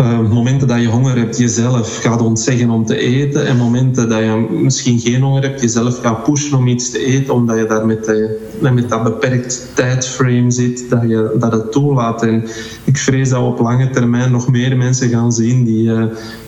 uh, 0.00 0.30
momenten 0.30 0.68
dat 0.68 0.80
je 0.80 0.86
honger 0.86 1.16
hebt, 1.16 1.38
jezelf 1.38 1.98
gaat 2.02 2.22
ontzeggen 2.22 2.70
om 2.70 2.84
te 2.84 2.96
eten. 2.96 3.46
En 3.46 3.56
momenten 3.56 4.08
dat 4.08 4.18
je 4.18 4.46
misschien 4.50 4.98
geen 4.98 5.22
honger 5.22 5.42
hebt, 5.42 5.60
jezelf 5.60 6.00
gaat 6.00 6.22
pushen 6.22 6.58
om 6.58 6.66
iets 6.66 6.90
te 6.90 7.04
eten, 7.04 7.34
omdat 7.34 7.58
je 7.58 7.66
daar 7.66 7.86
met, 7.86 8.04
de, 8.04 8.48
met 8.60 8.88
dat 8.88 9.02
beperkt 9.02 9.70
tijdframe 9.74 10.50
zit, 10.50 10.90
dat 10.90 11.02
je 11.02 11.36
dat 11.38 11.52
het 11.52 11.72
toelaat. 11.72 12.22
En 12.22 12.44
ik 12.84 12.98
vrees 12.98 13.28
dat 13.28 13.40
we 13.40 13.46
op 13.46 13.60
lange 13.60 13.90
termijn 13.90 14.32
nog 14.32 14.48
meer 14.48 14.76
mensen 14.76 15.08
gaan 15.08 15.32
zien 15.32 15.64
die, 15.64 15.88
uh, 15.88 16.04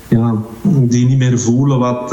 ja, 0.09 0.34
die 0.62 1.07
niet 1.07 1.18
meer 1.18 1.38
voelen 1.38 1.78
wat, 1.78 2.11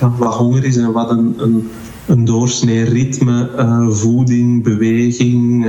ja, 0.00 0.12
wat 0.18 0.34
honger 0.34 0.64
is 0.64 0.76
en 0.76 0.92
wat 0.92 1.10
een 1.10 1.70
een 2.10 2.24
doorsnee 2.24 2.84
ritme, 2.84 3.48
voeding, 3.90 4.62
beweging 4.62 5.66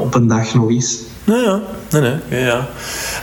op 0.00 0.14
een 0.14 0.26
dag 0.26 0.54
nog. 0.54 0.70
Nou 1.24 1.42
ja, 1.42 1.60
nee, 1.90 2.12
nee, 2.28 2.44
ja. 2.44 2.68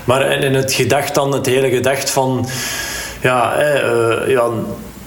Maar 0.06 0.22
en, 0.22 0.54
het 0.54 0.74
gedacht 0.74 1.16
dan, 1.16 1.34
het 1.34 1.46
hele 1.46 1.70
gedacht 1.70 2.10
van... 2.10 2.46
Ja, 3.22 3.54
eh, 3.54 4.30
ja 4.30 4.50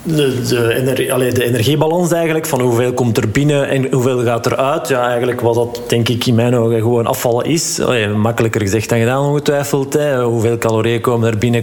de, 0.05 0.43
de, 0.49 1.45
energiebalans 1.45 2.13
eigenlijk, 2.13 2.47
van 2.47 2.61
hoeveel 2.61 2.93
komt 2.93 3.17
er 3.17 3.29
binnen 3.29 3.69
en 3.69 3.93
hoeveel 3.93 4.25
gaat 4.25 4.47
er 4.47 4.57
uit. 4.57 4.89
Ja, 4.89 5.09
eigenlijk 5.09 5.41
wat 5.41 5.55
dat 5.55 5.83
denk 5.87 6.09
ik 6.09 6.27
in 6.27 6.35
mijn 6.35 6.57
ogen 6.57 6.79
gewoon 6.79 7.07
afvallen 7.07 7.45
is. 7.45 7.81
Makkelijker 8.17 8.61
gezegd 8.61 8.89
dan 8.89 8.99
gedaan 8.99 9.25
ongetwijfeld. 9.25 9.93
Hè. 9.93 10.23
Hoeveel 10.23 10.59
calorieën 10.59 11.01
komen 11.01 11.29
er 11.29 11.39
binnen 11.39 11.63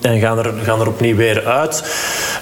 en 0.00 0.20
gaan 0.20 0.38
er, 0.38 0.52
gaan 0.62 0.80
er 0.80 0.88
opnieuw 0.88 1.16
weer 1.16 1.46
uit. 1.46 1.84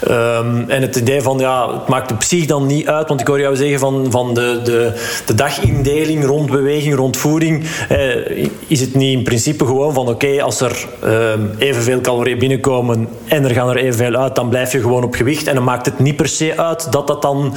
Um, 0.08 0.64
en 0.68 0.82
het 0.82 0.96
idee 0.96 1.22
van, 1.22 1.38
ja, 1.38 1.72
het 1.72 1.88
maakt 1.88 2.12
op 2.12 2.22
zich 2.22 2.46
dan 2.46 2.66
niet 2.66 2.88
uit, 2.88 3.08
want 3.08 3.20
ik 3.20 3.26
hoor 3.26 3.40
jou 3.40 3.56
zeggen 3.56 3.78
van, 3.78 4.06
van 4.10 4.34
de, 4.34 4.60
de, 4.64 4.92
de 5.26 5.34
dagindeling 5.34 6.24
rond 6.24 6.50
beweging, 6.50 6.94
rond 6.94 7.16
voeding, 7.16 7.64
eh, 7.88 8.46
is 8.66 8.80
het 8.80 8.94
niet 8.94 9.16
in 9.16 9.22
principe 9.22 9.66
gewoon 9.66 9.94
van, 9.94 10.08
oké, 10.08 10.42
als 10.42 10.60
er 10.60 10.86
um, 11.04 11.50
evenveel 11.58 12.00
calorieën 12.00 12.38
binnenkomen 12.38 13.08
en 13.26 13.44
er 13.44 13.50
gaan 13.50 13.68
er 13.68 13.76
evenveel 13.76 14.14
uit, 14.14 14.34
dan 14.34 14.48
blijf 14.48 14.72
je 14.72 14.80
gewoon 14.80 15.04
op 15.04 15.14
gewicht. 15.14 15.39
En 15.46 15.54
dan 15.54 15.64
maakt 15.64 15.86
het 15.86 15.98
niet 15.98 16.16
per 16.16 16.28
se 16.28 16.58
uit 16.58 16.92
dat 16.92 17.06
dat 17.06 17.22
dan 17.22 17.52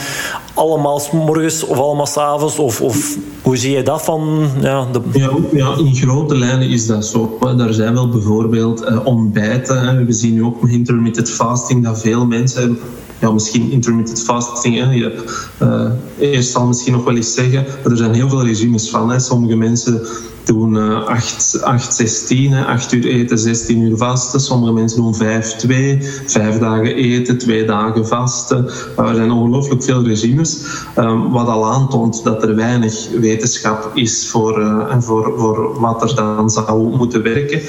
allemaal 0.54 1.02
morgens 1.12 1.66
of 1.66 1.78
allemaal 1.78 2.06
s'avonds 2.06 2.60
of, 2.60 2.82
of 2.82 3.18
hoe 3.42 3.58
zie 3.58 3.72
je 3.72 3.84
dat 3.84 4.02
van? 4.02 4.50
Ja, 4.62 4.88
de... 4.92 5.02
ja, 5.14 5.30
ja, 5.52 5.78
in 5.78 5.96
grote 5.96 6.36
lijnen 6.36 6.70
is 6.70 6.88
dat 6.88 7.06
zo. 7.06 7.38
Daar 7.58 7.74
zijn 7.74 7.94
wel 7.94 8.10
bijvoorbeeld 8.10 8.84
uh, 8.84 9.06
ontbijten. 9.06 10.06
We 10.06 10.14
zien 10.14 10.34
nu 10.34 10.44
ook 10.44 10.62
met 10.62 10.72
intermittent 10.72 11.30
fasting 11.30 11.84
dat 11.84 12.02
veel 12.02 12.26
mensen 12.26 12.78
ja, 13.20 13.32
misschien 13.32 13.72
intermittent 13.72 14.22
fasting. 14.24 14.76
Hè. 14.76 14.92
Je, 14.92 15.24
uh, 15.62 15.92
eerst 16.20 16.52
zal 16.52 16.66
misschien 16.66 16.94
nog 16.94 17.04
wel 17.04 17.16
eens 17.16 17.34
zeggen, 17.34 17.66
er 17.84 17.98
zijn 17.98 18.14
heel 18.14 18.30
veel 18.30 18.46
regimes 18.46 18.90
van. 18.90 19.12
Hè. 19.12 19.20
Sommige 19.20 19.56
mensen 19.56 20.02
doen 20.46 20.76
uh, 20.76 21.06
8, 21.06 21.62
8, 21.62 21.96
16, 21.96 22.54
8 22.54 22.92
uur 22.92 23.06
eten, 23.06 23.40
16 23.40 23.80
uur 23.80 23.98
vasten. 23.98 24.40
Sommige 24.40 24.74
mensen 24.74 25.02
doen 25.02 25.16
5, 25.16 25.56
2, 25.56 25.98
5 26.26 26.60
dagen 26.60 26.96
eten, 26.96 27.38
2 27.38 27.66
dagen 27.66 28.08
vasten. 28.08 28.66
Er 28.98 29.16
zijn 29.16 29.32
ongelooflijk 29.32 29.84
veel 29.84 30.04
regimes, 30.04 30.66
um, 30.98 31.32
wat 31.32 31.48
al 31.48 31.72
aantoont 31.72 32.24
dat 32.24 32.44
er 32.44 32.56
weinig 32.56 33.10
wetenschap 33.20 33.92
is 33.94 34.30
voor, 34.30 34.60
uh, 34.60 34.96
voor, 35.00 35.34
voor 35.38 35.80
wat 35.80 36.02
er 36.02 36.16
dan 36.16 36.50
zou 36.50 36.98
moeten 36.98 37.24
werken. 37.24 37.62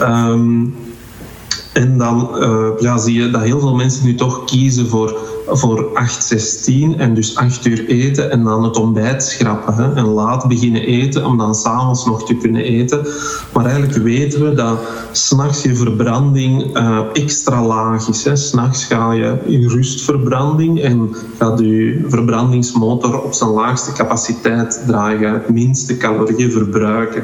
Um, 0.00 0.74
en 1.72 1.98
dan 1.98 2.28
ja, 2.78 2.98
zie 2.98 3.22
je 3.22 3.30
dat 3.30 3.42
heel 3.42 3.60
veel 3.60 3.74
mensen 3.74 4.04
nu 4.04 4.14
toch 4.14 4.44
kiezen 4.44 4.88
voor, 4.88 5.18
voor 5.46 5.88
8-16 6.94 6.98
en 6.98 7.14
dus 7.14 7.36
8 7.36 7.66
uur 7.66 7.86
eten 7.86 8.30
en 8.30 8.44
dan 8.44 8.64
het 8.64 8.76
ontbijt 8.76 9.22
schrappen. 9.22 9.74
Hè, 9.74 9.94
en 9.94 10.04
laat 10.04 10.48
beginnen 10.48 10.82
eten 10.82 11.26
om 11.26 11.38
dan 11.38 11.54
s'avonds 11.54 12.06
nog 12.06 12.26
te 12.26 12.34
kunnen 12.34 12.62
eten. 12.62 13.06
Maar 13.52 13.64
eigenlijk 13.64 14.02
weten 14.02 14.48
we 14.48 14.54
dat 14.54 14.78
s'nachts 15.12 15.62
je 15.62 15.76
verbranding 15.76 16.76
uh, 16.76 16.98
extra 17.12 17.66
laag 17.66 18.08
is. 18.08 18.48
S'nachts 18.48 18.84
ga 18.84 19.12
je 19.12 19.38
in 19.44 19.68
rustverbranding 19.68 20.80
en 20.80 21.14
gaat 21.38 21.58
je 21.58 22.04
verbrandingsmotor 22.08 23.22
op 23.22 23.32
zijn 23.32 23.50
laagste 23.50 23.92
capaciteit 23.92 24.82
draaien, 24.86 25.42
minste 25.48 25.96
calorieën 25.96 26.50
verbruiken. 26.50 27.22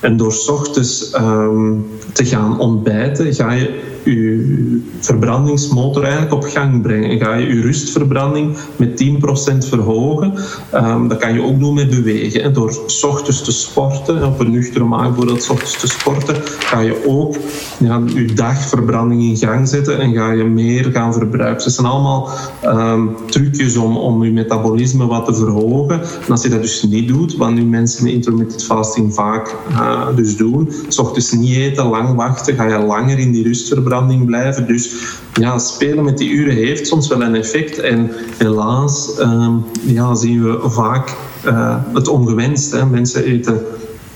En 0.00 0.16
door 0.16 0.32
s 0.32 0.48
ochtends 0.48 1.14
um, 1.14 1.86
te 2.12 2.24
gaan 2.24 2.58
ontbijten, 2.58 3.34
ga 3.34 3.52
je 3.52 3.92
je 4.04 4.82
verbrandingsmotor 5.00 6.02
eigenlijk 6.02 6.32
op 6.32 6.44
gang 6.44 6.82
brengen. 6.82 7.18
Ga 7.18 7.34
je 7.34 7.54
je 7.54 7.60
rustverbranding 7.60 8.56
met 8.76 9.04
10% 9.04 9.68
verhogen. 9.68 10.34
Um, 10.74 11.08
dat 11.08 11.18
kan 11.18 11.34
je 11.34 11.42
ook 11.42 11.58
doen 11.58 11.74
met 11.74 11.90
bewegen. 11.90 12.42
En 12.42 12.52
door 12.52 12.72
s 12.86 13.04
ochtends 13.04 13.42
te 13.42 13.52
sporten, 13.52 14.26
op 14.26 14.40
een 14.40 14.50
nuchtere 14.50 14.84
maag 14.84 15.06
bijvoorbeeld 15.06 15.42
s 15.42 15.48
ochtends 15.48 15.80
te 15.80 15.86
sporten, 15.86 16.36
ga 16.58 16.80
je 16.80 17.06
ook 17.06 17.36
ja, 17.78 18.02
je 18.14 18.24
dagverbranding 18.24 19.22
in 19.22 19.36
gang 19.36 19.68
zetten 19.68 20.00
en 20.00 20.14
ga 20.14 20.32
je 20.32 20.44
meer 20.44 20.84
gaan 20.84 21.12
verbruiken. 21.12 21.64
Dat 21.64 21.72
zijn 21.72 21.86
allemaal 21.86 22.28
um, 22.64 23.16
trucjes 23.26 23.76
om, 23.76 23.96
om 23.96 24.24
je 24.24 24.32
metabolisme 24.32 25.06
wat 25.06 25.24
te 25.24 25.34
verhogen. 25.34 26.00
En 26.00 26.30
als 26.30 26.42
je 26.42 26.48
dat 26.48 26.62
dus 26.62 26.82
niet 26.82 27.08
doet, 27.08 27.36
wat 27.36 27.50
nu 27.50 27.64
mensen 27.64 28.04
met 28.04 28.12
intermittent 28.12 28.64
fasting 28.64 29.14
vaak 29.14 29.54
uh, 29.70 30.06
dus 30.16 30.36
doen, 30.36 30.70
s 30.88 30.98
ochtends 30.98 31.32
niet 31.32 31.56
eten, 31.56 31.86
lang 31.86 32.14
wachten, 32.14 32.54
ga 32.54 32.66
je 32.66 32.78
langer 32.78 33.18
in 33.18 33.32
die 33.32 33.42
rustverbranding 33.42 33.92
blijven. 34.24 34.66
Dus 34.66 34.94
ja, 35.34 35.58
spelen 35.58 36.04
met 36.04 36.18
die 36.18 36.30
uren 36.30 36.54
heeft 36.54 36.86
soms 36.86 37.08
wel 37.08 37.22
een 37.22 37.34
effect. 37.34 37.78
En 37.78 38.10
helaas 38.36 39.18
um, 39.18 39.64
ja, 39.86 40.14
zien 40.14 40.42
we 40.42 40.68
vaak 40.68 41.16
uh, 41.46 41.76
het 41.92 42.08
ongewenst. 42.08 42.72
Hè. 42.72 42.86
Mensen 42.86 43.24
eten 43.24 43.60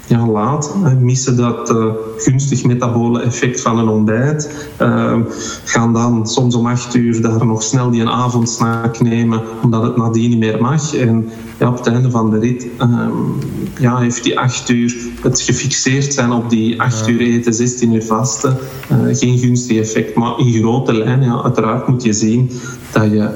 ja, 0.08 0.26
laat, 0.26 0.74
missen 1.00 1.36
dat 1.36 1.70
uh, 1.70 1.84
gunstig 2.16 2.64
metabole 2.64 3.22
effect 3.22 3.60
van 3.60 3.78
een 3.78 3.88
ontbijt. 3.88 4.68
Uh, 4.80 5.16
gaan 5.64 5.92
dan 5.92 6.26
soms 6.26 6.54
om 6.54 6.66
acht 6.66 6.94
uur 6.94 7.22
daar 7.22 7.46
nog 7.46 7.62
snel 7.62 7.90
die 7.90 8.00
een 8.00 8.10
avondsnack 8.10 9.00
nemen, 9.00 9.42
omdat 9.62 9.82
het 9.82 9.96
nadien 9.96 10.30
niet 10.30 10.38
meer 10.38 10.60
mag. 10.60 10.94
En 10.94 11.28
ja, 11.58 11.68
op 11.68 11.76
het 11.76 11.86
einde 11.86 12.10
van 12.10 12.30
de 12.30 12.38
rit 12.38 12.66
uh, 12.80 13.08
ja, 13.78 13.98
heeft 13.98 14.24
die 14.24 14.38
acht 14.38 14.68
uur 14.68 14.96
het 15.22 15.40
gefixeerd 15.40 16.14
zijn 16.14 16.32
op 16.32 16.50
die 16.50 16.80
acht 16.80 17.08
uur 17.08 17.20
eten, 17.20 17.54
16 17.54 17.92
uur 17.92 18.04
vasten. 18.04 18.56
geen 19.12 19.38
gunstig 19.38 19.78
effect, 19.78 20.14
maar 20.14 20.38
in 20.38 20.52
grote 20.52 20.94
lijnen, 20.94 21.26
ja, 21.26 21.42
uiteraard 21.42 21.88
moet 21.88 22.02
je 22.02 22.12
zien 22.12 22.50
dat 22.92 23.10
je 23.10 23.30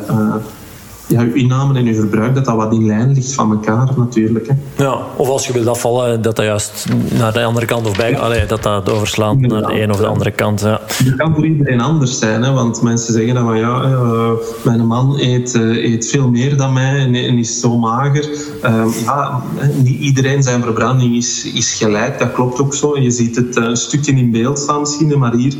ja, 1.12 1.20
uw 1.20 1.34
inname 1.34 1.78
en 1.78 1.86
uw 1.86 1.94
verbruik, 1.94 2.34
dat 2.34 2.44
dat 2.44 2.56
wat 2.56 2.72
in 2.72 2.86
lijn 2.86 3.12
ligt 3.12 3.32
van 3.32 3.50
elkaar 3.50 3.88
natuurlijk. 3.96 4.48
Hè. 4.48 4.84
Ja, 4.84 4.98
of 5.16 5.28
als 5.28 5.46
je 5.46 5.52
wilt 5.52 5.66
afvallen, 5.66 6.22
dat 6.22 6.36
dat 6.36 6.44
juist 6.44 6.86
naar 7.18 7.32
de 7.32 7.44
andere 7.44 7.66
kant 7.66 7.86
of 7.86 7.96
bij, 7.96 8.18
allee, 8.18 8.46
dat 8.46 8.62
dat 8.62 8.90
overslaat 8.90 9.38
naar 9.38 9.66
de 9.66 9.82
een 9.82 9.90
of 9.90 9.96
de 9.96 10.06
andere 10.06 10.30
kant. 10.30 10.60
Ja. 10.60 10.80
Dat 11.04 11.16
kan 11.16 11.34
voor 11.34 11.46
iedereen 11.46 11.80
anders 11.80 12.18
zijn, 12.18 12.42
hè, 12.42 12.52
want 12.52 12.82
mensen 12.82 13.12
zeggen 13.12 13.34
dan 13.34 13.44
van 13.44 13.58
ja, 13.58 13.84
uh, 13.84 14.30
mijn 14.64 14.86
man 14.86 15.18
eet, 15.18 15.54
uh, 15.54 15.92
eet 15.92 16.08
veel 16.08 16.28
meer 16.28 16.56
dan 16.56 16.72
mij 16.72 16.98
en, 16.98 17.14
en 17.14 17.38
is 17.38 17.60
zo 17.60 17.78
mager. 17.78 18.28
Uh, 18.64 18.84
ja, 19.04 19.42
niet 19.82 20.00
iedereen 20.00 20.42
zijn 20.42 20.62
verbranding 20.62 21.16
is, 21.16 21.52
is 21.52 21.74
gelijk, 21.74 22.18
dat 22.18 22.32
klopt 22.32 22.60
ook 22.60 22.74
zo. 22.74 22.98
Je 22.98 23.10
ziet 23.10 23.36
het 23.36 23.56
een 23.56 23.76
stukje 23.76 24.12
in 24.12 24.30
beeld 24.30 24.58
staan 24.58 24.80
misschien, 24.80 25.18
maar 25.18 25.34
hier, 25.34 25.54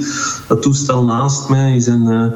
dat 0.48 0.62
toestel 0.62 1.04
naast 1.04 1.48
mij 1.48 1.76
is, 1.76 1.86
een, 1.86 2.32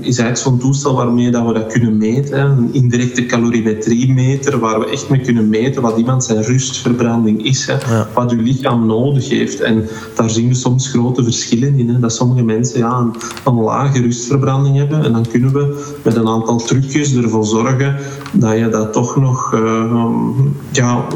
is 0.00 0.18
eigenlijk 0.18 0.36
zo'n 0.36 0.58
toestel 0.58 0.94
waarmee 0.94 1.30
dat 1.30 1.46
we 1.46 1.52
dat 1.52 1.72
kunnen 1.72 1.96
meten 1.96 2.29
een 2.32 2.68
indirecte 2.72 3.26
calorimetriemeter, 3.26 4.58
waar 4.58 4.80
we 4.80 4.90
echt 4.90 5.08
mee 5.08 5.20
kunnen 5.20 5.48
meten 5.48 5.82
wat 5.82 5.98
iemand 5.98 6.24
zijn 6.24 6.42
rustverbranding 6.42 7.44
is, 7.44 7.68
wat 8.14 8.30
uw 8.30 8.42
lichaam 8.42 8.86
nodig 8.86 9.28
heeft. 9.28 9.60
En 9.60 9.88
daar 10.14 10.30
zien 10.30 10.48
we 10.48 10.54
soms 10.54 10.88
grote 10.88 11.24
verschillen 11.24 11.78
in. 11.78 11.88
Hè, 11.88 11.98
dat 11.98 12.12
sommige 12.12 12.42
mensen 12.42 12.78
ja, 12.78 12.98
een, 12.98 13.14
een 13.44 13.60
lage 13.60 14.00
rustverbranding 14.00 14.76
hebben 14.76 15.04
en 15.04 15.12
dan 15.12 15.26
kunnen 15.30 15.52
we 15.52 15.92
met 16.04 16.16
een 16.16 16.28
aantal 16.28 16.58
trucjes 16.58 17.14
ervoor 17.14 17.46
zorgen 17.46 17.96
dat 18.32 18.58
je 18.58 18.68
dat 18.68 18.92
toch 18.92 19.16
nog 19.16 19.54
uh, 19.54 19.98
ja, 20.70 21.06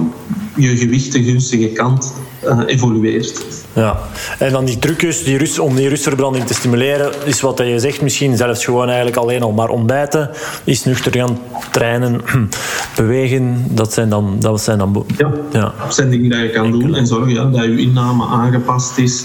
je 0.56 0.76
gewicht 0.76 1.12
de 1.12 1.22
gunstige 1.22 1.68
kant 1.68 2.14
uh, 2.44 2.60
evolueert. 2.66 3.44
Ja, 3.72 3.98
en 4.38 4.52
dan 4.52 4.64
die 4.64 4.78
trucjes 4.78 5.24
die 5.24 5.38
rust, 5.38 5.58
om 5.58 5.74
die 5.74 5.88
rustverbranding 5.88 6.46
te 6.46 6.54
stimuleren, 6.54 7.12
is 7.24 7.40
wat 7.40 7.58
je 7.58 7.78
zegt, 7.78 8.02
misschien 8.02 8.36
zelfs 8.36 8.64
gewoon 8.64 8.86
eigenlijk 8.86 9.16
alleen 9.16 9.42
al 9.42 9.52
maar 9.52 9.68
ontbijten, 9.68 10.30
is 10.64 10.84
nuchter 10.84 11.12
gaan 11.12 11.38
trainen, 11.70 12.20
bewegen, 12.96 13.64
dat 13.70 13.92
zijn 13.92 14.08
dan... 14.08 14.36
Dat 14.38 14.60
zijn 14.60 14.78
dan 14.78 15.06
ja, 15.16 15.32
ja. 15.52 15.74
dat 15.82 15.94
zijn 15.94 16.10
dingen 16.10 16.30
die 16.30 16.38
je 16.38 16.50
kan 16.50 16.70
doen 16.70 16.94
en 16.94 17.06
zorgen 17.06 17.32
ja, 17.32 17.44
dat 17.44 17.64
je 17.64 17.76
inname 17.76 18.26
aangepast 18.26 18.98
is, 18.98 19.24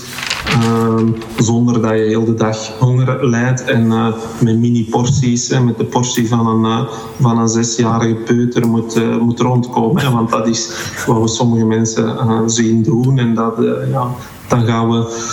uh, 0.57 0.95
zonder 1.37 1.81
dat 1.81 1.91
je 1.91 2.03
heel 2.03 2.25
de 2.25 2.33
dag 2.33 2.77
honger 2.79 3.29
leidt 3.29 3.63
en 3.63 3.85
uh, 3.85 4.07
met 4.39 4.59
mini-porties, 4.59 5.49
met 5.49 5.77
de 5.77 5.85
portie 5.85 6.27
van 6.27 6.47
een, 6.47 6.71
uh, 6.71 6.87
van 7.19 7.39
een 7.39 7.47
zesjarige 7.47 8.15
peuter 8.15 8.67
moet, 8.67 9.19
moet 9.19 9.39
rondkomen. 9.39 10.11
want 10.11 10.29
dat 10.29 10.47
is 10.47 10.71
wat 11.05 11.21
we 11.21 11.27
sommige 11.27 11.65
mensen 11.65 12.49
zien 12.49 12.83
doen 12.83 13.19
en 13.19 13.33
dat 13.33 13.53
ja, 13.91 14.15
dan 14.49 14.65
gaan 14.65 14.89
we, 14.89 15.23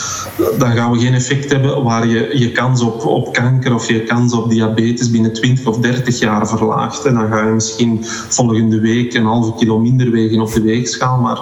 dan 0.58 0.70
gaan 0.70 0.92
we 0.92 0.98
geen 0.98 1.14
effect 1.14 1.52
hebben 1.52 1.82
waar 1.82 2.06
je 2.06 2.30
je 2.38 2.52
kans 2.52 2.80
op, 2.80 3.04
op 3.04 3.32
kanker 3.32 3.74
of 3.74 3.88
je 3.88 4.02
kans 4.02 4.32
op 4.32 4.50
diabetes 4.50 5.10
binnen 5.10 5.32
20 5.32 5.66
of 5.66 5.78
30 5.78 6.18
jaar 6.18 6.48
verlaagt. 6.48 7.04
En 7.04 7.14
dan 7.14 7.28
ga 7.28 7.46
je 7.46 7.52
misschien 7.52 7.98
volgende 8.28 8.80
week 8.80 9.14
een 9.14 9.24
halve 9.24 9.54
kilo 9.54 9.78
minder 9.78 10.10
wegen 10.10 10.40
op 10.40 10.52
de 10.52 10.62
weegschaal, 10.62 11.20
maar 11.20 11.40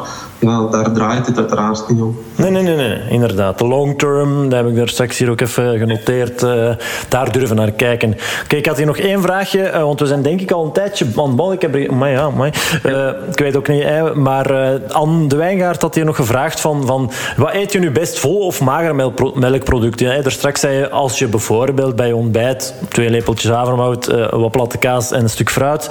ja, 0.51 0.67
daar 0.71 0.93
draait 0.93 1.27
het 1.27 1.39
uiteraard 1.39 1.89
niet 1.89 2.01
om. 2.01 2.19
Nee, 2.37 2.51
nee, 2.51 2.63
nee, 2.63 2.77
nee. 2.77 2.99
inderdaad. 3.09 3.59
De 3.59 3.67
long 3.67 3.99
term, 3.99 4.49
daar 4.49 4.63
heb 4.63 4.71
ik 4.71 4.77
daar 4.77 4.89
straks 4.89 5.19
hier 5.19 5.31
ook 5.31 5.41
even 5.41 5.79
genoteerd. 5.79 6.43
Uh, 6.43 6.71
daar 7.09 7.33
durven 7.33 7.57
naar 7.57 7.71
kijken. 7.71 8.17
Oké, 8.45 8.57
ik 8.57 8.67
had 8.67 8.77
hier 8.77 8.87
nog 8.87 8.97
één 8.97 9.23
vraagje, 9.23 9.71
uh, 9.71 9.83
want 9.83 10.01
we 10.01 10.07
zijn 10.07 10.23
denk 10.23 10.41
ik 10.41 10.51
al 10.51 10.65
een 10.65 10.73
tijdje 10.73 11.07
aan 11.17 11.37
bal. 11.37 11.53
Ik 11.53 11.63
heb 11.63 11.91
maar 11.91 12.11
ja, 12.11 12.31
maar, 12.31 12.81
uh, 12.87 13.09
ik 13.31 13.39
weet 13.39 13.57
ook 13.57 13.69
niet, 13.69 14.15
maar 14.15 14.79
Anne 14.89 15.27
de 15.27 15.37
Wijngaard 15.37 15.83
had 15.83 15.95
hier 15.95 16.05
nog 16.05 16.17
gevraagd 16.17 16.61
van, 16.61 16.87
van 16.87 17.11
wat 17.37 17.55
eet 17.55 17.73
je 17.73 17.79
nu 17.79 17.91
best 17.91 18.19
vol 18.19 18.39
of 18.39 18.61
magere 18.61 19.15
melkproducten? 19.35 20.07
Ja, 20.07 20.23
daar 20.23 20.33
straks 20.33 20.61
zei 20.61 20.77
je, 20.77 20.91
als 20.91 21.19
je 21.19 21.27
bijvoorbeeld 21.27 21.97
bij 21.97 22.07
je 22.07 22.17
ontbijt 22.17 22.75
twee 22.89 23.11
lepeltjes 23.11 23.51
havermout, 23.51 24.07
wat 24.31 24.51
platte 24.51 24.79
kaas 24.79 25.11
en 25.11 25.23
een 25.23 25.31
stuk 25.31 25.51
fruit. 25.51 25.91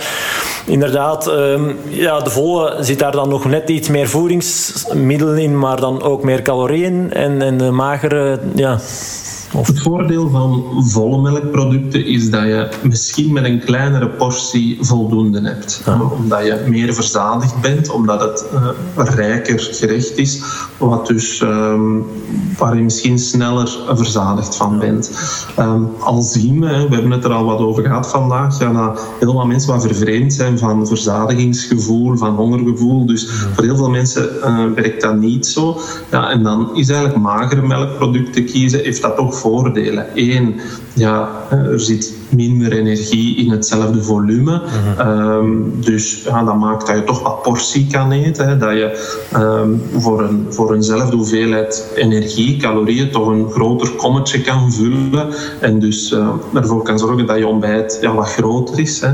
Inderdaad, 0.65 1.27
ehm, 1.27 1.71
ja, 1.89 2.19
de 2.19 2.30
volle 2.30 2.77
zit 2.80 2.99
daar 2.99 3.11
dan 3.11 3.30
nog 3.30 3.45
net 3.45 3.69
iets 3.69 3.88
meer 3.88 4.07
voeding 4.07 4.43
voedingsmiddelen 4.44 5.38
in, 5.38 5.60
maar 5.60 5.80
dan 5.80 6.02
ook 6.02 6.24
meer 6.24 6.41
calorieën 6.41 7.14
en, 7.14 7.41
en 7.41 7.57
de 7.57 7.72
magere, 7.72 8.40
ja, 8.56 8.80
het 9.61 9.81
voordeel 9.81 10.30
van 10.30 10.63
volle 10.77 11.21
melkproducten 11.21 12.05
is 12.05 12.30
dat 12.30 12.43
je 12.43 12.69
misschien 12.84 13.34
met 13.34 13.43
een 13.43 13.59
kleinere 13.59 14.07
portie 14.07 14.77
voldoende 14.81 15.41
hebt. 15.41 15.84
Omdat 16.17 16.45
je 16.45 16.65
meer 16.67 16.93
verzadigd 16.93 17.61
bent, 17.61 17.89
omdat 17.89 18.21
het 18.21 18.45
uh, 18.53 19.15
rijker 19.15 19.59
gerecht 19.59 20.17
is, 20.17 20.41
wat 20.77 21.07
dus, 21.07 21.41
um, 21.41 22.05
waar 22.57 22.75
je 22.75 22.81
misschien 22.81 23.19
sneller 23.19 23.77
verzadigd 23.88 24.55
van 24.55 24.80
bent. 24.80 25.11
Um, 25.59 25.88
al 25.99 26.21
zien 26.21 26.59
we, 26.59 26.88
we 26.89 26.93
hebben 26.93 27.11
het 27.11 27.23
er 27.23 27.34
al 27.34 27.45
wat 27.45 27.59
over 27.59 27.84
gehad 27.84 28.09
vandaag, 28.09 28.59
ja, 28.59 28.71
dat 28.71 29.07
heel 29.19 29.34
wat 29.34 29.45
mensen 29.45 29.71
wat 29.73 29.85
vervreemd 29.85 30.34
zijn 30.34 30.57
van 30.57 30.88
verzadigingsgevoel, 30.88 32.17
van 32.17 32.35
hongergevoel. 32.35 33.05
Dus 33.05 33.30
voor 33.53 33.63
heel 33.63 33.75
veel 33.75 33.89
mensen 33.89 34.30
uh, 34.43 34.63
werkt 34.75 35.01
dat 35.01 35.17
niet 35.17 35.45
zo. 35.45 35.77
Ja, 36.11 36.30
en 36.30 36.43
dan 36.43 36.75
is 36.75 36.89
eigenlijk 36.89 37.21
magere 37.21 37.67
melkproducten 37.67 38.45
kiezen, 38.45 38.80
heeft 38.80 39.01
dat 39.01 39.15
toch 39.15 39.39
voordelen. 39.44 40.06
Eén, 40.15 40.56
ja, 40.94 41.30
er 41.49 41.80
zit 41.80 42.14
minder 42.30 42.72
energie 42.72 43.38
in 43.38 43.52
hetzelfde 43.52 44.03
volume. 44.03 44.61
Mm 45.03 45.82
dus 45.84 46.24
ja, 46.24 46.44
dat 46.44 46.57
maakt 46.57 46.88
dat 46.88 46.95
je 46.95 47.03
toch 47.03 47.22
wat 47.22 47.41
portie 47.41 47.88
kan 47.88 48.11
eten. 48.11 48.48
Hè, 48.48 48.57
dat 48.57 48.72
je 48.72 49.18
um, 49.36 49.82
voor, 49.98 50.24
een, 50.24 50.45
voor 50.49 50.74
eenzelfde 50.74 51.15
hoeveelheid 51.15 51.91
energie, 51.95 52.57
calorieën, 52.57 53.11
toch 53.11 53.28
een 53.28 53.49
groter 53.49 53.91
kommetje 53.91 54.41
kan 54.41 54.72
vullen. 54.72 55.28
En 55.60 55.80
dus 55.80 56.11
uh, 56.11 56.30
ervoor 56.53 56.82
kan 56.82 56.99
zorgen 56.99 57.26
dat 57.26 57.38
je 57.38 57.48
ontbijt 57.48 57.98
ja, 58.02 58.15
wat 58.15 58.30
groter 58.30 58.80
is. 58.80 59.02
Hè. 59.02 59.10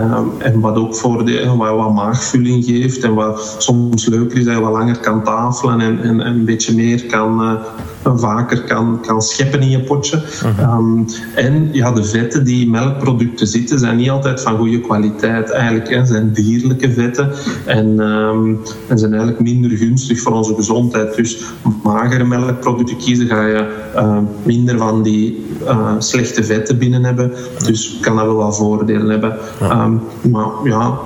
Um, 0.00 0.30
en 0.38 0.60
wat 0.60 0.76
ook 0.76 0.96
voor 0.96 1.24
de, 1.24 1.54
wat, 1.56 1.76
wat 1.76 1.94
maagvulling 1.94 2.64
geeft. 2.64 3.04
En 3.04 3.14
wat 3.14 3.56
soms 3.58 4.06
leuker 4.06 4.38
is, 4.38 4.44
dat 4.44 4.54
je 4.54 4.60
wat 4.60 4.72
langer 4.72 4.98
kan 4.98 5.24
tafelen 5.24 5.80
en, 5.80 6.02
en, 6.02 6.20
en 6.20 6.34
een 6.34 6.44
beetje 6.44 6.74
meer 6.74 7.06
kan, 7.06 7.42
uh, 7.42 8.18
vaker 8.18 8.62
kan, 8.62 8.98
kan 9.06 9.22
scheppen 9.22 9.60
in 9.60 9.70
je 9.70 9.80
potje. 9.80 10.22
um, 10.60 11.06
en 11.34 11.68
ja, 11.72 11.92
de 11.92 12.04
vetten 12.04 12.44
die 12.44 12.70
melkproducten 12.70 13.46
zitten, 13.46 13.78
zijn 13.78 13.96
niet 13.96 14.10
altijd 14.10 14.40
van 14.40 14.56
goede 14.56 14.80
kwaliteit. 14.80 15.50
Eigenlijk 15.50 15.90
hè, 15.90 16.06
zijn 16.06 16.32
dierlijke 16.32 16.92
vetten 16.92 17.30
en, 17.66 18.00
um, 18.00 18.60
en 18.88 18.98
zijn 18.98 19.12
eigenlijk 19.12 19.42
minder 19.42 19.70
gunstig 19.70 20.20
voor 20.20 20.32
onze 20.32 20.54
gezondheid. 20.54 21.16
Dus 21.16 21.42
magere 21.82 22.24
melkproducten 22.24 22.96
kiezen, 22.96 23.26
ga 23.26 23.46
je 23.46 23.90
uh, 23.96 24.18
minder 24.42 24.78
van 24.78 25.02
die 25.02 25.46
uh, 25.62 25.94
slechte 25.98 26.44
vetten 26.44 26.78
binnen 26.78 27.04
hebben. 27.04 27.32
Dus 27.66 27.98
kan 28.00 28.16
dat 28.16 28.24
wel 28.24 28.34
wat 28.34 28.56
voordelen 28.56 29.08
hebben. 29.08 29.36
Um, 29.62 30.00
maar 30.30 30.48
ja, 30.64 30.98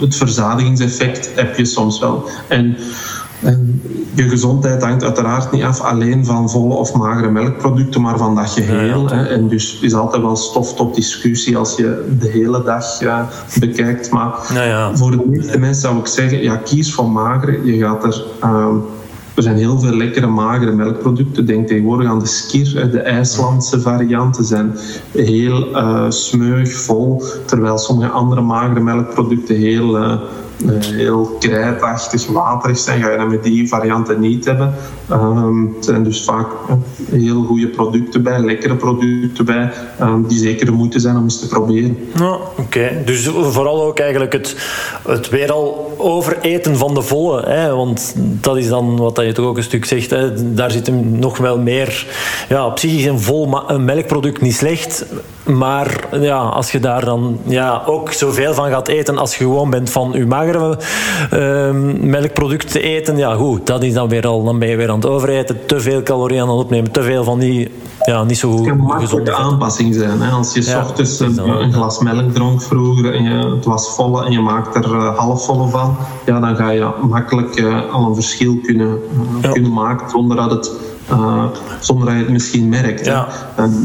het 0.00 0.16
verzadigingseffect 0.16 1.30
heb 1.34 1.56
je 1.56 1.64
soms 1.64 1.98
wel. 1.98 2.24
En 2.48 2.76
en 3.42 3.82
je 4.14 4.28
gezondheid 4.28 4.82
hangt 4.82 5.04
uiteraard 5.04 5.52
niet 5.52 5.62
af 5.62 5.80
alleen 5.80 6.24
van 6.24 6.50
volle 6.50 6.74
of 6.74 6.94
magere 6.94 7.30
melkproducten, 7.30 8.00
maar 8.00 8.18
van 8.18 8.34
dat 8.34 8.50
geheel. 8.50 9.10
En 9.10 9.48
dus 9.48 9.78
is 9.80 9.94
altijd 9.94 10.22
wel 10.22 10.36
stof 10.36 10.74
tot 10.74 10.94
discussie 10.94 11.56
als 11.56 11.76
je 11.76 12.16
de 12.18 12.28
hele 12.28 12.62
dag 12.62 13.00
ja, 13.00 13.28
bekijkt. 13.60 14.10
Maar 14.10 14.32
voor 14.94 15.10
de 15.10 15.22
meeste 15.26 15.58
mensen 15.58 15.82
zou 15.82 15.98
ik 15.98 16.06
zeggen, 16.06 16.42
ja, 16.42 16.56
kies 16.56 16.94
voor 16.94 17.10
magere. 17.10 17.64
Je 17.64 17.78
gaat 17.78 18.04
er... 18.04 18.24
Uh, 18.44 18.66
er 19.34 19.42
zijn 19.42 19.56
heel 19.56 19.78
veel 19.78 19.96
lekkere 19.96 20.26
magere 20.26 20.72
melkproducten. 20.72 21.46
Denk 21.46 21.68
tegenwoordig 21.68 22.08
aan 22.08 22.18
de 22.18 22.26
skir, 22.26 22.90
de 22.90 23.00
IJslandse 23.00 23.80
varianten 23.80 24.44
zijn 24.44 24.76
heel 25.12 25.68
uh, 25.68 26.04
smeug, 26.08 26.72
vol. 26.72 27.22
Terwijl 27.44 27.78
sommige 27.78 28.10
andere 28.10 28.40
magere 28.40 28.80
melkproducten 28.80 29.56
heel... 29.56 29.98
Uh, 29.98 30.20
heel 30.66 31.36
krijtachtig, 31.38 32.26
waterig 32.26 32.78
zijn, 32.78 33.02
ga 33.02 33.10
je 33.10 33.18
dat 33.18 33.28
met 33.28 33.42
die 33.42 33.68
varianten 33.68 34.20
niet 34.20 34.44
hebben. 34.44 34.74
Um, 35.10 35.74
er 35.78 35.84
zijn 35.84 36.04
dus 36.04 36.24
vaak 36.24 36.46
heel 37.10 37.42
goede 37.42 37.68
producten 37.68 38.22
bij, 38.22 38.40
lekkere 38.40 38.76
producten 38.76 39.44
bij, 39.44 39.70
um, 40.00 40.26
die 40.26 40.38
zeker 40.38 40.66
de 40.66 40.72
moeite 40.72 41.00
zijn 41.00 41.16
om 41.16 41.22
eens 41.22 41.40
te 41.40 41.48
proberen. 41.48 41.98
Ja, 42.14 42.38
Oké, 42.56 43.02
dus 43.04 43.28
vooral 43.28 43.84
ook 43.84 43.98
eigenlijk 43.98 44.32
het, 44.32 44.56
het 45.08 45.28
weer 45.28 45.52
al 45.52 45.94
overeten 45.96 46.76
van 46.76 46.94
de 46.94 47.02
volle. 47.02 47.42
Hè? 47.42 47.74
Want 47.74 48.14
dat 48.16 48.56
is 48.56 48.68
dan 48.68 48.96
wat 48.96 49.16
je 49.16 49.32
toch 49.32 49.46
ook 49.46 49.56
een 49.56 49.62
stuk 49.62 49.84
zegt. 49.84 50.10
Hè? 50.10 50.54
Daar 50.54 50.70
zit 50.70 50.86
hem 50.86 51.18
nog 51.18 51.38
wel 51.38 51.58
meer. 51.58 52.06
Ja, 52.48 52.66
op 52.66 52.78
zich 52.78 52.92
is 52.92 53.04
een 53.04 53.20
vol 53.20 53.60
melkproduct 53.78 54.40
niet 54.40 54.54
slecht. 54.54 55.06
Maar 55.46 56.08
ja, 56.20 56.38
als 56.38 56.72
je 56.72 56.80
daar 56.80 57.04
dan 57.04 57.38
ja, 57.44 57.82
ook 57.86 58.12
zoveel 58.12 58.54
van 58.54 58.70
gaat 58.70 58.88
eten 58.88 59.18
als 59.18 59.36
je 59.36 59.44
gewoon 59.44 59.70
bent 59.70 59.90
van 59.90 60.12
je 60.12 60.26
magere 60.26 60.78
uh, 61.32 61.70
melkproduct 62.00 62.70
te 62.70 62.80
eten, 62.80 63.16
ja 63.16 63.34
goed, 63.34 63.66
dat 63.66 63.82
is 63.82 63.94
dan 63.94 64.08
weer 64.08 64.26
al, 64.26 64.44
dan 64.44 64.58
ben 64.58 64.68
je 64.68 64.76
weer 64.76 64.90
aan 64.90 64.94
het 64.94 65.06
overeten, 65.06 65.66
te 65.66 65.80
veel 65.80 66.02
calorieën 66.02 66.42
aan 66.42 66.48
het 66.48 66.58
opnemen, 66.58 66.90
te 66.90 67.02
veel 67.02 67.24
van 67.24 67.38
die 67.38 67.70
ja, 68.04 68.24
niet 68.24 68.38
zo 68.38 68.50
goed. 68.50 68.66
Het 69.10 69.22
kan 69.22 69.34
aanpassing 69.34 69.94
zijn. 69.94 70.20
Hè? 70.20 70.30
Als 70.30 70.54
je 70.54 70.64
ja, 70.64 70.80
ochtends 70.80 71.20
een, 71.20 71.72
glas 71.72 71.98
melk 71.98 72.32
dronk 72.32 72.62
vroeger 72.62 73.14
en 73.14 73.22
je, 73.22 73.54
het 73.54 73.64
was 73.64 73.94
volle 73.94 74.24
en 74.24 74.32
je 74.32 74.40
maakt 74.40 74.74
er 74.74 74.84
uh, 74.84 75.18
half 75.18 75.44
volle 75.44 75.68
van, 75.68 75.96
ja, 76.26 76.40
dan 76.40 76.56
ga 76.56 76.70
je 76.70 76.88
makkelijk 77.08 77.60
uh, 77.60 77.92
al 77.92 78.06
een 78.06 78.14
verschil 78.14 78.56
kunnen, 78.62 78.98
ja. 79.42 79.50
kunnen 79.50 79.72
maken 79.72 80.10
zonder 80.10 80.36
dat 80.36 80.50
het 80.50 80.70
uh, 81.10 81.44
zonder 81.80 82.06
dat 82.06 82.14
je 82.14 82.22
het 82.22 82.32
misschien 82.32 82.68
merkt. 82.68 83.06
Ja. 83.06 83.28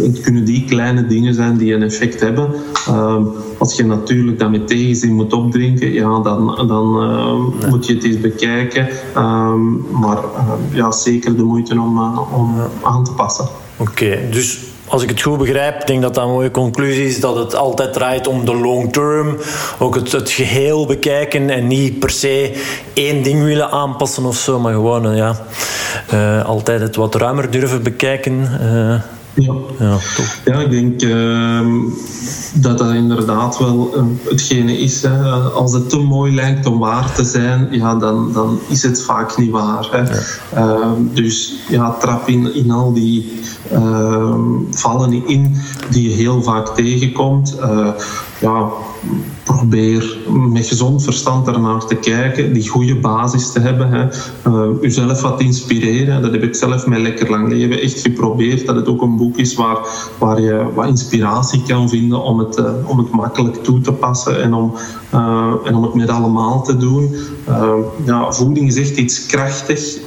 Het 0.01 0.21
kunnen 0.21 0.45
die 0.45 0.65
kleine 0.65 1.07
dingen 1.07 1.33
zijn 1.33 1.57
die 1.57 1.73
een 1.73 1.83
effect 1.83 2.19
hebben. 2.19 2.53
Uh, 2.89 3.15
als 3.57 3.75
je 3.75 3.85
natuurlijk 3.85 4.39
dat 4.39 4.51
met 4.51 4.67
tegenzin 4.67 5.13
moet 5.13 5.33
opdrinken, 5.33 5.93
ja, 5.93 6.19
dan, 6.19 6.67
dan 6.67 7.03
uh, 7.03 7.69
moet 7.69 7.85
je 7.85 7.93
het 7.93 8.03
eens 8.03 8.19
bekijken. 8.19 8.87
maar 9.91 10.17
ja, 10.71 10.91
zeker 10.91 11.35
de 11.35 11.43
moeite 11.43 11.73
om, 11.73 12.19
om 12.33 12.55
aan 12.83 13.03
te 13.03 13.11
passen. 13.11 13.47
Oké, 13.77 14.19
dus 14.31 14.59
als 14.87 15.03
ik 15.03 15.09
het 15.09 15.21
goed 15.21 15.37
begrijp, 15.37 15.87
denk 15.87 16.01
dat 16.01 16.13
dat 16.13 16.23
een 16.23 16.29
mooie 16.29 16.51
conclusie 16.51 17.07
is 17.07 17.19
dat 17.19 17.35
het 17.35 17.55
altijd 17.55 17.93
draait 17.93 18.27
om 18.27 18.45
de 18.45 18.55
long 18.55 18.93
term. 18.93 19.37
Ook 19.79 19.95
het, 19.95 20.11
het 20.11 20.29
geheel 20.29 20.85
bekijken 20.85 21.49
en 21.49 21.67
niet 21.67 21.99
per 21.99 22.09
se 22.09 22.63
één 22.93 23.23
ding 23.23 23.43
willen 23.43 23.69
aanpassen 23.69 24.25
of 24.25 24.35
zo, 24.37 24.59
maar 24.59 24.73
gewoon 24.73 25.15
ja, 25.15 25.45
uh, 26.13 26.45
altijd 26.45 26.81
het 26.81 26.95
wat 26.95 27.15
ruimer 27.15 27.51
durven 27.51 27.83
bekijken. 27.83 28.33
Uh, 28.61 29.01
Ja, 29.39 29.53
ja, 29.79 29.97
ja 30.45 30.59
ik 30.59 30.71
denk 30.71 31.01
ehm, 31.01 31.71
dat 32.53 32.77
dat 32.77 32.93
inderdaad 32.93 33.57
wel 33.57 33.93
uh, 33.95 34.03
hetgene 34.29 34.77
is. 34.77 35.01
Hè. 35.01 35.31
Als 35.51 35.73
het 35.73 35.89
te 35.89 35.97
mooi 35.97 36.33
lijkt 36.35 36.65
om 36.65 36.79
waar 36.79 37.13
te 37.13 37.23
zijn, 37.23 37.67
ja, 37.71 37.95
dan, 37.95 38.33
dan 38.33 38.59
is 38.67 38.83
het 38.83 39.01
vaak 39.01 39.37
niet 39.37 39.51
waar. 39.51 39.89
Hè. 39.91 40.03
Ehm, 40.55 41.01
dus 41.13 41.53
ja, 41.69 41.91
trap 41.91 42.27
in, 42.27 42.55
in 42.55 42.71
al 42.71 42.93
die 42.93 43.41
ehm, 43.71 44.41
vallen 44.71 45.27
in 45.27 45.55
die 45.89 46.09
je 46.09 46.15
heel 46.15 46.43
vaak 46.43 46.75
tegenkomt. 46.75 47.57
Uh, 47.61 47.89
ja, 48.39 48.69
probeer 49.47 50.17
met 50.49 50.67
gezond 50.67 51.03
verstand 51.03 51.47
ernaar 51.47 51.85
te 51.85 51.95
kijken, 51.95 52.53
die 52.53 52.67
goede 52.67 52.95
basis 52.95 53.51
te 53.51 53.59
hebben. 53.59 53.89
Hè. 53.89 54.05
Uh, 54.47 54.81
uzelf 54.81 55.21
wat 55.21 55.41
inspireren. 55.41 56.21
Dat 56.21 56.31
heb 56.31 56.43
ik 56.43 56.55
zelf 56.55 56.87
met 56.87 56.99
Lekker 56.99 57.29
Lang 57.29 57.47
Leven 57.47 57.81
echt 57.81 58.01
geprobeerd. 58.01 58.65
Dat 58.65 58.75
het 58.75 58.87
ook 58.87 59.01
een 59.01 59.17
boek 59.17 59.37
is 59.37 59.55
waar, 59.55 59.77
waar 60.17 60.41
je 60.41 60.65
wat 60.75 60.87
inspiratie 60.87 61.63
kan 61.67 61.89
vinden 61.89 62.23
om 62.23 62.39
het, 62.39 62.57
uh, 62.57 62.71
om 62.85 62.97
het 62.97 63.11
makkelijk 63.11 63.63
toe 63.63 63.81
te 63.81 63.91
passen 63.91 64.41
en 64.41 64.53
om, 64.53 64.73
uh, 65.13 65.53
en 65.63 65.75
om 65.75 65.83
het 65.83 65.93
met 65.93 66.09
allemaal 66.09 66.63
te 66.63 66.77
doen. 66.77 67.15
ja, 68.05 68.31
voeding 68.31 68.67
is 68.67 68.75
echt 68.75 68.97
iets 68.97 69.25
krachtig 69.25 69.97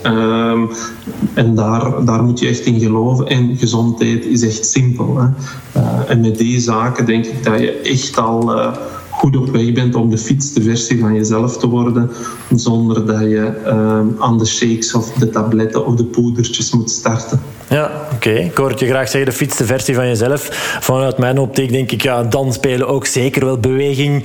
en 1.35 1.55
daar, 1.55 2.05
daar 2.05 2.23
moet 2.23 2.39
je 2.39 2.49
echt 2.49 2.65
in 2.65 2.81
geloven. 2.81 3.27
En 3.27 3.57
gezondheid 3.57 4.25
is 4.25 4.43
echt 4.43 4.67
simpel. 4.67 5.19
Hè. 5.19 5.27
en 6.07 6.21
met 6.21 6.39
die 6.39 6.61
zaken 6.61 7.07
denk 7.07 7.25
ik 7.25 7.45
dat 7.45 7.61
je 7.61 7.71
echt 7.71 8.19
al 8.19 8.53
goed 9.21 9.37
op 9.37 9.51
weg 9.51 9.73
bent 9.73 9.95
om 9.95 10.11
de 10.11 10.19
fitste 10.19 10.63
versie 10.63 11.01
van 11.01 11.15
jezelf 11.15 11.57
te 11.57 11.67
worden, 11.67 12.11
zonder 12.55 13.07
dat 13.07 13.21
je 13.21 13.53
uh, 13.67 14.23
aan 14.25 14.39
de 14.39 14.47
shakes 14.47 14.95
of 14.95 15.13
de 15.13 15.31
tabletten 15.31 15.87
of 15.87 15.95
de 15.95 16.05
poedertjes 16.05 16.73
moet 16.73 16.91
starten. 16.91 17.41
Ja, 17.69 17.91
oké. 18.15 18.31
Ik 18.31 18.57
hoor 18.57 18.73
je 18.77 18.87
graag 18.87 19.09
zeggen, 19.09 19.31
de 19.31 19.37
fitste 19.37 19.65
versie 19.65 19.95
van 19.95 20.07
jezelf. 20.07 20.49
Vanuit 20.81 21.19
mijn 21.19 21.39
optiek 21.39 21.73
denk 21.73 21.91
ik, 21.91 22.03
ja, 22.03 22.23
dan 22.23 22.53
spelen 22.53 22.89
ook 22.89 23.07
zeker 23.07 23.45
wel 23.45 23.59
beweging, 23.59 24.25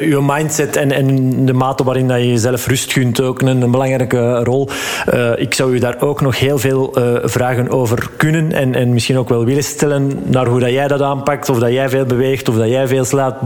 je 0.00 0.18
mindset 0.26 0.76
en, 0.76 0.92
en 0.92 1.46
de 1.46 1.52
mate 1.52 1.84
waarin 1.84 2.08
dat 2.08 2.18
je 2.18 2.28
jezelf 2.28 2.66
rust 2.66 2.92
gunt 2.92 3.20
ook 3.20 3.42
een, 3.42 3.70
belangrijke 3.70 4.44
rol. 4.44 4.68
Uh, 5.14 5.30
ik 5.36 5.54
zou 5.54 5.74
u 5.74 5.78
daar 5.78 6.00
ook 6.00 6.20
nog 6.20 6.38
heel 6.38 6.58
veel 6.58 6.98
uh, 6.98 7.18
vragen 7.22 7.70
over 7.70 8.10
kunnen 8.16 8.52
en, 8.52 8.74
en 8.74 8.92
misschien 8.92 9.18
ook 9.18 9.28
wel 9.28 9.44
willen 9.44 9.64
stellen 9.64 10.12
naar 10.24 10.46
hoe 10.46 10.60
dat 10.60 10.70
jij 10.70 10.88
dat 10.88 11.00
aanpakt, 11.00 11.48
of 11.48 11.58
dat 11.58 11.70
jij 11.70 11.88
veel 11.88 12.04
beweegt, 12.04 12.48
of 12.48 12.56
dat 12.56 12.68
jij 12.68 12.86
veel 12.86 13.04
slaapt. 13.04 13.42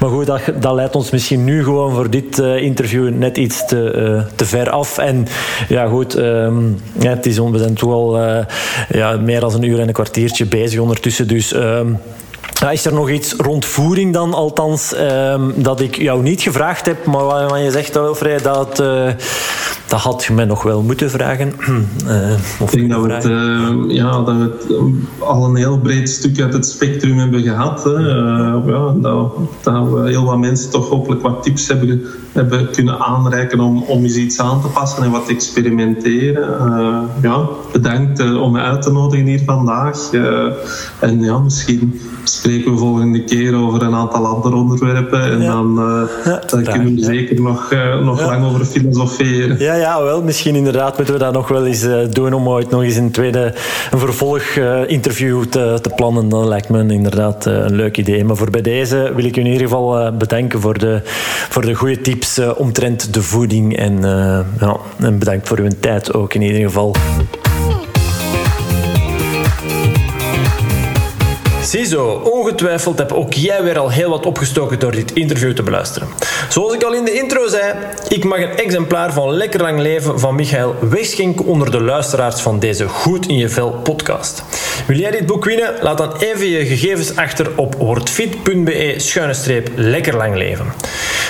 Maar 0.00 0.08
goed, 0.08 0.26
dat, 0.26 0.40
dat 0.60 0.74
leidt 0.74 0.96
ons 0.96 1.10
misschien 1.10 1.44
nu 1.44 1.64
gewoon 1.64 1.94
voor 1.94 2.10
dit 2.10 2.38
interview 2.38 3.10
net 3.10 3.36
iets 3.36 3.66
te, 3.66 4.22
te 4.34 4.44
ver 4.44 4.70
af. 4.70 4.98
En 4.98 5.26
ja, 5.68 5.86
goed, 5.86 6.16
um, 6.18 6.80
ja, 6.98 7.10
het 7.10 7.26
is, 7.26 7.38
we 7.38 7.58
zijn 7.58 7.74
toch 7.74 7.92
al 7.92 8.22
uh, 8.22 8.38
ja, 8.88 9.16
meer 9.16 9.40
dan 9.40 9.54
een 9.54 9.62
uur 9.62 9.80
en 9.80 9.88
een 9.88 9.92
kwartiertje 9.92 10.46
bezig 10.46 10.80
ondertussen. 10.80 11.28
Dus... 11.28 11.54
Um, 11.54 11.98
is 12.68 12.84
er 12.84 12.94
nog 12.94 13.10
iets 13.10 13.32
rond 13.32 13.64
voering 13.64 14.12
dan, 14.12 14.34
althans, 14.34 14.94
um, 14.96 15.52
dat 15.56 15.80
ik 15.80 15.96
jou 15.96 16.22
niet 16.22 16.42
gevraagd 16.42 16.86
heb, 16.86 17.04
maar 17.06 17.24
waarvan 17.24 17.62
je 17.62 17.70
zegt, 17.70 17.94
Wilfried, 17.94 18.42
dat, 18.42 18.80
uh, 18.80 19.10
dat 19.86 20.00
had 20.00 20.24
je 20.24 20.32
mij 20.32 20.44
nog 20.44 20.62
wel 20.62 20.82
moeten 20.82 21.10
vragen? 21.10 21.52
Uh, 22.06 22.32
ik 22.60 22.70
denk 22.70 22.90
dat 22.90 23.02
we, 23.02 23.12
het, 23.12 23.24
uh, 23.24 23.96
ja, 23.96 24.10
dat 24.10 24.36
we 24.36 24.42
het 24.42 24.66
al 25.18 25.44
een 25.44 25.56
heel 25.56 25.78
breed 25.78 26.10
stuk 26.10 26.40
uit 26.40 26.52
het 26.52 26.66
spectrum 26.66 27.18
hebben 27.18 27.42
gehad. 27.42 27.84
Hè. 27.84 27.90
ja, 27.90 28.94
dat, 28.96 29.32
dat 29.62 29.88
we 29.88 30.08
heel 30.08 30.24
wat 30.24 30.38
mensen 30.38 30.70
toch 30.70 30.88
hopelijk 30.88 31.22
wat 31.22 31.42
tips 31.42 31.68
hebben 31.68 32.02
hebben 32.32 32.70
kunnen 32.70 32.98
aanreiken 32.98 33.60
om, 33.60 33.82
om 33.82 34.02
eens 34.02 34.16
iets 34.16 34.40
aan 34.40 34.60
te 34.60 34.66
passen 34.66 35.02
en 35.02 35.10
wat 35.10 35.26
te 35.26 35.32
experimenteren. 35.32 37.08
Ja, 37.22 37.48
bedankt 37.72 38.20
om 38.20 38.52
me 38.52 38.60
uit 38.60 38.82
te 38.82 38.92
nodigen 38.92 39.26
hier 39.26 39.42
vandaag. 39.44 40.10
En 41.00 41.20
ja, 41.20 41.38
misschien 41.38 42.00
spreken 42.50 42.72
we 42.72 42.78
volgende 42.78 43.24
keer 43.24 43.54
over 43.54 43.82
een 43.82 43.94
aantal 43.94 44.26
andere 44.26 44.54
onderwerpen 44.54 45.22
en 45.22 45.40
ja. 45.40 45.52
dan, 45.52 45.74
ja, 46.24 46.42
dan 46.46 46.62
kunnen 46.62 46.94
we 46.94 47.04
zeker 47.04 47.40
nog, 47.40 47.74
nog 48.02 48.20
lang 48.20 48.44
over 48.44 48.64
filosoferen. 48.64 49.58
Ja, 49.58 49.74
ja, 49.74 50.02
wel. 50.02 50.22
Misschien 50.22 50.54
inderdaad 50.54 50.96
moeten 50.96 51.14
we 51.14 51.20
dat 51.20 51.32
nog 51.32 51.48
wel 51.48 51.66
eens 51.66 51.86
doen 52.10 52.32
om 52.32 52.48
ooit 52.48 52.70
nog 52.70 52.82
eens 52.82 52.96
een 52.96 53.10
tweede 53.10 53.54
een 53.90 53.98
vervolg 53.98 54.42
interview 54.86 55.44
te, 55.44 55.78
te 55.82 55.90
plannen. 55.96 56.28
Dat 56.28 56.44
lijkt 56.44 56.68
me 56.68 56.92
inderdaad 56.92 57.44
een 57.44 57.74
leuk 57.74 57.96
idee. 57.96 58.24
Maar 58.24 58.36
voor 58.36 58.50
bij 58.50 58.62
deze 58.62 59.12
wil 59.14 59.24
ik 59.24 59.36
u 59.36 59.40
in 59.40 59.46
ieder 59.46 59.62
geval 59.62 60.12
bedanken 60.16 60.60
voor 60.60 60.78
de, 60.78 61.00
voor 61.48 61.62
de 61.62 61.74
goede 61.74 62.00
tips 62.00 62.40
omtrent 62.56 63.14
de 63.14 63.22
voeding. 63.22 63.76
En, 63.76 64.00
ja, 64.60 64.76
en 64.98 65.18
bedankt 65.18 65.48
voor 65.48 65.58
uw 65.58 65.68
tijd 65.80 66.14
ook 66.14 66.34
in 66.34 66.42
ieder 66.42 66.60
geval. 66.60 66.94
Ziezo, 71.70 72.06
ongetwijfeld 72.32 72.98
heb 72.98 73.12
ook 73.12 73.32
jij 73.32 73.62
weer 73.62 73.78
al 73.78 73.90
heel 73.90 74.10
wat 74.10 74.26
opgestoken 74.26 74.78
door 74.78 74.92
dit 74.92 75.12
interview 75.12 75.52
te 75.52 75.62
beluisteren. 75.62 76.08
Zoals 76.48 76.74
ik 76.74 76.82
al 76.82 76.94
in 76.94 77.04
de 77.04 77.12
intro 77.12 77.48
zei, 77.48 77.74
ik 78.08 78.24
mag 78.24 78.38
een 78.38 78.56
exemplaar 78.56 79.12
van 79.12 79.30
Lekker 79.30 79.60
Lang 79.60 79.80
Leven 79.80 80.20
van 80.20 80.34
Michael 80.34 80.74
wegschenken 80.80 81.44
onder 81.44 81.70
de 81.70 81.80
luisteraars 81.80 82.40
van 82.40 82.58
deze 82.58 82.88
Goed 82.88 83.26
in 83.26 83.36
je 83.36 83.48
Vel 83.48 83.70
podcast. 83.70 84.42
Wil 84.86 84.98
jij 84.98 85.10
dit 85.10 85.26
boek 85.26 85.44
winnen? 85.44 85.74
Laat 85.80 85.98
dan 85.98 86.16
even 86.16 86.46
je 86.46 86.66
gegevens 86.66 87.16
achter 87.16 87.50
op 87.56 87.74
wordfit.be 87.74 88.94
schuine 88.96 89.34
streep 89.34 89.70
Lekker 89.74 90.16
Lang 90.16 90.36
Leven. 90.36 90.66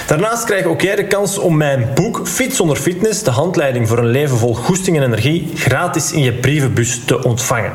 Daarnaast 0.06 0.44
krijg 0.44 0.64
ook 0.64 0.80
jij 0.80 0.96
de 0.96 1.06
kans 1.06 1.38
om 1.38 1.56
mijn 1.56 1.88
boek 1.94 2.28
Fit 2.28 2.56
zonder 2.56 2.76
fitness, 2.76 3.22
de 3.22 3.30
handleiding 3.30 3.88
voor 3.88 3.98
een 3.98 4.10
leven 4.10 4.36
vol 4.36 4.54
goesting 4.54 4.96
en 4.96 5.02
energie, 5.02 5.50
gratis 5.54 6.12
in 6.12 6.22
je 6.22 6.32
brievenbus 6.32 7.00
te 7.04 7.22
ontvangen. 7.24 7.72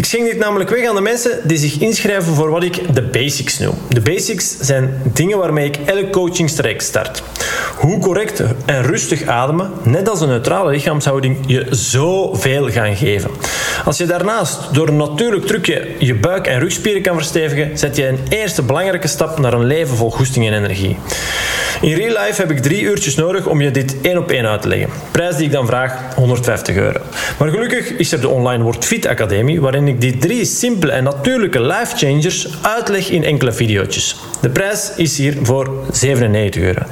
Ik 0.00 0.06
schenk 0.06 0.24
dit 0.24 0.38
namelijk 0.38 0.70
weg 0.70 0.88
aan 0.88 0.94
de 0.94 1.00
mensen 1.00 1.40
die 1.44 1.58
zich 1.58 1.78
inschrijven 1.78 2.34
voor 2.34 2.50
wat 2.50 2.62
ik 2.62 2.94
de 2.94 3.02
basics 3.02 3.58
noem. 3.58 3.74
De 3.88 4.00
basics 4.00 4.58
zijn 4.60 5.00
dingen 5.12 5.38
waarmee 5.38 5.66
ik 5.66 5.76
elk 5.84 6.12
coachingstraject 6.12 6.82
start. 6.82 7.22
Hoe 7.76 7.98
correct 7.98 8.42
en 8.64 8.82
rustig 8.82 9.26
ademen, 9.26 9.70
net 9.82 10.08
als 10.08 10.20
een 10.20 10.28
neutrale 10.28 10.70
lichaamshouding, 10.70 11.36
je 11.46 11.66
zoveel 11.70 12.70
gaan 12.70 12.96
geven. 12.96 13.30
Als 13.84 13.96
je 13.96 14.06
daarnaast 14.06 14.74
door 14.74 14.88
een 14.88 14.96
natuurlijk 14.96 15.46
trucje 15.46 15.88
je 15.98 16.14
buik- 16.14 16.46
en 16.46 16.58
rugspieren 16.58 17.02
kan 17.02 17.14
verstevigen, 17.14 17.78
zet 17.78 17.96
je 17.96 18.06
een 18.06 18.18
eerste 18.28 18.62
belangrijke 18.62 19.08
stap 19.08 19.38
naar 19.38 19.52
een 19.52 19.66
leven 19.66 19.96
vol 19.96 20.10
goesting 20.10 20.46
en 20.46 20.54
energie. 20.54 20.96
In 21.80 21.94
real 21.94 22.24
life 22.24 22.40
heb 22.40 22.50
ik 22.50 22.58
drie 22.58 22.82
uurtjes 22.82 23.14
nodig 23.14 23.46
om 23.46 23.60
je 23.60 23.70
dit 23.70 24.00
één 24.00 24.18
op 24.18 24.30
één 24.30 24.46
uit 24.46 24.62
te 24.62 24.68
leggen. 24.68 24.88
Prijs 25.10 25.36
die 25.36 25.46
ik 25.46 25.52
dan 25.52 25.66
vraag, 25.66 26.14
150 26.14 26.76
euro. 26.76 27.00
Maar 27.38 27.48
gelukkig 27.48 27.90
is 27.90 28.12
er 28.12 28.20
de 28.20 28.28
Online 28.28 28.62
Word 28.62 28.84
Fit 28.84 29.06
Academie, 29.06 29.60
waarin 29.60 29.88
ik 29.90 30.00
die 30.00 30.18
drie 30.18 30.44
simpele 30.44 30.92
en 30.92 31.04
natuurlijke 31.04 31.60
life 31.60 31.96
changers 31.96 32.48
uitleg 32.62 33.10
in 33.10 33.24
enkele 33.24 33.52
video's. 33.52 34.16
De 34.40 34.48
prijs 34.48 34.92
is 34.96 35.18
hier 35.18 35.36
voor 35.42 35.70
97 35.92 36.62
euro. 36.62 36.82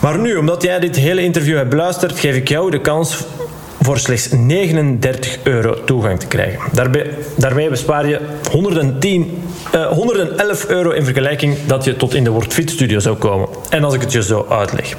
Maar 0.00 0.18
nu, 0.18 0.36
omdat 0.36 0.62
jij 0.62 0.80
dit 0.80 0.96
hele 0.96 1.22
interview 1.22 1.56
hebt 1.56 1.68
beluisterd, 1.68 2.18
geef 2.18 2.36
ik 2.36 2.48
jou 2.48 2.70
de 2.70 2.80
kans 2.80 3.16
voor 3.80 3.98
slechts 3.98 4.28
39 4.30 5.38
euro 5.42 5.84
toegang 5.84 6.20
te 6.20 6.26
krijgen. 6.26 6.60
Daarbij, 6.72 7.10
daarmee 7.36 7.68
bespaar 7.68 8.08
je 8.08 8.20
110, 8.50 9.42
uh, 9.74 9.86
111 9.86 10.66
euro 10.66 10.90
in 10.90 11.04
vergelijking 11.04 11.56
dat 11.66 11.84
je 11.84 11.96
tot 11.96 12.14
in 12.14 12.24
de 12.24 12.30
WordFit 12.30 12.70
studio 12.70 12.98
zou 12.98 13.16
komen. 13.16 13.48
En 13.70 13.84
als 13.84 13.94
ik 13.94 14.00
het 14.00 14.12
je 14.12 14.22
zo 14.22 14.46
uitleg. 14.48 14.96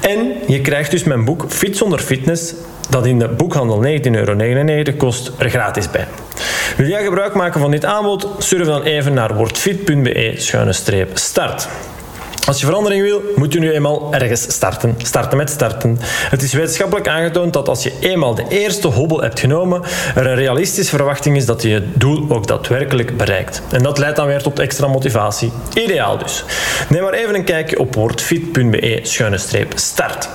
En 0.00 0.32
je 0.46 0.60
krijgt 0.60 0.90
dus 0.90 1.04
mijn 1.04 1.24
boek 1.24 1.44
Fit 1.48 1.76
zonder 1.76 1.98
fitness, 1.98 2.54
dat 2.88 3.06
in 3.06 3.18
de 3.18 3.28
boekhandel 3.28 3.84
19,99 3.84 3.90
euro 4.10 4.36
kost, 4.96 5.32
er 5.38 5.50
gratis 5.50 5.90
bij. 5.90 6.06
Wil 6.76 6.88
jij 6.88 7.04
gebruik 7.04 7.34
maken 7.34 7.60
van 7.60 7.70
dit 7.70 7.84
aanbod? 7.84 8.28
Surf 8.38 8.66
dan 8.66 8.82
even 8.82 9.14
naar 9.14 9.34
wordfit.be-start. 9.34 11.68
Als 12.46 12.60
je 12.60 12.66
verandering 12.66 13.02
wil, 13.02 13.22
moet 13.36 13.52
je 13.52 13.58
nu 13.58 13.72
eenmaal 13.72 14.14
ergens 14.14 14.42
starten. 14.42 14.94
Starten 14.98 15.36
met 15.36 15.50
starten. 15.50 15.98
Het 16.02 16.42
is 16.42 16.52
wetenschappelijk 16.52 17.08
aangetoond 17.08 17.52
dat 17.52 17.68
als 17.68 17.82
je 17.82 17.92
eenmaal 18.00 18.34
de 18.34 18.44
eerste 18.48 18.88
hobbel 18.88 19.22
hebt 19.22 19.40
genomen, 19.40 19.82
er 20.14 20.26
een 20.26 20.34
realistische 20.34 20.96
verwachting 20.96 21.36
is 21.36 21.46
dat 21.46 21.62
je 21.62 21.68
het 21.68 22.00
doel 22.00 22.26
ook 22.28 22.46
daadwerkelijk 22.46 23.16
bereikt. 23.16 23.62
En 23.70 23.82
dat 23.82 23.98
leidt 23.98 24.16
dan 24.16 24.26
weer 24.26 24.42
tot 24.42 24.58
extra 24.58 24.86
motivatie. 24.86 25.52
Ideaal 25.74 26.18
dus. 26.18 26.44
Neem 26.88 27.02
maar 27.02 27.12
even 27.12 27.34
een 27.34 27.44
kijkje 27.44 27.78
op 27.78 27.94
wordfit.be-start. 27.94 30.28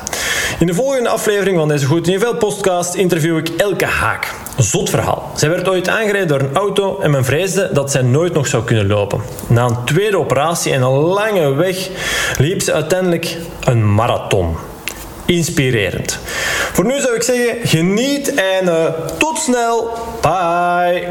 In 0.60 0.68
de 0.68 0.74
volgende 0.74 1.10
aflevering 1.10 1.58
van 1.58 1.68
deze 1.68 1.86
Goed 1.86 2.06
Niveau 2.06 2.36
podcast 2.36 2.94
interview 2.94 3.38
ik 3.38 3.50
Elke 3.58 3.86
Haak. 3.86 4.34
Zot 4.58 4.90
verhaal. 4.90 5.32
Zij 5.36 5.50
werd 5.50 5.70
ooit 5.70 5.90
aangereden 5.90 6.28
door 6.28 6.40
een 6.40 6.56
auto 6.56 7.00
en 7.00 7.12
men 7.12 7.26
vreesde 7.26 7.70
dat 7.74 7.92
zij 7.92 8.02
nooit 8.02 8.34
nog 8.34 8.48
zou 8.48 8.64
kunnen 8.64 8.88
lopen. 8.88 9.22
Na 9.48 9.66
een 9.66 9.84
tweede 9.86 10.18
operatie 10.18 10.74
en 10.74 10.82
een 10.82 10.92
lange 10.92 11.54
weg 11.54 11.90
liep 12.38 12.61
ze 12.61 12.73
uiteindelijk 12.73 13.38
een 13.64 13.94
marathon. 13.94 14.56
Inspirerend. 15.26 16.19
Voor 16.73 16.86
nu 16.86 16.99
zou 16.99 17.15
ik 17.15 17.23
zeggen, 17.23 17.68
geniet 17.68 18.34
en 18.34 18.65
uh, 18.65 18.86
tot 19.18 19.38
snel. 19.38 19.98
Bye. 20.22 21.07